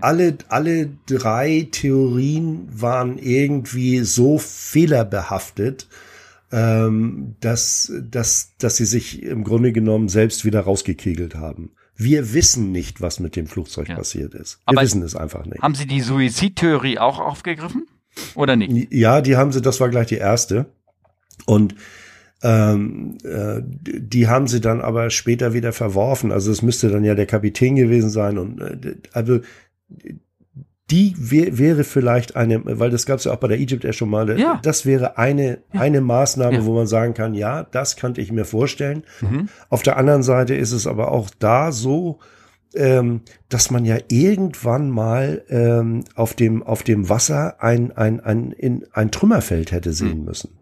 Alle 0.00 0.38
alle 0.48 0.90
drei 1.06 1.66
Theorien 1.72 2.68
waren 2.70 3.18
irgendwie 3.18 3.98
so 4.00 4.38
fehlerbehaftet, 4.38 5.88
ähm, 6.52 7.34
dass 7.40 7.92
dass 8.08 8.54
dass 8.58 8.76
sie 8.76 8.86
sich 8.86 9.24
im 9.24 9.42
Grunde 9.42 9.72
genommen 9.72 10.08
selbst 10.08 10.44
wieder 10.44 10.60
rausgekegelt 10.60 11.34
haben. 11.34 11.72
Wir 11.98 12.32
wissen 12.32 12.70
nicht, 12.70 13.00
was 13.00 13.18
mit 13.18 13.34
dem 13.34 13.48
Flugzeug 13.48 13.88
ja. 13.88 13.96
passiert 13.96 14.32
ist. 14.32 14.58
Wir 14.58 14.62
Aber 14.66 14.82
wissen 14.82 15.02
es 15.02 15.16
einfach 15.16 15.44
nicht. 15.44 15.60
Haben 15.60 15.74
Sie 15.74 15.86
die 15.86 16.00
Suizidtheorie 16.00 16.98
auch 16.98 17.18
aufgegriffen? 17.18 17.86
Oder 18.34 18.56
nicht? 18.56 18.92
Ja, 18.92 19.20
die 19.20 19.36
haben 19.36 19.52
sie, 19.52 19.60
das 19.60 19.80
war 19.80 19.88
gleich 19.88 20.06
die 20.06 20.16
erste. 20.16 20.66
Und 21.44 21.74
ähm, 22.42 23.18
äh, 23.24 23.60
die 23.64 24.28
haben 24.28 24.46
sie 24.46 24.60
dann 24.60 24.80
aber 24.80 25.10
später 25.10 25.52
wieder 25.54 25.72
verworfen. 25.72 26.30
Also 26.30 26.52
es 26.52 26.62
müsste 26.62 26.88
dann 26.88 27.04
ja 27.04 27.14
der 27.14 27.26
Kapitän 27.26 27.76
gewesen 27.76 28.10
sein. 28.10 28.38
Und 28.38 28.60
äh, 28.60 28.96
also 29.12 29.40
die 30.90 31.14
wär, 31.18 31.58
wäre 31.58 31.84
vielleicht 31.84 32.36
eine, 32.36 32.62
weil 32.64 32.90
das 32.90 33.04
gab 33.04 33.18
es 33.18 33.24
ja 33.24 33.32
auch 33.32 33.38
bei 33.38 33.48
der 33.48 33.58
Egypt 33.58 33.84
Air 33.84 33.92
schon 33.92 34.08
mal, 34.08 34.38
ja. 34.38 34.58
das 34.62 34.86
wäre 34.86 35.18
eine, 35.18 35.58
ja. 35.72 35.80
eine 35.80 36.00
Maßnahme, 36.00 36.58
ja. 36.58 36.64
wo 36.64 36.74
man 36.74 36.86
sagen 36.86 37.14
kann, 37.14 37.34
ja, 37.34 37.64
das 37.64 37.96
könnte 37.96 38.20
ich 38.20 38.32
mir 38.32 38.44
vorstellen. 38.44 39.04
Mhm. 39.20 39.48
Auf 39.68 39.82
der 39.82 39.96
anderen 39.98 40.22
Seite 40.22 40.54
ist 40.54 40.72
es 40.72 40.86
aber 40.86 41.12
auch 41.12 41.28
da 41.38 41.72
so, 41.72 42.20
ähm, 42.74 43.22
dass 43.48 43.70
man 43.70 43.84
ja 43.84 43.98
irgendwann 44.08 44.90
mal 44.90 45.44
ähm, 45.48 46.04
auf 46.14 46.34
dem 46.34 46.62
auf 46.62 46.82
dem 46.82 47.08
Wasser 47.08 47.62
ein 47.62 47.96
ein 47.96 48.20
ein 48.20 48.52
in 48.52 48.84
ein 48.92 49.10
Trümmerfeld 49.10 49.72
hätte 49.72 49.92
sehen 49.92 50.20
mhm. 50.20 50.24
müssen. 50.26 50.58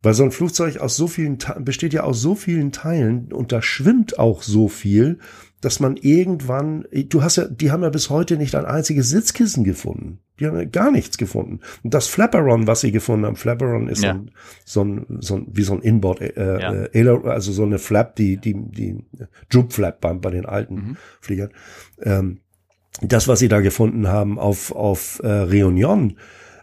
Weil 0.00 0.14
so 0.14 0.22
ein 0.22 0.30
Flugzeug 0.30 0.78
aus 0.78 0.96
so 0.96 1.08
vielen 1.08 1.38
besteht 1.58 1.92
ja 1.92 2.04
aus 2.04 2.20
so 2.20 2.34
vielen 2.34 2.72
Teilen 2.72 3.32
und 3.32 3.52
da 3.52 3.60
schwimmt 3.62 4.18
auch 4.18 4.42
so 4.42 4.68
viel, 4.68 5.18
dass 5.60 5.80
man 5.80 5.96
irgendwann, 5.96 6.86
du 6.92 7.22
hast 7.22 7.36
ja, 7.36 7.46
die 7.46 7.70
haben 7.70 7.82
ja 7.82 7.90
bis 7.90 8.10
heute 8.10 8.36
nicht 8.36 8.54
ein 8.54 8.64
einziges 8.64 9.10
Sitzkissen 9.10 9.64
gefunden. 9.64 10.20
Die 10.38 10.46
haben 10.46 10.56
ja 10.56 10.64
gar 10.64 10.92
nichts 10.92 11.18
gefunden. 11.18 11.60
Und 11.82 11.94
das 11.94 12.06
Flapperon, 12.06 12.66
was 12.66 12.80
sie 12.80 12.92
gefunden 12.92 13.26
haben, 13.26 13.36
Flapperon 13.36 13.88
ist 13.88 14.04
ja. 14.04 14.20
so, 14.64 14.84
ein, 14.84 15.06
so, 15.08 15.14
ein, 15.14 15.20
so 15.20 15.36
ein, 15.36 15.46
wie 15.50 15.64
so 15.64 15.74
ein 15.74 15.80
Inboard, 15.80 16.20
äh, 16.20 16.60
ja. 16.60 16.84
äh, 16.84 17.28
also 17.28 17.50
so 17.50 17.64
eine 17.64 17.78
Flap, 17.78 18.14
die, 18.14 18.36
die, 18.36 18.54
die 18.54 19.04
Droop 19.50 19.72
Flap 19.72 20.00
bei, 20.00 20.12
bei 20.14 20.30
den 20.30 20.46
alten 20.46 20.74
mhm. 20.74 20.96
Fliegern. 21.20 21.50
Ähm, 22.02 22.38
das, 23.00 23.28
was 23.28 23.40
sie 23.40 23.48
da 23.48 23.60
gefunden 23.60 24.08
haben 24.08 24.38
auf, 24.38 24.72
auf 24.72 25.20
äh, 25.22 25.28
Reunion, 25.28 26.16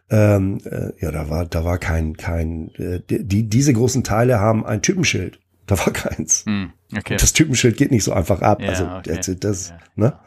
ähm, 0.10 0.60
äh, 0.66 0.92
ja, 1.00 1.12
da 1.12 1.30
war, 1.30 1.46
da 1.46 1.66
war 1.66 1.78
kein, 1.78 2.16
kein, 2.16 2.70
äh, 2.76 3.02
die, 3.08 3.50
diese 3.50 3.74
großen 3.74 4.04
Teile 4.04 4.40
haben 4.40 4.66
ein 4.66 4.82
Typenschild. 4.82 5.40
Da 5.66 5.78
war 5.80 5.94
keins. 5.94 6.46
Hm, 6.46 6.74
okay. 6.96 7.18
Das 7.18 7.34
Typenschild 7.34 7.78
geht 7.78 7.92
nicht 7.92 8.04
so 8.04 8.14
einfach 8.14 8.42
ab. 8.42 8.62
Ja, 8.62 8.70
also 8.70 8.86
okay. 8.86 9.36
das, 9.40 9.70
ja. 9.70 9.78
ne? 9.96 10.20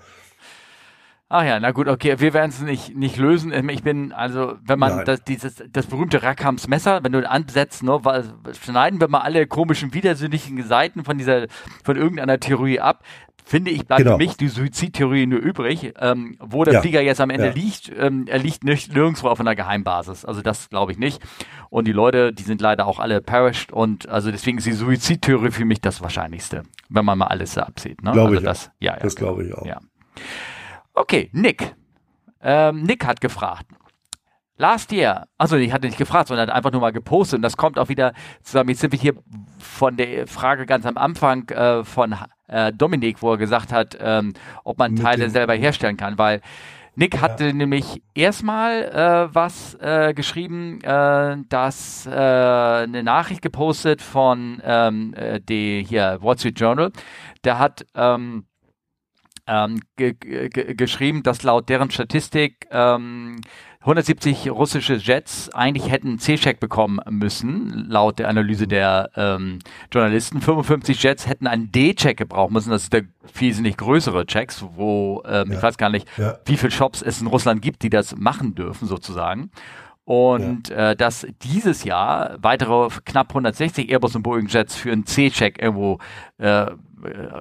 Ach 1.31 1.45
ja, 1.45 1.61
na 1.61 1.73
gut, 1.73 1.89
okay, 1.89 2.21
wir 2.21 2.33
werden 2.33 2.49
es 2.49 2.61
nicht, 2.61 2.97
nicht 2.97 3.19
lösen. 3.19 3.53
Ich 3.69 3.83
bin, 3.83 4.13
also, 4.13 4.57
wenn 4.63 4.79
man 4.79 5.05
das, 5.05 5.23
dieses, 5.25 5.63
das 5.71 5.85
berühmte 5.85 6.23
Rakams 6.23 6.69
Messer, 6.69 7.05
wenn 7.05 7.13
du 7.13 7.29
ansetzt, 7.29 7.83
ne, 7.83 8.01
schneiden 8.59 8.99
wir 8.99 9.09
mal 9.09 9.21
alle 9.21 9.47
komischen, 9.47 9.93
widersinnigen 9.93 10.63
Seiten 10.65 11.05
von 11.05 11.19
dieser, 11.19 11.47
von 11.85 11.97
irgendeiner 11.99 12.41
Theorie 12.41 12.81
ab 12.81 13.05
finde 13.49 13.71
ich, 13.71 13.87
bleibt 13.87 14.03
genau. 14.03 14.13
für 14.13 14.19
mich 14.19 14.37
die 14.37 14.49
Suizidtheorie 14.49 15.27
nur 15.27 15.41
übrig. 15.41 15.95
Ähm, 15.99 16.37
wo 16.39 16.65
der 16.65 16.75
ja. 16.75 16.81
Flieger 16.83 17.01
jetzt 17.01 17.21
am 17.21 17.31
Ende 17.31 17.47
ja. 17.47 17.53
liegt, 17.53 17.91
ähm, 17.99 18.27
er 18.29 18.39
liegt 18.39 18.63
nicht 18.63 18.93
nirgendwo 18.93 19.29
auf 19.29 19.41
einer 19.41 19.55
Geheimbasis. 19.55 20.27
Also 20.27 20.43
das 20.43 20.69
glaube 20.69 20.93
ich 20.93 20.99
nicht. 20.99 21.23
Und 21.71 21.87
die 21.87 21.93
Leute, 21.93 22.33
die 22.33 22.43
sind 22.43 22.61
leider 22.61 22.87
auch 22.87 22.99
alle 22.99 23.23
perished 23.23 23.73
und 23.73 24.07
also 24.09 24.31
deswegen 24.31 24.59
ist 24.59 24.67
die 24.67 24.73
Suizidtheorie 24.73 25.51
für 25.51 25.65
mich 25.65 25.81
das 25.81 26.03
Wahrscheinlichste, 26.03 26.65
wenn 26.91 27.05
man 27.07 27.17
mal 27.17 27.29
alles 27.29 27.57
absieht. 27.57 28.03
Ne? 28.03 28.13
Glaube 28.13 28.29
also 28.29 28.41
ich 28.41 28.45
das, 28.45 28.69
auch. 28.69 28.73
Ja, 28.81 28.93
ja, 28.93 29.01
das 29.01 29.17
glaube 29.17 29.45
ich 29.45 29.55
auch. 29.55 29.65
Ja. 29.65 29.81
Okay, 30.93 31.31
Nick. 31.33 31.75
Ähm, 32.43 32.83
Nick 32.83 33.07
hat 33.07 33.21
gefragt. 33.23 33.67
Last 34.61 34.93
year, 34.93 35.29
also 35.39 35.57
ich 35.57 35.73
hatte 35.73 35.87
nicht 35.87 35.99
gefragt, 35.99 36.29
sondern 36.29 36.51
einfach 36.51 36.73
nur 36.73 36.81
mal 36.81 36.93
gepostet 36.93 37.37
und 37.37 37.43
das 37.43 37.57
kommt 37.57 37.79
auch 37.79 37.89
wieder 37.89 38.13
zusammen. 38.43 38.71
Jetzt 38.71 38.81
sind 38.81 38.93
wir 38.93 38.99
hier 38.99 39.15
von 39.59 39.97
der 39.97 40.27
Frage 40.27 40.67
ganz 40.67 40.85
am 40.85 40.97
Anfang 40.97 41.49
äh, 41.51 41.85
von 41.85 42.17
äh, 42.49 42.73
Dominik, 42.73 43.23
wo 43.23 43.33
er 43.33 43.39
gesagt 43.39 43.73
hat, 43.73 43.97
ähm, 44.01 44.35
ob 44.65 44.79
man 44.79 44.97
Teile 44.97 45.31
selber 45.31 45.55
herstellen 45.55 45.97
kann, 45.97 46.19
weil 46.19 46.41
Nick 46.97 47.21
hatte 47.21 47.47
ja. 47.47 47.53
nämlich 47.53 48.03
erstmal 48.13 48.83
äh, 48.83 49.33
was 49.33 49.75
äh, 49.75 50.13
geschrieben, 50.15 50.81
äh, 50.83 51.37
dass 51.49 52.07
äh, 52.07 52.11
eine 52.11 53.05
Nachricht 53.05 53.41
gepostet 53.41 54.03
von 54.03 54.61
ähm, 54.65 55.15
äh, 55.15 55.41
die 55.41 55.87
hier 55.89 56.19
Wall 56.21 56.37
Street 56.37 56.59
Journal. 56.59 56.91
Der 57.45 57.61
hat 57.61 57.87
ähm, 57.95 58.47
ähm, 59.47 59.81
geschrieben, 59.97 61.23
dass 61.23 61.45
laut 61.45 61.69
deren 61.69 61.91
Statistik 61.93 62.67
ähm, 62.73 63.41
170 63.89 64.51
russische 64.51 64.97
Jets 64.97 65.49
eigentlich 65.55 65.91
hätten 65.91 66.19
C-Check 66.19 66.61
bekommen 66.61 67.01
müssen, 67.09 67.87
laut 67.89 68.19
der 68.19 68.29
Analyse 68.29 68.69
der 68.69 69.09
ähm, 69.17 69.61
Journalisten. 69.91 70.43
55 70.43 71.03
Jets 71.03 71.27
hätten 71.27 71.47
einen 71.47 71.73
D-Check 71.73 72.19
gebraucht 72.19 72.51
müssen. 72.51 72.69
Das 72.69 72.83
ist 72.83 72.93
der 72.93 73.05
wesentlich 73.35 73.79
größere 73.79 74.27
Checks, 74.27 74.63
wo 74.75 75.23
ähm, 75.25 75.51
ja. 75.51 75.57
ich 75.57 75.63
weiß 75.63 75.79
gar 75.79 75.89
nicht, 75.89 76.07
ja. 76.19 76.39
wie 76.45 76.59
viele 76.59 76.71
Shops 76.71 77.01
es 77.01 77.23
in 77.23 77.29
Russland 77.29 77.63
gibt, 77.63 77.83
die 77.83 77.89
das 77.89 78.15
machen 78.15 78.55
dürfen 78.55 78.87
sozusagen. 78.87 79.51
Und 80.05 80.69
ja. 80.69 80.91
äh, 80.91 80.97
dass 80.97 81.27
dieses 81.41 81.85
Jahr 81.85 82.37
weitere 82.43 82.91
knapp 83.07 83.31
160 83.31 83.91
Airbus 83.91 84.15
und 84.15 84.23
Boeing 84.23 84.49
Jets 84.49 84.77
für 84.77 84.93
einen 84.93 85.07
C-Check 85.07 85.63
irgendwo 85.63 85.99
äh, 86.37 86.67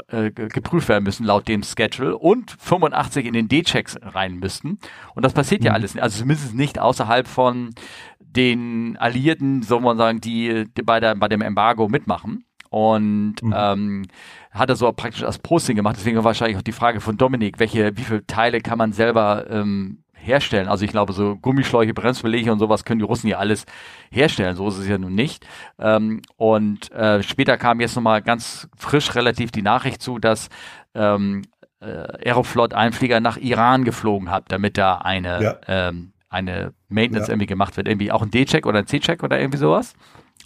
äh, 0.07 0.31
geprüft 0.31 0.89
werden 0.89 1.03
müssen 1.03 1.25
laut 1.25 1.47
dem 1.47 1.63
Schedule 1.63 2.17
und 2.17 2.51
85 2.59 3.25
in 3.25 3.33
den 3.33 3.47
D-Checks 3.47 3.97
rein 4.01 4.35
müssten. 4.35 4.79
Und 5.15 5.23
das 5.23 5.33
passiert 5.33 5.61
mhm. 5.61 5.67
ja 5.67 5.73
alles, 5.73 5.97
also 5.97 6.19
zumindest 6.19 6.55
nicht 6.55 6.79
außerhalb 6.79 7.27
von 7.27 7.71
den 8.19 8.97
Alliierten, 8.97 9.63
soll 9.63 9.81
man 9.81 9.97
sagen, 9.97 10.21
die, 10.21 10.65
die 10.75 10.81
bei, 10.83 10.99
der, 10.99 11.15
bei 11.15 11.27
dem 11.27 11.41
Embargo 11.41 11.87
mitmachen. 11.87 12.43
Und 12.69 13.35
mhm. 13.41 13.53
ähm, 13.55 14.05
hat 14.51 14.69
er 14.69 14.75
so 14.75 14.91
praktisch 14.91 15.23
als 15.23 15.39
Posting 15.39 15.75
gemacht. 15.75 15.95
Deswegen 15.97 16.21
wahrscheinlich 16.23 16.57
auch 16.57 16.61
die 16.61 16.73
Frage 16.73 16.99
von 16.99 17.17
Dominik, 17.17 17.59
welche, 17.59 17.95
wie 17.95 18.03
viele 18.03 18.25
Teile 18.27 18.59
kann 18.59 18.77
man 18.77 18.91
selber 18.91 19.45
ähm, 19.49 20.03
herstellen. 20.27 20.67
Also 20.67 20.85
ich 20.85 20.91
glaube, 20.91 21.13
so 21.13 21.35
Gummischläuche, 21.37 21.93
Bremsbeläge 21.93 22.51
und 22.51 22.59
sowas 22.59 22.85
können 22.85 22.99
die 22.99 23.05
Russen 23.05 23.27
ja 23.27 23.37
alles 23.37 23.65
herstellen. 24.11 24.55
So 24.55 24.67
ist 24.67 24.77
es 24.77 24.87
ja 24.87 24.97
nun 24.97 25.15
nicht. 25.15 25.47
Ähm, 25.79 26.21
und 26.35 26.91
äh, 26.91 27.23
später 27.23 27.57
kam 27.57 27.79
jetzt 27.79 27.95
nochmal 27.95 28.21
ganz 28.21 28.67
frisch 28.77 29.15
relativ 29.15 29.51
die 29.51 29.61
Nachricht 29.61 30.01
zu, 30.01 30.19
dass 30.19 30.49
ähm, 30.93 31.43
äh, 31.79 32.29
Aeroflot 32.29 32.73
einen 32.73 32.93
Flieger 32.93 33.19
nach 33.19 33.37
Iran 33.37 33.83
geflogen 33.83 34.29
hat, 34.29 34.45
damit 34.51 34.77
da 34.77 34.95
eine, 34.95 35.43
ja. 35.43 35.57
ähm, 35.67 36.13
eine 36.29 36.73
Maintenance 36.89 37.27
ja. 37.27 37.33
irgendwie 37.33 37.47
gemacht 37.47 37.77
wird. 37.77 37.87
Irgendwie 37.87 38.11
auch 38.11 38.21
ein 38.21 38.31
D-Check 38.31 38.65
oder 38.65 38.79
ein 38.79 38.87
C-Check 38.87 39.23
oder 39.23 39.39
irgendwie 39.39 39.59
sowas. 39.59 39.93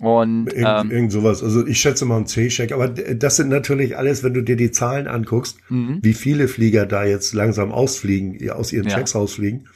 Und 0.01 0.47
irgend, 0.47 0.85
ähm, 0.85 0.91
irgend 0.91 1.11
sowas. 1.11 1.43
Also 1.43 1.65
ich 1.67 1.79
schätze 1.79 2.05
mal 2.05 2.17
ein 2.17 2.25
C-Check, 2.25 2.71
aber 2.71 2.87
das 2.87 3.35
sind 3.35 3.49
natürlich 3.49 3.97
alles, 3.97 4.23
wenn 4.23 4.33
du 4.33 4.41
dir 4.41 4.55
die 4.55 4.71
Zahlen 4.71 5.07
anguckst, 5.07 5.57
mhm. 5.69 5.99
wie 6.01 6.15
viele 6.15 6.47
Flieger 6.47 6.87
da 6.87 7.05
jetzt 7.05 7.33
langsam 7.33 7.71
ausfliegen, 7.71 8.49
aus 8.49 8.73
ihren 8.73 8.87
ja. 8.87 8.95
Checks 8.95 9.13
rausfliegen. 9.13 9.67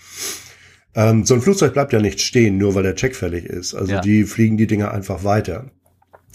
Ähm, 0.95 1.25
so 1.25 1.35
ein 1.35 1.41
Flugzeug 1.41 1.73
bleibt 1.73 1.93
ja 1.93 1.99
nicht 1.99 2.21
stehen, 2.21 2.57
nur 2.57 2.73
weil 2.73 2.81
der 2.81 2.95
Check 2.95 3.15
fällig 3.15 3.45
ist. 3.45 3.75
Also 3.75 3.93
ja. 3.93 4.01
die 4.01 4.23
fliegen 4.23 4.57
die 4.57 4.65
Dinger 4.65 4.91
einfach 4.91 5.23
weiter. 5.23 5.69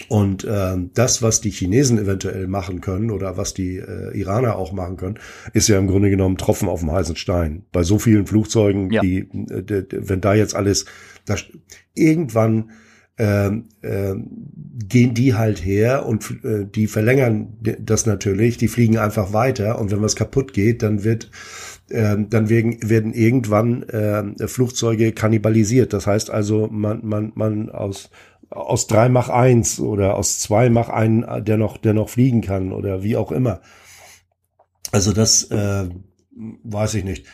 Und 0.06 0.46
ähm, 0.48 0.90
das, 0.94 1.20
was 1.20 1.40
die 1.40 1.50
Chinesen 1.50 1.98
eventuell 1.98 2.46
machen 2.46 2.80
können 2.80 3.10
oder 3.10 3.36
was 3.36 3.54
die 3.54 3.78
äh, 3.78 4.16
Iraner 4.16 4.54
auch 4.54 4.70
machen 4.72 4.98
können, 4.98 5.18
ist 5.52 5.68
ja 5.68 5.78
im 5.78 5.88
Grunde 5.88 6.10
genommen 6.10 6.36
Tropfen 6.36 6.68
auf 6.68 6.80
dem 6.80 6.92
heißen 6.92 7.16
Stein. 7.16 7.64
Bei 7.72 7.82
so 7.82 7.98
vielen 7.98 8.26
Flugzeugen, 8.26 8.92
ja. 8.92 9.02
die, 9.02 9.18
äh, 9.18 9.84
wenn 9.90 10.20
da 10.20 10.34
jetzt 10.34 10.54
alles, 10.54 10.84
das, 11.26 11.44
irgendwann 11.94 12.70
ähm, 13.20 13.68
äh, 13.82 14.14
gehen 14.88 15.12
die 15.12 15.34
halt 15.34 15.62
her 15.62 16.06
und 16.06 16.42
äh, 16.42 16.64
die 16.64 16.86
verlängern 16.86 17.58
das 17.78 18.06
natürlich, 18.06 18.56
die 18.56 18.68
fliegen 18.68 18.96
einfach 18.96 19.34
weiter 19.34 19.78
und 19.78 19.90
wenn 19.90 20.00
was 20.00 20.16
kaputt 20.16 20.54
geht, 20.54 20.82
dann 20.82 21.04
wird 21.04 21.30
äh, 21.90 22.16
dann 22.18 22.48
werden, 22.48 23.12
irgendwann 23.12 23.82
äh, 23.82 24.48
Flugzeuge 24.48 25.12
kannibalisiert. 25.12 25.92
Das 25.92 26.06
heißt 26.06 26.30
also, 26.30 26.68
man, 26.68 27.04
man, 27.04 27.32
man 27.34 27.68
aus 27.68 28.08
aus 28.48 28.86
drei 28.86 29.08
mach 29.08 29.28
eins 29.28 29.78
oder 29.78 30.16
aus 30.16 30.40
zwei 30.40 30.70
mach 30.70 30.88
einen, 30.88 31.44
der 31.44 31.56
noch, 31.56 31.76
der 31.76 31.94
noch 31.94 32.08
fliegen 32.08 32.40
kann 32.40 32.72
oder 32.72 33.04
wie 33.04 33.16
auch 33.16 33.30
immer. 33.30 33.60
Also 34.90 35.12
das 35.12 35.44
äh, 35.52 35.88
weiß 36.64 36.94
ich 36.94 37.04
nicht. 37.04 37.26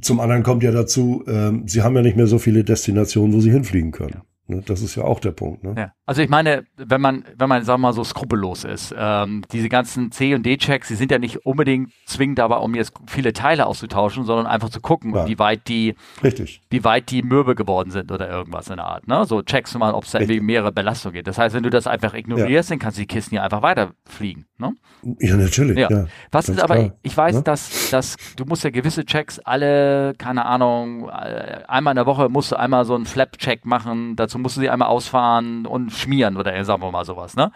Zum 0.00 0.18
anderen 0.18 0.42
kommt 0.42 0.64
ja 0.64 0.72
dazu, 0.72 1.22
äh, 1.28 1.52
sie 1.66 1.82
haben 1.82 1.94
ja 1.94 2.02
nicht 2.02 2.16
mehr 2.16 2.26
so 2.26 2.40
viele 2.40 2.64
Destinationen, 2.64 3.32
wo 3.32 3.40
sie 3.40 3.52
hinfliegen 3.52 3.92
können. 3.92 4.22
Ne, 4.22 4.35
das 4.48 4.80
ist 4.80 4.94
ja 4.94 5.02
auch 5.02 5.18
der 5.18 5.32
Punkt. 5.32 5.64
Ne? 5.64 5.74
Ja. 5.76 5.92
Also 6.04 6.22
ich 6.22 6.28
meine, 6.28 6.64
wenn 6.76 7.00
man, 7.00 7.24
wenn 7.36 7.48
man, 7.48 7.64
sagen 7.64 7.80
wir 7.80 7.88
mal, 7.88 7.92
so 7.92 8.04
skrupellos 8.04 8.62
ist, 8.62 8.94
ähm, 8.96 9.42
diese 9.50 9.68
ganzen 9.68 10.12
C- 10.12 10.36
und 10.36 10.46
D-Checks, 10.46 10.86
die 10.86 10.94
sind 10.94 11.10
ja 11.10 11.18
nicht 11.18 11.44
unbedingt 11.44 11.90
zwingend 12.06 12.38
dabei, 12.38 12.58
um 12.58 12.76
jetzt 12.76 12.92
viele 13.06 13.32
Teile 13.32 13.66
auszutauschen, 13.66 14.24
sondern 14.24 14.46
einfach 14.46 14.70
zu 14.70 14.80
gucken, 14.80 15.14
ja. 15.14 15.26
wie 15.26 15.38
weit 15.40 15.66
die, 15.66 15.96
Richtig. 16.22 16.60
wie 16.70 16.84
weit 16.84 17.10
die 17.10 17.22
mürbe 17.22 17.56
geworden 17.56 17.90
sind 17.90 18.12
oder 18.12 18.30
irgendwas 18.30 18.68
in 18.68 18.76
der 18.76 18.86
Art. 18.86 19.08
Ne? 19.08 19.24
So 19.24 19.42
checkst 19.42 19.74
du 19.74 19.80
mal, 19.80 19.94
ob 19.94 20.04
es 20.04 20.12
da 20.12 20.20
irgendwie 20.20 20.40
mehrere 20.40 20.70
Belastungen 20.70 21.14
gibt. 21.14 21.26
Das 21.26 21.38
heißt, 21.38 21.54
wenn 21.54 21.64
du 21.64 21.70
das 21.70 21.88
einfach 21.88 22.14
ignorierst, 22.14 22.70
ja. 22.70 22.74
dann 22.74 22.78
kannst 22.78 22.98
du 22.98 23.02
die 23.02 23.08
Kisten 23.08 23.34
ja 23.34 23.42
einfach 23.42 23.62
weiterfliegen. 23.62 24.46
Ne? 24.58 24.74
Ja, 25.18 25.36
natürlich. 25.36 25.76
Ja. 25.76 25.90
ja 25.90 26.06
Was 26.30 26.48
ist 26.48 26.62
aber, 26.62 26.76
klar. 26.76 26.92
ich 27.02 27.16
weiß, 27.16 27.36
ne? 27.36 27.42
dass, 27.42 27.90
dass 27.90 28.16
du 28.36 28.44
musst 28.44 28.62
ja 28.62 28.70
gewisse 28.70 29.04
Checks 29.04 29.40
alle, 29.40 30.14
keine 30.18 30.44
Ahnung, 30.44 31.08
äh, 31.08 31.62
einmal 31.66 31.92
in 31.92 31.96
der 31.96 32.06
Woche 32.06 32.28
musst 32.28 32.52
du 32.52 32.56
einmal 32.56 32.84
so 32.84 32.94
einen 32.94 33.06
Flap-Check 33.06 33.64
machen, 33.64 34.14
dazu 34.14 34.35
dazu 34.36 34.42
musst 34.42 34.56
du 34.56 34.60
sie 34.60 34.70
einmal 34.70 34.88
ausfahren 34.88 35.66
und 35.66 35.90
schmieren 35.90 36.36
oder 36.36 36.64
sagen 36.64 36.82
wir 36.82 36.90
mal 36.90 37.04
sowas, 37.04 37.36
ne? 37.36 37.52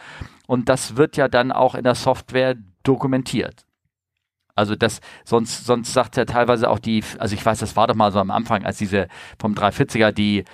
Und 0.47 0.69
das 0.69 0.97
wird 0.97 1.17
ja 1.17 1.29
dann 1.29 1.53
auch 1.53 1.75
in 1.75 1.85
der 1.85 1.95
Software 1.95 2.57
dokumentiert. 2.83 3.67
Also 4.55 4.75
das, 4.75 5.01
sonst, 5.25 5.65
sonst 5.65 5.93
sagt 5.93 6.17
ja 6.17 6.25
teilweise 6.25 6.69
auch 6.69 6.79
die, 6.79 7.03
also 7.19 7.35
ich 7.35 7.45
weiß, 7.45 7.61
das 7.61 7.77
war 7.77 7.87
doch 7.87 7.95
mal 7.95 8.13
so 8.13 8.19
am 8.19 8.31
Anfang, 8.31 8.65
als 8.65 8.79
diese 8.79 9.09
vom 9.39 9.55
340er, 9.55 10.13
die, 10.13 10.45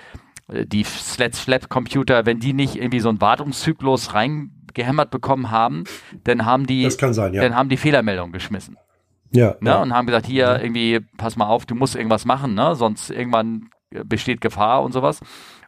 die 0.49 0.83
Slats 0.83 1.39
Flap 1.39 1.69
Computer, 1.69 2.25
wenn 2.25 2.39
die 2.39 2.53
nicht 2.53 2.75
irgendwie 2.75 2.99
so 2.99 3.09
einen 3.09 3.19
Wartungszyklus 3.19 4.13
reingehämmert 4.13 5.09
bekommen 5.09 5.51
haben, 5.51 5.83
dann 6.23 6.45
haben 6.45 6.67
die, 6.67 6.89
sein, 6.89 7.33
ja. 7.33 7.41
dann 7.41 7.55
haben 7.55 7.69
die 7.69 7.77
Fehlermeldung 7.77 8.31
geschmissen. 8.31 8.77
Ja, 9.31 9.55
ne? 9.59 9.71
ja. 9.71 9.81
Und 9.81 9.93
haben 9.93 10.05
gesagt, 10.05 10.25
hier 10.25 10.61
irgendwie, 10.61 11.01
pass 11.17 11.35
mal 11.35 11.47
auf, 11.47 11.65
du 11.65 11.75
musst 11.75 11.95
irgendwas 11.95 12.23
machen, 12.23 12.53
ne? 12.53 12.75
Sonst 12.75 13.09
irgendwann 13.09 13.69
besteht 13.89 14.41
Gefahr 14.41 14.83
und 14.83 14.93
sowas. 14.93 15.19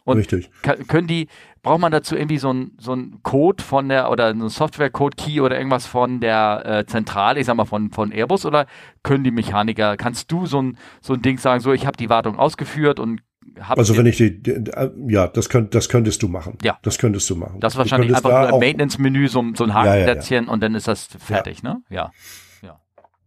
Und 0.09 0.17
Richtig. 0.17 0.49
können 0.87 1.07
die, 1.07 1.27
braucht 1.61 1.79
man 1.79 1.91
dazu 1.91 2.15
irgendwie 2.15 2.37
so 2.37 2.51
ein, 2.51 2.71
so 2.79 2.93
ein 2.93 3.19
Code 3.23 3.63
von 3.63 3.89
der, 3.89 4.09
oder 4.11 4.27
ein 4.27 4.47
Software-Code-Key 4.47 5.41
oder 5.41 5.57
irgendwas 5.57 5.85
von 5.85 6.19
der 6.19 6.63
äh, 6.65 6.85
Zentrale, 6.85 7.39
ich 7.39 7.45
sag 7.45 7.55
mal 7.55 7.65
von, 7.65 7.91
von 7.91 8.11
Airbus, 8.11 8.45
oder 8.45 8.65
können 9.03 9.23
die 9.23 9.31
Mechaniker, 9.31 9.97
kannst 9.97 10.31
du 10.31 10.45
so 10.45 10.61
ein, 10.61 10.77
so 11.01 11.13
ein 11.13 11.21
Ding 11.21 11.37
sagen, 11.37 11.61
so, 11.61 11.71
ich 11.71 11.85
habe 11.85 11.97
die 11.97 12.09
Wartung 12.09 12.39
ausgeführt 12.39 12.99
und 12.99 13.21
habe 13.59 13.79
Also 13.79 13.97
wenn 13.97 14.05
ich 14.05 14.17
die, 14.17 14.41
die, 14.41 14.51
äh, 14.51 14.91
ja, 15.07 15.27
das, 15.27 15.49
könnt, 15.49 15.75
das 15.75 15.89
könntest 15.89 16.21
du 16.21 16.27
machen. 16.27 16.57
Ja. 16.63 16.77
Das 16.83 16.97
könntest 16.97 17.29
du 17.29 17.35
machen. 17.35 17.59
Das 17.59 17.73
ist 17.73 17.77
wahrscheinlich 17.77 18.15
einfach 18.15 18.29
nur 18.29 18.53
ein 18.53 18.59
Maintenance-Menü, 18.59 19.27
so, 19.27 19.43
so 19.55 19.63
ein 19.63 19.73
Hakenplätzchen 19.73 20.35
ja, 20.35 20.41
ja, 20.41 20.47
ja. 20.47 20.53
und 20.53 20.63
dann 20.63 20.75
ist 20.75 20.87
das 20.87 21.07
fertig, 21.19 21.63
ne? 21.63 21.81
Ja. 21.89 22.11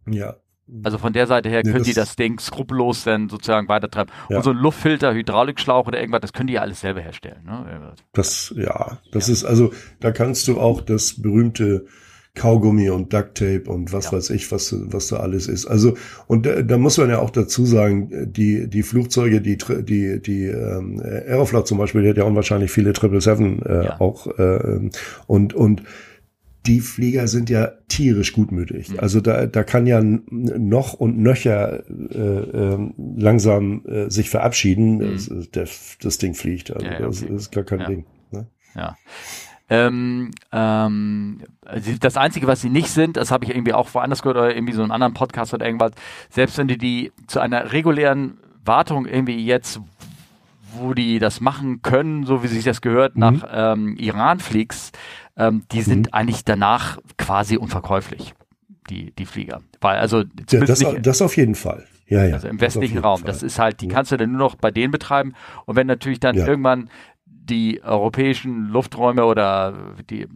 Ja. 0.05 0.35
Also 0.83 0.97
von 0.97 1.11
der 1.11 1.27
Seite 1.27 1.49
her 1.49 1.61
nee, 1.63 1.71
können 1.71 1.83
die 1.83 1.93
das 1.93 2.15
Ding 2.15 2.39
skrupellos 2.39 3.03
dann 3.03 3.27
sozusagen 3.27 3.67
weitertreiben. 3.67 4.11
Ja. 4.29 4.37
Und 4.37 4.43
so 4.43 4.51
ein 4.51 4.57
Luftfilter, 4.57 5.13
Hydraulikschlauch 5.13 5.87
oder 5.87 5.99
irgendwas, 5.99 6.21
das 6.21 6.33
können 6.33 6.47
die 6.47 6.53
ja 6.53 6.61
alles 6.61 6.79
selber 6.79 7.01
herstellen. 7.01 7.43
Ne? 7.45 7.93
Das, 8.13 8.53
ja, 8.55 8.99
das 9.11 9.27
ja. 9.27 9.33
ist 9.33 9.43
also, 9.43 9.73
da 9.99 10.11
kannst 10.11 10.47
du 10.47 10.59
auch 10.59 10.81
das 10.81 11.21
berühmte 11.21 11.85
Kaugummi 12.35 12.89
und 12.89 13.13
Ducktape 13.13 13.65
und 13.65 13.93
was 13.93 14.05
ja. 14.05 14.13
weiß 14.13 14.31
ich, 14.31 14.51
was, 14.51 14.73
was 14.87 15.07
da 15.07 15.17
alles 15.17 15.47
ist. 15.47 15.67
Also, 15.67 15.95
und 16.25 16.45
da, 16.45 16.63
da 16.63 16.77
muss 16.77 16.97
man 16.97 17.09
ja 17.09 17.19
auch 17.19 17.29
dazu 17.29 17.65
sagen, 17.65 18.31
die, 18.31 18.67
die 18.67 18.81
Flugzeuge, 18.81 19.39
die, 19.39 19.57
die, 19.57 20.19
die 20.19 20.45
ähm, 20.45 20.99
Aeroflot 20.99 21.67
zum 21.67 21.77
Beispiel, 21.77 22.01
die 22.01 22.09
hat 22.09 22.17
ja 22.17 22.23
unwahrscheinlich 22.23 22.71
viele 22.71 22.93
777 22.95 23.65
äh, 23.69 23.85
ja. 23.85 23.99
auch 23.99 24.27
äh, 24.39 24.89
und, 25.27 25.53
und 25.53 25.83
die 26.65 26.79
Flieger 26.79 27.27
sind 27.27 27.49
ja 27.49 27.71
tierisch 27.89 28.33
gutmütig. 28.33 29.01
Also 29.01 29.19
da, 29.19 29.47
da 29.47 29.63
kann 29.63 29.85
ja 29.85 30.01
noch 30.01 30.93
und 30.93 31.17
nöcher 31.17 31.83
äh, 31.89 32.17
äh, 32.17 32.91
langsam 33.17 33.85
äh, 33.85 34.09
sich 34.09 34.29
verabschieden. 34.29 34.97
Mhm. 34.97 35.11
Das, 35.11 35.29
das, 35.51 35.97
das, 36.01 36.17
Ding 36.19 36.35
fliegt. 36.35 36.71
Also 36.71 36.85
ja, 36.85 36.93
ja, 36.93 37.07
okay. 37.07 37.07
das 37.07 37.21
ist 37.21 37.51
gar 37.51 37.63
kein 37.65 37.81
ja. 37.81 37.87
Ding. 37.87 38.05
Ne? 38.31 38.47
Ja. 38.75 38.97
Ähm, 39.69 40.31
ähm, 40.51 41.41
das 41.99 42.17
Einzige, 42.17 42.47
was 42.47 42.61
sie 42.61 42.69
nicht 42.69 42.89
sind, 42.89 43.17
das 43.17 43.31
habe 43.31 43.45
ich 43.45 43.51
irgendwie 43.51 43.73
auch 43.73 43.93
woanders 43.93 44.21
gehört 44.21 44.37
oder 44.37 44.55
irgendwie 44.55 44.73
so 44.73 44.83
einen 44.83 44.91
anderen 44.91 45.13
Podcast 45.13 45.53
oder 45.53 45.65
irgendwas, 45.65 45.93
selbst 46.29 46.57
wenn 46.57 46.67
die 46.67 46.77
die 46.77 47.11
zu 47.27 47.39
einer 47.39 47.71
regulären 47.71 48.37
Wartung 48.65 49.05
irgendwie 49.05 49.43
jetzt, 49.45 49.79
wo 50.75 50.93
die 50.93 51.19
das 51.19 51.41
machen 51.41 51.81
können, 51.81 52.25
so 52.25 52.43
wie 52.43 52.47
sich 52.47 52.63
das 52.63 52.81
gehört, 52.81 53.15
mhm. 53.15 53.19
nach 53.19 53.43
ähm, 53.51 53.95
Iran 53.97 54.39
fliegst, 54.39 54.97
ähm, 55.37 55.63
die 55.71 55.81
sind 55.81 56.07
mhm. 56.07 56.13
eigentlich 56.13 56.45
danach 56.45 56.99
quasi 57.17 57.57
unverkäuflich, 57.57 58.33
die, 58.89 59.11
die 59.11 59.25
Flieger. 59.25 59.61
Weil, 59.81 59.97
also, 59.97 60.23
ja, 60.49 60.59
das, 60.61 60.79
nicht, 60.79 61.05
das 61.05 61.21
auf 61.21 61.37
jeden 61.37 61.55
Fall. 61.55 61.85
Ja, 62.07 62.25
ja. 62.25 62.35
Also 62.35 62.47
im 62.47 62.59
westlichen 62.61 62.99
Raum. 62.99 63.19
Fall. 63.19 63.27
Das 63.27 63.43
ist 63.43 63.59
halt, 63.59 63.81
die 63.81 63.87
kannst 63.87 64.11
du 64.11 64.17
dann 64.17 64.31
nur 64.31 64.39
noch 64.39 64.55
bei 64.55 64.71
denen 64.71 64.91
betreiben. 64.91 65.33
Und 65.65 65.75
wenn 65.75 65.87
natürlich 65.87 66.19
dann 66.19 66.35
ja. 66.35 66.45
irgendwann 66.45 66.89
die 67.49 67.83
europäischen 67.83 68.69
Lufträume 68.69 69.25
oder 69.25 69.95
die 70.09 70.27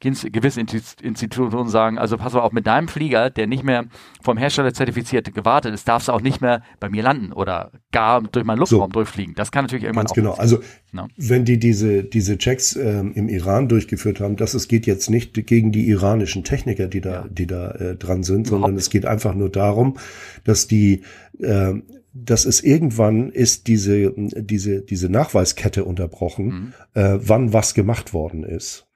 gewisse 0.00 0.60
Institutionen 0.60 1.68
sagen, 1.68 1.98
also 1.98 2.16
pass 2.16 2.32
mal 2.32 2.40
auf, 2.40 2.52
mit 2.52 2.66
deinem 2.66 2.88
Flieger, 2.88 3.30
der 3.30 3.46
nicht 3.46 3.62
mehr 3.62 3.84
vom 4.22 4.36
Hersteller 4.36 4.74
zertifiziert 4.74 5.32
gewartet 5.32 5.72
ist, 5.72 5.86
darfst 5.86 6.08
du 6.08 6.12
auch 6.12 6.20
nicht 6.20 6.40
mehr 6.40 6.62
bei 6.80 6.88
mir 6.88 7.02
landen 7.02 7.32
oder 7.32 7.70
gar 7.92 8.22
durch 8.22 8.44
meinen 8.44 8.58
Luftraum 8.58 8.90
so, 8.90 8.92
durchfliegen. 8.92 9.34
Das 9.34 9.52
kann 9.52 9.64
natürlich 9.64 9.84
irgendwann 9.84 10.04
ganz 10.04 10.12
auch 10.12 10.16
genau. 10.16 10.32
Also 10.32 10.60
no? 10.90 11.06
wenn 11.16 11.44
die 11.44 11.58
diese 11.58 12.02
diese 12.02 12.38
Checks 12.38 12.74
ähm, 12.74 13.12
im 13.14 13.28
Iran 13.28 13.68
durchgeführt 13.68 14.20
haben, 14.20 14.36
das 14.36 14.54
es 14.54 14.66
geht 14.66 14.86
jetzt 14.86 15.10
nicht 15.10 15.34
gegen 15.46 15.70
die 15.70 15.88
iranischen 15.88 16.42
Techniker, 16.42 16.88
die 16.88 17.00
da 17.00 17.12
ja. 17.12 17.24
die 17.30 17.46
da 17.46 17.70
äh, 17.72 17.96
dran 17.96 18.24
sind, 18.24 18.48
Überhaupt 18.48 18.48
sondern 18.48 18.76
es 18.76 18.90
geht 18.90 19.06
einfach 19.06 19.34
nur 19.34 19.50
darum, 19.50 19.96
dass 20.44 20.66
die 20.66 21.02
äh, 21.38 21.74
dass 22.14 22.44
es 22.44 22.62
irgendwann 22.62 23.30
ist 23.30 23.66
diese, 23.66 24.12
diese, 24.16 24.82
diese 24.82 25.08
Nachweiskette 25.08 25.84
unterbrochen, 25.84 26.46
mhm. 26.46 26.72
äh, 26.94 27.18
wann 27.20 27.52
was 27.52 27.74
gemacht 27.74 28.12
worden 28.12 28.44
ist. 28.44 28.86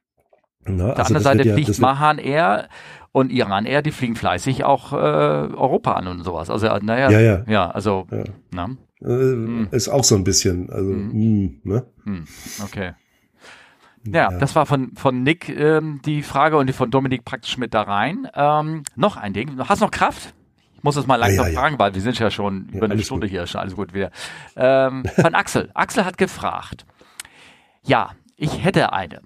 Na, 0.64 0.90
Auf 0.90 0.94
der 0.94 0.98
also 0.98 1.14
anderen 1.14 1.22
Seite 1.22 1.48
ja, 1.48 1.54
fliegt 1.54 1.78
Mahan 1.78 2.18
Air 2.18 2.68
und 3.12 3.30
Iran 3.30 3.66
Air, 3.66 3.82
die 3.82 3.92
fliegen 3.92 4.16
fleißig 4.16 4.64
auch 4.64 4.92
äh, 4.92 4.96
Europa 4.96 5.92
an 5.92 6.06
und 6.08 6.24
sowas. 6.24 6.50
Also, 6.50 6.66
naja, 6.66 7.10
ja, 7.10 7.20
ja. 7.20 7.44
ja 7.46 7.70
also, 7.70 8.06
ja. 8.10 8.24
Na? 8.52 8.64
Äh, 9.00 9.06
hm. 9.06 9.68
Ist 9.70 9.88
auch 9.88 10.04
so 10.04 10.16
ein 10.16 10.24
bisschen, 10.24 10.70
also, 10.70 10.90
hm. 10.90 11.12
Hm, 11.12 11.60
ne? 11.64 11.86
Hm. 12.04 12.24
Okay. 12.64 12.92
Ja, 14.04 14.30
ja, 14.30 14.38
das 14.38 14.54
war 14.54 14.66
von, 14.66 14.92
von 14.94 15.22
Nick 15.22 15.48
ähm, 15.48 16.00
die 16.04 16.22
Frage 16.22 16.56
und 16.58 16.68
die 16.68 16.72
von 16.72 16.90
Dominik 16.90 17.24
praktisch 17.24 17.58
mit 17.58 17.74
da 17.74 17.82
rein. 17.82 18.28
Ähm, 18.34 18.82
noch 18.94 19.16
ein 19.16 19.32
Ding. 19.32 19.58
Hast 19.58 19.80
du 19.80 19.86
noch 19.86 19.90
Kraft? 19.90 20.34
Muss 20.86 20.94
es 20.94 21.08
mal 21.08 21.16
langsam 21.16 21.46
ja, 21.46 21.52
ja, 21.52 21.60
fragen, 21.60 21.78
weil 21.80 21.94
wir 21.94 22.00
sind 22.00 22.16
ja 22.20 22.30
schon 22.30 22.68
über 22.68 22.86
eine 22.86 23.02
Stunde 23.02 23.26
gut. 23.26 23.32
hier, 23.32 23.46
schon 23.48 23.60
alles 23.60 23.74
gut 23.74 23.92
wieder. 23.92 24.12
Ähm, 24.54 25.04
von 25.16 25.34
Axel. 25.34 25.68
Axel 25.74 26.04
hat 26.04 26.16
gefragt, 26.16 26.86
ja, 27.82 28.12
ich 28.36 28.62
hätte 28.64 28.92
eine. 28.92 29.20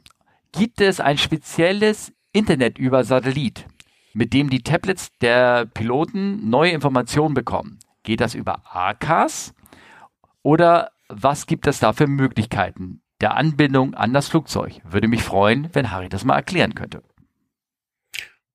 Gibt 0.53 0.81
es 0.81 1.01
ein 1.01 1.19
spezielles 1.19 2.15
Internet 2.33 2.79
über 2.79 3.05
Satellit, 3.05 3.67
mit 4.15 4.33
dem 4.33 4.49
die 4.49 4.63
Tablets 4.63 5.11
der 5.19 5.67
Piloten 5.67 6.49
neue 6.49 6.71
Informationen 6.71 7.35
bekommen? 7.35 7.79
Geht 8.05 8.23
das 8.23 8.35
über 8.35 8.63
ACAS? 8.75 9.53
Oder 10.43 10.93
was 11.11 11.47
gibt 11.47 11.67
es 11.67 11.79
da 11.79 11.93
für 11.93 12.07
Möglichkeiten 12.07 13.03
der 13.21 13.37
Anbindung 13.37 13.93
an 13.93 14.15
das 14.15 14.29
Flugzeug? 14.29 14.81
Würde 14.85 15.09
mich 15.09 15.23
freuen, 15.23 15.69
wenn 15.75 15.91
Harry 15.91 16.09
das 16.09 16.25
mal 16.25 16.37
erklären 16.37 16.75
könnte. 16.75 17.03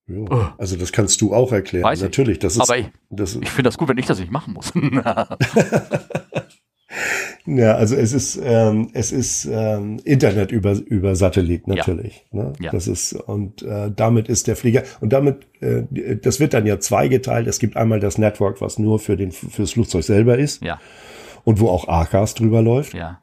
Ja, 0.07 0.19
oh. 0.29 0.47
Also 0.57 0.75
das 0.75 0.91
kannst 0.91 1.21
du 1.21 1.33
auch 1.33 1.51
erklären. 1.51 1.83
Weiß 1.83 2.01
Natürlich, 2.01 2.39
das 2.39 2.55
ist. 2.55 2.61
Aber 2.61 2.77
ich, 2.77 2.87
ich 3.19 3.49
finde 3.49 3.63
das 3.63 3.77
gut, 3.77 3.89
wenn 3.89 3.97
ich 3.97 4.05
das 4.05 4.19
nicht 4.19 4.31
machen 4.31 4.53
muss. 4.53 4.71
Ja, 7.47 7.75
also 7.75 7.95
es 7.95 8.11
ist 8.11 8.39
ähm, 8.43 8.89
es 8.93 9.11
ist 9.11 9.45
ähm, 9.45 9.99
Internet 10.03 10.51
über 10.51 10.71
über 10.73 11.15
Satellit 11.15 11.67
natürlich. 11.67 12.25
Ja. 12.31 12.43
Ne? 12.43 12.53
Ja. 12.59 12.71
Das 12.71 12.87
ist 12.87 13.13
und 13.13 13.61
äh, 13.61 13.91
damit 13.95 14.29
ist 14.29 14.47
der 14.47 14.55
Flieger 14.55 14.83
und 14.99 15.13
damit 15.13 15.47
äh, 15.61 15.83
das 16.17 16.39
wird 16.39 16.55
dann 16.55 16.65
ja 16.65 16.79
zweigeteilt. 16.79 17.47
Es 17.47 17.59
gibt 17.59 17.77
einmal 17.77 17.99
das 17.99 18.17
Network, 18.17 18.61
was 18.61 18.79
nur 18.79 18.97
für 18.97 19.15
den 19.15 19.31
fürs 19.31 19.73
Flugzeug 19.73 20.03
selber 20.03 20.39
ist. 20.39 20.63
Ja. 20.63 20.79
Und 21.43 21.59
wo 21.59 21.69
auch 21.69 21.87
ACAS 21.87 22.33
drüber 22.33 22.63
läuft. 22.63 22.95
Ja. 22.95 23.21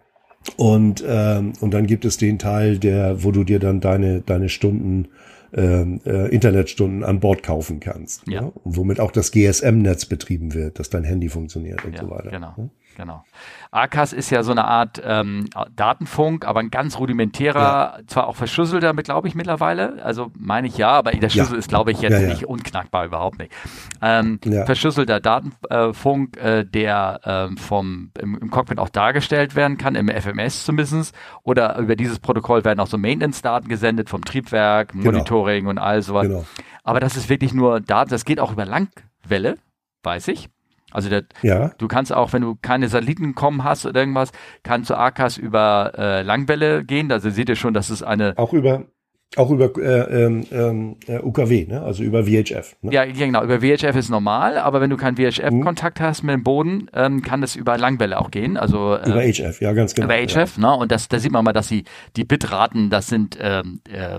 Und 0.57 1.03
ähm, 1.07 1.55
und 1.61 1.75
dann 1.75 1.87
gibt 1.87 2.05
es 2.05 2.17
den 2.17 2.39
Teil, 2.39 2.79
der 2.79 3.25
wo 3.25 3.33
du 3.33 3.43
dir 3.43 3.59
dann 3.59 3.81
deine 3.81 4.21
deine 4.21 4.49
Stunden 4.49 5.09
äh, 5.53 6.29
Internetstunden 6.29 7.05
an 7.05 7.21
Bord 7.21 7.43
kaufen 7.43 7.81
kannst. 7.81 8.27
Ja. 8.29 8.43
Ne? 8.43 8.53
Und 8.65 8.77
womit 8.77 9.01
auch 9.01 9.11
das 9.11 9.33
GSM-Netz 9.33 10.07
betrieben 10.07 10.55
wird, 10.55 10.79
dass 10.79 10.91
dein 10.91 11.05
Handy 11.05 11.29
funktioniert 11.29 11.85
und 11.85 11.95
ja, 11.95 12.01
so 12.01 12.11
weiter. 12.11 12.31
Genau. 12.31 12.71
Genau. 12.97 13.25
ACAS 13.71 14.13
ist 14.13 14.31
ja 14.31 14.43
so 14.43 14.53
eine 14.53 14.67
Art 14.67 15.01
ähm, 15.05 15.49
Datenfunk, 15.75 16.47
aber 16.47 16.61
ein 16.61 16.71
ganz 16.71 16.99
rudimentärer, 16.99 17.99
ja. 17.99 17.99
zwar 18.07 18.27
auch 18.27 18.37
verschlüsselter, 18.37 18.93
glaube 18.95 19.29
ich, 19.29 19.35
mittlerweile. 19.35 20.03
Also 20.05 20.31
meine 20.39 20.67
ich 20.67 20.77
ja, 20.77 20.91
aber 20.91 21.13
der 21.13 21.31
Schlüssel 21.31 21.55
ja. 21.55 21.59
ist, 21.59 21.69
glaube 21.69 21.91
ich, 21.91 22.01
jetzt 22.03 22.21
ja, 22.21 22.29
nicht 22.29 22.45
unknackbar, 22.45 23.07
überhaupt 23.07 23.39
nicht. 23.39 23.53
Ähm, 24.03 24.39
verschlüsselter 24.67 25.21
Datenfunk, 25.21 26.37
äh, 26.37 26.65
der 26.65 27.49
äh, 27.53 27.57
vom 27.61 28.11
im, 28.19 28.39
im, 28.39 28.51
Cockpit 28.51 28.79
auch 28.79 28.91
dargestellt 28.91 29.57
werden 29.57 29.79
kann, 29.79 29.95
im 29.95 30.09
FMS 30.09 30.65
zumindest. 30.65 31.15
Oder 31.43 31.79
über 31.79 31.97
dieses 31.97 32.19
Protokoll 32.19 32.65
werden 32.65 32.81
auch 32.81 32.87
so 32.87 32.99
Maintenance-Daten 32.99 33.69
gesendet 33.69 34.11
vom 34.11 34.25
Triebwerk, 34.25 34.93
genau. 34.93 35.05
Monitoring 35.05 35.67
und 35.67 35.79
all 35.79 36.03
sowas. 36.03 36.27
Genau. 36.27 36.45
Aber 36.85 37.01
das 37.01 37.17
ist 37.17 37.29
wirklich 37.29 37.55
nur 37.55 37.81
Daten, 37.81 38.11
das 38.11 38.25
geht 38.25 38.41
auch 38.41 38.53
über 38.53 38.67
Langwelle, 38.67 39.57
weiß 40.03 40.29
ich. 40.29 40.51
Also 40.93 41.09
der, 41.09 41.25
ja. 41.43 41.73
du 41.79 41.89
kannst 41.89 42.13
auch, 42.13 42.33
wenn 42.33 42.43
du 42.43 42.57
keine 42.61 42.89
Satelliten 42.89 43.35
kommen 43.35 43.65
hast 43.65 43.87
oder 43.87 44.01
irgendwas, 44.01 44.33
kannst 44.63 44.91
du 44.91 44.95
AKAS 44.95 45.37
über 45.39 45.93
äh, 45.97 46.23
Langwelle 46.23 46.85
gehen. 46.85 47.11
Also 47.13 47.31
seht 47.31 47.49
ihr 47.49 47.57
schon, 47.57 47.75
dass 47.75 47.91
es 47.91 48.03
eine 48.03 48.35
auch 48.37 48.53
über 48.53 48.87
auch 49.37 49.51
über 49.51 49.75
äh, 49.79 50.25
ähm, 50.25 50.45
ähm 50.53 50.97
äh, 51.07 51.19
UKW, 51.19 51.67
ne? 51.67 51.83
also 51.83 52.03
über 52.03 52.25
VHF. 52.25 52.77
Ne? 52.83 52.93
Ja, 52.93 53.05
genau, 53.07 53.43
über 53.43 53.61
VHF 53.61 53.97
ist 53.97 54.11
normal, 54.11 54.59
aber 54.59 54.81
wenn 54.81 54.91
du 54.91 54.97
keinen 54.97 55.17
VHF-Kontakt 55.17 56.01
mhm. 56.01 56.05
hast 56.05 56.23
mit 56.23 56.35
dem 56.35 56.43
Boden, 56.43 56.91
ähm, 56.93 57.23
kann 57.23 57.41
das 57.41 57.57
über 57.57 57.79
Langwelle 57.79 58.21
auch 58.21 58.31
gehen. 58.31 58.57
Also 58.57 58.95
äh, 58.95 59.09
über 59.09 59.23
HF, 59.23 59.61
ja, 59.61 59.73
ganz 59.73 59.95
genau. 59.95 60.07
Über 60.07 60.17
HF, 60.17 60.59
ja. 60.59 60.71
ne? 60.71 60.77
Und 60.77 60.93
das, 60.93 61.09
da 61.09 61.19
sieht 61.19 61.33
man 61.33 61.45
mal, 61.45 61.53
dass 61.53 61.69
die, 61.69 61.85
die 62.17 62.25
Bitraten, 62.25 62.91
das 62.91 63.07
sind 63.07 63.39
ähm, 63.41 63.81
äh, 63.91 64.19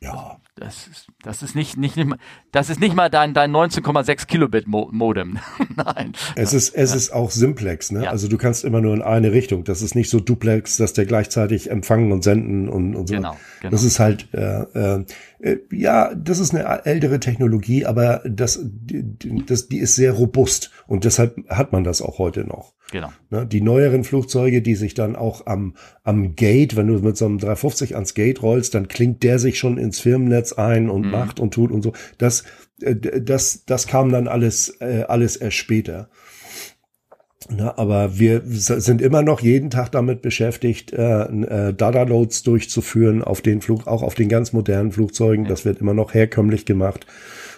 ja. 0.00 0.40
Das 0.56 0.88
ist, 0.88 1.06
das 1.22 1.42
ist 1.42 1.54
nicht, 1.54 1.78
nicht, 1.78 1.96
nicht 1.96 2.10
das 2.52 2.68
ist 2.68 2.80
nicht 2.80 2.94
mal 2.94 3.08
dein, 3.08 3.32
dein 3.32 3.50
19,6 3.50 4.26
Kilobit 4.26 4.66
Modem. 4.66 5.38
Nein. 5.76 6.12
Es 6.36 6.52
ist, 6.52 6.74
es 6.74 6.94
ist 6.94 7.12
auch 7.12 7.30
Simplex, 7.30 7.90
ne? 7.90 8.04
Ja. 8.04 8.10
Also 8.10 8.28
du 8.28 8.36
kannst 8.36 8.64
immer 8.64 8.82
nur 8.82 8.92
in 8.92 9.00
eine 9.00 9.32
Richtung. 9.32 9.64
Das 9.64 9.80
ist 9.80 9.94
nicht 9.94 10.10
so 10.10 10.20
Duplex, 10.20 10.76
dass 10.76 10.92
der 10.92 11.06
gleichzeitig 11.06 11.70
empfangen 11.70 12.12
und 12.12 12.22
senden 12.22 12.68
und, 12.68 12.94
und 12.94 13.08
so. 13.08 13.14
Genau, 13.14 13.36
genau. 13.60 13.70
Das 13.70 13.84
ist 13.84 14.00
halt, 14.00 14.28
äh, 14.34 15.02
äh, 15.40 15.58
ja, 15.70 16.14
das 16.14 16.40
ist 16.40 16.54
eine 16.54 16.84
ältere 16.84 17.20
Technologie, 17.20 17.86
aber 17.86 18.20
das, 18.26 18.60
das, 18.62 19.68
die 19.68 19.78
ist 19.78 19.94
sehr 19.94 20.12
robust 20.12 20.70
und 20.86 21.04
deshalb 21.04 21.36
hat 21.48 21.72
man 21.72 21.84
das 21.84 22.02
auch 22.02 22.18
heute 22.18 22.44
noch. 22.44 22.74
Genau. 22.90 23.12
Ne, 23.30 23.46
die 23.46 23.60
neueren 23.60 24.04
Flugzeuge, 24.04 24.62
die 24.62 24.74
sich 24.74 24.94
dann 24.94 25.16
auch 25.16 25.46
am, 25.46 25.74
am 26.02 26.34
Gate, 26.34 26.76
wenn 26.76 26.88
du 26.88 26.94
mit 26.98 27.16
so 27.16 27.26
einem 27.26 27.38
350 27.38 27.94
ans 27.94 28.14
Gate 28.14 28.42
rollst, 28.42 28.74
dann 28.74 28.88
klingt 28.88 29.22
der 29.22 29.38
sich 29.38 29.58
schon 29.58 29.78
ins 29.78 30.00
Firmennetz 30.00 30.52
ein 30.52 30.90
und 30.90 31.06
mhm. 31.06 31.10
macht 31.10 31.40
und 31.40 31.54
tut 31.54 31.70
und 31.70 31.82
so. 31.82 31.92
Das, 32.18 32.44
äh, 32.82 32.96
das, 32.96 33.64
das 33.64 33.86
kam 33.86 34.10
dann 34.10 34.28
alles, 34.28 34.80
äh, 34.80 35.04
alles 35.08 35.36
erst 35.36 35.56
später. 35.56 36.10
Na, 37.48 37.76
aber 37.78 38.18
wir 38.18 38.42
sind 38.44 39.00
immer 39.00 39.22
noch 39.22 39.40
jeden 39.40 39.70
Tag 39.70 39.90
damit 39.92 40.22
beschäftigt, 40.22 40.92
äh, 40.92 41.22
äh, 41.22 41.74
Data-Loads 41.74 42.42
durchzuführen 42.42 43.24
auf 43.24 43.40
den 43.40 43.60
Flug, 43.60 43.86
auch 43.86 44.02
auf 44.02 44.14
den 44.14 44.28
ganz 44.28 44.52
modernen 44.52 44.92
Flugzeugen. 44.92 45.46
Das 45.46 45.64
wird 45.64 45.80
immer 45.80 45.94
noch 45.94 46.14
herkömmlich 46.14 46.64
gemacht. 46.64 47.06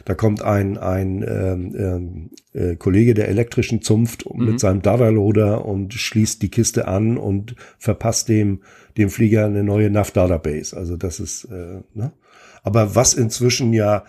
Da 0.04 0.14
kommt 0.14 0.42
ein, 0.42 0.78
ein 0.78 1.22
ähm, 1.22 2.30
äh, 2.52 2.76
Kollege 2.76 3.14
der 3.14 3.28
elektrischen 3.28 3.82
Zunft 3.82 4.24
mhm. 4.28 4.44
mit 4.44 4.60
seinem 4.60 4.82
Data-Loader 4.82 5.64
und 5.64 5.94
schließt 5.94 6.42
die 6.42 6.50
Kiste 6.50 6.88
an 6.88 7.16
und 7.16 7.54
verpasst 7.78 8.28
dem, 8.28 8.62
dem 8.96 9.10
Flieger 9.10 9.46
eine 9.46 9.62
neue 9.62 9.90
NAV-Database. 9.90 10.76
Also 10.76 10.96
das 10.96 11.20
ist, 11.20 11.44
äh, 11.44 11.80
ne? 11.94 12.12
Aber 12.62 12.94
was 12.94 13.14
inzwischen 13.14 13.72
ja, 13.72 14.04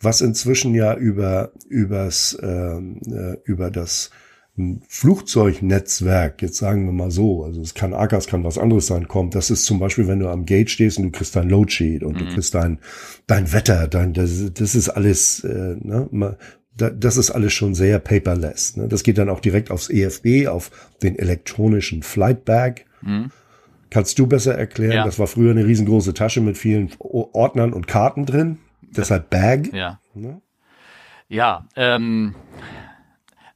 was 0.00 0.20
inzwischen 0.20 0.74
ja 0.74 0.96
über, 0.96 1.52
übers, 1.68 2.36
ähm, 2.42 3.00
äh, 3.06 3.36
über 3.44 3.70
das 3.70 4.10
ein 4.58 4.82
Flugzeugnetzwerk, 4.86 6.42
jetzt 6.42 6.58
sagen 6.58 6.84
wir 6.84 6.92
mal 6.92 7.10
so, 7.10 7.44
also 7.44 7.62
es 7.62 7.72
kann 7.72 7.94
ACAS, 7.94 8.26
kann 8.26 8.44
was 8.44 8.58
anderes 8.58 8.86
sein, 8.86 9.08
kommt. 9.08 9.34
Das 9.34 9.50
ist 9.50 9.64
zum 9.64 9.78
Beispiel, 9.78 10.08
wenn 10.08 10.20
du 10.20 10.28
am 10.28 10.44
Gate 10.44 10.70
stehst 10.70 10.98
und 10.98 11.04
du 11.04 11.10
kriegst 11.10 11.34
dein 11.34 11.48
Loadsheet 11.48 12.02
und 12.02 12.16
mhm. 12.16 12.18
du 12.18 12.34
kriegst 12.34 12.54
dein, 12.54 12.78
dein 13.26 13.52
Wetter, 13.52 13.88
dein, 13.88 14.12
das, 14.12 14.52
das 14.52 14.74
ist 14.74 14.90
alles, 14.90 15.42
äh, 15.44 15.76
ne, 15.80 16.36
das 16.76 17.16
ist 17.16 17.30
alles 17.30 17.52
schon 17.52 17.74
sehr 17.74 17.98
paperless. 17.98 18.76
Ne? 18.76 18.88
Das 18.88 19.02
geht 19.02 19.18
dann 19.18 19.28
auch 19.28 19.40
direkt 19.40 19.70
aufs 19.70 19.88
EFB, 19.88 20.48
auf 20.48 20.70
den 21.02 21.18
elektronischen 21.18 22.02
Flightbag. 22.02 22.84
Mhm. 23.00 23.30
Kannst 23.90 24.18
du 24.18 24.26
besser 24.26 24.56
erklären? 24.56 24.92
Ja. 24.92 25.04
Das 25.04 25.18
war 25.18 25.26
früher 25.26 25.50
eine 25.50 25.66
riesengroße 25.66 26.14
Tasche 26.14 26.40
mit 26.40 26.56
vielen 26.56 26.90
Ordnern 26.98 27.72
und 27.72 27.86
Karten 27.86 28.24
drin. 28.24 28.58
Deshalb 28.80 29.28
Bag. 29.30 29.72
Ja. 29.72 30.00
Ne? 30.14 30.40
Ja, 31.28 31.66
ähm, 31.76 32.34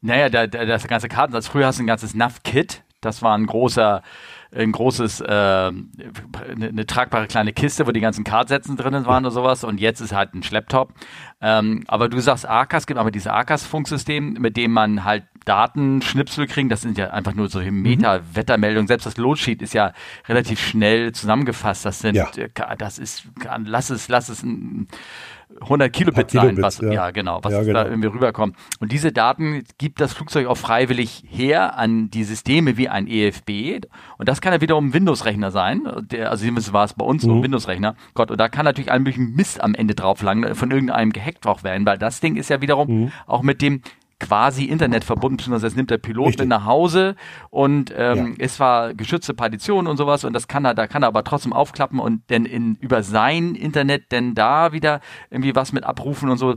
naja, 0.00 0.28
der, 0.28 0.46
der, 0.46 0.66
das 0.66 0.86
ganze 0.86 1.08
Kartensatz. 1.08 1.48
Früher 1.48 1.66
hast 1.66 1.78
du 1.78 1.84
ein 1.84 1.86
ganzes 1.86 2.14
NAV-Kit. 2.14 2.82
Das 3.00 3.22
war 3.22 3.36
ein 3.36 3.46
großer, 3.46 4.02
ein 4.54 4.72
großes, 4.72 5.20
äh, 5.20 5.24
eine, 5.26 5.84
eine, 6.56 6.86
tragbare 6.86 7.26
kleine 7.26 7.52
Kiste, 7.52 7.86
wo 7.86 7.92
die 7.92 8.00
ganzen 8.00 8.24
Kartsätzen 8.24 8.76
drinnen 8.76 9.06
waren 9.06 9.24
oder 9.24 9.32
sowas. 9.32 9.64
Und 9.64 9.80
jetzt 9.80 10.00
ist 10.00 10.12
halt 10.12 10.34
ein 10.34 10.42
Schlepptop. 10.42 10.94
Ähm, 11.40 11.84
aber 11.86 12.08
du 12.08 12.18
sagst 12.20 12.48
AKAS, 12.48 12.86
gibt 12.86 12.98
aber 12.98 13.10
dieses 13.10 13.28
AKAS-Funksystem, 13.28 14.38
mit 14.40 14.56
dem 14.56 14.72
man 14.72 15.04
halt 15.04 15.24
Datenschnipsel 15.44 16.46
kriegen. 16.46 16.68
Das 16.68 16.80
sind 16.80 16.98
ja 16.98 17.10
einfach 17.10 17.34
nur 17.34 17.48
so 17.48 17.60
mhm. 17.60 17.82
Meta-Wettermeldungen. 17.82 18.88
Selbst 18.88 19.06
das 19.06 19.16
Loadsheet 19.16 19.62
ist 19.62 19.74
ja 19.74 19.92
relativ 20.28 20.60
schnell 20.60 21.12
zusammengefasst. 21.12 21.84
Das 21.84 22.00
sind, 22.00 22.16
ja. 22.16 22.28
Äh, 22.36 22.76
das 22.78 22.98
ist, 22.98 23.24
lass 23.64 23.90
es, 23.90 24.08
lass 24.08 24.28
es 24.28 24.42
ein 24.42 24.88
100 25.60 25.92
Kilobit 25.92 26.30
sein, 26.30 26.60
was, 26.60 26.80
ja. 26.80 26.92
ja. 26.92 27.10
genau, 27.10 27.40
was 27.42 27.52
ja, 27.52 27.62
genau. 27.62 27.84
da 27.84 27.88
irgendwie 27.88 28.08
rüberkommt. 28.08 28.56
Und 28.80 28.92
diese 28.92 29.12
Daten 29.12 29.64
gibt 29.78 30.00
das 30.00 30.12
Flugzeug 30.12 30.46
auch 30.46 30.56
freiwillig 30.56 31.24
her 31.28 31.78
an 31.78 32.10
die 32.10 32.24
Systeme 32.24 32.76
wie 32.76 32.88
ein 32.88 33.06
EFB. 33.06 33.86
Und 34.18 34.28
das 34.28 34.40
kann 34.40 34.52
ja 34.52 34.60
wiederum 34.60 34.88
ein 34.88 34.94
Windows-Rechner 34.94 35.50
sein. 35.50 35.82
Der, 36.10 36.30
also 36.30 36.42
zumindest 36.42 36.72
war 36.72 36.84
es 36.84 36.94
bei 36.94 37.04
uns 37.04 37.22
mhm. 37.22 37.28
so 37.28 37.34
ein 37.36 37.42
Windows-Rechner. 37.42 37.94
Gott, 38.14 38.30
und 38.30 38.38
da 38.38 38.48
kann 38.48 38.64
natürlich 38.64 38.90
ein 38.90 39.02
möglichen 39.02 39.34
Mist 39.34 39.62
am 39.62 39.74
Ende 39.74 39.94
drauf 39.94 40.22
langen, 40.22 40.54
von 40.54 40.70
irgendeinem 40.70 41.12
gehackt 41.12 41.46
auch 41.46 41.62
werden, 41.62 41.86
weil 41.86 41.98
das 41.98 42.20
Ding 42.20 42.36
ist 42.36 42.50
ja 42.50 42.60
wiederum 42.60 42.88
mhm. 42.88 43.12
auch 43.26 43.42
mit 43.42 43.62
dem 43.62 43.82
quasi 44.18 44.64
Internet 44.64 45.04
verbunden, 45.04 45.36
beziehungsweise 45.36 45.66
es 45.66 45.76
nimmt 45.76 45.90
der 45.90 45.98
Pilot 45.98 46.28
Richtig. 46.28 46.40
mit 46.40 46.48
nach 46.48 46.64
Hause 46.64 47.16
und 47.50 47.92
ähm, 47.96 48.28
ja. 48.38 48.44
es 48.44 48.58
war 48.58 48.94
geschützte 48.94 49.34
Partition 49.34 49.86
und 49.86 49.96
sowas 49.96 50.24
und 50.24 50.32
das 50.32 50.48
kann 50.48 50.64
er, 50.64 50.74
da 50.74 50.86
kann 50.86 51.02
er 51.02 51.08
aber 51.08 51.22
trotzdem 51.22 51.52
aufklappen 51.52 51.98
und 51.98 52.22
dann 52.28 52.46
in 52.46 52.76
über 52.76 53.02
sein 53.02 53.54
Internet 53.54 54.12
denn 54.12 54.34
da 54.34 54.72
wieder 54.72 55.00
irgendwie 55.30 55.54
was 55.54 55.72
mit 55.72 55.84
abrufen 55.84 56.30
und 56.30 56.38
so. 56.38 56.56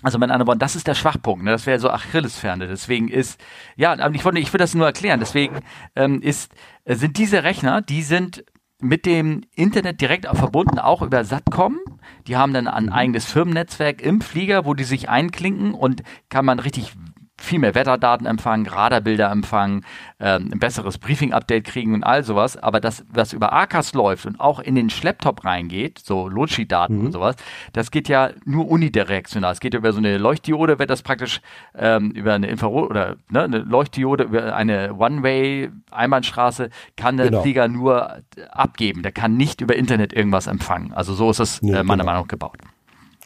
Also 0.00 0.18
mit 0.18 0.30
anderen 0.30 0.46
Worten, 0.46 0.60
das 0.60 0.76
ist 0.76 0.86
der 0.86 0.94
Schwachpunkt. 0.94 1.44
Ne? 1.44 1.50
Das 1.50 1.66
wäre 1.66 1.80
so 1.80 1.90
Achillesferne. 1.90 2.68
Deswegen 2.68 3.08
ist, 3.08 3.40
ja, 3.74 3.98
aber 3.98 4.14
ich 4.14 4.24
wollte, 4.24 4.38
ich 4.38 4.52
will 4.52 4.58
das 4.58 4.72
nur 4.72 4.86
erklären. 4.86 5.18
Deswegen 5.18 5.58
ähm, 5.96 6.22
ist, 6.22 6.52
äh, 6.84 6.94
sind 6.94 7.18
diese 7.18 7.42
Rechner, 7.42 7.82
die 7.82 8.02
sind 8.02 8.44
mit 8.80 9.06
dem 9.06 9.42
Internet 9.54 10.00
direkt 10.00 10.26
verbunden, 10.26 10.78
auch 10.78 11.02
über 11.02 11.24
Satcom. 11.24 11.78
Die 12.26 12.36
haben 12.36 12.52
dann 12.52 12.68
ein 12.68 12.86
mhm. 12.86 12.92
eigenes 12.92 13.24
Firmennetzwerk 13.24 14.00
im 14.00 14.20
Flieger, 14.20 14.64
wo 14.64 14.74
die 14.74 14.84
sich 14.84 15.08
einklinken 15.08 15.74
und 15.74 16.02
kann 16.28 16.44
man 16.44 16.58
richtig 16.58 16.92
viel 17.40 17.58
mehr 17.58 17.74
Wetterdaten 17.74 18.26
empfangen, 18.26 18.66
Radarbilder 18.66 19.30
empfangen, 19.30 19.84
ähm, 20.20 20.50
ein 20.52 20.58
besseres 20.58 20.98
Briefing-Update 20.98 21.64
kriegen 21.64 21.94
und 21.94 22.02
all 22.02 22.24
sowas. 22.24 22.56
Aber 22.56 22.80
das, 22.80 23.04
was 23.10 23.32
über 23.32 23.52
ACAS 23.52 23.94
läuft 23.94 24.26
und 24.26 24.40
auch 24.40 24.58
in 24.58 24.74
den 24.74 24.90
Schlepptop 24.90 25.44
reingeht, 25.44 26.00
so 26.00 26.28
Loadsheet-Daten 26.28 26.98
mhm. 26.98 27.06
und 27.06 27.12
sowas, 27.12 27.36
das 27.72 27.90
geht 27.90 28.08
ja 28.08 28.30
nur 28.44 28.68
unidirektional. 28.68 29.52
Es 29.52 29.60
geht 29.60 29.74
über 29.74 29.92
so 29.92 29.98
eine 29.98 30.18
Leuchtdiode, 30.18 30.78
wird 30.78 30.90
das 30.90 31.02
praktisch 31.02 31.40
ähm, 31.76 32.10
über 32.10 32.34
eine 32.34 32.48
Infrarot- 32.48 32.90
oder 32.90 33.16
ne, 33.30 33.44
eine 33.44 33.58
Leuchtdiode 33.58 34.24
über 34.24 34.54
eine 34.54 34.94
One-Way-Einbahnstraße 34.94 36.70
kann 36.96 37.16
der 37.16 37.26
genau. 37.26 37.42
Flieger 37.42 37.68
nur 37.68 38.18
abgeben. 38.50 39.02
Der 39.02 39.12
kann 39.12 39.36
nicht 39.36 39.60
über 39.60 39.76
Internet 39.76 40.12
irgendwas 40.12 40.46
empfangen. 40.46 40.92
Also 40.92 41.14
so 41.14 41.30
ist 41.30 41.38
es 41.38 41.62
äh, 41.62 41.66
meiner 41.66 41.82
genau. 41.82 42.04
Meinung 42.04 42.22
nach 42.22 42.28
gebaut. 42.28 42.58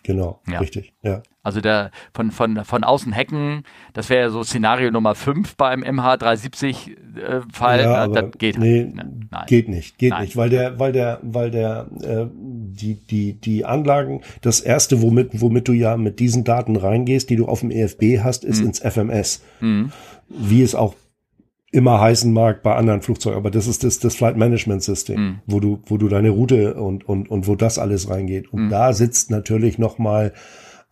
Genau, 0.03 0.41
ja. 0.49 0.59
richtig, 0.59 0.93
ja. 1.03 1.23
Also 1.45 1.61
der 1.61 1.91
von, 2.15 2.31
von, 2.31 2.65
von 2.65 2.85
außen 2.85 3.12
hacken, 3.12 3.65
das 3.95 4.11
wäre 4.11 4.23
ja 4.23 4.31
so 4.31 4.45
Szenario 4.45 4.91
Nummer 4.93 5.15
5 5.15 5.57
beim 5.57 5.83
MH370 5.83 6.89
äh. 7.16 7.83
Ja, 7.83 8.07
Na, 8.07 8.09
das 8.09 8.31
geht 8.39 8.59
nee, 8.59 8.85
nicht. 8.85 8.95
Ne? 8.95 9.12
Nein. 9.31 9.45
Geht 9.47 9.69
nicht, 9.69 9.99
geht 9.99 10.11
Nein. 10.11 10.23
nicht, 10.23 10.37
weil 10.37 10.51
der, 10.51 10.79
weil 10.79 10.93
der, 10.93 11.19
weil 11.23 11.51
der 11.51 11.89
äh, 12.03 12.27
die, 12.33 12.95
die, 12.95 13.35
die 13.35 13.65
Anlagen, 13.65 14.23
das 14.41 14.61
erste, 14.61 15.03
womit, 15.03 15.41
womit 15.41 15.66
du 15.66 15.73
ja 15.73 15.97
mit 15.97 16.20
diesen 16.20 16.45
Daten 16.45 16.77
reingehst, 16.77 17.29
die 17.29 17.37
du 17.37 17.47
auf 17.47 17.61
dem 17.61 17.70
EFB 17.70 18.20
hast, 18.23 18.45
ist 18.45 18.61
mhm. 18.61 18.69
ins 18.69 18.79
FMS. 18.79 19.43
Mhm. 19.61 19.93
Wie 20.29 20.62
es 20.62 20.74
auch 20.74 20.95
immer 21.73 22.01
heißen 22.01 22.32
mag 22.32 22.62
bei 22.62 22.77
anderen 22.77 23.01
Flugzeugen, 23.01 23.39
aber 23.39 23.51
das 23.51 23.66
ist 23.66 23.82
das, 23.82 23.99
das 23.99 24.15
Flight 24.15 24.36
Management 24.36 24.82
System, 24.82 25.20
mhm. 25.20 25.39
wo 25.47 25.59
du, 25.59 25.81
wo 25.86 25.97
du 25.97 26.09
deine 26.09 26.31
Route 26.31 26.74
und, 26.74 27.09
und, 27.09 27.31
und 27.31 27.49
wo 27.49 27.57
das 27.57 27.78
alles 27.78 28.11
reingeht. 28.11 28.53
Und 28.53 28.66
mhm. 28.66 28.70
da 28.70 28.93
sitzt 28.93 29.31
natürlich 29.31 29.78
nochmal 29.78 30.32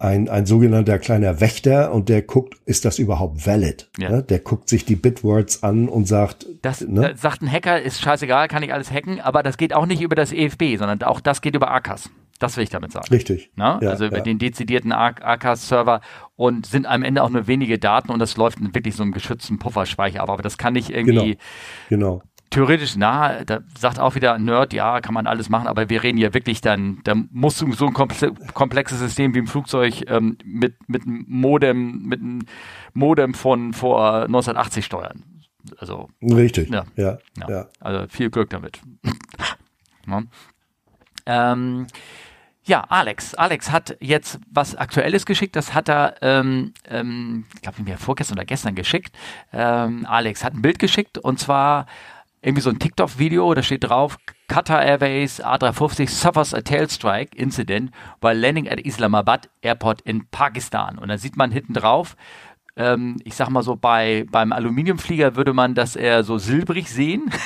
ein, 0.01 0.31
ein 0.31 0.47
sogenannter 0.47 0.99
kleiner 0.99 1.41
Wächter 1.41 1.93
und 1.93 2.09
der 2.09 2.23
guckt, 2.23 2.57
ist 2.65 2.87
das 2.87 2.99
überhaupt 2.99 3.47
valid? 3.47 3.91
Ja. 3.99 4.11
Ne? 4.11 4.23
Der 4.23 4.39
guckt 4.39 4.69
sich 4.69 4.87
die 4.87 4.97
Bitwords 4.97 5.63
an 5.63 5.89
und 5.89 6.09
sagt. 6.09 6.47
Das 6.63 6.81
ne? 6.81 7.13
sagt 7.17 7.43
ein 7.43 7.53
Hacker, 7.53 7.81
ist 7.81 8.01
scheißegal, 8.01 8.49
kann 8.49 8.63
ich 8.63 8.73
alles 8.73 8.91
hacken, 8.91 9.21
aber 9.21 9.43
das 9.43 9.59
geht 9.59 9.75
auch 9.75 9.85
nicht 9.85 10.01
über 10.01 10.17
das 10.17 10.33
EFB, 10.33 10.79
sondern 10.79 11.03
auch 11.03 11.21
das 11.21 11.43
geht 11.43 11.55
über 11.55 11.71
ACAS. 11.71 12.11
Das 12.39 12.57
will 12.57 12.65
ich 12.65 12.71
damit 12.71 12.91
sagen. 12.91 13.09
Richtig. 13.11 13.51
Ja, 13.59 13.79
also 13.81 14.07
über 14.07 14.17
ja. 14.17 14.23
den 14.23 14.39
dezidierten 14.39 14.93
ACAS-Server 14.93 16.01
und 16.37 16.65
sind 16.65 16.87
am 16.87 17.03
Ende 17.03 17.23
auch 17.23 17.29
nur 17.29 17.47
wenige 17.47 17.79
Daten 17.79 18.11
und 18.11 18.19
das 18.19 18.39
läuft 18.39 18.61
in 18.61 18.75
wirklich 18.75 18.97
so 18.97 19.03
einem 19.03 19.13
geschützten 19.13 19.59
Pufferspeicher 19.59 20.23
ab. 20.23 20.31
Aber 20.31 20.43
das 20.43 20.57
kann 20.57 20.73
nicht 20.73 20.89
irgendwie 20.89 21.37
genau. 21.91 22.15
genau. 22.15 22.23
Theoretisch, 22.51 22.97
na, 22.97 23.45
da 23.45 23.61
sagt 23.79 23.99
auch 23.99 24.17
wieder 24.17 24.39
Nerd, 24.39 24.73
ja, 24.73 25.01
kann 25.01 25.15
man 25.15 25.27
alles 25.27 25.49
machen, 25.49 25.69
aber 25.69 25.89
wir 25.89 26.03
reden 26.03 26.19
hier 26.19 26.35
wirklich 26.35 26.61
dann, 26.61 27.01
da 27.05 27.15
musst 27.31 27.61
du 27.61 27.73
so 27.73 27.87
ein 27.87 27.95
komplexes 27.95 28.99
System 28.99 29.35
wie 29.35 29.39
im 29.39 29.47
Flugzeug 29.47 30.05
ähm, 30.09 30.37
mit, 30.45 30.77
mit 30.89 31.03
einem 31.03 31.25
Modem, 31.29 32.03
mit 32.03 32.21
einem 32.21 32.45
Modem 32.93 33.35
von 33.35 33.73
vor 33.73 34.23
1980 34.23 34.85
steuern. 34.85 35.23
Also. 35.79 36.09
Richtig. 36.23 36.71
Ja. 36.71 36.85
ja, 36.97 37.19
ja. 37.49 37.67
Also 37.81 38.07
viel 38.09 38.31
Glück 38.31 38.51
damit. 38.51 38.81
ja. 40.07 40.23
ähm, 41.27 41.87
ja, 42.65 42.85
Alex. 42.89 43.35
Alex 43.35 43.71
hat 43.71 43.97
jetzt 44.01 44.39
was 44.51 44.75
Aktuelles 44.77 45.27
geschickt. 45.27 45.57
Das 45.57 45.75
hat 45.75 45.89
er, 45.89 46.17
ähm, 46.23 46.73
ähm, 46.89 47.47
ich 47.55 47.63
glaube, 47.63 47.83
mir 47.83 47.99
vorgestern 47.99 48.39
oder 48.39 48.45
gestern 48.45 48.75
geschickt. 48.75 49.17
Ähm, 49.53 50.07
Alex 50.07 50.45
hat 50.45 50.55
ein 50.55 50.63
Bild 50.63 50.79
geschickt 50.79 51.19
und 51.19 51.39
zwar 51.39 51.87
irgendwie 52.43 52.63
so 52.63 52.71
ein 52.71 52.79
TikTok-Video. 52.79 53.55
Da 53.55 53.63
steht 53.63 53.85
drauf: 53.85 54.19
Qatar 54.49 54.83
Airways 54.83 55.43
A350 55.43 56.09
suffers 56.09 56.55
a 56.55 56.61
tail 56.61 56.89
strike 56.89 57.37
incident 57.37 57.91
while 58.21 58.35
landing 58.35 58.69
at 58.69 58.81
Islamabad 58.81 59.49
Airport 59.63 60.01
in 60.03 60.27
Pakistan. 60.31 60.99
Und 60.99 61.09
da 61.09 61.19
sieht 61.19 61.37
man 61.37 61.51
hinten 61.51 61.75
drauf. 61.75 62.17
Ähm, 62.77 63.17
ich 63.25 63.35
sag 63.35 63.51
mal 63.51 63.63
so, 63.63 63.77
bei, 63.77 64.27
beim 64.31 64.53
Aluminiumflieger 64.53 65.37
würde 65.37 65.53
man 65.53 65.75
das 65.75 65.97
eher 65.97 66.25
so 66.25 66.39
silbrig 66.39 66.91
sehen. 66.91 67.31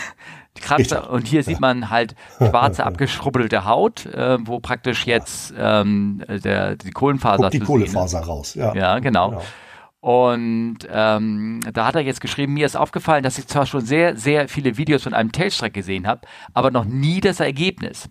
Kratzer 0.61 1.11
und 1.11 1.27
hier 1.27 1.43
sieht 1.43 1.59
man 1.61 1.91
halt 1.91 2.15
schwarze 2.39 2.87
abgeschrubbelte 2.87 3.65
Haut, 3.65 4.07
äh, 4.07 4.39
wo 4.41 4.61
praktisch 4.61 5.05
jetzt 5.05 5.53
ähm, 5.59 6.23
der, 6.29 6.77
die 6.77 6.93
Kohlenfaser 6.93 7.43
Guckt 7.43 7.55
die 7.55 7.59
Kohlefaser 7.59 8.21
raus. 8.21 8.55
Ja, 8.55 8.73
ja 8.73 8.99
genau. 9.01 9.31
genau. 9.31 9.43
Und 10.05 10.81
ähm, 10.91 11.61
da 11.73 11.87
hat 11.87 11.95
er 11.95 12.03
jetzt 12.03 12.21
geschrieben, 12.21 12.53
mir 12.53 12.67
ist 12.67 12.77
aufgefallen, 12.77 13.23
dass 13.23 13.39
ich 13.39 13.47
zwar 13.47 13.65
schon 13.65 13.81
sehr, 13.81 14.19
sehr 14.19 14.49
viele 14.49 14.77
Videos 14.77 15.05
von 15.05 15.15
einem 15.15 15.33
Tailstrike 15.33 15.73
gesehen 15.73 16.07
habe, 16.07 16.29
aber 16.53 16.71
noch 16.71 16.85
nie 16.85 17.23
das 17.23 17.41
Ergebnis. 17.41 18.11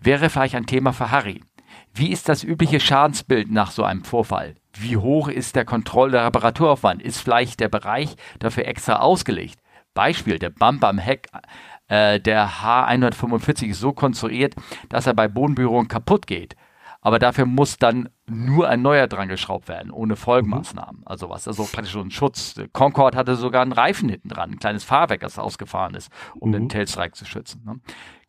Wäre 0.00 0.30
vielleicht 0.30 0.54
ein 0.54 0.64
Thema 0.64 0.94
für 0.94 1.10
Harry. 1.10 1.42
Wie 1.92 2.12
ist 2.12 2.30
das 2.30 2.44
übliche 2.44 2.80
Schadensbild 2.80 3.50
nach 3.50 3.72
so 3.72 3.84
einem 3.84 4.04
Vorfall? 4.04 4.54
Wie 4.72 4.96
hoch 4.96 5.28
ist 5.28 5.54
der 5.54 5.66
Kontroll- 5.66 6.12
der 6.12 6.24
Reparaturaufwand? 6.24 7.02
Ist 7.02 7.20
vielleicht 7.20 7.60
der 7.60 7.68
Bereich 7.68 8.16
dafür 8.38 8.66
extra 8.66 9.00
ausgelegt? 9.00 9.58
Beispiel, 9.92 10.38
der 10.38 10.48
Bumper 10.48 10.88
am 10.88 10.96
Heck 10.96 11.28
äh, 11.88 12.20
der 12.20 12.48
H145 12.48 13.66
ist 13.66 13.80
so 13.80 13.92
konstruiert, 13.92 14.54
dass 14.88 15.06
er 15.06 15.12
bei 15.12 15.28
Bodenberührung 15.28 15.88
kaputt 15.88 16.26
geht. 16.26 16.56
Aber 17.04 17.18
dafür 17.18 17.44
muss 17.44 17.76
dann 17.76 18.08
nur 18.26 18.66
ein 18.66 18.80
neuer 18.80 19.06
dran 19.06 19.28
geschraubt 19.28 19.68
werden, 19.68 19.90
ohne 19.90 20.16
Folgemaßnahmen. 20.16 21.02
Mhm. 21.02 21.06
Also 21.06 21.28
was, 21.28 21.46
also 21.46 21.64
praktisch 21.64 21.92
so 21.92 22.00
ein 22.00 22.10
Schutz. 22.10 22.54
Concorde 22.72 23.18
hatte 23.18 23.36
sogar 23.36 23.60
einen 23.60 23.72
Reifen 23.72 24.08
hinten 24.08 24.30
dran, 24.30 24.52
ein 24.52 24.58
kleines 24.58 24.84
Fahrwerk, 24.84 25.20
das 25.20 25.38
ausgefahren 25.38 25.94
ist, 25.94 26.10
um 26.40 26.48
mhm. 26.48 26.52
den 26.54 26.68
Tailstrike 26.70 27.12
zu 27.12 27.26
schützen. 27.26 27.62
Ne? 27.66 27.78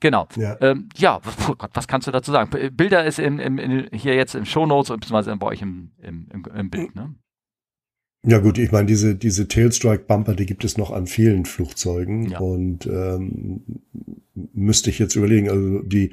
Genau. 0.01 0.27
Ja, 0.35 0.57
ähm, 0.59 0.89
ja 0.97 1.21
was, 1.23 1.49
oh 1.49 1.55
Gott, 1.55 1.71
was 1.73 1.87
kannst 1.87 2.07
du 2.07 2.11
dazu 2.11 2.33
sagen? 2.33 2.51
Bilder 2.75 3.05
ist 3.05 3.17
im, 3.17 3.39
im, 3.39 3.57
in, 3.57 3.87
hier 3.93 4.15
jetzt 4.15 4.35
im 4.35 4.43
Shownotes 4.43 4.89
beziehungsweise 4.89 5.33
bei 5.37 5.47
euch 5.47 5.61
im, 5.61 5.91
im, 6.01 6.27
im, 6.33 6.43
im 6.53 6.69
Bild. 6.69 6.93
Ne? 6.95 7.15
Ja 8.27 8.39
gut, 8.39 8.57
ich 8.57 8.73
meine, 8.73 8.87
diese, 8.87 9.15
diese 9.15 9.47
Tailstrike-Bumper, 9.47 10.35
die 10.35 10.47
gibt 10.47 10.65
es 10.65 10.77
noch 10.77 10.91
an 10.91 11.07
vielen 11.07 11.45
Flugzeugen 11.45 12.29
ja. 12.29 12.39
und 12.39 12.87
ähm, 12.87 13.61
müsste 14.33 14.89
ich 14.89 14.99
jetzt 14.99 15.15
überlegen, 15.15 15.49
also 15.49 15.79
die, 15.83 16.11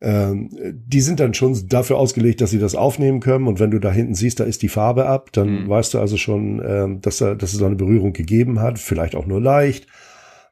ähm, 0.00 0.50
die 0.72 1.00
sind 1.00 1.18
dann 1.18 1.34
schon 1.34 1.56
dafür 1.68 1.98
ausgelegt, 1.98 2.40
dass 2.40 2.50
sie 2.50 2.60
das 2.60 2.74
aufnehmen 2.74 3.20
können 3.20 3.48
und 3.48 3.58
wenn 3.58 3.70
du 3.70 3.80
da 3.80 3.90
hinten 3.90 4.14
siehst, 4.14 4.38
da 4.38 4.44
ist 4.44 4.62
die 4.62 4.68
Farbe 4.68 5.06
ab, 5.06 5.30
dann 5.32 5.64
mhm. 5.64 5.68
weißt 5.68 5.94
du 5.94 5.98
also 5.98 6.16
schon, 6.16 6.62
ähm, 6.64 7.00
dass, 7.00 7.20
er, 7.20 7.34
dass 7.34 7.52
es 7.52 7.62
eine 7.62 7.74
Berührung 7.74 8.12
gegeben 8.12 8.60
hat, 8.60 8.78
vielleicht 8.78 9.16
auch 9.16 9.26
nur 9.26 9.40
leicht, 9.40 9.86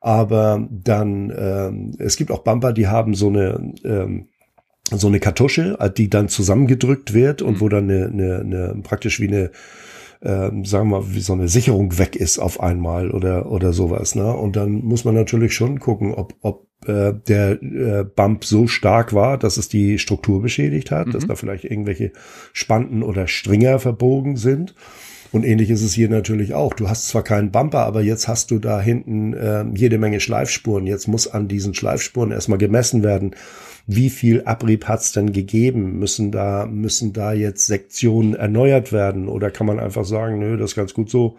aber 0.01 0.67
dann, 0.71 1.33
ähm, 1.37 1.93
es 1.99 2.17
gibt 2.17 2.31
auch 2.31 2.41
Bumper, 2.41 2.73
die 2.73 2.89
haben 2.89 3.15
so 3.15 3.29
eine, 3.29 3.73
ähm, 3.85 4.29
so 4.91 5.09
eine 5.09 5.19
Kartusche, 5.21 5.77
die 5.97 6.09
dann 6.11 6.29
zusammengedrückt 6.29 7.13
wird 7.13 7.43
und 7.43 7.55
mhm. 7.55 7.61
wo 7.61 7.69
dann 7.69 7.91
eine, 7.91 8.07
eine, 8.07 8.39
eine 8.41 8.83
praktisch 8.83 9.21
wie 9.21 9.29
eine 9.29 9.51
ähm, 10.23 10.65
sagen 10.65 10.89
wir 10.91 11.01
mal, 11.01 11.15
wie 11.15 11.21
so 11.21 11.33
eine 11.33 11.49
Sicherung 11.49 11.99
weg 11.99 12.17
ist 12.17 12.39
auf 12.39 12.61
einmal 12.61 13.11
oder, 13.11 13.51
oder 13.51 13.73
sowas. 13.73 14.15
Ne? 14.15 14.33
Und 14.33 14.57
dann 14.57 14.85
muss 14.85 15.05
man 15.05 15.15
natürlich 15.15 15.55
schon 15.55 15.81
gucken, 15.81 16.15
ob, 16.15 16.35
ob 16.41 16.67
äh, 16.87 17.15
der 17.27 17.63
äh, 17.63 18.05
Bump 18.05 18.45
so 18.45 18.67
stark 18.67 19.13
war, 19.13 19.39
dass 19.39 19.57
es 19.57 19.69
die 19.69 19.99
Struktur 19.99 20.43
beschädigt 20.43 20.91
hat, 20.91 21.09
mhm. 21.09 21.13
dass 21.13 21.27
da 21.27 21.35
vielleicht 21.35 21.65
irgendwelche 21.65 22.13
Spanten 22.53 23.03
oder 23.03 23.27
Stringer 23.27 23.79
verbogen 23.79 24.37
sind. 24.37 24.75
Und 25.33 25.45
ähnlich 25.45 25.71
ist 25.71 25.83
es 25.83 25.93
hier 25.93 26.09
natürlich 26.09 26.55
auch. 26.55 26.73
Du 26.73 26.89
hast 26.89 27.09
zwar 27.09 27.23
keinen 27.23 27.51
Bumper, 27.51 27.81
aber 27.81 28.01
jetzt 28.01 28.29
hast 28.29 28.51
du 28.51 28.59
da 28.59 28.81
hinten 28.81 29.35
äh, 29.35 29.65
jede 29.75 29.99
Menge 29.99 30.21
Schleifspuren. 30.21 30.87
Jetzt 30.87 31.09
muss 31.09 31.27
an 31.29 31.49
diesen 31.49 31.75
Schleifspuren 31.75 32.31
erstmal 32.31 32.59
gemessen 32.59 33.03
werden, 33.03 33.35
wie 33.87 34.11
viel 34.11 34.43
Abrieb 34.45 34.89
hat's 34.89 35.13
denn 35.13 35.33
gegeben? 35.33 35.99
Müssen 35.99 36.33
da, 36.33 36.67
müssen 36.67 37.13
da 37.13 37.33
jetzt 37.33 37.67
Sektionen 37.67 38.35
erneuert 38.35 38.93
werden? 38.93 39.29
Oder 39.29 39.51
kann 39.51 39.67
man 39.67 39.79
einfach 39.79 40.05
sagen, 40.05 40.41
nö, 40.41 40.57
das 40.57 40.73
ist 40.73 40.77
ganz 40.77 40.93
gut 40.93 41.09
so. 41.09 41.37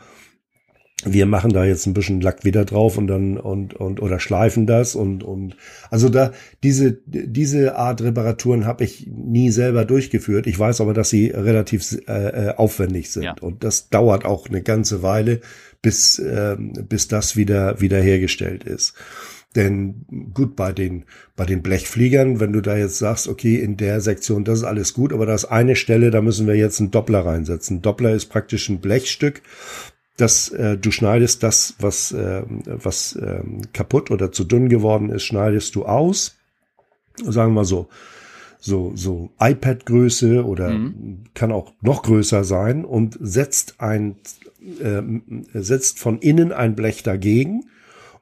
Wir 1.03 1.27
machen 1.27 1.53
da 1.53 1.63
jetzt 1.63 1.85
ein 1.85 1.93
bisschen 1.93 2.21
Lack 2.21 2.43
wieder 2.43 2.65
drauf 2.65 2.97
und 2.97 3.05
dann 3.05 3.37
und 3.37 3.75
und 3.75 4.01
oder 4.01 4.19
schleifen 4.19 4.65
das 4.65 4.95
und 4.95 5.23
und 5.23 5.55
also 5.91 6.09
da 6.09 6.31
diese 6.63 6.97
diese 7.05 7.75
Art 7.75 8.01
Reparaturen 8.01 8.65
habe 8.65 8.83
ich 8.83 9.05
nie 9.05 9.51
selber 9.51 9.85
durchgeführt. 9.85 10.47
Ich 10.47 10.57
weiß 10.57 10.81
aber, 10.81 10.95
dass 10.95 11.11
sie 11.11 11.27
relativ 11.27 11.99
äh, 12.07 12.47
äh 12.47 12.55
aufwendig 12.55 13.11
sind 13.11 13.23
ja. 13.23 13.35
und 13.41 13.63
das 13.63 13.89
dauert 13.89 14.25
auch 14.25 14.49
eine 14.49 14.63
ganze 14.63 15.03
Weile, 15.03 15.41
bis 15.83 16.17
äh, 16.17 16.57
bis 16.57 17.07
das 17.07 17.35
wieder 17.35 17.79
wiederhergestellt 17.79 18.63
ist. 18.63 18.95
Denn 19.57 20.05
gut, 20.35 20.55
bei 20.55 20.71
den, 20.71 21.03
bei 21.35 21.43
den 21.45 21.63
Blechfliegern, 21.63 22.39
wenn 22.39 22.53
du 22.53 22.61
da 22.61 22.77
jetzt 22.77 22.99
sagst, 22.99 23.27
okay, 23.27 23.55
in 23.55 23.75
der 23.75 24.01
Sektion, 24.01 24.43
das 24.43 24.59
ist 24.59 24.63
alles 24.63 24.93
gut, 24.93 25.11
aber 25.11 25.25
da 25.25 25.33
ist 25.33 25.45
eine 25.45 25.75
Stelle, 25.75 26.11
da 26.11 26.21
müssen 26.21 26.45
wir 26.45 26.55
jetzt 26.55 26.79
einen 26.79 26.91
Doppler 26.91 27.25
reinsetzen. 27.25 27.81
Doppler 27.81 28.13
ist 28.13 28.27
praktisch 28.27 28.69
ein 28.69 28.81
Blechstück, 28.81 29.41
das 30.15 30.49
äh, 30.49 30.77
du 30.77 30.91
schneidest 30.91 31.41
das, 31.41 31.73
was, 31.79 32.11
äh, 32.11 32.43
was 32.65 33.15
äh, 33.15 33.41
kaputt 33.73 34.11
oder 34.11 34.31
zu 34.31 34.43
dünn 34.43 34.69
geworden 34.69 35.09
ist, 35.09 35.23
schneidest 35.23 35.73
du 35.73 35.85
aus. 35.85 36.35
Sagen 37.23 37.55
wir 37.55 37.65
so, 37.65 37.87
so, 38.59 38.91
so 38.93 39.31
iPad-Größe 39.39 40.45
oder 40.45 40.69
mhm. 40.69 41.23
kann 41.33 41.51
auch 41.51 41.73
noch 41.81 42.03
größer 42.03 42.43
sein 42.43 42.85
und 42.85 43.17
setzt 43.19 43.81
ein, 43.81 44.17
äh, 44.83 45.01
setzt 45.59 45.97
von 45.97 46.19
innen 46.19 46.51
ein 46.51 46.75
Blech 46.75 47.01
dagegen 47.01 47.63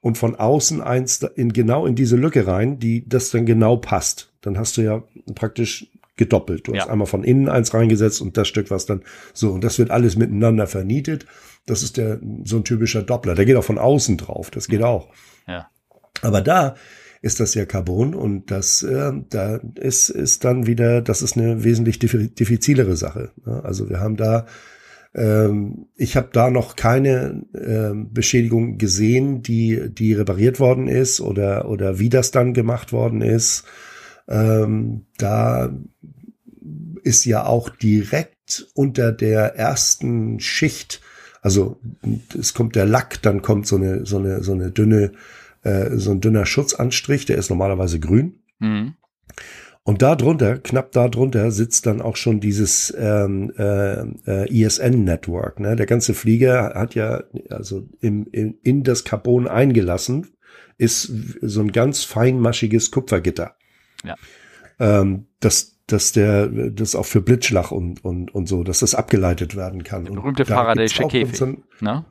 und 0.06 0.20
von 0.20 0.36
außen 0.36 0.82
eins 0.82 1.24
in 1.36 1.52
genau 1.52 1.88
in 1.88 1.96
diese 1.96 2.16
Lücke 2.16 2.46
rein, 2.46 2.78
die 2.78 3.10
das 3.10 3.32
dann 3.32 3.48
genau 3.48 3.78
passt. 3.78 4.32
Dann 4.42 4.56
hast 4.56 4.78
du 4.78 4.82
ja 4.82 5.02
praktisch 5.34 5.88
gedoppelt. 6.16 6.68
Du 6.68 6.74
ja. 6.74 6.82
hast 6.82 6.90
einmal 6.90 7.08
von 7.08 7.24
innen 7.24 7.50
eins 7.50 7.74
reingesetzt 7.74 8.22
und 8.22 8.38
das 8.38 8.48
Stück 8.48 8.70
was 8.70 8.86
dann 8.86 9.02
so 9.34 9.52
und 9.52 9.64
das 9.64 9.80
wird 9.80 9.90
alles 9.90 10.16
miteinander 10.16 10.68
vernietet. 10.68 11.26
Das 11.66 11.82
ist 11.82 11.98
der 11.98 12.20
so 12.44 12.58
ein 12.58 12.64
typischer 12.64 13.02
Doppler. 13.02 13.34
Der 13.34 13.46
geht 13.46 13.56
auch 13.56 13.64
von 13.64 13.80
außen 13.80 14.18
drauf. 14.18 14.52
Das 14.52 14.68
geht 14.68 14.84
auch. 14.84 15.10
Ja. 15.48 15.72
Aber 16.22 16.42
da 16.42 16.76
ist 17.24 17.40
das 17.40 17.56
ja 17.56 17.66
Carbon 17.66 18.14
und 18.14 18.52
das 18.52 18.84
äh, 18.84 19.12
da 19.32 19.60
ist 19.74 20.10
ist 20.10 20.46
dann 20.46 20.68
wieder 20.68 21.02
das 21.02 21.24
ist 21.24 21.36
eine 21.36 21.64
wesentlich 21.64 21.98
diffizilere 21.98 22.96
Sache. 22.96 23.32
Also 23.44 23.90
wir 23.90 24.02
haben 24.02 24.18
da 24.18 24.46
ähm, 25.16 25.88
ich 25.96 26.18
habe 26.18 26.30
da 26.34 26.50
noch 26.50 26.76
keine 26.76 27.46
äh, 27.54 27.94
Beschädigung 27.94 28.78
gesehen, 28.78 29.42
die, 29.42 29.90
die 29.90 30.14
repariert 30.14 30.60
worden 30.60 30.88
ist 30.90 31.22
oder, 31.22 31.70
oder 31.70 32.00
wie 32.00 32.10
das 32.10 32.32
dann 32.32 32.54
gemacht 32.54 32.92
worden 32.92 33.22
ist. 33.22 33.64
Ähm, 34.28 35.06
da 35.18 35.74
ist 37.04 37.26
ja 37.26 37.46
auch 37.46 37.70
direkt 37.70 38.68
unter 38.74 39.14
der 39.14 39.56
ersten 39.56 40.40
Schicht, 40.42 41.02
also 41.42 41.80
es 42.38 42.54
kommt 42.54 42.76
der 42.76 42.86
Lack, 42.86 43.22
dann 43.22 43.42
kommt 43.42 43.68
so 43.68 43.78
eine, 43.78 44.06
so 44.06 44.18
eine, 44.18 44.44
so 44.44 44.52
eine 44.52 44.72
dünne, 44.72 45.14
äh, 45.64 45.96
so 45.96 46.12
ein 46.12 46.20
dünner 46.20 46.46
Schutzanstrich, 46.46 47.26
der 47.26 47.38
ist 47.38 47.50
normalerweise 47.50 48.00
grün. 48.00 48.40
Mhm. 48.60 48.96
Und 49.88 50.02
da 50.02 50.16
drunter, 50.16 50.58
knapp 50.58 50.94
da 50.94 51.08
drunter, 51.08 51.52
sitzt 51.52 51.86
dann 51.86 52.02
auch 52.02 52.16
schon 52.16 52.40
dieses 52.40 52.92
ähm, 52.98 53.54
äh, 53.56 54.02
äh, 54.26 54.64
ESN-Network. 54.64 55.60
Ne? 55.60 55.76
Der 55.76 55.86
ganze 55.86 56.16
Flieger 56.16 56.74
hat 56.74 56.96
ja 56.96 57.24
also 57.52 57.88
im, 58.02 58.28
in, 58.32 58.58
in 58.64 58.84
das 58.84 59.04
Carbon 59.04 59.48
eingelassen, 59.48 60.26
ist 60.80 61.12
so 61.40 61.62
ein 61.62 61.72
ganz 61.72 62.04
feinmaschiges 62.04 62.90
Kupfergitter. 62.90 63.56
Ja. 64.04 64.16
Ähm, 64.80 65.28
das, 65.40 65.78
dass 65.86 66.14
der, 66.14 66.48
das 66.48 66.96
auch 66.96 67.06
für 67.06 67.22
Blitzschlag 67.22 67.72
und, 67.72 68.04
und, 68.04 68.34
und 68.34 68.50
so, 68.50 68.64
dass 68.64 68.80
das 68.80 68.96
abgeleitet 68.96 69.56
werden 69.56 69.84
kann. 69.84 70.06
Der 70.06 70.14
berühmte 70.14 70.46
Faraday'sche 70.46 71.08
Käfig. 71.08 71.40
Ne? 71.80 72.06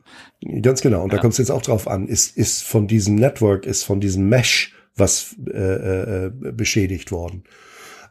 Ganz 0.61 0.79
genau. 0.79 1.03
Und 1.03 1.11
ja. 1.11 1.17
da 1.17 1.21
kommt 1.21 1.33
es 1.33 1.39
jetzt 1.39 1.51
auch 1.51 1.61
drauf 1.61 1.89
an, 1.89 2.07
ist, 2.07 2.37
ist 2.37 2.63
von 2.63 2.87
diesem 2.87 3.15
Network, 3.15 3.65
ist 3.65 3.83
von 3.83 3.99
diesem 3.99 4.29
Mesh 4.29 4.73
was 4.95 5.35
äh, 5.47 6.25
äh, 6.25 6.31
beschädigt 6.51 7.11
worden. 7.11 7.43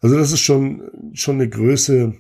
Also 0.02 0.18
das 0.18 0.32
ist 0.32 0.40
schon, 0.40 0.82
schon 1.14 1.36
eine 1.36 1.48
Größe, 1.48 2.14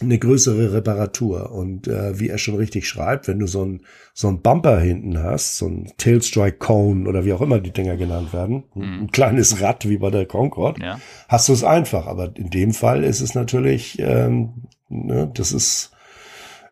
eine 0.00 0.18
größere 0.18 0.72
Reparatur. 0.72 1.52
Und 1.52 1.88
äh, 1.88 2.18
wie 2.18 2.28
er 2.28 2.38
schon 2.38 2.56
richtig 2.56 2.88
schreibt, 2.88 3.28
wenn 3.28 3.38
du 3.38 3.46
so 3.46 3.64
ein, 3.64 3.82
so 4.14 4.28
ein 4.28 4.40
Bumper 4.40 4.80
hinten 4.80 5.22
hast, 5.22 5.58
so 5.58 5.66
ein 5.66 5.92
Tailstrike 5.98 6.56
Cone 6.56 7.08
oder 7.08 7.24
wie 7.24 7.34
auch 7.34 7.42
immer 7.42 7.60
die 7.60 7.72
Dinger 7.72 7.96
genannt 7.96 8.32
werden, 8.32 8.64
mhm. 8.74 9.02
ein 9.02 9.12
kleines 9.12 9.60
Rad 9.60 9.88
wie 9.88 9.98
bei 9.98 10.10
der 10.10 10.26
Concorde, 10.26 10.82
ja. 10.82 11.00
hast 11.28 11.48
du 11.48 11.52
es 11.52 11.64
einfach. 11.64 12.06
Aber 12.06 12.34
in 12.34 12.48
dem 12.48 12.72
Fall 12.72 13.04
ist 13.04 13.20
es 13.20 13.34
natürlich, 13.34 13.98
ähm, 13.98 14.64
ne, 14.88 15.30
das 15.34 15.52
ist 15.52 15.92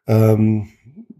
ähm, 0.06 0.68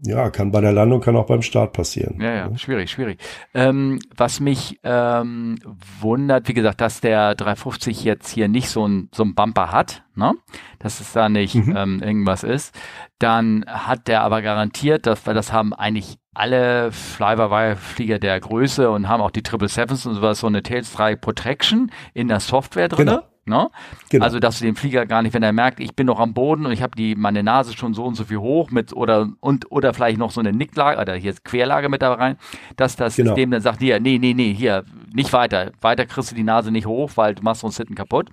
ja, 0.03 0.31
kann 0.31 0.51
bei 0.51 0.61
der 0.61 0.71
Landung, 0.71 0.99
kann 0.99 1.15
auch 1.15 1.27
beim 1.27 1.43
Start 1.43 1.73
passieren. 1.73 2.19
Ja, 2.19 2.33
ja, 2.33 2.57
schwierig, 2.57 2.89
schwierig. 2.89 3.19
Ähm, 3.53 3.99
was 4.15 4.39
mich 4.39 4.79
ähm, 4.83 5.59
wundert, 5.99 6.47
wie 6.47 6.55
gesagt, 6.55 6.81
dass 6.81 7.01
der 7.01 7.35
350 7.35 8.03
jetzt 8.03 8.29
hier 8.29 8.47
nicht 8.47 8.69
so 8.69 8.87
ein, 8.87 9.09
so 9.13 9.23
ein 9.23 9.35
Bumper 9.35 9.71
hat, 9.71 10.03
ne? 10.15 10.33
dass 10.79 10.99
es 11.01 11.13
da 11.13 11.29
nicht 11.29 11.55
mhm. 11.55 11.75
ähm, 11.77 12.01
irgendwas 12.01 12.43
ist, 12.43 12.73
dann 13.19 13.63
hat 13.67 14.07
der 14.07 14.23
aber 14.23 14.41
garantiert, 14.41 15.05
dass 15.05 15.25
wir 15.27 15.35
das 15.35 15.53
haben 15.53 15.73
eigentlich 15.73 16.17
alle 16.33 16.91
Fly-by-Wire-Flieger 16.91 18.17
der 18.17 18.39
Größe 18.39 18.89
und 18.89 19.07
haben 19.07 19.21
auch 19.21 19.31
die 19.31 19.43
Triple 19.43 19.67
Sevens 19.67 20.05
und 20.05 20.15
sowas, 20.15 20.39
so 20.39 20.47
eine 20.47 20.63
Tails 20.63 20.93
3 20.93 21.15
Protection 21.15 21.91
in 22.13 22.27
der 22.27 22.39
Software 22.39 22.87
drin. 22.87 23.05
Genau. 23.05 23.21
Ne? 23.45 23.71
Genau. 24.09 24.23
Also, 24.23 24.39
dass 24.39 24.59
du 24.59 24.65
den 24.65 24.75
Flieger 24.75 25.07
gar 25.07 25.23
nicht, 25.23 25.33
wenn 25.33 25.41
er 25.41 25.51
merkt, 25.51 25.79
ich 25.79 25.95
bin 25.95 26.05
noch 26.05 26.19
am 26.19 26.33
Boden 26.33 26.67
und 26.67 26.71
ich 26.71 26.83
habe 26.83 26.95
die 26.95 27.15
meine 27.15 27.41
Nase 27.41 27.75
schon 27.75 27.95
so 27.95 28.05
und 28.05 28.13
so 28.13 28.23
viel 28.23 28.37
hoch 28.37 28.69
mit 28.69 28.93
oder 28.93 29.29
und 29.39 29.71
oder 29.71 29.95
vielleicht 29.95 30.19
noch 30.19 30.29
so 30.29 30.39
eine 30.39 30.53
Nicklage 30.53 31.01
oder 31.01 31.15
hier 31.15 31.31
ist 31.31 31.43
Querlage 31.43 31.89
mit 31.89 32.03
da 32.03 32.13
rein, 32.13 32.37
dass 32.75 32.95
das 32.95 33.15
genau. 33.15 33.29
System 33.29 33.49
dann 33.49 33.61
sagt, 33.61 33.79
hier, 33.79 33.99
nee, 33.99 34.19
nee, 34.19 34.35
nee, 34.35 34.53
hier, 34.53 34.83
nicht 35.11 35.33
weiter. 35.33 35.71
Weiter 35.81 36.05
kriegst 36.05 36.29
du 36.29 36.35
die 36.35 36.43
Nase 36.43 36.71
nicht 36.71 36.85
hoch, 36.85 37.11
weil 37.15 37.33
du 37.33 37.41
machst 37.41 37.63
uns 37.63 37.77
hinten 37.77 37.95
kaputt 37.95 38.29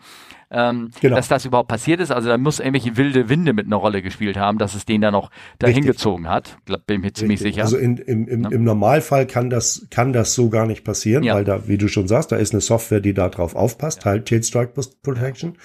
ähm, 0.51 0.91
genau. 1.01 1.17
dass 1.17 1.29
das 1.29 1.45
überhaupt 1.45 1.69
passiert 1.69 2.01
ist. 2.01 2.11
Also 2.11 2.29
da 2.29 2.39
muss 2.39 2.59
irgendwelche 2.59 2.97
wilde 2.97 3.29
Winde 3.29 3.53
mit 3.53 3.67
einer 3.67 3.77
Rolle 3.77 4.03
gespielt 4.03 4.37
haben, 4.37 4.59
dass 4.59 4.75
es 4.75 4.85
den 4.85 5.01
da 5.01 5.11
noch 5.11 5.31
dahin 5.59 5.77
Richtig. 5.77 5.97
gezogen 5.97 6.29
hat. 6.29 6.59
Glaub, 6.65 6.87
bin 6.87 7.01
mir 7.03 7.13
ziemlich 7.13 7.41
Richtig. 7.41 7.55
sicher. 7.55 7.65
Also 7.65 7.77
in, 7.77 7.99
im, 7.99 8.27
im, 8.29 8.43
ja. 8.45 8.51
im 8.51 8.65
Normalfall 8.65 9.27
kann 9.27 9.51
das, 9.51 9.87
kann 9.91 10.13
das 10.13 10.35
so 10.35 10.49
gar 10.49 10.67
nicht 10.67 10.85
passieren, 10.85 11.23
ja. 11.23 11.35
weil 11.35 11.45
da, 11.45 11.69
wie 11.69 11.79
du 11.79 11.89
schon 11.89 12.09
sagst, 12.09 12.33
da 12.33 12.37
ist 12.37 12.53
eine 12.53 12.61
Software, 12.61 13.01
die 13.01 13.15
da 13.15 13.29
drauf 13.29 13.55
aufpasst, 13.55 14.05
ja. 14.05 14.13
halt 14.13 14.27
Tail 14.27 14.43
Strike 14.43 14.73
Protection. 15.03 15.59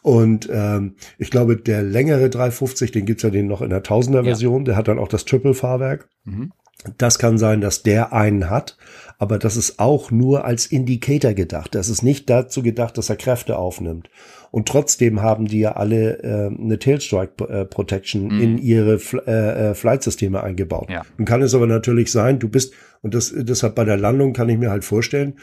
Und 0.00 0.48
ähm, 0.50 0.96
ich 1.18 1.30
glaube, 1.30 1.56
der 1.56 1.82
längere 1.82 2.30
350, 2.30 2.90
den 2.92 3.04
gibt's 3.04 3.22
ja 3.22 3.30
den 3.30 3.46
noch 3.46 3.60
in 3.62 3.70
der 3.70 3.82
Tausender 3.82 4.24
Version, 4.24 4.64
der 4.64 4.76
hat 4.76 4.88
dann 4.88 4.98
auch 4.98 5.08
das 5.08 5.24
Triple-Fahrwerk. 5.24 6.08
Mhm. 6.24 6.52
Das 6.98 7.18
kann 7.18 7.38
sein, 7.38 7.60
dass 7.60 7.82
der 7.82 8.12
einen 8.12 8.50
hat, 8.50 8.76
aber 9.18 9.38
das 9.38 9.56
ist 9.56 9.78
auch 9.78 10.10
nur 10.10 10.44
als 10.44 10.66
Indicator 10.66 11.32
gedacht. 11.32 11.74
Das 11.76 11.88
ist 11.88 12.02
nicht 12.02 12.28
dazu 12.28 12.62
gedacht, 12.62 12.98
dass 12.98 13.08
er 13.08 13.16
Kräfte 13.16 13.56
aufnimmt. 13.56 14.10
Und 14.50 14.68
trotzdem 14.68 15.22
haben 15.22 15.46
die 15.46 15.60
ja 15.60 15.72
alle 15.72 16.18
äh, 16.22 16.46
eine 16.48 16.78
Tailstrike 16.78 17.44
äh, 17.48 17.64
Protection 17.64 18.24
mhm. 18.24 18.40
in 18.40 18.58
ihre 18.58 19.00
äh, 19.26 19.70
äh, 19.70 19.74
Flight-Systeme 19.74 20.42
eingebaut. 20.42 20.90
Ja. 20.90 21.02
Nun 21.16 21.24
kann 21.24 21.40
es 21.40 21.54
aber 21.54 21.66
natürlich 21.66 22.10
sein, 22.10 22.38
du 22.38 22.48
bist, 22.48 22.74
und 23.00 23.14
das, 23.14 23.32
deshalb 23.34 23.76
bei 23.76 23.84
der 23.84 23.96
Landung 23.96 24.32
kann 24.32 24.48
ich 24.48 24.58
mir 24.58 24.70
halt 24.70 24.84
vorstellen, 24.84 25.34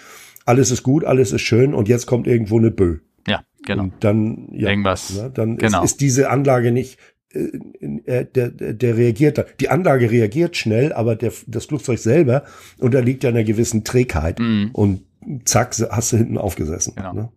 alles 0.45 0.71
ist 0.71 0.83
gut, 0.83 1.05
alles 1.05 1.31
ist 1.31 1.41
schön 1.41 1.73
und 1.73 1.87
jetzt 1.87 2.05
kommt 2.05 2.27
irgendwo 2.27 2.57
eine 2.57 2.71
Bö. 2.71 2.99
Ja, 3.27 3.43
genau. 3.65 3.83
Und 3.83 3.93
dann, 4.01 4.49
ja, 4.51 4.69
Irgendwas. 4.69 5.15
Ne, 5.15 5.31
dann 5.33 5.57
genau. 5.57 5.83
ist, 5.83 5.91
ist 5.91 6.01
diese 6.01 6.29
Anlage 6.29 6.71
nicht 6.71 6.99
der, 7.33 8.49
der 8.49 8.97
reagiert 8.97 9.37
da. 9.37 9.45
Die 9.59 9.69
Anlage 9.69 10.09
reagiert 10.09 10.57
schnell, 10.57 10.93
aber 10.93 11.15
der, 11.15 11.31
das 11.47 11.65
Flugzeug 11.65 11.99
selber 11.99 12.43
unterliegt 12.79 13.23
ja 13.23 13.29
einer 13.29 13.43
gewissen 13.43 13.83
Trägheit. 13.83 14.39
Mm. 14.39 14.69
Und 14.73 15.03
zack, 15.45 15.75
hast 15.91 16.13
du 16.13 16.17
hinten 16.17 16.37
aufgesessen. 16.37 16.95
Genau. 16.95 17.13
Ne? 17.13 17.29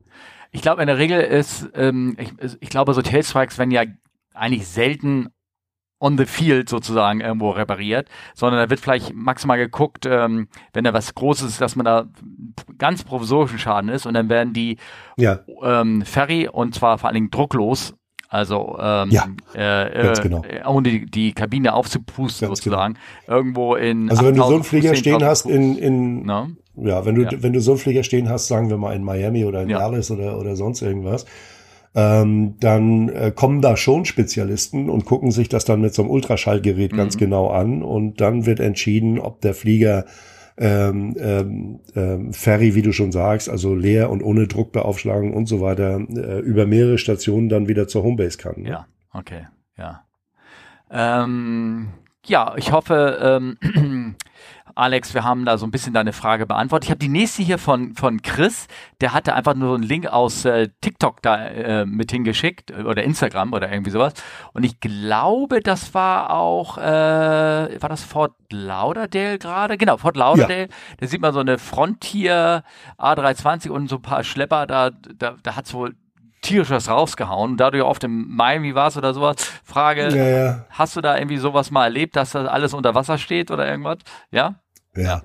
Ich 0.51 0.63
glaube, 0.63 0.83
in 0.83 0.87
der 0.87 0.99
Regel 0.99 1.21
ist, 1.21 1.69
ähm, 1.75 2.17
ich, 2.19 2.33
ich 2.61 2.69
glaube, 2.69 2.95
so 2.95 3.03
Tailstrikes 3.03 3.59
werden 3.59 3.71
ja 3.71 3.85
eigentlich 4.35 4.67
selten 4.67 5.29
on 6.01 6.19
the 6.19 6.27
field 6.27 6.69
sozusagen 6.69 7.21
irgendwo 7.21 7.51
repariert, 7.51 8.09
sondern 8.35 8.61
da 8.61 8.71
wird 8.71 8.81
vielleicht 8.81 9.15
maximal 9.15 9.57
geguckt, 9.57 10.05
ähm, 10.05 10.49
wenn 10.73 10.85
da 10.85 10.93
was 10.93 11.15
Großes 11.15 11.49
ist, 11.49 11.61
dass 11.61 11.77
man 11.77 11.85
da 11.85 12.07
ganz 12.77 13.05
provisorischen 13.05 13.59
Schaden 13.59 13.89
ist 13.89 14.05
und 14.05 14.15
dann 14.15 14.29
werden 14.29 14.53
die 14.53 14.79
ja. 15.17 15.41
ähm, 15.63 16.03
Ferry 16.03 16.49
und 16.49 16.75
zwar 16.75 16.99
vor 16.99 17.09
allen 17.09 17.15
Dingen 17.15 17.31
drucklos 17.31 17.95
also 18.33 18.79
ähm, 18.81 19.11
ja, 19.11 19.27
äh, 19.55 20.11
äh, 20.11 20.23
genau. 20.23 20.43
ohne 20.67 20.89
die, 20.89 21.05
die 21.05 21.33
Kabine 21.35 21.75
aufzupusten 21.75 22.49
ganz 22.49 22.63
genau. 22.63 22.77
sozusagen. 22.77 22.95
Genau. 23.27 23.37
Irgendwo 23.37 23.75
in 23.75 24.09
Also 24.09 24.25
wenn 24.25 24.35
du 24.35 24.43
so 24.43 24.55
einen 24.55 24.65
Flieger 24.65 24.95
stehen 24.95 25.23
hast 25.23 25.45
in, 25.45 25.77
in 25.77 26.23
no? 26.23 26.49
ja, 26.77 27.05
wenn 27.05 27.15
du, 27.15 27.25
ja. 27.25 27.31
wenn 27.43 27.53
du 27.53 27.61
so 27.61 27.73
einen 27.73 27.79
Flieger 27.79 28.03
stehen 28.03 28.31
hast, 28.31 28.49
sagen 28.49 28.71
wir 28.71 28.79
mal 28.79 28.97
in 28.97 29.05
Miami 29.05 29.45
oder 29.45 29.61
in 29.61 29.69
ja. 29.69 29.81
Dallas 29.81 30.11
oder, 30.11 30.39
oder 30.39 30.57
sonst 30.57 30.81
irgendwas, 30.81 31.27
ähm, 31.95 32.55
dann 32.59 33.11
äh, 33.11 33.33
kommen 33.35 33.61
da 33.61 33.77
schon 33.77 34.07
Spezialisten 34.07 34.89
und 34.89 35.05
gucken 35.05 35.31
sich 35.31 35.51
das 35.51 35.67
dann 35.67 35.83
mit 35.83 35.93
so 35.93 36.01
einem 36.01 36.11
Ultraschallgerät 36.11 36.93
mhm. 36.93 36.97
ganz 36.97 37.19
genau 37.19 37.49
an 37.49 37.83
und 37.83 38.23
dann 38.23 38.47
wird 38.47 38.61
entschieden, 38.61 39.19
ob 39.19 39.43
der 39.43 39.53
Flieger 39.53 40.07
ähm, 40.63 41.17
ähm, 41.19 41.81
ähm, 41.97 42.33
Ferry, 42.33 42.77
wie 42.77 42.83
du 42.83 42.93
schon 42.93 43.11
sagst, 43.11 43.49
also 43.49 43.75
leer 43.75 44.11
und 44.11 44.23
ohne 44.23 44.47
Druckbeaufschlagung 44.47 45.35
und 45.35 45.47
so 45.47 45.61
weiter, 45.61 45.99
äh, 45.99 46.39
über 46.39 46.67
mehrere 46.67 46.99
Stationen 46.99 47.49
dann 47.49 47.67
wieder 47.67 47.89
zur 47.89 48.05
Homebase 48.05 48.39
kann. 48.39 48.63
Ne? 48.63 48.69
Ja, 48.69 48.87
okay, 49.13 49.49
ja. 49.77 50.05
Ähm, 50.89 51.89
ja, 52.25 52.55
ich 52.57 52.71
hoffe, 52.71 53.19
ähm, 53.21 53.59
Alex, 54.75 55.15
wir 55.15 55.25
haben 55.25 55.45
da 55.45 55.59
so 55.59 55.67
ein 55.67 55.71
bisschen 55.71 55.93
deine 55.93 56.13
Frage 56.13 56.47
beantwortet. 56.47 56.85
Ich 56.87 56.91
habe 56.91 56.99
die 56.99 57.09
nächste 57.09 57.43
hier 57.43 57.59
von, 57.59 57.95
von 57.95 58.23
Chris, 58.23 58.67
der 59.01 59.13
hatte 59.13 59.35
einfach 59.35 59.55
nur 59.55 59.75
einen 59.75 59.85
Link 59.85 60.07
aus 60.07 60.45
äh, 60.45 60.69
TikTok 60.81 61.23
da 61.23 61.47
äh, 61.47 61.87
mit 61.87 62.11
hingeschickt 62.11 62.71
äh, 62.71 62.83
oder 62.83 63.03
Instagram 63.03 63.53
oder 63.53 63.71
irgendwie 63.71 63.91
sowas. 63.91 64.15
Und 64.53 64.65
ich 64.65 64.81
glaube, 64.81 65.61
das 65.61 65.95
war 65.95 66.31
auch, 66.31 66.79
äh, 66.79 66.83
war 66.83 67.89
das 67.89 68.03
Fort 68.03 68.35
Lauderdale 68.51 69.39
gerade? 69.39 69.77
Genau, 69.79 69.97
Fort 69.97 70.17
Lauderdale. 70.17 70.63
Ja. 70.63 70.77
Da 70.99 71.07
sieht 71.07 71.21
man 71.21 71.33
so 71.33 71.41
eine 71.41 71.59
Frontier 71.59 72.63
A320 72.99 73.71
und 73.71 73.89
so 73.89 73.97
ein 73.97 74.03
paar 74.03 74.25
Schlepper, 74.25 74.67
da, 74.67 74.91
da, 74.91 75.37
da 75.43 75.57
hat's 75.57 75.75
wohl 75.75 75.95
tierisch 76.43 76.71
was 76.71 76.89
rausgehauen. 76.89 77.57
Da 77.57 77.71
du 77.71 77.79
ja 77.79 77.85
oft 77.85 78.05
im 78.05 78.35
Miami 78.35 78.75
warst 78.75 78.99
oder 78.99 79.15
sowas, 79.15 79.37
Frage, 79.65 80.09
ja, 80.15 80.29
ja. 80.29 80.67
hast 80.71 80.97
du 80.97 81.01
da 81.01 81.17
irgendwie 81.17 81.39
sowas 81.39 81.71
mal 81.71 81.85
erlebt, 81.85 82.17
dass 82.17 82.33
das 82.33 82.47
alles 82.47 82.75
unter 82.75 82.95
Wasser 82.95 83.17
steht 83.17 83.51
oder 83.51 83.67
irgendwas? 83.67 83.99
Ja? 84.31 84.57
Ja. 84.97 85.23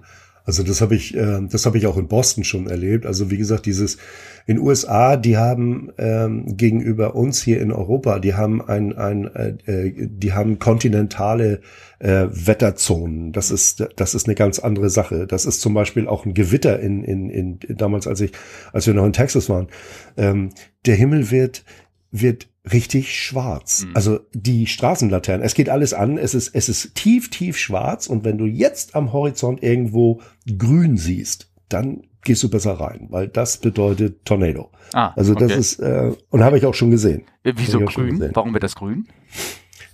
Also 0.47 0.63
das 0.63 0.79
habe 0.79 0.95
ich, 0.95 1.13
äh, 1.13 1.41
das 1.49 1.65
habe 1.65 1.77
ich 1.77 1.87
auch 1.87 1.97
in 1.97 2.07
Boston 2.07 2.45
schon 2.45 2.67
erlebt. 2.67 3.05
Also 3.05 3.29
wie 3.29 3.37
gesagt, 3.37 3.65
dieses 3.65 3.97
in 4.45 4.59
USA, 4.59 5.17
die 5.17 5.35
haben 5.35 5.91
ähm, 5.97 6.55
gegenüber 6.55 7.15
uns 7.15 7.41
hier 7.41 7.59
in 7.59 7.73
Europa, 7.73 8.19
die 8.19 8.33
haben 8.33 8.61
ein, 8.61 8.97
ein 8.97 9.25
äh, 9.35 9.57
äh, 9.65 10.07
die 10.09 10.31
haben 10.31 10.57
kontinentale 10.57 11.59
äh, 11.99 12.27
Wetterzonen. 12.31 13.33
Das 13.33 13.51
ist, 13.51 13.89
das 13.97 14.15
ist 14.15 14.27
eine 14.27 14.35
ganz 14.35 14.59
andere 14.59 14.89
Sache. 14.89 15.27
Das 15.27 15.45
ist 15.45 15.59
zum 15.59 15.73
Beispiel 15.73 16.07
auch 16.07 16.25
ein 16.25 16.33
Gewitter 16.33 16.79
in, 16.79 17.03
in, 17.03 17.29
in 17.29 17.59
damals, 17.75 18.07
als 18.07 18.21
ich, 18.21 18.31
als 18.71 18.87
wir 18.87 18.93
noch 18.93 19.05
in 19.05 19.11
Texas 19.11 19.49
waren. 19.49 19.67
Ähm, 20.15 20.51
der 20.85 20.95
Himmel 20.95 21.29
wird 21.29 21.65
wird 22.09 22.47
richtig 22.71 23.15
schwarz. 23.15 23.85
Mhm. 23.85 23.91
Also 23.95 24.19
die 24.33 24.67
Straßenlaternen, 24.67 25.45
es 25.45 25.53
geht 25.53 25.69
alles 25.69 25.93
an, 25.93 26.17
es 26.17 26.33
ist, 26.33 26.53
es 26.53 26.69
ist 26.69 26.95
tief, 26.95 27.29
tief 27.29 27.57
schwarz 27.57 28.07
und 28.07 28.23
wenn 28.23 28.37
du 28.37 28.45
jetzt 28.45 28.95
am 28.95 29.13
Horizont 29.13 29.63
irgendwo 29.63 30.21
grün 30.57 30.97
siehst, 30.97 31.51
dann 31.69 32.03
gehst 32.23 32.43
du 32.43 32.49
besser 32.49 32.73
rein, 32.73 33.07
weil 33.09 33.27
das 33.27 33.57
bedeutet 33.57 34.25
Tornado. 34.25 34.69
Ah, 34.93 35.13
also 35.15 35.33
das 35.33 35.51
okay. 35.51 35.59
ist, 35.59 35.79
äh, 35.79 36.11
und 36.29 36.43
habe 36.43 36.57
ich 36.57 36.65
auch 36.65 36.73
schon 36.73 36.91
gesehen. 36.91 37.23
Wieso 37.43 37.79
grün? 37.79 38.31
Warum 38.33 38.53
wird 38.53 38.63
das 38.63 38.75
grün? 38.75 39.07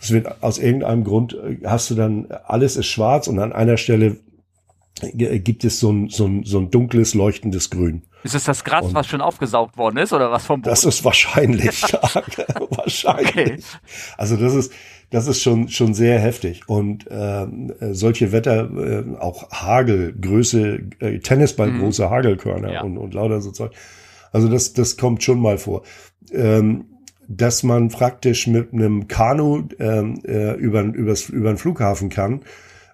Es 0.02 0.12
wird 0.12 0.44
aus 0.44 0.58
irgendeinem 0.58 1.04
Grund, 1.04 1.34
äh, 1.34 1.60
hast 1.66 1.90
du 1.90 1.96
dann, 1.96 2.28
alles 2.46 2.76
ist 2.76 2.88
schwarz 2.88 3.28
und 3.28 3.40
an 3.40 3.54
einer 3.54 3.78
Stelle 3.78 4.18
gibt 5.02 5.64
es 5.64 5.80
so 5.80 5.92
ein, 5.92 6.10
so 6.10 6.26
ein, 6.26 6.44
so 6.44 6.60
ein 6.60 6.70
dunkles, 6.70 7.14
leuchtendes 7.14 7.70
Grün. 7.70 8.04
Ist 8.24 8.36
es 8.36 8.46
das 8.46 8.64
Gras, 8.64 8.86
und 8.86 8.94
was 8.94 9.08
schon 9.08 9.22
aufgesaugt 9.22 9.78
worden 9.78 9.98
ist 9.98 10.14
oder 10.14 10.32
was 10.32 10.46
vom 10.46 10.62
Boden? 10.62 10.70
Das 10.70 10.86
ist 10.86 11.04
wahrscheinlich. 11.04 11.82
wahrscheinlich. 12.70 13.36
Okay. 13.36 13.58
Also 14.18 14.38
das 14.38 14.54
ist, 14.54 14.72
das 15.10 15.28
ist 15.28 15.42
schon, 15.42 15.68
schon 15.68 15.94
sehr 15.94 16.20
heftig. 16.20 16.62
Und 16.68 17.06
ähm, 17.10 17.74
solche 17.92 18.32
Wetter, 18.32 18.70
äh, 18.72 19.20
auch 19.20 19.52
Hagel, 19.52 20.14
Größe, 20.14 20.84
äh, 21.00 21.20
Tennisballgroße 21.20 22.06
mhm. 22.06 22.10
Hagelkörner 22.10 22.74
ja. 22.74 22.82
und, 22.82 22.98
und 22.98 23.14
lauter 23.14 23.42
so 23.42 23.52
Zeug. 23.52 23.74
Also 24.32 24.48
das, 24.48 24.74
das 24.74 24.96
kommt 24.96 25.22
schon 25.22 25.40
mal 25.40 25.58
vor. 25.58 25.84
Ähm, 26.32 26.86
dass 27.28 27.64
man 27.64 27.90
praktisch 27.90 28.48
mit 28.48 28.74
einem 28.74 29.08
Kanu 29.08 29.68
ähm, 29.80 30.22
äh, 30.26 30.54
über, 30.54 30.82
übers, 30.82 31.30
über 31.30 31.52
den 31.52 31.58
Flughafen 31.58 32.10
kann, 32.10 32.42
äh, 32.42 32.44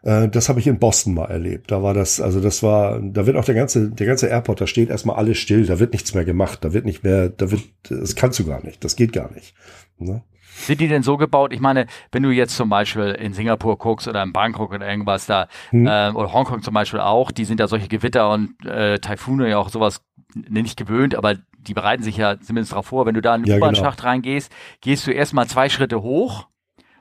das 0.02 0.48
habe 0.48 0.60
ich 0.60 0.68
in 0.68 0.80
Boston 0.80 1.14
mal 1.14 1.26
erlebt. 1.26 1.72
Da 1.72 1.84
war 1.84 1.94
das, 1.94 2.22
also 2.22 2.40
das 2.40 2.64
war, 2.64 3.00
da 3.02 3.26
wird 3.26 3.36
auch 3.36 3.46
der 3.46 3.56
ganze, 3.56 3.90
der 3.90 4.08
ganze 4.08 4.28
Airport, 4.28 4.62
da 4.62 4.68
steht 4.68 4.90
erstmal 4.90 5.18
alles 5.18 5.38
still, 5.38 5.66
da 5.66 5.80
wird 5.80 5.94
nichts 5.94 6.14
mehr 6.14 6.26
gemacht, 6.26 6.60
da 6.64 6.74
wird 6.74 6.86
nicht 6.86 7.04
mehr, 7.04 7.30
da 7.30 7.52
wird, 7.52 7.64
das 7.90 8.16
kannst 8.16 8.40
du 8.40 8.46
gar 8.46 8.64
nicht, 8.64 8.84
das 8.84 8.96
geht 8.96 9.12
gar 9.12 9.32
nicht. 9.34 9.54
Ne? 9.98 10.24
Sind 10.60 10.82
die 10.82 10.88
denn 10.88 11.04
so 11.04 11.18
gebaut? 11.18 11.54
Ich 11.54 11.60
meine, 11.60 11.88
wenn 12.12 12.24
du 12.24 12.32
jetzt 12.32 12.56
zum 12.56 12.70
Beispiel 12.70 13.12
in 13.12 13.34
Singapur 13.34 13.78
guckst 13.78 14.08
oder 14.08 14.24
in 14.24 14.34
Bangkok 14.34 14.74
oder 14.74 14.88
irgendwas 14.88 15.26
da, 15.26 15.48
hm. 15.70 15.88
äh, 15.88 16.12
oder 16.12 16.34
Hongkong 16.34 16.62
zum 16.62 16.74
Beispiel 16.74 17.00
auch, 17.00 17.32
die 17.32 17.46
sind 17.46 17.60
ja 17.60 17.68
solche 17.68 17.88
Gewitter 17.88 18.32
und 18.32 18.66
äh, 18.66 19.00
Taifune 19.00 19.50
ja 19.50 19.58
auch 19.58 19.70
sowas 19.70 20.02
nicht 20.34 20.78
gewöhnt, 20.78 21.16
aber 21.16 21.36
die 21.58 21.74
bereiten 21.74 22.04
sich 22.04 22.18
ja 22.18 22.40
zumindest 22.40 22.72
darauf 22.72 22.88
vor, 22.88 23.06
wenn 23.06 23.16
du 23.16 23.22
da 23.22 23.36
in 23.36 23.44
den 23.44 23.52
ja, 23.52 23.58
U-Bahn-Schacht 23.58 24.00
genau. 24.00 24.10
reingehst, 24.10 24.52
gehst 24.82 25.08
du 25.08 25.12
erstmal 25.12 25.48
zwei 25.48 25.70
Schritte 25.70 26.02
hoch 26.02 26.48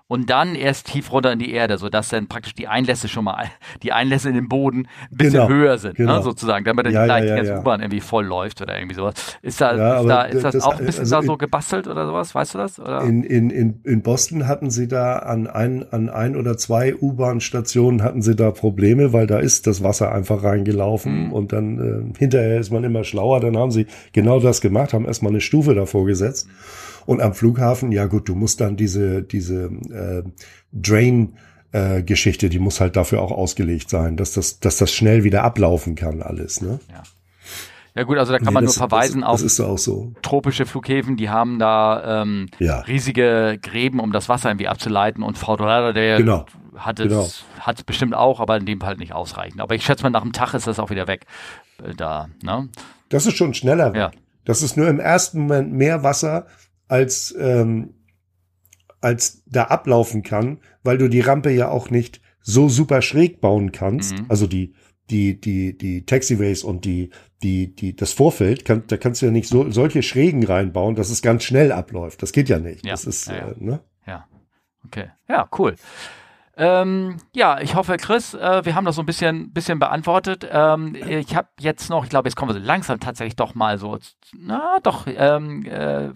und 0.09 0.31
dann 0.31 0.55
erst 0.55 0.87
tief 0.87 1.13
runter 1.13 1.33
in 1.33 1.39
die 1.39 1.53
Erde, 1.53 1.77
sodass 1.77 2.09
dann 2.09 2.29
praktisch 2.29 2.55
die 2.55 2.67
Einlässe 2.67 3.09
schon 3.09 3.25
mal, 3.25 3.45
die 3.83 3.93
Einlässe 3.93 4.31
in 4.31 4.35
den 4.35 4.49
Boden 4.49 4.89
ein 5.11 5.17
bisschen 5.17 5.33
genau, 5.35 5.49
höher 5.49 5.79
sind, 5.79 5.99
ne, 5.99 6.07
genau. 6.07 6.17
ne, 6.17 6.23
sozusagen, 6.23 6.65
damit 6.65 6.87
dann 6.87 6.95
ja, 6.95 7.05
gleich 7.05 7.25
ja, 7.25 7.31
die 7.31 7.37
ganze 7.37 7.53
ja. 7.53 7.61
U-Bahn 7.61 7.81
irgendwie 7.81 8.01
voll 8.01 8.25
läuft 8.25 8.61
oder 8.63 8.77
irgendwie 8.77 8.95
sowas. 8.95 9.15
Ist 9.43 9.61
da, 9.61 9.71
ist, 9.71 10.09
da 10.09 10.23
ist 10.23 10.45
das, 10.45 10.55
das, 10.55 10.65
auch 10.65 10.79
ein 10.79 10.87
bisschen 10.87 11.03
also 11.03 11.17
da 11.17 11.23
so 11.23 11.37
gebastelt 11.37 11.87
oder 11.87 12.07
sowas, 12.07 12.35
weißt 12.35 12.55
du 12.55 12.59
das? 12.59 12.81
Oder? 12.81 13.03
In, 13.03 13.23
in, 13.23 13.51
in, 13.51 13.81
in 13.85 14.03
Boston 14.03 14.49
hatten 14.49 14.71
sie 14.71 14.89
da 14.89 15.19
an 15.19 15.47
ein, 15.47 15.85
an 15.93 16.09
ein 16.09 16.37
oder 16.37 16.57
zwei 16.57 16.95
U-Bahn-Stationen 16.95 18.03
hatten 18.03 18.23
sie 18.23 18.35
da 18.35 18.51
Probleme, 18.51 19.13
weil 19.13 19.27
da 19.27 19.39
ist 19.39 19.67
das 19.67 19.85
Wasser 19.85 20.13
einfach 20.13 20.43
reingelaufen 20.43 21.27
mhm. 21.27 21.33
und 21.33 21.53
dann 21.53 22.13
äh, 22.15 22.19
hinterher 22.19 22.59
ist 22.59 22.71
man 22.71 22.83
immer 22.85 23.05
schlauer, 23.05 23.41
dann 23.41 23.59
haben 23.59 23.71
sie 23.71 23.87
genau 24.13 24.41
das 24.41 24.63
gemacht, 24.63 24.95
haben 24.95 25.05
erstmal 25.05 25.33
eine 25.33 25.43
Stufe 25.43 25.75
davor 25.75 26.07
gesetzt. 26.07 26.49
Mhm 26.49 26.88
und 27.09 27.23
am 27.23 27.33
Flughafen, 27.33 27.91
ja 27.91 28.05
gut, 28.05 28.29
du 28.29 28.35
musst 28.35 28.61
dann 28.61 28.77
diese, 28.77 29.23
diese 29.23 29.65
äh, 29.65 30.23
Drain 30.75 31.39
äh, 31.73 32.03
Geschichte, 32.03 32.51
die 32.51 32.59
muss 32.59 32.83
halt 32.83 32.97
dafür 32.97 33.23
auch 33.23 33.33
ausgelegt 33.33 33.89
sein, 33.89 34.19
dass 34.19 34.35
das, 34.35 34.61
dass 34.61 34.77
das 34.77 34.93
schnell 34.93 35.25
wieder 35.25 35.43
ablaufen 35.43 35.95
kann, 35.95 36.21
alles. 36.21 36.61
Ne? 36.61 36.81
Ja. 36.91 37.03
Ja 37.95 38.05
gut, 38.05 38.19
also 38.19 38.33
da 38.33 38.39
kann 38.39 38.49
nee, 38.49 38.53
man 38.53 38.65
das, 38.67 38.77
nur 38.77 38.89
verweisen 38.89 39.23
das, 39.23 39.43
das 39.43 39.59
auf 39.59 39.81
so. 39.81 40.13
tropische 40.21 40.67
Flughäfen, 40.67 41.17
die 41.17 41.31
haben 41.31 41.59
da 41.59 42.23
ähm, 42.23 42.49
ja. 42.59 42.81
riesige 42.81 43.59
Gräben, 43.61 44.01
um 44.01 44.13
das 44.13 44.29
Wasser 44.29 44.51
irgendwie 44.51 44.69
abzuleiten 44.69 45.23
und 45.23 45.39
Frau 45.39 45.57
Dorada, 45.57 45.95
der 45.95 46.19
genau. 46.19 46.45
hat 46.77 47.01
es 47.01 47.09
genau. 47.09 47.27
hat 47.59 47.87
bestimmt 47.87 48.15
auch, 48.15 48.39
aber 48.39 48.59
in 48.59 48.67
dem 48.67 48.83
Fall 48.83 48.97
nicht 48.97 49.15
ausreichend. 49.15 49.63
Aber 49.63 49.75
ich 49.75 49.83
schätze 49.83 50.03
mal, 50.03 50.11
nach 50.11 50.23
dem 50.23 50.33
Tag 50.33 50.53
ist 50.53 50.67
das 50.67 50.79
auch 50.79 50.91
wieder 50.91 51.09
weg. 51.09 51.25
Äh, 51.83 51.95
da, 51.95 52.29
ne? 52.43 52.69
Das 53.09 53.25
ist 53.25 53.39
schon 53.39 53.55
schneller. 53.55 53.97
Ja. 53.97 54.11
Das 54.45 54.63
ist 54.63 54.77
nur 54.77 54.89
im 54.89 55.01
ersten 55.01 55.41
Moment 55.41 55.73
mehr 55.73 56.03
Wasser, 56.03 56.47
als, 56.89 57.35
ähm, 57.39 57.95
als 59.01 59.43
da 59.47 59.65
ablaufen 59.65 60.23
kann, 60.23 60.59
weil 60.83 60.99
du 60.99 61.09
die 61.09 61.21
Rampe 61.21 61.51
ja 61.51 61.69
auch 61.69 61.91
nicht 61.91 62.21
so 62.41 62.69
super 62.69 63.03
schräg 63.03 63.41
bauen 63.41 63.73
kannst. 63.73 64.19
Mhm. 64.19 64.27
Also 64.29 64.47
die, 64.47 64.75
die, 65.11 65.41
die, 65.41 65.77
die 65.77 66.05
Taxiways 66.05 66.65
und 66.65 66.85
die, 66.85 67.11
die, 67.43 67.75
die, 67.75 67.95
das 67.95 68.13
Vorfeld, 68.13 68.65
kann, 68.65 68.85
da 68.87 68.97
kannst 68.97 69.23
du 69.23 69.27
ja 69.27 69.33
nicht 69.33 69.49
so, 69.49 69.71
solche 69.71 70.03
Schrägen 70.03 70.45
reinbauen, 70.45 70.95
dass 70.95 71.11
es 71.11 71.23
ganz 71.23 71.45
schnell 71.45 71.73
abläuft. 71.73 72.23
Das 72.23 72.33
geht 72.33 72.49
ja 72.49 72.59
nicht. 72.59 72.85
Ja, 72.85 72.93
das 72.93 73.05
ist, 73.05 73.29
ja, 73.29 73.35
ja. 73.35 73.49
Äh, 73.49 73.55
ne? 73.59 73.81
Ja. 74.07 74.27
Okay. 74.85 75.07
Ja, 75.29 75.49
cool. 75.59 75.77
Ähm, 76.59 77.19
ja, 77.37 77.61
ich 77.61 77.77
hoffe, 77.77 77.97
Chris, 77.99 78.35
äh, 78.35 78.65
wir 78.65 78.75
haben 78.75 78.85
das 78.85 78.97
so 78.97 79.03
ein 79.03 79.07
bisschen, 79.07 79.53
bisschen 79.53 79.79
beantwortet. 79.79 80.47
Ähm, 80.51 80.97
ich 80.97 81.37
habe 81.37 81.49
jetzt 81.61 81.89
noch, 81.89 82.03
ich 82.03 82.11
glaube, 82.11 82.29
jetzt 82.29 82.35
kommen 82.35 82.53
wir 82.53 82.61
so 82.61 82.67
langsam 82.67 82.99
tatsächlich 82.99 83.37
doch 83.37 83.55
mal 83.55 83.79
so, 83.79 83.97
na 84.37 84.79
doch, 84.83 85.07
ähm, 85.07 85.65
äh, 85.65 86.07
äh, 86.07 86.13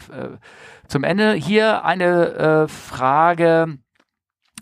zum 0.89 1.05
Ende. 1.05 1.35
Hier 1.35 1.85
eine 1.85 2.65
äh, 2.65 2.69
Frage 2.69 3.79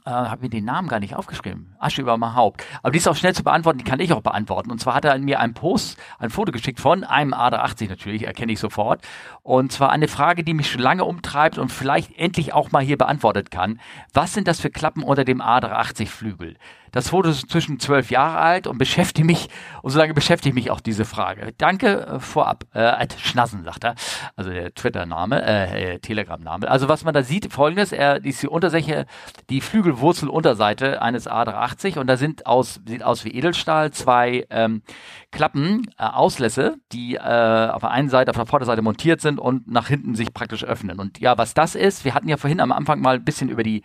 äh, 0.07 0.11
habe 0.11 0.43
mir 0.43 0.51
den 0.51 0.65
Namen 0.65 0.89
gar 0.89 1.01
nicht 1.01 1.15
aufgeschrieben. 1.15 1.77
Asche 1.79 2.03
über 2.03 2.17
mein 2.17 2.35
Haupt. 2.35 2.65
Aber 2.83 2.93
die 2.93 2.99
ist 2.99 3.09
auch 3.09 3.17
schnell 3.17 3.35
zu 3.35 3.45
beantworten, 3.45 3.79
die 3.79 3.85
kann 3.85 4.01
ich 4.01 4.13
auch 4.13 4.23
beantworten. 4.23 4.71
Und 4.71 4.81
zwar 4.81 4.95
hat 4.95 5.05
er 5.05 5.19
mir 5.19 5.41
ein 5.41 5.55
Post, 5.55 5.99
ein 6.19 6.31
Foto 6.31 6.53
geschickt 6.53 6.81
von 6.81 7.05
einem 7.05 7.35
A380 7.35 7.89
natürlich, 7.89 8.27
erkenne 8.27 8.53
ich 8.53 8.61
sofort. 8.61 9.03
Und 9.51 9.73
zwar 9.73 9.91
eine 9.91 10.07
Frage, 10.07 10.45
die 10.45 10.55
mich 10.55 10.71
schon 10.71 10.81
lange 10.81 11.05
umtreibt 11.05 11.59
und 11.59 11.73
vielleicht 11.73 12.17
endlich 12.17 12.53
auch 12.53 12.71
mal 12.71 12.85
hier 12.85 12.97
beantwortet 12.97 13.51
kann. 13.51 13.81
Was 14.15 14.33
sind 14.33 14.47
das 14.47 14.61
für 14.61 14.71
Klappen 14.71 15.03
unter 15.03 15.25
dem 15.25 15.43
A380 15.43 16.07
Flügel? 16.07 16.55
Das 16.93 17.11
Foto 17.11 17.29
ist 17.29 17.49
zwischen 17.49 17.79
zwölf 17.79 18.11
Jahre 18.11 18.39
alt 18.39 18.67
und 18.67 18.79
beschäftigt 18.79 19.27
mich, 19.27 19.49
und 19.83 19.91
so 19.91 19.99
lange 19.99 20.15
beschäftigt 20.15 20.55
mich 20.55 20.71
auch 20.71 20.81
diese 20.81 21.05
Frage. 21.05 21.53
Danke 21.57 22.07
äh, 22.07 22.21
vorab. 22.21 22.65
Äh, 22.73 23.07
Schnassen, 23.19 23.65
sagt 23.65 23.85
er. 23.85 23.95
Also 24.37 24.51
der 24.51 24.75
Twitter-Name, 24.75 25.43
äh, 25.45 25.95
äh, 25.95 25.99
Telegram-Name. 25.99 26.69
Also 26.69 26.89
was 26.89 27.05
man 27.05 27.15
da 27.15 27.23
sieht, 27.23 27.53
folgendes, 27.53 27.93
er 27.93 28.25
ist 28.25 28.43
die 28.43 28.49
Unterseite, 28.49 29.07
die 29.51 29.61
Flügelwurzelunterseite 29.61 31.01
eines 31.01 31.29
A380 31.29 31.99
und 31.99 32.07
da 32.07 32.17
sind 32.17 32.47
aus, 32.47 32.81
sieht 32.87 33.03
aus 33.03 33.25
wie 33.25 33.31
Edelstahl, 33.31 33.93
zwei 33.93 34.47
ähm, 34.51 34.83
Klappen, 35.31 35.91
äh, 35.97 36.05
Auslässe, 36.05 36.77
die 36.93 37.15
äh, 37.15 37.21
auf 37.21 37.83
der 37.83 37.91
einen 37.91 38.09
Seite, 38.09 38.31
auf 38.31 38.37
der 38.37 38.47
Vorderseite 38.47 38.83
montiert 38.83 39.21
sind 39.21 39.40
und 39.41 39.71
nach 39.71 39.89
hinten 39.89 40.15
sich 40.15 40.33
praktisch 40.33 40.65
öffnen. 40.65 40.99
Und 40.99 41.19
ja, 41.21 41.37
was 41.39 41.55
das 41.55 41.75
ist, 41.75 42.05
wir 42.05 42.15
hatten 42.15 42.29
ja 42.29 42.37
vorhin 42.37 42.61
am 42.61 42.73
Anfang 42.73 43.01
mal 43.01 43.17
ein 43.17 43.25
bisschen 43.25 43.49
über 43.49 43.63
die 43.63 43.83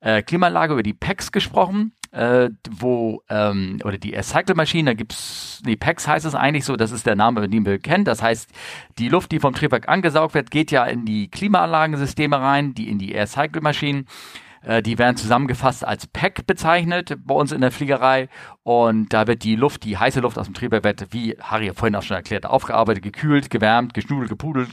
äh, 0.00 0.22
Klimaanlage, 0.22 0.72
über 0.72 0.82
die 0.82 0.94
PEX 0.94 1.32
gesprochen 1.32 1.92
äh, 2.14 2.50
wo, 2.70 3.22
ähm, 3.28 3.80
oder 3.84 3.98
die 3.98 4.12
Air-Cycle-Maschinen, 4.12 4.86
da 4.86 4.94
gibt's, 4.94 5.60
nee, 5.64 5.74
PAX 5.74 6.06
heißt 6.06 6.24
es 6.24 6.36
eigentlich 6.36 6.64
so, 6.64 6.76
das 6.76 6.92
ist 6.92 7.06
der 7.06 7.16
Name, 7.16 7.48
den 7.48 7.66
wir 7.66 7.78
kennen. 7.78 8.04
Das 8.04 8.22
heißt, 8.22 8.50
die 8.98 9.08
Luft, 9.08 9.32
die 9.32 9.40
vom 9.40 9.52
Triebwerk 9.52 9.88
angesaugt 9.88 10.34
wird, 10.34 10.52
geht 10.52 10.70
ja 10.70 10.84
in 10.84 11.04
die 11.04 11.28
Klimaanlagensysteme 11.28 12.40
rein, 12.40 12.72
die 12.72 12.88
in 12.88 12.98
die 12.98 13.12
Air-Cycle-Maschinen. 13.12 14.06
Äh, 14.64 14.82
die 14.82 14.98
werden 14.98 15.16
zusammengefasst 15.16 15.86
als 15.86 16.06
Pack 16.06 16.46
bezeichnet 16.46 17.16
bei 17.24 17.34
uns 17.34 17.52
in 17.52 17.60
der 17.60 17.70
Fliegerei. 17.70 18.28
Und 18.62 19.12
da 19.12 19.26
wird 19.26 19.44
die 19.44 19.56
Luft, 19.56 19.84
die 19.84 19.98
heiße 19.98 20.20
Luft 20.20 20.38
aus 20.38 20.46
dem 20.46 20.54
Triebwerk, 20.54 20.84
wie 21.10 21.36
Harry 21.40 21.70
vorhin 21.74 21.96
auch 21.96 22.02
schon 22.02 22.16
erklärt, 22.16 22.46
aufgearbeitet, 22.46 23.02
gekühlt, 23.02 23.50
gewärmt, 23.50 23.94
geschnudelt, 23.94 24.30
gepudelt, 24.30 24.70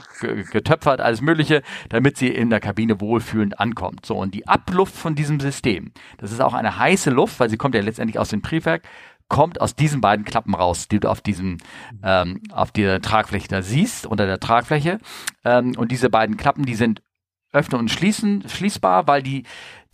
getöpfert, 0.52 1.02
alles 1.02 1.22
Mögliche, 1.22 1.62
damit 1.90 2.18
sie 2.18 2.30
in 2.30 2.50
der 2.50 2.60
Kabine 2.60 3.02
wohlfühlend 3.02 3.60
ankommt. 3.60 4.06
So, 4.06 4.16
und 4.18 4.34
die 4.34 4.48
Abluft 4.48 4.96
von 4.96 5.16
diesem 5.16 5.40
System, 5.40 5.92
das 6.18 6.32
ist 6.32 6.42
auch 6.42 6.54
eine 6.54 6.78
heiße 6.78 7.10
Luft, 7.10 7.40
weil 7.40 7.50
sie 7.50 7.58
kommt 7.58 7.76
ja 7.76 7.82
letztendlich 7.82 8.20
aus 8.20 8.30
dem 8.30 8.42
Triebwerk, 8.42 8.84
kommt 9.28 9.62
aus 9.62 9.76
diesen 9.76 10.02
beiden 10.02 10.26
Klappen 10.26 10.54
raus, 10.54 10.90
die 10.90 11.00
du 11.00 11.10
auf 11.10 11.22
diesem, 11.22 11.58
ähm, 12.04 12.42
auf 12.52 12.72
der 12.72 13.02
Tragfläche 13.02 13.48
da 13.48 13.62
siehst, 13.62 14.06
unter 14.06 14.26
der 14.26 14.42
Tragfläche. 14.42 14.98
Ähm, 15.46 15.74
und 15.78 15.92
diese 15.92 16.10
beiden 16.10 16.36
Klappen, 16.36 16.66
die 16.66 16.76
sind 16.76 17.02
öffnen 17.52 17.80
und 17.80 17.92
schließen, 17.92 18.48
schließbar, 18.48 19.08
weil 19.08 19.24
die, 19.24 19.44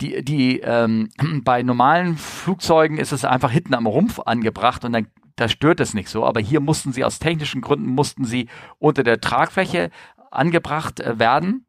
die, 0.00 0.24
die, 0.24 0.60
ähm, 0.60 1.08
bei 1.44 1.62
normalen 1.62 2.16
Flugzeugen 2.16 2.98
ist 2.98 3.12
es 3.12 3.24
einfach 3.24 3.50
hinten 3.50 3.74
am 3.74 3.86
Rumpf 3.86 4.20
angebracht 4.20 4.84
und 4.84 4.92
dann 4.92 5.08
da 5.38 5.48
stört 5.48 5.80
es 5.80 5.94
nicht 5.94 6.08
so. 6.08 6.24
Aber 6.24 6.40
hier 6.40 6.60
mussten 6.60 6.92
sie 6.92 7.04
aus 7.04 7.18
technischen 7.18 7.60
Gründen 7.60 7.90
mussten 7.90 8.24
sie 8.24 8.48
unter 8.78 9.02
der 9.02 9.20
Tragfläche 9.20 9.90
angebracht 10.30 11.00
äh, 11.00 11.18
werden. 11.18 11.64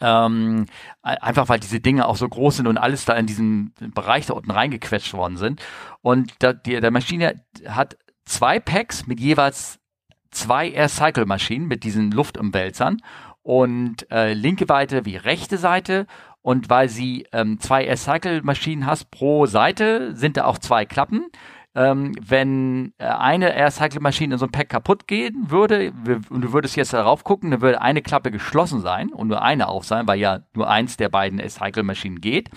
Ähm, 0.00 0.66
einfach 1.02 1.48
weil 1.48 1.60
diese 1.60 1.80
Dinge 1.80 2.06
auch 2.06 2.16
so 2.16 2.28
groß 2.28 2.58
sind 2.58 2.66
und 2.66 2.76
alles 2.76 3.06
da 3.06 3.14
in 3.14 3.26
diesen 3.26 3.72
Bereich 3.94 4.26
da 4.26 4.34
unten 4.34 4.50
reingequetscht 4.50 5.14
worden 5.14 5.38
sind. 5.38 5.62
Und 6.02 6.34
da, 6.40 6.52
die, 6.52 6.78
der 6.78 6.90
Maschine 6.90 7.42
hat 7.66 7.96
zwei 8.26 8.60
Packs 8.60 9.06
mit 9.06 9.18
jeweils 9.18 9.80
zwei 10.30 10.68
Air 10.70 10.90
Cycle 10.90 11.24
Maschinen 11.24 11.68
mit 11.68 11.84
diesen 11.84 12.10
Luftumwälzern 12.10 12.98
und 13.48 14.10
äh, 14.10 14.34
linke 14.34 14.66
Seite 14.68 15.06
wie 15.06 15.16
rechte 15.16 15.56
Seite. 15.56 16.06
Und 16.42 16.68
weil 16.68 16.90
sie 16.90 17.26
ähm, 17.32 17.58
zwei 17.60 17.82
Air-Cycle-Maschinen 17.86 18.84
hast 18.84 19.10
pro 19.10 19.46
Seite, 19.46 20.14
sind 20.14 20.36
da 20.36 20.44
auch 20.44 20.58
zwei 20.58 20.84
Klappen. 20.84 21.30
Ähm, 21.74 22.12
wenn 22.20 22.92
äh, 22.98 23.06
eine 23.06 23.56
Air-Cycle-Maschine 23.56 24.34
in 24.34 24.38
so 24.38 24.44
einem 24.44 24.52
Pack 24.52 24.68
kaputt 24.68 25.06
gehen 25.06 25.50
würde 25.50 25.94
und 26.28 26.42
du 26.42 26.52
würdest 26.52 26.76
jetzt 26.76 26.92
darauf 26.92 27.24
gucken, 27.24 27.50
dann 27.50 27.62
würde 27.62 27.80
eine 27.80 28.02
Klappe 28.02 28.30
geschlossen 28.30 28.82
sein 28.82 29.14
und 29.14 29.28
nur 29.28 29.40
eine 29.40 29.68
auf 29.68 29.86
sein, 29.86 30.06
weil 30.06 30.18
ja 30.18 30.40
nur 30.52 30.68
eins 30.68 30.98
der 30.98 31.08
beiden 31.08 31.38
Air-Cycle-Maschinen 31.38 32.20
geht. 32.20 32.50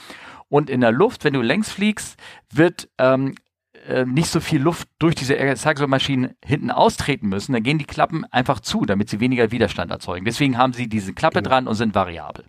Und 0.50 0.70
in 0.70 0.82
der 0.82 0.92
Luft, 0.92 1.24
wenn 1.24 1.32
du 1.34 1.42
längs 1.42 1.72
fliegst, 1.72 2.20
wird 2.54 2.90
ähm, 2.98 3.36
äh, 3.88 4.06
nicht 4.06 4.30
so 4.30 4.40
viel 4.40 4.62
Luft 4.62 4.88
durch 5.00 5.16
diese 5.16 5.36
Cyclo-Maschinen 5.56 6.36
hinten 6.44 6.72
austreten 6.72 7.30
müssen, 7.30 7.54
dann 7.54 7.64
gehen 7.64 7.78
die 7.78 7.86
Klappen 7.86 8.26
einfach 8.26 8.60
zu, 8.60 8.86
damit 8.86 9.10
sie 9.10 9.20
weniger 9.20 9.52
Widerstand 9.52 9.92
erzeugen. 9.92 10.26
Deswegen 10.26 10.58
haben 10.58 10.74
sie 10.74 10.88
diese 10.88 11.14
Klappe 11.14 11.40
genau. 11.40 11.50
dran 11.50 11.68
und 11.68 11.76
sind 11.76 11.96
variabel. 11.96 12.46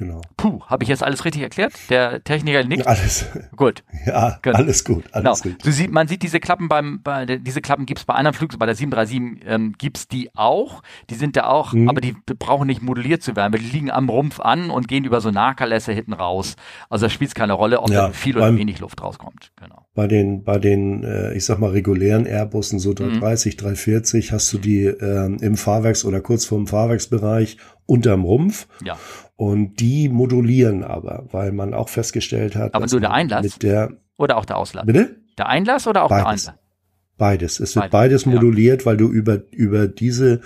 Genau. 0.00 0.22
Puh, 0.38 0.62
habe 0.64 0.82
ich 0.82 0.88
jetzt 0.88 1.02
alles 1.02 1.26
richtig 1.26 1.42
erklärt? 1.42 1.74
Der 1.90 2.24
Techniker 2.24 2.64
nickt. 2.64 2.86
Alles. 2.86 3.26
Gut. 3.54 3.84
Ja, 4.06 4.38
genau. 4.40 4.56
alles 4.56 4.82
gut. 4.82 5.04
Alles 5.12 5.42
genau. 5.42 5.56
Du 5.62 5.70
sieht, 5.70 5.92
man 5.92 6.08
sieht 6.08 6.22
diese 6.22 6.40
Klappen 6.40 6.68
beim, 6.68 7.02
bei, 7.02 7.26
diese 7.26 7.60
Klappen 7.60 7.84
gibt's 7.84 8.06
bei 8.06 8.14
anderen 8.14 8.34
Flugzeugen, 8.34 8.60
bei 8.60 8.64
der 8.64 8.76
737 8.76 9.46
ähm, 9.46 9.74
gibt's 9.76 10.08
die 10.08 10.34
auch. 10.34 10.82
Die 11.10 11.16
sind 11.16 11.36
da 11.36 11.48
auch, 11.48 11.74
mhm. 11.74 11.90
aber 11.90 12.00
die 12.00 12.16
brauchen 12.38 12.66
nicht 12.66 12.80
modelliert 12.80 13.22
zu 13.22 13.36
werden, 13.36 13.52
weil 13.52 13.60
die 13.60 13.68
liegen 13.68 13.90
am 13.90 14.08
Rumpf 14.08 14.40
an 14.40 14.70
und 14.70 14.88
gehen 14.88 15.04
über 15.04 15.20
so 15.20 15.30
Nahkalässe 15.30 15.92
hinten 15.92 16.14
raus. 16.14 16.56
Also 16.88 17.04
da 17.04 17.10
spielt 17.10 17.28
es 17.28 17.34
keine 17.34 17.52
Rolle, 17.52 17.80
ob 17.80 17.90
ja, 17.90 18.06
da 18.06 18.12
viel 18.12 18.38
oder 18.38 18.56
wenig 18.56 18.80
Luft 18.80 19.02
rauskommt. 19.02 19.52
Genau. 19.60 19.84
bei 19.94 20.06
den, 20.06 20.44
bei 20.44 20.58
den, 20.58 21.04
äh, 21.04 21.34
ich 21.34 21.44
sag 21.44 21.58
mal, 21.58 21.72
regulären 21.72 22.24
Airbussen, 22.24 22.78
so 22.78 22.94
330, 22.94 23.56
mhm. 23.56 23.60
340, 23.60 24.32
hast 24.32 24.50
du 24.50 24.56
die 24.56 24.86
äh, 24.86 25.26
im 25.26 25.56
Fahrwerks- 25.56 26.06
oder 26.06 26.22
kurz 26.22 26.46
vorm 26.46 26.66
Fahrwerksbereich 26.66 27.58
unterm 27.90 28.24
Rumpf. 28.24 28.68
Ja. 28.84 28.96
Und 29.40 29.80
die 29.80 30.10
modulieren 30.10 30.84
aber, 30.84 31.24
weil 31.30 31.50
man 31.50 31.72
auch 31.72 31.88
festgestellt 31.88 32.56
hat, 32.56 32.74
aber 32.74 32.86
nur 32.86 33.00
der 33.00 33.10
Einlass 33.10 33.42
mit 33.42 33.62
der 33.62 33.92
oder 34.18 34.36
auch 34.36 34.44
der 34.44 34.58
Auslass. 34.58 34.84
Bitte? 34.84 35.16
Der 35.38 35.48
Einlass 35.48 35.86
oder 35.86 36.02
auch 36.04 36.10
beides. 36.10 36.44
der 36.44 36.52
Einlass? 36.52 36.64
Beides. 37.16 37.60
Es 37.60 37.74
wird 37.74 37.90
beides, 37.90 38.24
beides 38.24 38.26
moduliert, 38.26 38.82
ja. 38.82 38.86
weil 38.86 38.98
du 38.98 39.08
über 39.08 39.40
über 39.50 39.88
diese 39.88 40.42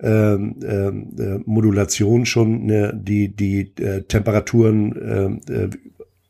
ähm, 0.00 0.56
ähm, 0.64 1.14
äh, 1.20 1.38
Modulation 1.46 2.26
schon 2.26 2.66
ne, 2.66 2.92
die 2.92 3.28
die 3.28 3.76
äh, 3.80 4.02
Temperaturen 4.02 5.40
äh, 5.46 5.52
äh 5.52 5.70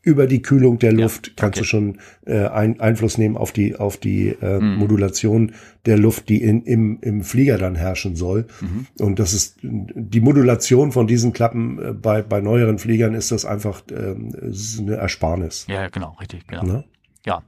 über 0.03 0.27
die 0.27 0.43
Kühlung 0.43 0.79
der 0.79 0.93
Luft 0.93 1.29
ja, 1.29 1.33
kannst 1.37 1.61
du 1.61 1.65
schon 1.65 1.99
äh, 2.27 2.47
ein, 2.47 2.81
Einfluss 2.81 3.19
nehmen 3.19 3.37
auf 3.37 3.53
die 3.53 3.77
auf 3.77 3.97
die 3.97 4.29
äh, 4.29 4.59
mhm. 4.59 4.77
Modulation 4.77 5.53
der 5.87 5.97
Luft, 5.97 6.29
die 6.29 6.43
in, 6.43 6.63
im, 6.63 6.99
im 7.01 7.23
Flieger 7.23 7.57
dann 7.57 7.77
herrschen 7.77 8.17
soll. 8.17 8.47
Mhm. 8.61 8.87
Und 8.99 9.19
das 9.19 9.33
ist 9.33 9.59
die 9.63 10.21
Modulation 10.21 10.93
von 10.93 11.07
diesen 11.07 11.33
Klappen 11.33 11.79
äh, 11.79 11.93
bei 11.93 12.23
bei 12.23 12.41
neueren 12.41 12.79
Fliegern 12.79 13.15
ist 13.15 13.31
das 13.31 13.45
einfach 13.45 13.83
äh, 13.91 14.15
ist 14.49 14.81
eine 14.81 14.97
Ersparnis. 14.97 15.67
Ja, 15.69 15.89
genau, 15.89 16.17
richtig, 16.21 16.47
genau. 16.47 16.65
Ne? 16.65 16.85
Ja. 17.25 17.43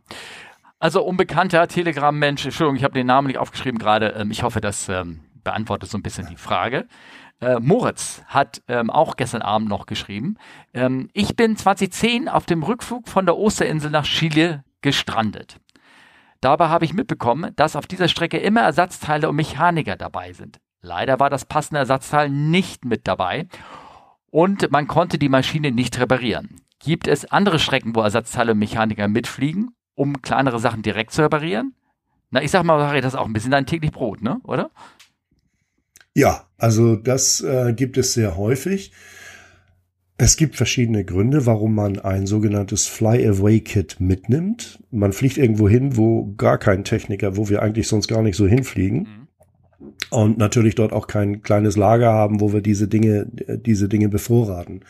Also 0.79 1.03
unbekannter 1.03 1.67
Telegram-Mensch, 1.67 2.45
Entschuldigung, 2.45 2.77
ich 2.77 2.85
habe 2.85 2.95
den 2.95 3.07
Namen 3.07 3.29
nicht 3.29 3.39
aufgeschrieben 3.39 3.79
gerade. 3.79 4.15
Ähm, 4.19 4.31
ich 4.31 4.43
hoffe, 4.43 4.61
das 4.61 4.89
ähm, 4.89 5.21
beantwortet 5.43 5.91
so 5.91 5.99
ein 5.99 6.03
bisschen 6.03 6.27
die 6.27 6.37
Frage. 6.37 6.87
Äh, 7.41 7.59
Moritz 7.61 8.23
hat 8.27 8.63
ähm, 8.69 8.91
auch 8.91 9.17
gestern 9.17 9.43
Abend 9.43 9.69
noch 9.69 9.87
geschrieben, 9.87 10.37
ähm, 10.73 11.09
ich 11.13 11.37
bin 11.37 11.57
2010 11.57 12.29
auf 12.29 12.47
dem 12.47 12.63
Rückflug 12.63 13.09
von 13.09 13.27
der 13.27 13.37
Osterinsel 13.37 13.91
nach 13.91 14.05
Chile 14.05 14.65
gestrandet. 14.83 15.59
Dabei 16.41 16.69
habe 16.69 16.85
ich 16.85 16.93
mitbekommen, 16.93 17.53
dass 17.57 17.77
auf 17.77 17.87
dieser 17.87 18.09
Strecke 18.09 18.39
immer 18.39 18.61
Ersatzteile 18.61 19.29
und 19.29 19.37
Mechaniker 19.37 19.97
dabei 19.97 20.33
sind. 20.33 20.59
Leider 20.83 21.19
war 21.19 21.31
das 21.31 21.47
passende 21.47 21.79
Ersatzteil 21.79 22.29
nicht 22.29 22.85
mit 22.85 23.09
dabei 23.09 23.49
und 24.31 24.71
man 24.71 24.87
konnte 24.87 25.19
die 25.19 25.31
Maschine 25.31 25.73
nicht 25.73 25.99
reparieren. 25.99 26.61
Gibt 26.81 27.09
es 27.09 27.25
andere 27.25 27.59
Strecken, 27.59 27.95
wo 27.97 28.03
Ersatzteile 28.03 28.53
und 28.53 28.59
Mechaniker 28.59 29.09
mitfliegen, 29.09 29.71
um 29.95 30.21
kleinere 30.21 30.59
Sachen 30.59 30.83
direkt 30.83 31.13
zu 31.13 31.23
reparieren? 31.23 31.75
Na, 32.31 32.43
ich 32.43 32.51
sag 32.51 32.65
mal, 32.65 33.01
das 33.01 33.15
ist 33.15 33.19
auch 33.19 33.27
ein 33.27 33.33
bisschen 33.33 33.53
dein 33.53 33.65
täglich 33.65 33.93
Brot, 33.93 34.21
ne? 34.21 34.41
Oder? 34.45 34.71
Ja, 36.15 36.49
also 36.59 36.97
das 36.97 37.41
äh, 37.41 37.75
gibt 37.75 37.99
es 37.99 38.15
sehr 38.15 38.37
häufig. 38.37 38.93
Es 40.17 40.37
gibt 40.37 40.55
verschiedene 40.55 41.05
Gründe, 41.05 41.45
warum 41.45 41.75
man 41.75 41.99
ein 41.99 42.27
sogenanntes 42.27 42.87
Fly-Away-Kit 42.87 43.97
mitnimmt. 43.99 44.81
Man 44.93 45.13
fliegt 45.13 45.39
irgendwo 45.39 45.69
hin, 45.69 45.97
wo 45.97 46.33
gar 46.37 46.59
kein 46.59 46.85
Techniker, 46.85 47.37
wo 47.37 47.49
wir 47.49 47.63
eigentlich 47.63 47.89
sonst 47.89 48.07
gar 48.07 48.23
nicht 48.23 48.37
so 48.37 48.47
hinfliegen. 48.47 49.01
Mhm. 49.01 49.29
Und 50.11 50.39
natürlich 50.39 50.77
dort 50.77 50.93
auch 50.93 51.09
kein 51.09 51.43
kleines 51.43 51.77
Lager 51.77 52.13
haben, 52.13 52.41
wo 52.41 52.53
wir 52.53 52.61
diese 52.61 52.87
Dinge, 52.87 53.27
diese 53.33 53.89
Dinge 53.89 54.09
bevorraten. 54.09 54.85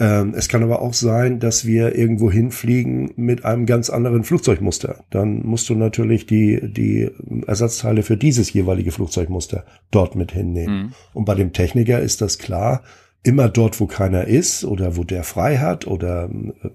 Ähm, 0.00 0.34
es 0.36 0.48
kann 0.48 0.62
aber 0.62 0.80
auch 0.80 0.94
sein, 0.94 1.40
dass 1.40 1.66
wir 1.66 1.96
irgendwo 1.96 2.30
hinfliegen 2.30 3.12
mit 3.16 3.44
einem 3.44 3.66
ganz 3.66 3.90
anderen 3.90 4.22
Flugzeugmuster. 4.22 5.04
Dann 5.10 5.44
musst 5.44 5.68
du 5.68 5.74
natürlich 5.74 6.26
die, 6.26 6.60
die 6.62 7.10
Ersatzteile 7.46 8.02
für 8.02 8.16
dieses 8.16 8.52
jeweilige 8.52 8.92
Flugzeugmuster 8.92 9.64
dort 9.90 10.14
mit 10.14 10.32
hinnehmen. 10.32 10.82
Mhm. 10.82 10.92
Und 11.14 11.24
bei 11.24 11.34
dem 11.34 11.52
Techniker 11.52 12.00
ist 12.00 12.20
das 12.20 12.38
klar, 12.38 12.82
immer 13.24 13.48
dort, 13.48 13.80
wo 13.80 13.86
keiner 13.86 14.26
ist 14.26 14.64
oder 14.64 14.96
wo 14.96 15.02
der 15.02 15.24
frei 15.24 15.58
hat 15.58 15.86
oder 15.86 16.30
äh, 16.62 16.68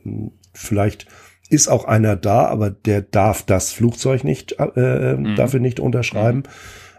vielleicht 0.54 1.08
ist 1.50 1.70
auch 1.70 1.86
einer 1.86 2.16
da, 2.16 2.48
aber 2.48 2.72
der 2.72 3.02
darf 3.02 3.44
das 3.44 3.72
Flugzeug 3.72 4.24
nicht, 4.24 4.58
äh, 4.60 5.16
mhm. 5.16 5.36
dafür 5.36 5.62
nicht 5.62 5.80
unterschreiben. 5.80 6.40
Mhm. 6.40 6.44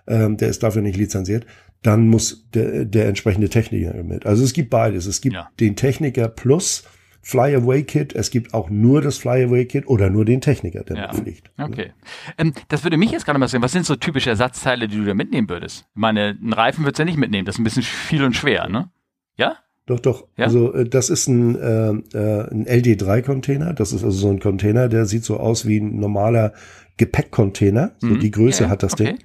Ähm, 0.07 0.37
der 0.37 0.49
ist 0.49 0.63
dafür 0.63 0.83
nicht 0.83 0.99
lizenziert 0.99 1.47
dann 1.85 2.09
muss 2.09 2.49
der, 2.55 2.87
der 2.87 3.09
entsprechende 3.09 3.49
Techniker 3.51 4.03
mit. 4.03 4.27
Also 4.27 4.43
es 4.43 4.55
gibt 4.55 4.71
beides. 4.71 5.07
Es 5.07 5.21
gibt 5.21 5.35
ja. 5.35 5.51
den 5.61 5.77
Techniker 5.77 6.29
plus 6.29 6.85
Fly-Away-Kit. 7.21 8.15
Es 8.15 8.31
gibt 8.31 8.55
auch 8.55 8.71
nur 8.71 9.03
das 9.03 9.19
Fly-Away-Kit 9.19 9.87
oder 9.87 10.09
nur 10.09 10.25
den 10.25 10.41
Techniker, 10.41 10.83
der 10.83 10.97
ja. 10.97 11.13
mitfliegt. 11.13 11.51
Okay. 11.59 11.93
Ähm, 12.39 12.55
das 12.69 12.85
würde 12.85 12.97
mich 12.97 13.11
jetzt 13.11 13.27
gerade 13.27 13.39
mal 13.39 13.49
sehen. 13.49 13.63
Was 13.63 13.73
sind 13.73 13.85
so 13.85 13.97
typische 13.97 14.31
Ersatzteile, 14.31 14.89
die 14.89 14.97
du 14.97 15.05
da 15.05 15.13
mitnehmen 15.13 15.49
würdest? 15.49 15.85
Ich 15.95 16.01
meine, 16.01 16.39
einen 16.41 16.55
Reifen 16.55 16.85
würdest 16.85 16.99
du 16.99 17.03
ja 17.03 17.05
nicht 17.05 17.19
mitnehmen. 17.19 17.45
Das 17.45 17.57
ist 17.57 17.59
ein 17.59 17.65
bisschen 17.65 17.83
viel 17.83 18.25
und 18.25 18.35
schwer, 18.35 18.69
ne? 18.69 18.91
Ja? 19.37 19.57
Doch, 19.85 20.01
doch. 20.01 20.27
Ja? 20.39 20.47
Also 20.47 20.73
äh, 20.73 20.89
das 20.89 21.11
ist 21.11 21.29
ein, 21.29 21.55
äh, 21.55 21.91
äh 22.17 22.51
ein 22.51 22.67
LD3-Container. 22.67 23.75
Das 23.75 23.93
ist 23.93 24.05
also 24.05 24.17
so 24.17 24.31
ein 24.31 24.41
Container, 24.41 24.89
der 24.89 25.05
sieht 25.05 25.25
so 25.25 25.39
aus 25.39 25.67
wie 25.67 25.81
ein 25.81 26.01
normaler 26.01 26.55
Gepäckcontainer. 26.97 27.93
So 27.99 28.07
mhm. 28.07 28.21
die 28.21 28.31
Größe 28.31 28.65
ja, 28.65 28.71
hat 28.71 28.83
das 28.83 28.95
okay. 28.95 29.05
Ding. 29.05 29.19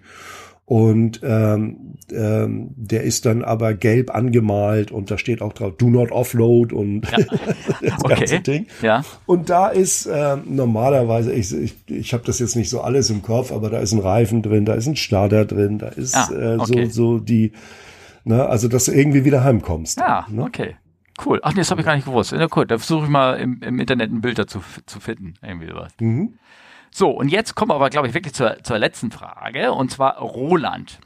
Und 0.69 1.21
ähm, 1.23 1.95
ähm, 2.11 2.69
der 2.75 3.01
ist 3.01 3.25
dann 3.25 3.43
aber 3.43 3.73
gelb 3.73 4.13
angemalt 4.13 4.91
und 4.91 5.09
da 5.09 5.17
steht 5.17 5.41
auch 5.41 5.53
drauf, 5.53 5.73
do 5.79 5.89
not 5.89 6.11
offload 6.11 6.75
und 6.75 7.09
ja. 7.09 7.17
das 7.81 8.03
okay. 8.03 8.15
ganze 8.15 8.39
Ding. 8.41 8.67
Ja. 8.83 9.03
Und 9.25 9.49
da 9.49 9.69
ist 9.69 10.05
äh, 10.05 10.37
normalerweise, 10.45 11.33
ich, 11.33 11.51
ich, 11.55 11.75
ich 11.87 12.13
habe 12.13 12.23
das 12.23 12.37
jetzt 12.37 12.55
nicht 12.55 12.69
so 12.69 12.81
alles 12.81 13.09
im 13.09 13.23
Kopf, 13.23 13.51
aber 13.51 13.71
da 13.71 13.79
ist 13.79 13.93
ein 13.93 13.99
Reifen 13.99 14.43
drin, 14.43 14.65
da 14.65 14.75
ist 14.75 14.85
ein 14.85 14.95
Starter 14.95 15.45
drin, 15.45 15.79
da 15.79 15.87
ist 15.87 16.15
ah, 16.15 16.57
okay. 16.59 16.81
äh, 16.81 16.85
so, 16.85 17.15
so 17.15 17.17
die, 17.17 17.51
ne, 18.23 18.45
also 18.45 18.67
dass 18.67 18.85
du 18.85 18.91
irgendwie 18.91 19.25
wieder 19.25 19.43
heimkommst. 19.43 19.97
Ja, 19.97 20.27
ne? 20.29 20.43
okay. 20.43 20.75
Cool. 21.25 21.39
Ach 21.41 21.51
nee, 21.51 21.61
das 21.61 21.71
habe 21.71 21.81
ich 21.81 21.85
gar 21.85 21.95
nicht 21.95 22.05
gewusst. 22.05 22.31
Na 22.31 22.47
cool, 22.55 22.67
da 22.67 22.77
versuche 22.77 23.05
ich 23.05 23.09
mal 23.09 23.39
im, 23.39 23.59
im 23.63 23.79
Internet 23.79 24.11
ein 24.11 24.21
Bild 24.21 24.37
dazu 24.37 24.61
zu 24.85 24.99
finden. 24.99 25.33
Irgendwie 25.41 25.67
sowas. 25.67 25.93
Mhm. 25.99 26.35
So, 26.91 27.09
und 27.09 27.29
jetzt 27.29 27.55
kommen 27.55 27.71
wir 27.71 27.75
aber, 27.75 27.89
glaube 27.89 28.07
ich, 28.07 28.13
wirklich 28.13 28.33
zur, 28.33 28.63
zur 28.63 28.77
letzten 28.77 29.11
Frage, 29.11 29.73
und 29.73 29.91
zwar 29.91 30.17
Roland. 30.17 30.99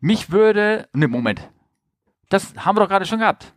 Mich 0.00 0.30
würde, 0.30 0.88
ne, 0.92 1.08
Moment. 1.08 1.48
Das 2.28 2.54
haben 2.56 2.76
wir 2.76 2.80
doch 2.80 2.88
gerade 2.88 3.06
schon 3.06 3.20
gehabt. 3.20 3.52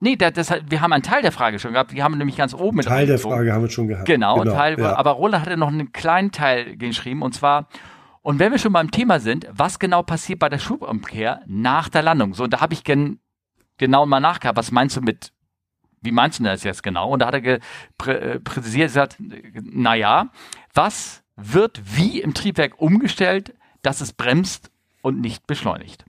Nee, 0.00 0.16
das, 0.16 0.32
das, 0.32 0.50
wir 0.66 0.80
haben 0.80 0.92
einen 0.92 1.02
Teil 1.02 1.20
der 1.20 1.32
Frage 1.32 1.58
schon 1.58 1.74
gehabt. 1.74 1.92
Die 1.92 2.02
haben 2.02 2.12
wir 2.12 2.18
nämlich 2.18 2.36
ganz 2.36 2.54
oben 2.54 2.78
mit. 2.78 2.86
Teil 2.86 3.06
der 3.06 3.18
Frage 3.18 3.52
haben 3.52 3.62
wir 3.62 3.70
schon 3.70 3.86
gehabt. 3.86 4.06
Genau, 4.06 4.38
genau 4.38 4.54
Teil, 4.54 4.78
ja. 4.80 4.96
aber 4.96 5.12
Roland 5.12 5.44
hatte 5.44 5.58
noch 5.58 5.68
einen 5.68 5.92
kleinen 5.92 6.32
Teil 6.32 6.76
geschrieben, 6.78 7.20
und 7.20 7.34
zwar, 7.34 7.68
und 8.22 8.38
wenn 8.38 8.50
wir 8.50 8.58
schon 8.58 8.72
beim 8.72 8.90
Thema 8.90 9.20
sind, 9.20 9.46
was 9.52 9.78
genau 9.78 10.02
passiert 10.02 10.38
bei 10.38 10.48
der 10.48 10.58
Schubumkehr 10.58 11.42
nach 11.46 11.90
der 11.90 12.02
Landung? 12.02 12.32
So, 12.32 12.44
und 12.44 12.52
da 12.52 12.60
habe 12.60 12.72
ich 12.72 12.82
gen, 12.82 13.20
genau 13.76 14.06
mal 14.06 14.20
nachgehabt, 14.20 14.56
was 14.56 14.72
meinst 14.72 14.96
du 14.96 15.02
mit, 15.02 15.32
wie 16.00 16.12
meinst 16.12 16.38
du 16.38 16.44
das 16.44 16.64
jetzt 16.64 16.82
genau? 16.82 17.10
Und 17.10 17.20
da 17.20 17.26
hat 17.26 17.34
er 17.34 17.60
prä, 17.98 18.12
äh, 18.12 18.40
präzisiert 18.40 18.88
gesagt, 18.88 19.16
naja, 19.18 20.30
was 20.74 21.22
wird 21.36 21.80
wie 21.84 22.20
im 22.20 22.34
Triebwerk 22.34 22.80
umgestellt, 22.80 23.54
dass 23.82 24.00
es 24.00 24.12
bremst 24.12 24.70
und 25.02 25.20
nicht 25.20 25.46
beschleunigt? 25.46 26.04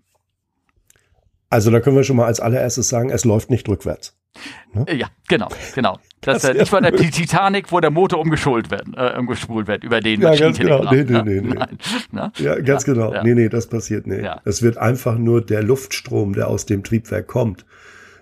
Also 1.50 1.70
da 1.70 1.80
können 1.80 1.98
wir 1.98 2.04
schon 2.04 2.16
mal 2.16 2.26
als 2.26 2.40
allererstes 2.40 2.90
sagen, 2.90 3.10
es 3.10 3.26
läuft 3.26 3.50
nicht 3.50 3.68
rückwärts. 3.68 4.16
Ne? 4.74 4.86
Ja, 4.96 5.08
genau, 5.28 5.50
genau. 5.76 6.00
Das, 6.22 6.44
das 6.44 6.52
ist 6.52 6.60
nicht 6.60 6.72
bei 6.72 6.80
der 6.80 6.96
Titanic, 7.12 7.72
wo 7.72 7.80
der 7.82 7.92
Motor 7.92 8.20
umgeschult 8.20 8.72
wird, 8.72 8.86
äh, 8.96 9.18
umgespult 9.18 9.68
wird 9.68 9.84
über 9.84 10.00
den 10.00 10.22
ja, 10.22 10.36
ganz 10.36 10.58
genau. 10.58 10.90
Nee, 10.90 11.04
nee, 11.04 11.22
nee, 11.24 11.42
nee. 11.42 11.54
Nein. 11.56 11.78
Na? 12.12 12.32
Ja, 12.38 12.56
ganz 12.60 12.86
ja, 12.86 12.94
genau. 12.94 13.14
Ja. 13.14 13.24
Nee, 13.24 13.34
nee, 13.34 13.50
das 13.50 13.68
passiert 13.68 14.08
nicht. 14.08 14.24
Ja. 14.24 14.40
Es 14.46 14.62
wird 14.62 14.78
einfach 14.78 15.18
nur 15.18 15.44
der 15.44 15.64
Luftstrom, 15.64 16.34
der 16.34 16.48
aus 16.48 16.66
dem 16.66 16.84
Triebwerk 16.84 17.28
kommt, 17.28 17.66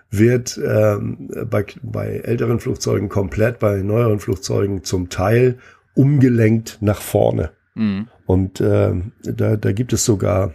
wird 0.10 0.60
ähm, 0.66 1.30
bei, 1.50 1.66
bei 1.84 2.22
älteren 2.24 2.60
Flugzeugen 2.60 3.10
komplett, 3.10 3.60
bei 3.60 3.78
neueren 3.84 4.20
Flugzeugen 4.20 4.84
zum 4.84 5.10
Teil 5.10 5.60
umgelenkt 5.96 6.78
nach 6.82 7.02
vorne. 7.02 7.52
Mhm. 7.76 8.08
Und 8.26 8.62
äh, 8.62 8.94
da, 9.24 9.58
da 9.58 9.72
gibt 9.72 9.94
es 9.94 10.06
sogar, 10.06 10.54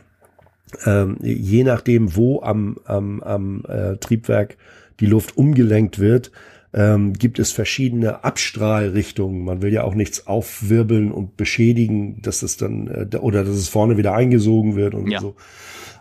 äh, 0.84 1.06
je 1.22 1.64
nachdem, 1.64 2.16
wo 2.16 2.42
am, 2.42 2.78
am, 2.84 3.22
am 3.22 3.64
äh, 3.68 3.96
Triebwerk 3.96 4.56
die 5.00 5.06
Luft 5.06 5.36
umgelenkt 5.36 5.98
wird, 5.98 6.30
ähm, 6.72 7.12
gibt 7.12 7.38
es 7.38 7.52
verschiedene 7.52 8.24
Abstrahlrichtungen. 8.24 9.44
Man 9.44 9.62
will 9.62 9.72
ja 9.72 9.84
auch 9.84 9.94
nichts 9.94 10.26
aufwirbeln 10.26 11.12
und 11.12 11.36
beschädigen, 11.36 12.20
dass 12.22 12.42
es 12.42 12.56
dann 12.56 12.88
äh, 12.88 13.16
oder 13.16 13.44
dass 13.44 13.54
es 13.54 13.68
vorne 13.68 13.96
wieder 13.96 14.14
eingesogen 14.14 14.74
wird 14.74 14.94
und 14.94 15.10
ja. 15.10 15.20
so. 15.20 15.36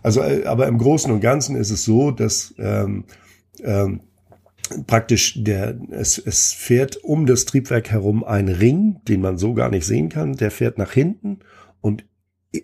Also, 0.02 0.22
äh, 0.22 0.46
aber 0.46 0.68
im 0.68 0.80
Großen 0.80 1.12
und 1.12 1.22
Ganzen 1.22 1.56
ist 1.56 1.70
es 1.70 1.86
so, 1.86 2.12
dass 2.12 2.56
ähm, 2.58 3.06
ähm, 3.64 4.02
praktisch 4.88 5.44
der, 5.44 5.78
es, 5.92 6.18
es 6.18 6.54
fährt 6.54 6.98
um 7.04 7.26
das 7.26 7.46
Triebwerk 7.46 7.90
herum 7.90 8.24
ein 8.24 8.48
Ring, 8.48 9.02
den 9.08 9.22
man 9.22 9.38
so 9.38 9.54
gar 9.54 9.70
nicht 9.70 9.86
sehen 9.86 10.10
kann, 10.10 10.36
der 10.36 10.52
fährt 10.52 10.78
nach 10.78 10.92
hinten 10.92 11.40
und 11.82 12.06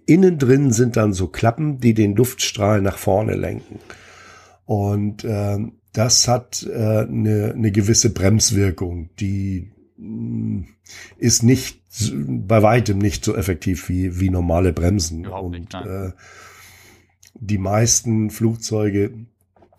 innen 0.05 0.37
drin 0.37 0.71
sind 0.71 0.97
dann 0.97 1.13
so 1.13 1.27
Klappen, 1.27 1.79
die 1.79 1.93
den 1.93 2.15
Luftstrahl 2.15 2.81
nach 2.81 2.97
vorne 2.97 3.35
lenken. 3.35 3.79
Und 4.65 5.23
äh, 5.23 5.57
das 5.93 6.27
hat 6.27 6.63
äh, 6.63 6.99
eine, 6.99 7.53
eine 7.55 7.71
gewisse 7.71 8.11
Bremswirkung, 8.11 9.09
die 9.19 9.71
mh, 9.97 10.07
mm, 10.07 10.67
ist 11.17 11.43
nicht 11.43 11.79
bei 12.13 12.61
weitem 12.61 12.99
nicht 12.99 13.25
so 13.25 13.35
effektiv 13.35 13.89
wie, 13.89 14.19
wie 14.19 14.29
normale 14.29 14.73
Bremsen. 14.73 15.25
Überhaupt 15.25 15.55
und 15.55 15.73
äh, 15.73 16.11
die 17.33 17.57
meisten 17.57 18.29
Flugzeuge 18.29 19.11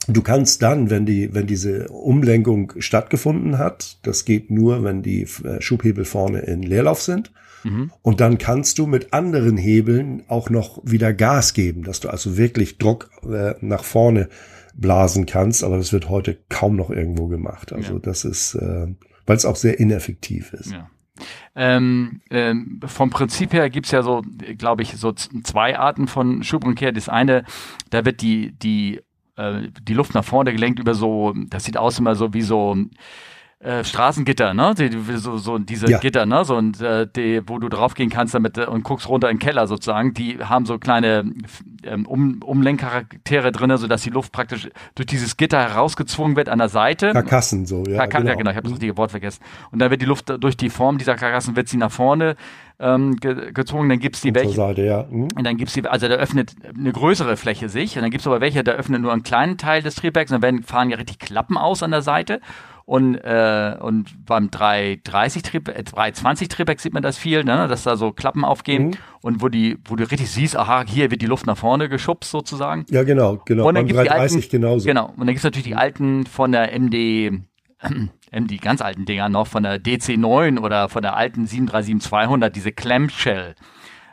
Du 0.08 0.22
kannst 0.22 0.62
dann, 0.62 0.90
wenn 0.90 1.06
die, 1.06 1.34
wenn 1.34 1.46
diese 1.46 1.88
Umlenkung 1.88 2.72
stattgefunden 2.78 3.58
hat, 3.58 3.98
das 4.02 4.24
geht 4.24 4.50
nur, 4.50 4.82
wenn 4.82 5.02
die 5.02 5.22
äh, 5.22 5.60
Schubhebel 5.60 6.04
vorne 6.04 6.40
in 6.40 6.62
Leerlauf 6.62 7.02
sind. 7.02 7.32
Mhm. 7.64 7.92
Und 8.02 8.20
dann 8.20 8.38
kannst 8.38 8.78
du 8.78 8.86
mit 8.86 9.12
anderen 9.12 9.56
Hebeln 9.56 10.22
auch 10.28 10.48
noch 10.50 10.80
wieder 10.82 11.12
Gas 11.12 11.52
geben, 11.52 11.84
dass 11.84 12.00
du 12.00 12.08
also 12.08 12.36
wirklich 12.36 12.78
Druck 12.78 13.10
äh, 13.30 13.54
nach 13.60 13.84
vorne 13.84 14.28
blasen 14.74 15.26
kannst. 15.26 15.62
Aber 15.62 15.76
das 15.76 15.92
wird 15.92 16.08
heute 16.08 16.38
kaum 16.48 16.76
noch 16.76 16.90
irgendwo 16.90 17.26
gemacht. 17.26 17.72
Also 17.72 17.94
ja. 17.94 17.98
das 18.00 18.24
ist, 18.24 18.54
äh, 18.54 18.86
weil 19.26 19.36
es 19.36 19.44
auch 19.44 19.56
sehr 19.56 19.78
ineffektiv 19.78 20.52
ist. 20.54 20.72
Ja. 20.72 20.90
Ähm, 21.54 22.22
ähm, 22.30 22.80
vom 22.86 23.10
Prinzip 23.10 23.52
her 23.52 23.68
gibt's 23.68 23.90
ja 23.90 24.02
so, 24.02 24.22
glaube 24.56 24.82
ich, 24.82 24.96
so 24.96 25.12
zwei 25.12 25.78
Arten 25.78 26.06
von 26.06 26.42
Schubumkehr. 26.42 26.92
Das 26.92 27.10
eine, 27.10 27.44
da 27.90 28.06
wird 28.06 28.22
die, 28.22 28.52
die 28.52 28.96
äh, 28.96 29.02
die 29.36 29.94
Luft 29.94 30.14
nach 30.14 30.24
vorne 30.24 30.52
gelenkt 30.52 30.78
über 30.78 30.94
so, 30.94 31.34
das 31.48 31.64
sieht 31.64 31.76
aus 31.76 31.98
immer 31.98 32.14
so 32.14 32.34
wie 32.34 32.42
so 32.42 32.76
äh, 33.62 33.84
Straßengitter, 33.84 34.54
ne? 34.54 34.74
So, 35.16 35.36
so 35.36 35.58
diese 35.58 35.90
ja. 35.90 35.98
Gitter, 35.98 36.24
ne? 36.24 36.46
So 36.46 36.56
und 36.56 36.80
äh, 36.80 37.06
die, 37.14 37.42
wo 37.46 37.58
du 37.58 37.68
draufgehen 37.68 38.08
kannst 38.08 38.34
damit 38.34 38.56
äh, 38.56 38.64
und 38.64 38.84
guckst 38.84 39.06
runter 39.06 39.28
in 39.28 39.36
den 39.36 39.40
Keller 39.42 39.66
sozusagen. 39.66 40.14
Die 40.14 40.38
haben 40.38 40.64
so 40.64 40.78
kleine 40.78 41.30
ähm, 41.84 42.06
um, 42.06 42.40
Umlenkcharaktere 42.42 43.52
drinne, 43.52 43.76
so 43.76 43.86
dass 43.86 44.00
die 44.00 44.08
Luft 44.08 44.32
praktisch 44.32 44.70
durch 44.94 45.06
dieses 45.06 45.36
Gitter 45.36 45.60
herausgezwungen 45.60 46.36
wird 46.36 46.48
an 46.48 46.58
der 46.58 46.70
Seite. 46.70 47.12
Karkassen 47.12 47.66
so, 47.66 47.84
ja. 47.84 47.98
Kark 47.98 48.12
genau. 48.12 48.30
Ja, 48.30 48.34
genau. 48.34 48.50
Ich 48.50 48.56
habe 48.56 48.64
das 48.64 48.72
richtige 48.72 48.96
Wort 48.96 49.10
vergessen. 49.10 49.42
Und 49.70 49.78
dann 49.78 49.90
wird 49.90 50.00
die 50.00 50.06
Luft 50.06 50.32
durch 50.40 50.56
die 50.56 50.70
Form 50.70 50.96
dieser 50.96 51.16
Karkassen 51.16 51.54
wird 51.54 51.68
sie 51.68 51.76
nach 51.76 51.92
vorne 51.92 52.36
ähm, 52.78 53.16
ge 53.16 53.52
gezwungen, 53.52 53.90
dann 53.90 53.98
gibt's 53.98 54.22
die 54.22 54.34
welche. 54.34 54.54
Seite, 54.54 54.82
ja. 54.82 55.06
Mhm. 55.10 55.28
Und 55.36 55.44
dann 55.44 55.58
gibt's 55.58 55.74
die, 55.74 55.86
also 55.86 56.08
da 56.08 56.14
öffnet 56.14 56.54
eine 56.74 56.92
größere 56.92 57.36
Fläche 57.36 57.68
sich 57.68 57.96
und 57.96 58.02
dann 58.02 58.10
gibt's 58.10 58.26
aber 58.26 58.40
welche, 58.40 58.64
da 58.64 58.72
öffnet 58.72 59.02
nur 59.02 59.12
einen 59.12 59.22
kleinen 59.22 59.58
Teil 59.58 59.82
des 59.82 59.96
Triebwerks 59.96 60.30
und 60.30 60.36
dann 60.36 60.42
werden, 60.42 60.62
fahren 60.62 60.88
ja 60.88 60.96
richtig 60.96 61.18
Klappen 61.18 61.58
aus 61.58 61.82
an 61.82 61.90
der 61.90 62.00
Seite 62.00 62.40
und, 62.84 63.16
äh, 63.16 63.76
und 63.80 64.26
beim 64.26 64.50
330 64.50 65.42
Trieb, 65.42 65.68
äh, 65.68 65.82
320 65.82 66.48
Triebwerk 66.48 66.80
sieht 66.80 66.92
man 66.92 67.02
das 67.02 67.18
viel, 67.18 67.44
ne? 67.44 67.68
dass 67.68 67.84
da 67.84 67.96
so 67.96 68.12
Klappen 68.12 68.44
aufgehen 68.44 68.88
mhm. 68.88 68.94
und 69.22 69.42
wo 69.42 69.48
die, 69.48 69.78
wo 69.84 69.96
du 69.96 70.04
richtig 70.04 70.30
siehst, 70.30 70.56
aha, 70.56 70.84
hier 70.86 71.10
wird 71.10 71.22
die 71.22 71.26
Luft 71.26 71.46
nach 71.46 71.56
vorne 71.56 71.88
geschubst 71.88 72.30
sozusagen. 72.30 72.84
Ja, 72.90 73.02
genau, 73.02 73.40
genau. 73.44 73.68
Und 73.68 73.74
dann 73.74 73.86
beim 73.86 73.96
330 73.96 74.36
alten, 74.36 74.50
genauso. 74.50 74.86
Genau. 74.86 75.06
Und 75.06 75.18
dann 75.18 75.28
gibt's 75.28 75.44
natürlich 75.44 75.68
die 75.68 75.76
alten 75.76 76.26
von 76.26 76.52
der 76.52 76.72
MD, 76.78 77.32
die 78.32 78.56
ganz 78.58 78.80
alten 78.80 79.04
Dinger 79.04 79.28
noch, 79.28 79.46
von 79.46 79.62
der 79.62 79.80
DC9 79.80 80.58
oder 80.58 80.88
von 80.88 81.02
der 81.02 81.16
alten 81.16 81.46
737-200, 81.46 82.50
diese 82.50 82.72
Clamshell 82.72 83.54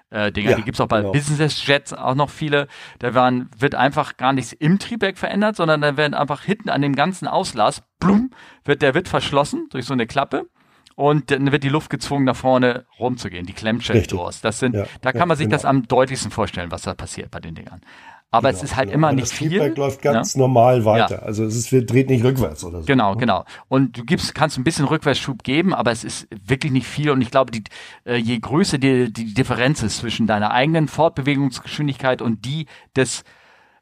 äh, 0.09 0.31
Dinger. 0.31 0.51
Ja, 0.51 0.55
die 0.55 0.63
gibt's 0.63 0.79
auch 0.79 0.87
bei 0.87 0.99
genau. 1.01 1.11
Business 1.11 1.65
Jets 1.65 1.93
auch 1.93 2.15
noch 2.15 2.29
viele. 2.29 2.67
Da 2.99 3.13
waren, 3.13 3.49
wird 3.57 3.75
einfach 3.75 4.17
gar 4.17 4.33
nichts 4.33 4.53
im 4.53 4.79
Triebwerk 4.79 5.17
verändert, 5.17 5.55
sondern 5.55 5.81
da 5.81 5.97
werden 5.97 6.13
einfach 6.13 6.43
hinten 6.43 6.69
an 6.69 6.81
dem 6.81 6.95
ganzen 6.95 7.27
Auslass, 7.27 7.83
blum, 7.99 8.31
wird 8.63 8.81
der 8.81 8.93
wird 8.93 9.07
verschlossen 9.07 9.67
durch 9.69 9.85
so 9.85 9.93
eine 9.93 10.07
Klappe 10.07 10.47
und 10.95 11.29
dann 11.29 11.51
wird 11.51 11.63
die 11.63 11.69
Luft 11.69 11.89
gezwungen, 11.89 12.25
nach 12.25 12.35
vorne 12.35 12.85
rumzugehen, 12.99 13.45
die 13.45 13.53
Clamshell 13.53 14.01
Doors. 14.03 14.41
Das 14.41 14.59
sind, 14.59 14.75
ja, 14.75 14.85
da 15.01 15.11
kann 15.11 15.27
man 15.27 15.37
sich 15.37 15.45
genau. 15.45 15.55
das 15.55 15.65
am 15.65 15.87
deutlichsten 15.87 16.31
vorstellen, 16.31 16.71
was 16.71 16.81
da 16.81 16.95
passiert 16.95 17.29
bei 17.29 17.39
den 17.39 17.53
Dingern. 17.53 17.81
Aber 18.29 18.49
genau, 18.49 18.57
es 18.57 18.63
ist 18.63 18.75
halt 18.75 18.89
genau. 18.89 18.97
immer 18.97 19.13
nicht 19.13 19.31
das 19.31 19.37
viel. 19.37 19.49
Das 19.49 19.59
Feedback 19.59 19.77
läuft 19.77 20.01
ganz 20.01 20.33
ja? 20.33 20.39
normal 20.39 20.83
weiter. 20.83 21.21
Ja. 21.21 21.21
Also 21.23 21.45
es 21.45 21.55
ist, 21.55 21.71
wir 21.71 21.85
dreht 21.85 22.09
nicht 22.09 22.23
rückwärts 22.23 22.63
oder 22.63 22.81
so. 22.81 22.85
Genau, 22.85 23.13
ne? 23.13 23.19
genau. 23.19 23.45
Und 23.69 23.97
du 23.97 24.03
gibst, 24.03 24.35
kannst 24.35 24.57
ein 24.57 24.65
bisschen 24.65 24.85
Rückwärtsschub 24.85 25.43
geben, 25.43 25.73
aber 25.73 25.91
es 25.91 26.03
ist 26.03 26.27
wirklich 26.45 26.73
nicht 26.73 26.87
viel. 26.87 27.09
Und 27.09 27.21
ich 27.21 27.31
glaube, 27.31 27.51
die, 27.51 27.63
äh, 28.05 28.17
je 28.17 28.37
größer 28.39 28.77
die, 28.77 29.11
die 29.13 29.33
Differenz 29.33 29.81
ist 29.81 29.97
zwischen 29.97 30.27
deiner 30.27 30.51
eigenen 30.51 30.89
Fortbewegungsgeschwindigkeit 30.89 32.21
und 32.21 32.43
die 32.45 32.65
des 32.95 33.23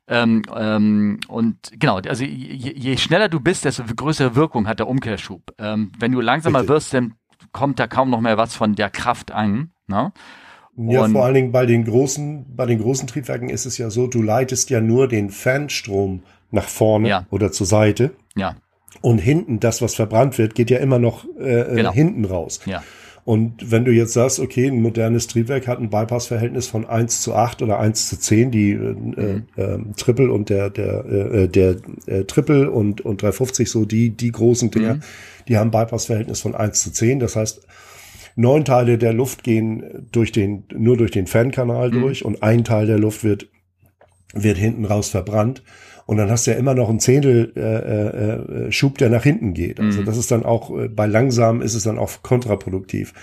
ähm, 0.08 0.44
ähm, 0.56 1.20
und 1.28 1.72
genau, 1.80 1.98
also 1.98 2.24
je, 2.24 2.74
je 2.76 2.98
schneller 2.98 3.28
du 3.28 3.40
bist, 3.40 3.66
desto 3.66 3.84
größere 3.84 4.36
Wirkung 4.36 4.68
hat 4.68 4.78
der 4.78 4.88
Umkehrschub. 4.88 5.54
Ähm, 5.58 5.92
wenn 5.98 6.12
du 6.12 6.22
langsamer 6.22 6.60
Richtig. 6.60 6.76
wirst, 6.76 6.94
dann 6.94 7.16
kommt 7.52 7.80
da 7.80 7.88
kaum 7.88 8.12
noch 8.12 8.22
mehr 8.22 8.38
was 8.38 8.56
von 8.56 8.76
der 8.76 8.92
Kraft 8.92 9.32
ein. 9.32 9.72
Ne? 9.88 10.12
Ja, 10.78 11.04
und 11.04 11.14
vor 11.14 11.24
allen 11.24 11.36
Dingen 11.36 11.52
bei 11.52 11.66
den 11.66 11.86
großen, 11.86 12.46
bei 12.56 12.66
den 12.66 12.80
großen 12.80 13.08
Triebwerken 13.08 13.50
ist 13.50 13.66
es 13.66 13.78
ja 13.78 13.90
so, 13.90 14.08
du 14.08 14.22
leitest 14.22 14.70
ja 14.70 14.82
nur 14.82 15.08
den 15.08 15.30
Fanstrom 15.30 16.24
nach 16.52 16.68
vorne 16.68 17.10
ja. 17.10 17.26
oder 17.32 17.52
zur 17.52 17.66
Seite. 17.66 18.12
Ja. 18.36 18.56
Und 19.02 19.20
hinten, 19.20 19.60
das, 19.60 19.82
was 19.82 19.96
verbrannt 19.96 20.38
wird, 20.38 20.56
geht 20.56 20.70
ja 20.70 20.80
immer 20.80 21.00
noch 21.00 21.26
äh, 21.40 21.62
äh 21.62 21.76
genau. 21.76 21.94
hinten 21.94 22.26
raus. 22.26 22.60
Ja. 22.66 22.84
Und 23.26 23.72
wenn 23.72 23.86
du 23.86 23.92
jetzt 23.92 24.14
sagst, 24.14 24.40
okay, 24.40 24.68
ein 24.68 24.84
modernes 24.84 25.26
Triebwerk 25.26 25.68
hat 25.68 25.80
ein 25.80 25.90
Bypass-Verhältnis 25.90 26.68
von 26.68 26.86
1 26.86 27.22
zu 27.22 27.34
8 27.34 27.64
oder 27.64 27.80
1 27.80 28.08
zu 28.08 28.20
10, 28.20 28.52
die 28.52 28.72
äh, 28.72 28.78
mhm. 28.78 29.44
äh, 29.56 29.78
Triple 29.98 30.32
und 30.32 30.50
der, 30.50 30.70
der, 30.70 31.06
äh, 31.06 31.48
der 31.48 31.78
äh, 32.06 32.26
Triple 32.26 32.70
und, 32.70 33.02
und 33.02 33.24
350, 33.24 33.70
so 33.70 33.86
die, 33.86 34.12
die 34.12 34.32
großen 34.32 34.70
Dinger, 34.70 34.96
mhm. 34.96 35.00
die 35.48 35.58
haben 35.58 35.72
Bypass-Verhältnis 35.72 36.42
von 36.42 36.54
1 36.54 36.84
zu 36.84 36.92
10. 36.92 37.20
Das 37.20 37.36
heißt, 37.36 37.66
neun 38.36 38.66
Teile 38.66 38.98
der 38.98 39.14
Luft 39.14 39.44
gehen 39.44 40.08
durch 40.12 40.32
den, 40.32 40.66
nur 40.76 40.98
durch 40.98 41.12
den 41.12 41.28
Fankanal 41.28 41.92
mhm. 41.92 42.02
durch 42.02 42.26
und 42.26 42.44
ein 42.44 42.64
Teil 42.64 42.86
der 42.86 43.00
Luft 43.00 43.24
wird, 43.24 43.48
wird 44.34 44.58
hinten 44.58 44.86
raus 44.86 45.10
verbrannt. 45.10 45.64
Und 46.08 46.18
dann 46.18 46.30
hast 46.30 46.46
du 46.46 46.52
ja 46.52 46.58
immer 46.58 46.76
noch 46.76 46.90
ein 46.90 47.00
Zehntel 47.00 47.52
äh, 47.56 47.62
äh, 47.62 48.68
äh 48.68 48.72
Schub, 48.72 49.00
der 49.00 49.10
nach 49.10 49.24
hinten 49.24 49.56
geht. 49.56 49.80
Also 49.80 50.02
mhm. 50.02 50.06
das 50.06 50.18
ist 50.18 50.30
dann 50.30 50.46
auch, 50.46 50.70
äh, 50.78 50.88
bei 50.88 51.08
langsam 51.08 51.64
ist 51.64 51.74
es 51.74 51.84
dann 51.84 51.98
auch 51.98 52.22
kontraproduktiv. 52.22 53.14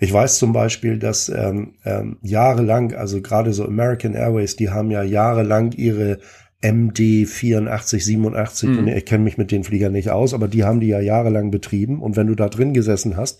Ich 0.00 0.12
weiß 0.12 0.38
zum 0.38 0.52
Beispiel, 0.52 0.98
dass 0.98 1.28
ähm, 1.28 1.74
ähm, 1.84 2.16
jahrelang, 2.22 2.92
also 2.92 3.22
gerade 3.22 3.52
so 3.52 3.64
American 3.64 4.14
Airways, 4.14 4.56
die 4.56 4.70
haben 4.70 4.90
ja 4.90 5.04
jahrelang 5.04 5.72
ihre 5.72 6.18
MD 6.60 7.26
84, 7.26 8.04
87, 8.04 8.68
mhm. 8.68 8.88
ich 8.88 9.04
kenne 9.04 9.22
mich 9.22 9.38
mit 9.38 9.52
den 9.52 9.62
Fliegern 9.62 9.92
nicht 9.92 10.10
aus, 10.10 10.34
aber 10.34 10.48
die 10.48 10.64
haben 10.64 10.80
die 10.80 10.88
ja 10.88 10.98
jahrelang 10.98 11.52
betrieben. 11.52 12.00
Und 12.00 12.16
wenn 12.16 12.26
du 12.26 12.34
da 12.34 12.48
drin 12.48 12.74
gesessen 12.74 13.16
hast, 13.16 13.38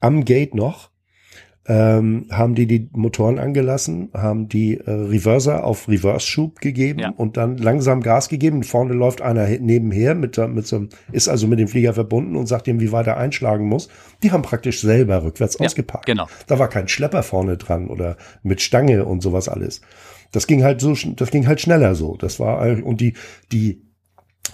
am 0.00 0.24
Gate 0.24 0.54
noch, 0.54 0.90
ähm, 1.68 2.26
haben 2.30 2.54
die 2.54 2.66
die 2.66 2.88
Motoren 2.92 3.38
angelassen, 3.38 4.08
haben 4.14 4.48
die 4.48 4.78
äh, 4.78 4.90
Reverser 4.90 5.64
auf 5.64 5.86
Reverse-Schub 5.86 6.60
gegeben 6.60 7.00
ja. 7.00 7.10
und 7.10 7.36
dann 7.36 7.58
langsam 7.58 8.00
Gas 8.00 8.30
gegeben. 8.30 8.62
Vorne 8.62 8.94
läuft 8.94 9.20
einer 9.20 9.46
nebenher 9.46 10.14
mit, 10.14 10.38
mit 10.38 10.66
so 10.66 10.76
einem, 10.76 10.88
ist 11.12 11.28
also 11.28 11.46
mit 11.46 11.58
dem 11.58 11.68
Flieger 11.68 11.92
verbunden 11.92 12.36
und 12.36 12.46
sagt 12.46 12.68
ihm, 12.68 12.80
wie 12.80 12.90
weit 12.90 13.06
er 13.06 13.18
einschlagen 13.18 13.68
muss. 13.68 13.90
Die 14.22 14.32
haben 14.32 14.42
praktisch 14.42 14.80
selber 14.80 15.22
rückwärts 15.22 15.58
ja, 15.58 15.66
ausgeparkt. 15.66 16.06
Genau. 16.06 16.26
Da 16.46 16.58
war 16.58 16.68
kein 16.68 16.88
Schlepper 16.88 17.22
vorne 17.22 17.58
dran 17.58 17.88
oder 17.88 18.16
mit 18.42 18.62
Stange 18.62 19.04
und 19.04 19.22
sowas 19.22 19.50
alles. 19.50 19.82
Das 20.32 20.46
ging 20.46 20.64
halt 20.64 20.80
so, 20.80 20.94
das 21.16 21.30
ging 21.30 21.46
halt 21.46 21.60
schneller 21.60 21.94
so. 21.94 22.16
Das 22.16 22.40
war, 22.40 22.60
und 22.82 23.00
die, 23.02 23.12
die 23.52 23.87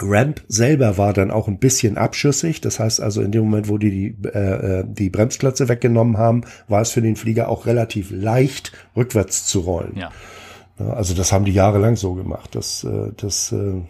Ramp 0.03 0.43
selber 0.49 0.99
war 0.99 1.13
dann 1.13 1.31
auch 1.31 1.49
ein 1.49 1.59
bisschen 1.59 1.97
abschüssig. 1.97 2.61
Das 2.61 2.81
heißt 2.81 3.01
also, 3.01 3.23
in 3.23 3.33
dem 3.33 3.45
Moment, 3.45 3.69
wo 3.69 3.79
die 3.79 3.91
die, 3.91 4.29
äh, 4.29 4.81
äh, 4.81 4.85
die 4.87 5.11
Bremsklötze 5.11 5.69
weggenommen 5.69 6.19
haben, 6.19 6.43
war 6.69 6.83
es 6.83 6.91
für 6.91 7.03
den 7.03 7.17
Flieger 7.17 7.49
auch 7.49 7.67
relativ 7.67 8.11
leicht, 8.11 8.73
rückwärts 8.97 9.47
zu 9.47 9.61
rollen. 9.61 9.97
Ja. 9.97 10.11
Also 10.79 11.15
das 11.15 11.33
haben 11.33 11.45
die 11.45 11.53
jahrelang 11.53 11.97
so 11.97 12.15
gemacht. 12.15 12.55
Das, 12.55 12.85
äh, 12.85 13.13
das 13.17 13.53
äh, 13.53 13.83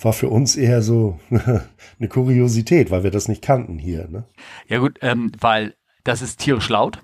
war 0.00 0.12
für 0.12 0.28
uns 0.28 0.56
eher 0.56 0.82
so 0.82 1.18
eine 1.30 2.08
Kuriosität, 2.08 2.90
weil 2.90 3.02
wir 3.02 3.10
das 3.10 3.28
nicht 3.28 3.42
kannten 3.42 3.78
hier. 3.78 4.08
Ne? 4.08 4.24
Ja 4.68 4.78
gut, 4.78 4.98
ähm, 5.02 5.32
weil 5.40 5.74
das 6.04 6.22
ist 6.22 6.38
tierisch 6.38 6.68
laut 6.68 7.00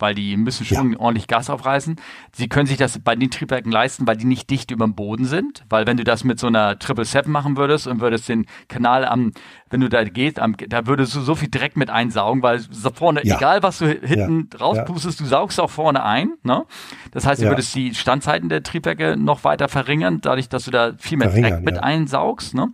weil 0.00 0.14
die 0.14 0.36
müssen 0.36 0.64
schon 0.64 0.92
ja. 0.92 0.98
ordentlich 0.98 1.26
Gas 1.28 1.50
aufreißen. 1.50 1.96
Sie 2.32 2.48
können 2.48 2.66
sich 2.66 2.76
das 2.76 2.98
bei 2.98 3.14
den 3.14 3.30
Triebwerken 3.30 3.70
leisten, 3.70 4.06
weil 4.06 4.16
die 4.16 4.24
nicht 4.24 4.50
dicht 4.50 4.70
über 4.70 4.84
dem 4.84 4.94
Boden 4.94 5.24
sind. 5.24 5.64
Weil 5.68 5.86
wenn 5.86 5.96
du 5.96 6.04
das 6.04 6.24
mit 6.24 6.38
so 6.38 6.46
einer 6.46 6.78
Triple 6.78 7.04
Seven 7.04 7.32
machen 7.32 7.56
würdest 7.56 7.86
und 7.86 8.00
würdest 8.00 8.28
den 8.28 8.46
Kanal 8.68 9.04
am, 9.04 9.32
wenn 9.68 9.80
du 9.80 9.88
da 9.88 10.04
gehst, 10.04 10.38
am, 10.38 10.56
da 10.56 10.86
würdest 10.86 11.14
du 11.14 11.20
so 11.20 11.34
viel 11.34 11.50
Dreck 11.50 11.76
mit 11.76 11.90
einsaugen, 11.90 12.42
weil 12.42 12.60
vorne, 12.94 13.20
ja. 13.24 13.36
egal 13.36 13.62
was 13.62 13.78
du 13.78 13.86
hinten 13.86 14.48
ja. 14.52 14.58
rauspustest, 14.58 15.20
du 15.20 15.24
saugst 15.24 15.60
auch 15.60 15.70
vorne 15.70 16.04
ein. 16.04 16.32
Ne? 16.42 16.64
Das 17.12 17.26
heißt, 17.26 17.42
du 17.42 17.46
würdest 17.46 17.74
die 17.74 17.94
Standzeiten 17.94 18.48
der 18.48 18.62
Triebwerke 18.62 19.16
noch 19.16 19.44
weiter 19.44 19.68
verringern, 19.68 20.20
dadurch, 20.20 20.48
dass 20.48 20.64
du 20.64 20.70
da 20.70 20.92
viel 20.98 21.18
mehr 21.18 21.28
Dreck 21.28 21.62
mit 21.62 21.82
einsaugst. 21.82 22.54
Ne? 22.54 22.68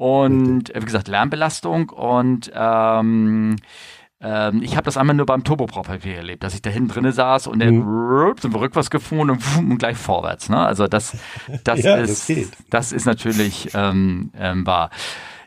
Und 0.00 0.72
wie 0.74 0.84
gesagt, 0.84 1.08
Lärmbelastung 1.08 1.90
und 1.90 2.50
ähm, 2.54 3.56
ähm, 4.22 4.62
ich 4.62 4.76
habe 4.76 4.84
das 4.84 4.96
einmal 4.96 5.16
nur 5.16 5.26
beim 5.26 5.44
Turboprop-Papier 5.44 6.16
erlebt, 6.16 6.42
dass 6.44 6.54
ich 6.54 6.62
da 6.62 6.70
hinten 6.70 6.90
drinne 6.90 7.12
saß 7.12 7.46
und 7.46 7.60
dann 7.60 7.76
mhm. 7.76 8.34
sind 8.38 8.52
wir 8.52 8.60
rückwärts 8.60 8.90
gefahren 8.90 9.30
und, 9.30 9.42
und 9.56 9.78
gleich 9.78 9.96
vorwärts. 9.96 10.48
Ne? 10.48 10.58
Also 10.58 10.86
das, 10.86 11.16
das 11.64 11.82
ja, 11.82 11.96
ist, 11.96 12.28
das, 12.28 12.50
das, 12.68 12.92
ist 12.92 13.06
natürlich 13.06 13.70
ähm, 13.74 14.30
ähm, 14.38 14.66
wahr. 14.66 14.90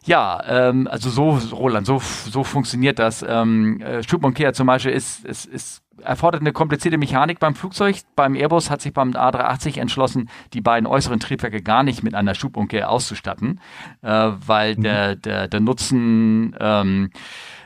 Ja, 0.05 0.41
ähm, 0.47 0.87
also 0.87 1.09
so, 1.09 1.37
Roland, 1.55 1.85
so, 1.85 1.99
so 1.99 2.43
funktioniert 2.43 2.99
das. 2.99 3.23
Ähm, 3.27 3.79
äh, 3.79 4.03
Schubumkehr 4.03 4.53
zum 4.53 4.67
Beispiel 4.67 4.91
ist, 4.91 5.23
ist, 5.23 5.45
ist 5.45 5.83
erfordert 6.01 6.41
eine 6.41 6.51
komplizierte 6.51 6.97
Mechanik 6.97 7.39
beim 7.39 7.55
Flugzeug. 7.55 7.97
Beim 8.15 8.35
Airbus 8.35 8.69
hat 8.69 8.81
sich 8.81 8.93
beim 8.93 9.11
A380 9.11 9.79
entschlossen, 9.79 10.29
die 10.53 10.61
beiden 10.61 10.87
äußeren 10.87 11.19
Triebwerke 11.19 11.61
gar 11.61 11.83
nicht 11.83 12.03
mit 12.03 12.15
einer 12.15 12.35
Schubumkehr 12.35 12.89
auszustatten, 12.89 13.61
äh, 14.01 14.31
weil 14.45 14.75
mhm. 14.75 14.83
der, 14.83 15.15
der, 15.15 15.47
der 15.47 15.59
Nutzen 15.59 16.55
ähm, 16.59 17.11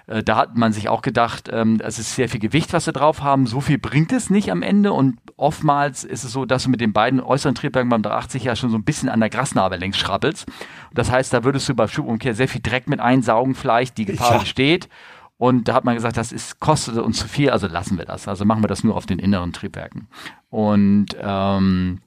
äh, 0.08 0.24
da 0.24 0.38
hat 0.38 0.58
man 0.58 0.74
sich 0.74 0.90
auch 0.90 1.02
gedacht, 1.02 1.50
ähm, 1.52 1.80
es 1.84 2.00
ist 2.00 2.16
sehr 2.16 2.30
viel 2.30 2.40
Gewicht, 2.40 2.74
was 2.74 2.86
sie 2.86 2.94
drauf 2.94 3.22
haben. 3.22 3.46
So 3.46 3.62
viel 3.62 3.78
bringt 3.78 4.12
es 4.14 4.30
nicht 4.30 4.52
am 4.52 4.64
Ende. 4.64 4.94
Und 4.94 5.20
oftmals 5.36 6.04
ist 6.04 6.24
es 6.24 6.32
so, 6.32 6.46
dass 6.46 6.64
du 6.64 6.70
mit 6.70 6.82
den 6.82 6.94
beiden 6.94 7.20
äußeren 7.20 7.56
Triebwerken 7.56 7.90
beim 7.90 8.02
380 8.02 8.46
ja 8.46 8.56
schon 8.56 8.70
so 8.70 8.78
ein 8.78 8.84
bisschen 8.84 9.10
an 9.10 9.20
der 9.20 9.30
Grasnarbe 9.30 9.76
längs 9.76 9.98
schrabbelst. 9.98 10.48
Das 10.94 11.12
heißt, 11.12 11.34
da 11.34 11.44
würdest 11.44 11.68
du 11.70 11.76
bei 11.76 11.88
Schubumkehr 11.88 12.34
sehr 12.34 12.48
viel 12.48 12.62
Dreck 12.62 12.88
mit 12.88 13.00
einsaugen, 13.00 13.54
vielleicht. 13.54 13.98
Die 13.98 14.06
Gefahr 14.06 14.32
ja. 14.34 14.40
besteht. 14.40 14.90
Und 15.38 15.68
da 15.68 15.76
hat 15.76 15.86
man 15.86 15.94
gesagt, 15.94 16.18
das 16.18 16.32
ist, 16.32 16.60
kostet 16.60 16.98
uns 16.98 17.20
zu 17.20 17.28
viel, 17.28 17.52
also 17.52 17.68
lassen 17.68 18.00
wir 18.00 18.06
das. 18.06 18.28
Also 18.28 18.44
machen 18.44 18.64
wir 18.64 18.68
das 18.68 18.84
nur 18.84 18.96
auf 18.96 19.06
den 19.06 19.20
inneren 19.20 19.54
Triebwerken. 19.54 20.08
Und 20.50 21.10
ähm, 21.22 22.00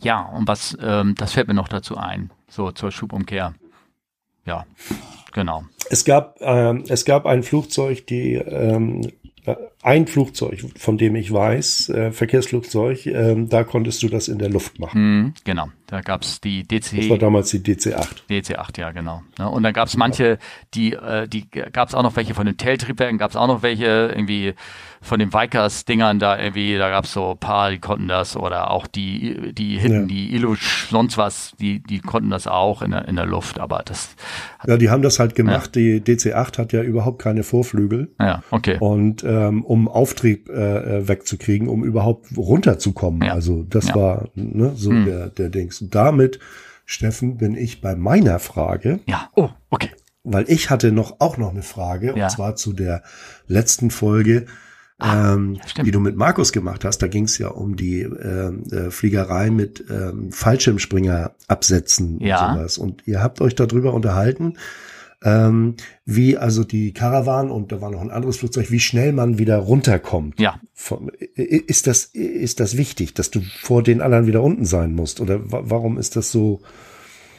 ja, 0.00 0.20
und 0.20 0.46
was, 0.48 0.76
ähm, 0.82 1.14
das 1.14 1.32
fällt 1.32 1.48
mir 1.48 1.54
noch 1.54 1.68
dazu 1.68 1.96
ein, 1.96 2.30
so 2.48 2.70
zur 2.72 2.90
Schubumkehr. 2.90 3.54
Ja, 4.48 4.64
genau. 5.32 5.64
Es 5.90 6.06
gab, 6.06 6.38
ähm, 6.40 6.84
es 6.88 7.04
gab 7.04 7.26
ein 7.26 7.42
Flugzeug, 7.42 8.06
die 8.06 8.32
ähm, 8.34 9.02
äh, 9.44 9.56
ein 9.82 10.06
Flugzeug, 10.06 10.64
von 10.76 10.98
dem 10.98 11.14
ich 11.14 11.32
weiß, 11.32 11.90
äh, 11.90 12.12
Verkehrsflugzeug, 12.12 13.06
äh, 13.06 13.36
da 13.46 13.62
konntest 13.62 14.02
du 14.02 14.08
das 14.08 14.28
in 14.28 14.38
der 14.38 14.50
Luft 14.50 14.78
machen. 14.80 15.20
Mm, 15.20 15.34
genau, 15.44 15.68
da 15.86 16.00
gab 16.00 16.22
es 16.22 16.40
die 16.40 16.66
DC. 16.66 16.96
Das 16.96 17.10
war 17.10 17.18
damals 17.18 17.50
die 17.50 17.60
DC-8. 17.60 18.24
DC-8, 18.28 18.80
ja, 18.80 18.90
genau. 18.90 19.22
Ja, 19.38 19.46
und 19.46 19.62
dann 19.62 19.72
gab 19.72 19.86
es 19.86 19.96
manche, 19.96 20.38
die, 20.74 20.94
äh, 20.94 21.28
die 21.28 21.48
gab 21.48 21.88
es 21.88 21.94
auch 21.94 22.02
noch 22.02 22.16
welche 22.16 22.34
von 22.34 22.46
den 22.46 22.56
Tail-Triebwerken, 22.56 23.18
gab 23.18 23.30
es 23.30 23.36
auch 23.36 23.46
noch 23.46 23.62
welche 23.62 24.12
irgendwie 24.14 24.54
von 25.00 25.18
den 25.18 25.32
Vikers-Dingern 25.32 26.18
da 26.18 26.38
irgendwie, 26.38 26.76
da 26.76 26.90
gab 26.90 27.04
es 27.04 27.12
so 27.12 27.32
ein 27.32 27.38
paar, 27.38 27.70
die 27.70 27.78
konnten 27.78 28.08
das 28.08 28.36
oder 28.36 28.70
auch 28.70 28.86
die, 28.86 29.54
die 29.54 29.78
hinten, 29.78 30.02
ja. 30.02 30.06
die 30.06 30.34
Ilush, 30.34 30.88
sonst 30.90 31.16
was, 31.16 31.52
die, 31.60 31.80
die 31.80 32.00
konnten 32.00 32.30
das 32.30 32.46
auch 32.46 32.82
in 32.82 32.90
der, 32.90 33.06
in 33.06 33.16
der 33.16 33.26
Luft, 33.26 33.60
aber 33.60 33.82
das. 33.84 34.16
Ja, 34.66 34.76
die 34.76 34.90
haben 34.90 35.02
das 35.02 35.18
halt 35.18 35.34
gemacht. 35.34 35.76
Ja. 35.76 35.82
Die 35.82 36.00
DC-8 36.00 36.58
hat 36.58 36.72
ja 36.72 36.82
überhaupt 36.82 37.20
keine 37.20 37.44
Vorflügel. 37.44 38.10
Ja, 38.18 38.42
okay. 38.50 38.76
Und 38.80 39.22
ähm, 39.24 39.64
um 39.68 39.86
Auftrieb 39.86 40.48
äh, 40.48 40.52
äh 40.52 41.08
wegzukriegen, 41.08 41.68
um 41.68 41.84
überhaupt 41.84 42.34
runterzukommen. 42.34 43.22
Ja. 43.22 43.34
Also 43.34 43.64
das 43.64 43.94
war 43.94 44.30
ne, 44.34 44.72
so 44.74 44.90
hm. 44.90 45.04
der, 45.04 45.28
der 45.28 45.50
Dings. 45.50 45.82
Und 45.82 45.94
damit, 45.94 46.38
Steffen, 46.86 47.36
bin 47.36 47.54
ich 47.54 47.82
bei 47.82 47.94
meiner 47.94 48.38
Frage. 48.38 49.00
Ja, 49.06 49.28
oh, 49.36 49.50
okay. 49.68 49.90
Weil 50.24 50.46
ich 50.48 50.70
hatte 50.70 50.90
noch 50.90 51.20
auch 51.20 51.36
noch 51.36 51.50
eine 51.50 51.62
Frage, 51.62 52.14
ja. 52.16 52.24
und 52.24 52.30
zwar 52.30 52.56
zu 52.56 52.72
der 52.72 53.02
letzten 53.46 53.90
Folge 53.90 54.46
ah, 54.98 55.34
ähm, 55.34 55.58
die 55.84 55.90
du 55.90 56.00
mit 56.00 56.16
Markus 56.16 56.52
gemacht 56.52 56.86
hast. 56.86 57.02
Da 57.02 57.06
ging 57.06 57.24
es 57.24 57.36
ja 57.36 57.48
um 57.48 57.76
die 57.76 58.00
ähm, 58.00 58.62
äh, 58.70 58.90
Fliegerei 58.90 59.50
mit 59.50 59.84
ähm, 59.90 60.32
Fallschirmspringer 60.32 61.32
absetzen 61.46 62.20
ja. 62.20 62.52
und 62.52 62.56
sowas. 62.56 62.78
Und 62.78 63.06
ihr 63.06 63.22
habt 63.22 63.42
euch 63.42 63.54
darüber 63.54 63.92
unterhalten, 63.92 64.54
ähm, 65.22 65.74
wie 66.04 66.36
also 66.36 66.64
die 66.64 66.92
Karawan 66.92 67.50
und 67.50 67.72
da 67.72 67.80
war 67.80 67.90
noch 67.90 68.00
ein 68.00 68.10
anderes 68.10 68.38
Flugzeug, 68.38 68.70
wie 68.70 68.80
schnell 68.80 69.12
man 69.12 69.38
wieder 69.38 69.58
runterkommt. 69.58 70.40
Ja. 70.40 70.60
Ist 71.34 71.86
das, 71.86 72.04
ist 72.04 72.60
das 72.60 72.76
wichtig, 72.76 73.14
dass 73.14 73.30
du 73.30 73.40
vor 73.40 73.82
den 73.82 74.00
anderen 74.00 74.26
wieder 74.26 74.42
unten 74.42 74.64
sein 74.64 74.94
musst? 74.94 75.20
Oder 75.20 75.40
warum 75.42 75.98
ist 75.98 76.16
das 76.16 76.30
so? 76.30 76.60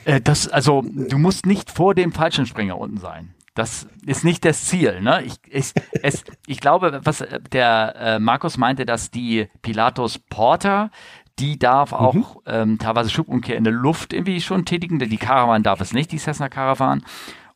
Äh, 0.05 0.19
das, 0.19 0.47
also, 0.49 0.83
du 0.83 1.17
musst 1.17 1.45
nicht 1.45 1.71
vor 1.71 1.95
dem 1.95 2.11
Fallschirmspringer 2.11 2.77
unten 2.77 2.97
sein. 2.97 3.33
Das 3.55 3.87
ist 4.05 4.23
nicht 4.23 4.45
das 4.45 4.65
Ziel. 4.65 5.01
Ne? 5.01 5.23
Ich, 5.23 5.33
ich, 5.49 5.73
es, 6.01 6.23
ich 6.47 6.61
glaube, 6.61 7.01
was 7.03 7.23
der 7.51 7.95
äh, 7.97 8.19
Markus 8.19 8.57
meinte, 8.57 8.85
dass 8.85 9.11
die 9.11 9.47
Pilatus 9.61 10.17
Porter, 10.17 10.91
die 11.39 11.57
darf 11.57 11.93
auch 11.93 12.13
mhm. 12.13 12.25
ähm, 12.45 12.77
teilweise 12.77 13.09
Schubumkehr 13.09 13.57
in 13.57 13.63
der 13.63 13.73
Luft 13.73 14.13
irgendwie 14.13 14.41
schon 14.41 14.65
tätigen. 14.65 14.99
Die 14.99 15.17
Caravan 15.17 15.63
darf 15.63 15.81
es 15.81 15.93
nicht, 15.93 16.11
die 16.11 16.19
Cessna 16.19 16.49
Caravan. 16.49 17.03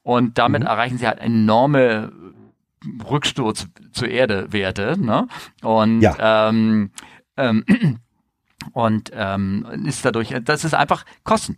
Und 0.04 0.38
damit 0.38 0.62
mhm. 0.62 0.68
erreichen 0.68 0.98
sie 0.98 1.08
halt 1.08 1.20
enorme 1.20 2.12
Rücksturz 3.10 3.68
zur 3.92 4.10
Erde 4.10 4.52
Werte. 4.52 4.96
Ne? 5.00 5.28
Und 5.62 6.02
ja. 6.02 6.50
ähm, 6.50 6.92
ähm, 7.38 7.66
und 8.74 9.12
ähm, 9.14 9.66
ist 9.86 10.06
dadurch, 10.06 10.36
das 10.44 10.66
ist 10.66 10.74
einfach 10.74 11.06
Kosten 11.24 11.58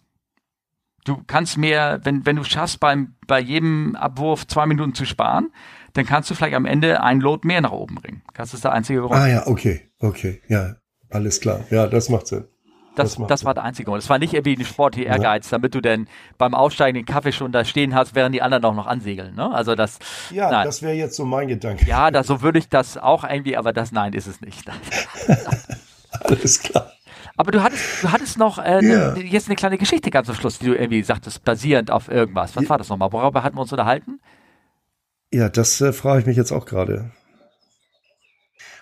du 1.05 1.23
kannst 1.25 1.57
mehr, 1.57 2.01
wenn, 2.03 2.25
wenn 2.25 2.35
du 2.35 2.43
schaffst, 2.43 2.81
beim, 2.81 3.15
bei 3.25 3.39
jedem 3.39 3.95
Abwurf 3.95 4.45
zwei 4.45 4.65
Minuten 4.65 4.93
zu 4.93 5.05
sparen, 5.05 5.51
dann 5.93 6.05
kannst 6.05 6.29
du 6.29 6.35
vielleicht 6.35 6.55
am 6.55 6.65
Ende 6.65 7.01
ein 7.01 7.21
Load 7.21 7.47
mehr 7.47 7.61
nach 7.61 7.71
oben 7.71 7.95
bringen. 7.95 8.21
Das 8.33 8.53
ist 8.53 8.65
der 8.65 8.73
einzige 8.73 8.99
Grund. 8.99 9.13
Ah 9.13 9.27
ja, 9.27 9.47
okay, 9.47 9.89
okay, 9.99 10.41
ja, 10.49 10.75
alles 11.09 11.39
klar. 11.39 11.63
Ja, 11.69 11.87
das 11.87 12.09
macht 12.09 12.27
Sinn. 12.27 12.45
Das, 12.95 13.15
das, 13.15 13.27
das 13.27 13.45
war 13.45 13.53
der 13.53 13.63
einzige 13.63 13.85
Grund. 13.85 14.01
Es 14.01 14.09
war 14.09 14.19
nicht 14.19 14.33
irgendwie 14.33 14.55
ein 14.55 14.65
sportlicher 14.65 15.09
Ehrgeiz, 15.09 15.49
ja. 15.49 15.57
damit 15.57 15.75
du 15.75 15.81
denn 15.81 16.07
beim 16.37 16.53
Aufsteigen 16.53 16.95
den 16.95 17.05
Kaffee 17.05 17.31
schon 17.31 17.51
da 17.51 17.65
stehen 17.65 17.93
hast, 17.95 18.15
während 18.15 18.35
die 18.35 18.41
anderen 18.41 18.63
auch 18.65 18.73
noch 18.73 18.87
ansegeln. 18.87 19.35
Ne? 19.35 19.53
Also 19.53 19.75
das. 19.75 19.99
Ja, 20.31 20.49
nein. 20.51 20.65
das 20.65 20.81
wäre 20.81 20.93
jetzt 20.93 21.15
so 21.15 21.25
mein 21.25 21.47
Gedanke. 21.47 21.85
Ja, 21.85 22.11
da, 22.11 22.23
so 22.23 22.41
würde 22.41 22.59
ich 22.59 22.69
das 22.69 22.97
auch 22.97 23.23
irgendwie, 23.23 23.57
aber 23.57 23.73
das 23.73 23.91
nein 23.91 24.13
ist 24.13 24.27
es 24.27 24.41
nicht. 24.41 24.69
Alles 26.21 26.59
klar. 26.61 26.91
Aber 27.37 27.51
du 27.51 27.61
hattest, 27.61 28.03
du 28.03 28.11
hattest 28.11 28.37
noch 28.37 28.57
äh, 28.57 28.79
yeah. 28.81 29.13
ne, 29.13 29.23
jetzt 29.23 29.47
eine 29.47 29.55
kleine 29.55 29.77
Geschichte 29.77 30.09
ganz 30.09 30.29
am 30.29 30.35
Schluss, 30.35 30.59
die 30.59 30.67
du 30.67 30.73
irgendwie 30.73 31.03
sagtest, 31.03 31.43
basierend 31.43 31.91
auf 31.91 32.07
irgendwas. 32.07 32.55
Was 32.55 32.63
ja. 32.63 32.69
war 32.69 32.77
das 32.77 32.87
nochmal? 32.87 33.11
Worüber 33.11 33.43
hatten 33.43 33.57
wir 33.57 33.61
uns 33.61 33.71
unterhalten? 33.71 34.21
Ja, 35.33 35.49
das 35.49 35.81
äh, 35.81 35.91
frage 35.91 36.21
ich 36.21 36.25
mich 36.25 36.37
jetzt 36.37 36.53
auch 36.53 36.65
gerade. 36.65 37.11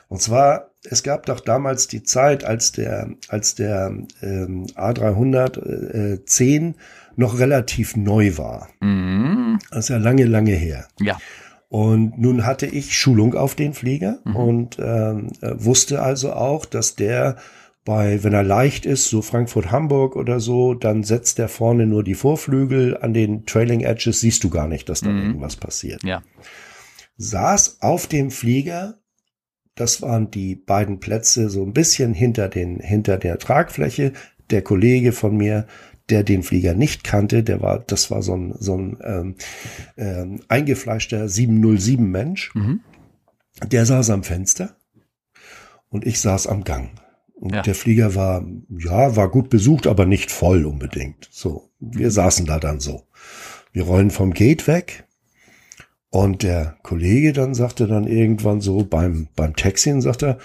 Und 0.08 0.22
zwar, 0.22 0.70
es 0.90 1.04
gab 1.04 1.26
doch 1.26 1.40
damals 1.40 1.88
die 1.88 2.04
Zeit, 2.04 2.44
als 2.44 2.72
der, 2.72 3.10
als 3.30 3.56
der 3.56 3.94
ähm, 4.22 4.66
A310 4.76 6.70
äh, 6.70 6.74
noch 7.16 7.40
relativ 7.40 7.96
neu 7.96 8.38
war. 8.38 8.70
Mhm. 8.82 9.60
Das 9.72 9.86
ist 9.86 9.90
ja 9.90 9.98
lange, 9.98 10.26
lange 10.26 10.52
her. 10.54 10.88
Ja. 11.00 11.18
Und 11.70 12.20
nun 12.20 12.46
hatte 12.46 12.68
ich 12.68 12.96
Schulung 12.98 13.34
auf 13.34 13.56
den 13.56 13.74
Flieger 13.74 14.20
mhm. 14.26 14.36
und 14.36 14.78
ähm, 14.80 15.30
äh, 15.42 15.54
wusste 15.56 16.02
also 16.02 16.34
auch, 16.34 16.66
dass 16.66 16.96
der 16.96 17.38
bei, 17.86 18.24
wenn 18.24 18.34
er 18.34 18.44
leicht 18.44 18.86
ist, 18.86 19.10
so 19.10 19.22
Frankfurt-Hamburg 19.22 20.16
oder 20.16 20.40
so, 20.40 20.74
dann 20.74 21.04
setzt 21.04 21.38
er 21.40 21.50
vorne 21.50 21.86
nur 21.86 22.04
die 22.04 22.16
Vorflügel 22.16 22.98
an 22.98 23.14
den 23.14 23.46
Trailing 23.46 23.82
Edges, 23.82 24.22
siehst 24.22 24.44
du 24.44 24.50
gar 24.50 24.68
nicht, 24.68 24.88
dass 24.88 25.02
da 25.02 25.10
mhm. 25.10 25.22
irgendwas 25.22 25.58
passiert. 25.58 26.02
Ja. 26.04 26.24
Saß 27.18 27.82
auf 27.82 28.08
dem 28.08 28.32
Flieger, 28.32 29.00
das 29.76 30.02
waren 30.02 30.30
die 30.30 30.56
beiden 30.56 31.00
Plätze 31.00 31.50
so 31.50 31.64
ein 31.64 31.74
bisschen 31.74 32.14
hinter 32.14 32.50
den, 32.50 32.80
hinter 32.80 33.18
der 33.18 33.40
Tragfläche. 33.40 34.14
Der 34.50 34.62
Kollege 34.62 35.12
von 35.12 35.36
mir, 35.36 35.68
der 36.10 36.24
den 36.24 36.44
Flieger 36.44 36.74
nicht 36.74 37.04
kannte, 37.04 37.44
der 37.44 37.62
war, 37.62 37.80
das 37.80 38.12
war 38.12 38.22
so 38.22 38.36
ein, 38.36 38.54
so 38.60 38.78
ein 38.78 38.98
ähm, 39.04 39.36
ähm, 39.98 40.42
eingefleischter 40.48 41.28
707 41.28 42.06
Mensch. 42.06 42.54
Mhm. 42.54 42.82
Der 43.66 43.86
saß 43.86 44.10
am 44.10 44.24
Fenster 44.24 44.76
und 45.90 46.06
ich 46.06 46.20
saß 46.20 46.48
am 46.48 46.64
Gang. 46.64 46.92
Und 47.36 47.56
ja. 47.56 47.62
der 47.62 47.76
Flieger 47.76 48.16
war, 48.16 48.46
ja, 48.70 49.16
war 49.16 49.30
gut 49.30 49.50
besucht, 49.50 49.88
aber 49.88 50.06
nicht 50.06 50.32
voll 50.32 50.66
unbedingt. 50.66 51.28
So, 51.32 51.70
wir 51.80 52.12
saßen 52.12 52.46
da 52.46 52.60
dann 52.60 52.80
so. 52.80 53.04
Wir 53.72 53.84
rollen 53.84 54.12
vom 54.12 54.34
Gate 54.34 54.68
weg. 54.68 55.06
Und 56.14 56.44
der 56.44 56.76
Kollege 56.84 57.34
dann 57.34 57.56
sagte 57.56 57.88
dann 57.88 58.06
irgendwann 58.06 58.62
so 58.62 58.84
beim, 58.84 59.30
beim 59.36 59.56
Taxien, 59.56 60.00
sagt 60.00 60.22
er, 60.22 60.38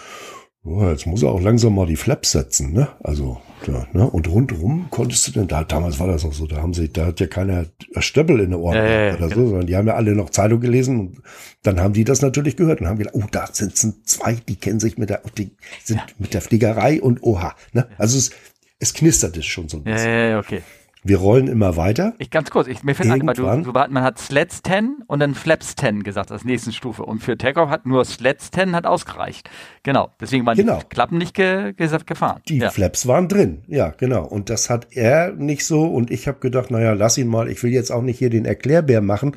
oh, 0.65 0.83
jetzt 0.89 1.07
muss 1.07 1.23
er 1.23 1.29
auch 1.29 1.43
langsam 1.43 1.75
mal 1.75 1.85
die 1.85 1.97
Flaps 1.97 2.33
setzen, 2.33 2.73
ne? 2.73 2.89
Also, 3.05 3.43
ja, 3.67 3.87
ne? 3.93 4.09
Und 4.09 4.31
rundrum 4.31 4.87
konntest 4.89 5.29
du 5.29 5.33
denn, 5.33 5.47
da, 5.47 5.65
damals 5.65 6.01
war 6.01 6.07
das 6.07 6.25
noch 6.25 6.33
so, 6.33 6.47
da 6.47 6.63
haben 6.63 6.73
sie, 6.73 6.91
da 6.91 7.05
hat 7.05 7.21
ja 7.21 7.27
keiner 7.27 7.67
Stöppel 7.99 8.41
in 8.41 8.49
der 8.53 8.61
Ohren 8.61 8.79
äh, 8.79 9.15
oder 9.15 9.29
so, 9.29 9.35
genau. 9.35 9.49
sondern 9.49 9.67
die 9.67 9.77
haben 9.77 9.87
ja 9.87 9.95
alle 9.95 10.15
noch 10.15 10.31
Zeitung 10.31 10.61
gelesen 10.61 11.01
und 11.01 11.23
dann 11.63 11.81
haben 11.81 11.93
die 11.93 12.05
das 12.05 12.23
natürlich 12.23 12.57
gehört 12.57 12.81
und 12.81 12.87
haben 12.87 12.97
gedacht, 12.97 13.15
oh, 13.15 13.27
da 13.31 13.47
sitzen 13.53 14.01
zwei, 14.07 14.39
die 14.49 14.57
kennen 14.57 14.81
sich 14.81 14.97
mit 14.97 15.11
der, 15.11 15.21
die 15.37 15.51
sind 15.85 15.99
ja. 15.99 16.07
mit 16.19 16.33
der 16.33 16.41
Fliegerei 16.41 17.03
und 17.03 17.23
oha, 17.23 17.55
ne? 17.75 17.87
Also 17.99 18.17
es, 18.17 18.31
es 18.79 18.95
knisterte 18.95 19.43
schon 19.43 19.69
so 19.69 19.77
ein 19.77 19.85
bisschen. 19.85 20.09
Ja, 20.09 20.29
ja, 20.31 20.39
okay. 20.39 20.63
Wir 21.09 21.17
rollen 21.17 21.49
immer 21.49 21.79
weiter. 21.79 22.13
Ich 22.19 22.31
ganz 22.31 22.51
kurz, 22.51 22.69
ich, 22.69 22.83
mir 22.83 22.95
fällt 22.95 23.11
ein, 23.11 23.27
du, 23.27 23.33
du, 23.33 23.73
man 23.73 24.03
hat 24.03 24.19
Sleds 24.19 24.63
10 24.63 25.05
und 25.07 25.21
dann 25.21 25.35
Flaps 25.35 25.75
10 25.75 26.03
gesagt 26.03 26.31
als 26.31 26.45
nächsten 26.45 26.71
Stufe. 26.71 27.03
Und 27.03 27.23
für 27.23 27.39
Takeoff 27.39 27.71
hat 27.71 27.87
nur 27.87 28.05
Sleds 28.05 28.51
10 28.51 28.77
hat 28.77 28.85
ausgereicht. 28.85 29.49
Genau. 29.85 30.11
Deswegen 30.21 30.45
waren 30.45 30.59
genau. 30.59 30.81
die 30.81 30.85
Klappen 30.85 31.17
nicht 31.17 31.33
ge, 31.33 31.73
ge, 31.73 31.89
gefahren. 32.05 32.43
Die 32.47 32.59
ja. 32.59 32.69
Flaps 32.69 33.07
waren 33.07 33.27
drin. 33.27 33.63
Ja, 33.69 33.95
genau. 33.97 34.27
Und 34.27 34.51
das 34.51 34.69
hat 34.69 34.89
er 34.91 35.33
nicht 35.33 35.65
so. 35.65 35.87
Und 35.87 36.11
ich 36.11 36.29
habe 36.29 36.41
gedacht, 36.41 36.71
naja, 36.71 36.93
lass 36.93 37.17
ihn 37.17 37.29
mal. 37.29 37.49
Ich 37.49 37.63
will 37.63 37.73
jetzt 37.73 37.91
auch 37.91 38.03
nicht 38.03 38.19
hier 38.19 38.29
den 38.29 38.45
Erklärbär 38.45 39.01
machen, 39.01 39.35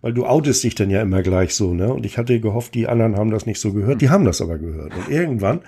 weil 0.00 0.14
du 0.14 0.24
outest 0.24 0.64
dich 0.64 0.74
dann 0.74 0.88
ja 0.88 1.02
immer 1.02 1.20
gleich 1.20 1.54
so, 1.54 1.74
ne? 1.74 1.92
Und 1.92 2.06
ich 2.06 2.16
hatte 2.16 2.40
gehofft, 2.40 2.74
die 2.74 2.88
anderen 2.88 3.16
haben 3.16 3.30
das 3.30 3.44
nicht 3.44 3.60
so 3.60 3.74
gehört. 3.74 4.00
Die 4.00 4.08
haben 4.08 4.24
das 4.24 4.40
aber 4.40 4.56
gehört. 4.56 4.94
Und 4.96 5.10
irgendwann 5.10 5.60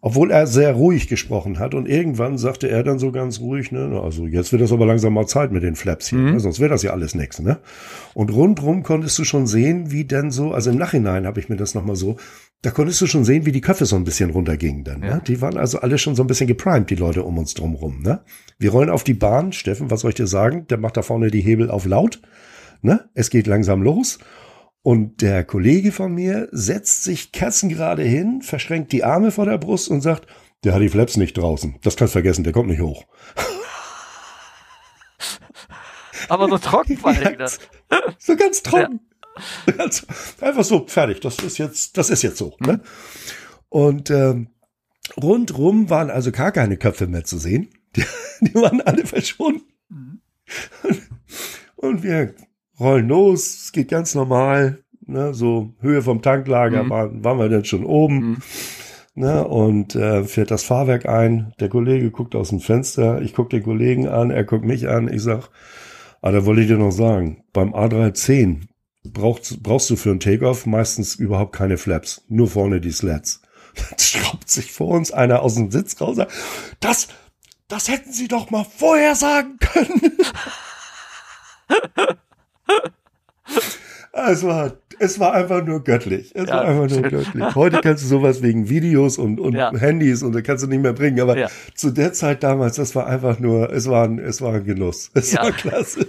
obwohl 0.00 0.30
er 0.30 0.46
sehr 0.46 0.72
ruhig 0.72 1.08
gesprochen 1.08 1.58
hat. 1.58 1.74
Und 1.74 1.88
irgendwann 1.88 2.38
sagte 2.38 2.68
er 2.68 2.82
dann 2.82 2.98
so 2.98 3.12
ganz 3.12 3.40
ruhig, 3.40 3.70
ne, 3.70 4.00
also 4.02 4.26
jetzt 4.26 4.52
wird 4.52 4.62
das 4.62 4.72
aber 4.72 4.86
langsam 4.86 5.12
mal 5.12 5.26
Zeit 5.26 5.52
mit 5.52 5.62
den 5.62 5.76
Flaps 5.76 6.08
hier, 6.08 6.18
mhm. 6.18 6.32
ne, 6.32 6.40
sonst 6.40 6.60
wäre 6.60 6.70
das 6.70 6.82
ja 6.82 6.92
alles 6.92 7.14
nix, 7.14 7.38
ne? 7.38 7.58
Und 8.14 8.32
rundrum 8.32 8.82
konntest 8.82 9.18
du 9.18 9.24
schon 9.24 9.46
sehen, 9.46 9.90
wie 9.90 10.04
denn 10.04 10.30
so, 10.30 10.52
also 10.52 10.70
im 10.70 10.76
Nachhinein 10.76 11.26
habe 11.26 11.40
ich 11.40 11.48
mir 11.48 11.56
das 11.56 11.74
nochmal 11.74 11.96
so, 11.96 12.16
da 12.62 12.70
konntest 12.70 13.00
du 13.00 13.06
schon 13.06 13.24
sehen, 13.24 13.46
wie 13.46 13.52
die 13.52 13.62
Köpfe 13.62 13.86
so 13.86 13.96
ein 13.96 14.04
bisschen 14.04 14.30
runtergingen 14.30 14.84
dann. 14.84 15.00
Ne? 15.00 15.06
Ja. 15.06 15.14
Ne? 15.16 15.22
Die 15.26 15.40
waren 15.40 15.56
also 15.56 15.80
alle 15.80 15.96
schon 15.96 16.14
so 16.14 16.22
ein 16.22 16.26
bisschen 16.26 16.46
geprimed, 16.46 16.90
die 16.90 16.94
Leute 16.94 17.22
um 17.22 17.38
uns 17.38 17.54
drumrum. 17.54 18.02
Ne? 18.02 18.20
Wir 18.58 18.70
rollen 18.70 18.90
auf 18.90 19.02
die 19.02 19.14
Bahn. 19.14 19.52
Steffen, 19.52 19.90
was 19.90 20.00
soll 20.00 20.10
ich 20.10 20.16
dir 20.16 20.26
sagen? 20.26 20.66
Der 20.68 20.76
macht 20.76 20.98
da 20.98 21.02
vorne 21.02 21.30
die 21.30 21.40
Hebel 21.40 21.70
auf 21.70 21.86
laut. 21.86 22.20
Ne? 22.82 23.08
Es 23.14 23.30
geht 23.30 23.46
langsam 23.46 23.82
los. 23.82 24.18
Und 24.82 25.20
der 25.20 25.44
Kollege 25.44 25.92
von 25.92 26.14
mir 26.14 26.48
setzt 26.52 27.04
sich 27.04 27.32
kerzengerade 27.32 28.02
hin, 28.02 28.40
verschränkt 28.40 28.92
die 28.92 29.04
Arme 29.04 29.30
vor 29.30 29.44
der 29.44 29.58
Brust 29.58 29.90
und 29.90 30.00
sagt, 30.00 30.26
der 30.64 30.74
hat 30.74 30.80
die 30.80 30.88
Flaps 30.88 31.16
nicht 31.16 31.36
draußen. 31.36 31.78
Das 31.82 31.96
kannst 31.96 32.12
vergessen, 32.12 32.44
der 32.44 32.52
kommt 32.52 32.68
nicht 32.68 32.80
hoch. 32.80 33.04
Aber 36.28 36.48
so 36.48 36.58
trocken 36.58 36.96
vor. 36.98 37.12
Ne? 37.12 37.36
So 38.18 38.36
ganz 38.36 38.62
trocken. 38.62 39.00
Ja. 39.66 39.72
Ganz, 39.72 40.06
einfach 40.40 40.64
so, 40.64 40.86
fertig. 40.86 41.20
Das 41.20 41.38
ist 41.38 41.58
jetzt, 41.58 41.96
das 41.96 42.10
ist 42.10 42.22
jetzt 42.22 42.36
so. 42.36 42.56
Mhm. 42.60 42.66
Ne? 42.66 42.80
Und 43.68 44.10
ähm, 44.10 44.50
rundrum 45.20 45.90
waren 45.90 46.10
also 46.10 46.32
gar 46.32 46.52
keine 46.52 46.76
Köpfe 46.76 47.06
mehr 47.06 47.24
zu 47.24 47.38
sehen. 47.38 47.70
Die, 47.96 48.04
die 48.40 48.54
waren 48.54 48.80
alle 48.80 49.06
verschwunden. 49.06 49.72
Mhm. 49.88 50.20
Und 51.76 52.02
wir 52.02 52.34
rollen 52.80 53.08
los, 53.08 53.64
es 53.64 53.72
geht 53.72 53.88
ganz 53.88 54.14
normal, 54.14 54.82
ne, 55.06 55.34
so 55.34 55.74
Höhe 55.80 56.02
vom 56.02 56.22
Tanklager 56.22 56.84
mhm. 56.84 56.90
waren, 56.90 57.24
waren 57.24 57.38
wir 57.38 57.48
dann 57.48 57.64
schon 57.64 57.84
oben. 57.84 58.16
Mhm. 58.16 58.36
Ne, 59.16 59.46
und 59.46 59.96
äh, 59.96 60.24
fährt 60.24 60.50
das 60.50 60.62
Fahrwerk 60.62 61.06
ein. 61.06 61.52
Der 61.58 61.68
Kollege 61.68 62.10
guckt 62.10 62.34
aus 62.34 62.50
dem 62.50 62.60
Fenster, 62.60 63.20
ich 63.20 63.34
gucke 63.34 63.50
den 63.50 63.64
Kollegen 63.64 64.08
an, 64.08 64.30
er 64.30 64.44
guckt 64.44 64.64
mich 64.64 64.88
an. 64.88 65.12
Ich 65.12 65.22
sag, 65.22 65.50
ah, 66.22 66.30
da 66.30 66.46
wollte 66.46 66.62
ich 66.62 66.68
dir 66.68 66.78
noch 66.78 66.92
sagen, 66.92 67.42
beim 67.52 67.74
A310 67.74 68.68
brauchst, 69.04 69.62
brauchst 69.62 69.90
du 69.90 69.96
für 69.96 70.10
einen 70.10 70.20
Takeoff 70.20 70.64
meistens 70.64 71.16
überhaupt 71.16 71.54
keine 71.54 71.76
Flaps, 71.76 72.24
nur 72.28 72.48
vorne 72.48 72.80
die 72.80 72.92
Slats. 72.92 73.42
Dann 73.74 73.98
schraubt 73.98 74.48
sich 74.48 74.72
vor 74.72 74.88
uns 74.88 75.10
einer 75.10 75.42
aus 75.42 75.56
dem 75.56 75.70
Sitz 75.70 76.00
raus. 76.00 76.18
Das, 76.78 77.08
das 77.68 77.88
hätten 77.88 78.12
Sie 78.12 78.28
doch 78.28 78.50
mal 78.50 78.64
vorher 78.64 79.16
sagen 79.16 79.58
können. 79.58 80.12
es 84.12 84.44
war, 84.44 84.72
es 84.98 85.18
war 85.18 85.32
einfach 85.32 85.64
nur 85.64 85.82
göttlich. 85.82 86.32
Es 86.34 86.48
ja, 86.48 86.56
war 86.56 86.64
einfach 86.64 86.88
nur 86.88 87.02
göttlich. 87.08 87.54
Heute 87.54 87.80
kannst 87.80 88.04
du 88.04 88.08
sowas 88.08 88.42
wegen 88.42 88.68
Videos 88.68 89.18
und, 89.18 89.40
und 89.40 89.54
ja. 89.54 89.72
Handys 89.74 90.22
und 90.22 90.32
da 90.32 90.42
kannst 90.42 90.62
du 90.64 90.68
nicht 90.68 90.82
mehr 90.82 90.92
bringen. 90.92 91.20
Aber 91.20 91.36
ja. 91.36 91.48
zu 91.74 91.90
der 91.90 92.12
Zeit 92.12 92.42
damals, 92.42 92.76
das 92.76 92.94
war 92.94 93.06
einfach 93.06 93.38
nur, 93.38 93.72
es 93.72 93.88
war 93.88 94.04
ein, 94.04 94.18
es 94.18 94.42
war 94.42 94.54
ein 94.54 94.64
Genuss. 94.64 95.10
Es 95.14 95.34
war 95.36 95.52
klasse. 95.52 96.06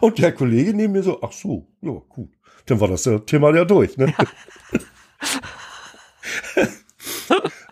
Und 0.00 0.18
der 0.18 0.32
Kollege 0.32 0.74
neben 0.74 0.92
mir 0.92 1.02
so, 1.02 1.20
ach 1.22 1.32
so, 1.32 1.66
ja, 1.80 1.92
gut. 2.08 2.30
Dann 2.66 2.80
war 2.80 2.88
das 2.88 3.08
Thema 3.26 3.54
ja 3.54 3.64
durch, 3.64 3.96
ne? 3.96 4.12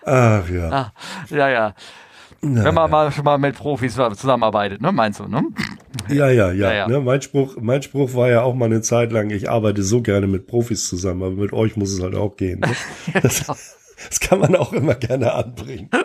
ach 0.04 0.48
ja. 0.48 0.70
Ah, 0.70 0.92
ja, 1.28 1.48
ja. 1.50 1.74
Na, 2.54 2.64
Wenn 2.64 2.74
man 2.74 2.90
mal 2.90 3.12
schon 3.12 3.24
mal 3.24 3.38
mit 3.38 3.56
Profis 3.56 3.94
zusammenarbeitet, 3.94 4.80
ne? 4.80 4.92
Meinst 4.92 5.20
du, 5.20 5.28
ne? 5.28 5.44
Ja, 6.08 6.28
ja, 6.28 6.52
ja. 6.52 6.52
ja, 6.52 6.72
ja. 6.72 6.88
Ne? 6.88 7.00
Mein, 7.00 7.22
Spruch, 7.22 7.56
mein 7.60 7.82
Spruch 7.82 8.14
war 8.14 8.28
ja 8.28 8.42
auch 8.42 8.54
mal 8.54 8.66
eine 8.66 8.82
Zeit 8.82 9.12
lang, 9.12 9.30
ich 9.30 9.50
arbeite 9.50 9.82
so 9.82 10.02
gerne 10.02 10.26
mit 10.26 10.46
Profis 10.46 10.88
zusammen, 10.88 11.22
aber 11.22 11.34
mit 11.34 11.52
euch 11.52 11.76
muss 11.76 11.90
es 11.90 12.02
halt 12.02 12.14
auch 12.14 12.36
gehen. 12.36 12.60
Ne? 12.60 12.72
Das, 13.22 13.40
genau. 13.46 13.58
das 14.08 14.20
kann 14.20 14.40
man 14.40 14.54
auch 14.56 14.72
immer 14.72 14.94
gerne 14.94 15.32
anbringen. 15.32 15.90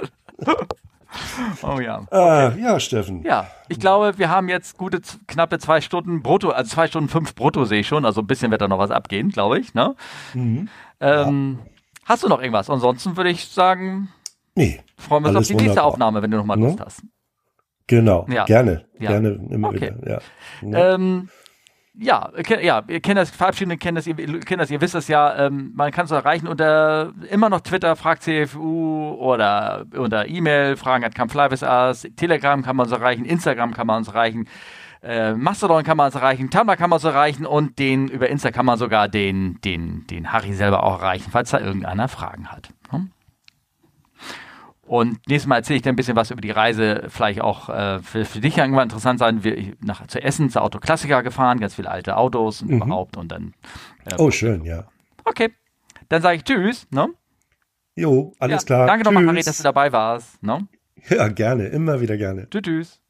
Oh 1.62 1.80
ja. 1.82 2.06
Ah, 2.10 2.48
okay. 2.48 2.62
ja, 2.62 2.80
Steffen. 2.80 3.24
Ja, 3.24 3.48
ich 3.68 3.80
glaube, 3.80 4.18
wir 4.18 4.30
haben 4.30 4.48
jetzt 4.48 4.78
gute 4.78 5.02
knappe 5.28 5.60
zwei 5.60 5.82
Stunden 5.82 6.22
brutto, 6.22 6.52
also 6.52 6.70
zwei 6.70 6.88
Stunden 6.88 7.10
fünf 7.10 7.36
brutto 7.36 7.66
sehe 7.66 7.82
ich 7.82 7.88
schon, 7.88 8.06
also 8.06 8.22
ein 8.22 8.28
bisschen 8.28 8.50
wird 8.50 8.62
da 8.62 8.70
noch 8.70 8.80
was 8.80 8.92
abgehen, 8.92 9.30
glaube 9.30 9.60
ich. 9.60 9.74
Ne? 9.74 9.94
Mhm. 10.34 10.70
Ähm, 11.02 11.58
ja. 11.60 11.72
Hast 12.06 12.24
du 12.24 12.30
noch 12.30 12.40
irgendwas? 12.40 12.70
Ansonsten 12.70 13.18
würde 13.18 13.30
ich 13.30 13.48
sagen, 13.48 14.10
nee, 14.56 14.80
freuen 14.98 15.24
wir 15.24 15.30
uns 15.30 15.38
auf 15.38 15.48
die 15.48 15.56
nächste 15.56 15.84
Aufnahme, 15.84 16.22
wenn 16.22 16.32
du 16.32 16.38
noch 16.38 16.46
mal 16.46 16.60
Lust 16.60 16.80
ne? 16.80 16.86
hast. 16.86 17.04
Genau, 17.88 18.26
ja. 18.30 18.46
gerne, 18.46 18.86
ja. 19.00 19.12
gerne 19.12 19.30
immer 19.50 19.70
okay. 19.70 19.94
wieder. 20.02 20.22
Ja. 20.62 20.94
Ähm, 20.94 21.30
ja, 21.94 22.32
ja, 22.62 22.84
ihr 22.88 23.02
kennt 23.02 23.18
das, 23.18 23.32
Verabschiedende 23.32 23.78
kennt 23.78 23.98
das, 23.98 24.08
ihr 24.08 24.16
kennt 24.16 24.62
das, 24.62 24.72
ihr 24.72 24.80
wisst 24.80 24.96
das 24.96 25.10
ja, 25.10 25.46
ähm, 25.46 25.72
man 25.76 25.92
kann 25.92 26.06
es 26.06 26.12
erreichen 26.12 26.48
unter 26.48 27.14
immer 27.30 27.50
noch 27.50 27.60
Twitter, 27.62 27.98
fragt 27.98 28.24
CFU 28.24 29.16
oder 29.20 29.86
unter 29.96 30.28
E-Mail, 30.28 30.78
fragen 30.78 31.04
at 31.04 31.18
Us, 31.20 32.08
Telegram 32.16 32.64
kann 32.64 32.78
man 32.78 32.86
uns 32.86 32.94
erreichen, 32.94 33.26
Instagram 33.26 33.74
kann 33.74 33.88
man 33.88 33.98
uns 33.98 34.08
erreichen, 34.08 34.48
äh, 35.04 35.34
Mastodon 35.34 35.84
kann 35.84 35.98
man 35.98 36.06
uns 36.06 36.16
erreichen, 36.16 36.50
Tumblr 36.50 36.78
kann 36.78 36.90
man 36.90 36.98
uns 36.98 37.04
erreichen 37.04 37.46
und 37.46 37.78
den, 37.78 38.08
über 38.08 38.30
Insta 38.30 38.52
kann 38.52 38.66
man 38.66 38.78
sogar 38.78 39.10
den, 39.10 39.60
den, 39.62 40.08
den 40.08 40.32
Harry 40.32 40.54
selber 40.54 40.84
auch 40.84 41.02
erreichen, 41.02 41.30
falls 41.30 41.52
da 41.52 41.60
irgendeiner 41.60 42.08
Fragen 42.08 42.48
hat. 42.48 42.70
Hm? 42.92 43.12
Und 44.92 45.26
nächstes 45.26 45.48
Mal 45.48 45.56
erzähle 45.56 45.78
ich 45.78 45.84
dir 45.84 45.90
ein 45.94 45.96
bisschen 45.96 46.18
was 46.18 46.32
über 46.32 46.42
die 46.42 46.52
Reise, 46.52 47.06
vielleicht 47.08 47.40
auch 47.40 47.70
äh, 47.70 48.00
für, 48.00 48.26
für 48.26 48.42
dich 48.42 48.58
irgendwann 48.58 48.90
interessant 48.90 49.20
sein. 49.20 49.42
Wir 49.42 49.74
nach 49.80 50.06
zu 50.08 50.22
Essen 50.22 50.50
zur 50.50 50.64
Autoklassiker 50.64 51.24
gefahren, 51.24 51.62
ganz 51.62 51.76
viele 51.76 51.90
alte 51.90 52.18
Autos 52.18 52.62
und 52.62 52.72
mhm. 52.72 52.82
überhaupt 52.82 53.16
und 53.16 53.32
dann. 53.32 53.54
Äh, 54.04 54.16
oh, 54.18 54.32
schön, 54.32 54.66
ja. 54.66 54.84
Okay, 55.24 55.54
dann 56.10 56.22
sage 56.22 56.36
ich 56.36 56.44
Tschüss. 56.44 56.88
Ne? 56.92 57.08
Jo, 57.96 58.34
alles 58.38 58.64
ja, 58.64 58.66
klar. 58.66 58.88
Danke 58.88 59.06
nochmal, 59.06 59.26
Harry, 59.28 59.44
dass 59.44 59.56
du 59.56 59.64
dabei 59.64 59.94
warst. 59.94 60.44
Ne? 60.44 60.68
Ja, 61.08 61.30
gerne, 61.30 61.68
immer 61.68 62.02
wieder 62.02 62.18
gerne. 62.18 62.50
Tschüss. 62.50 62.62
tschüss. 62.62 63.01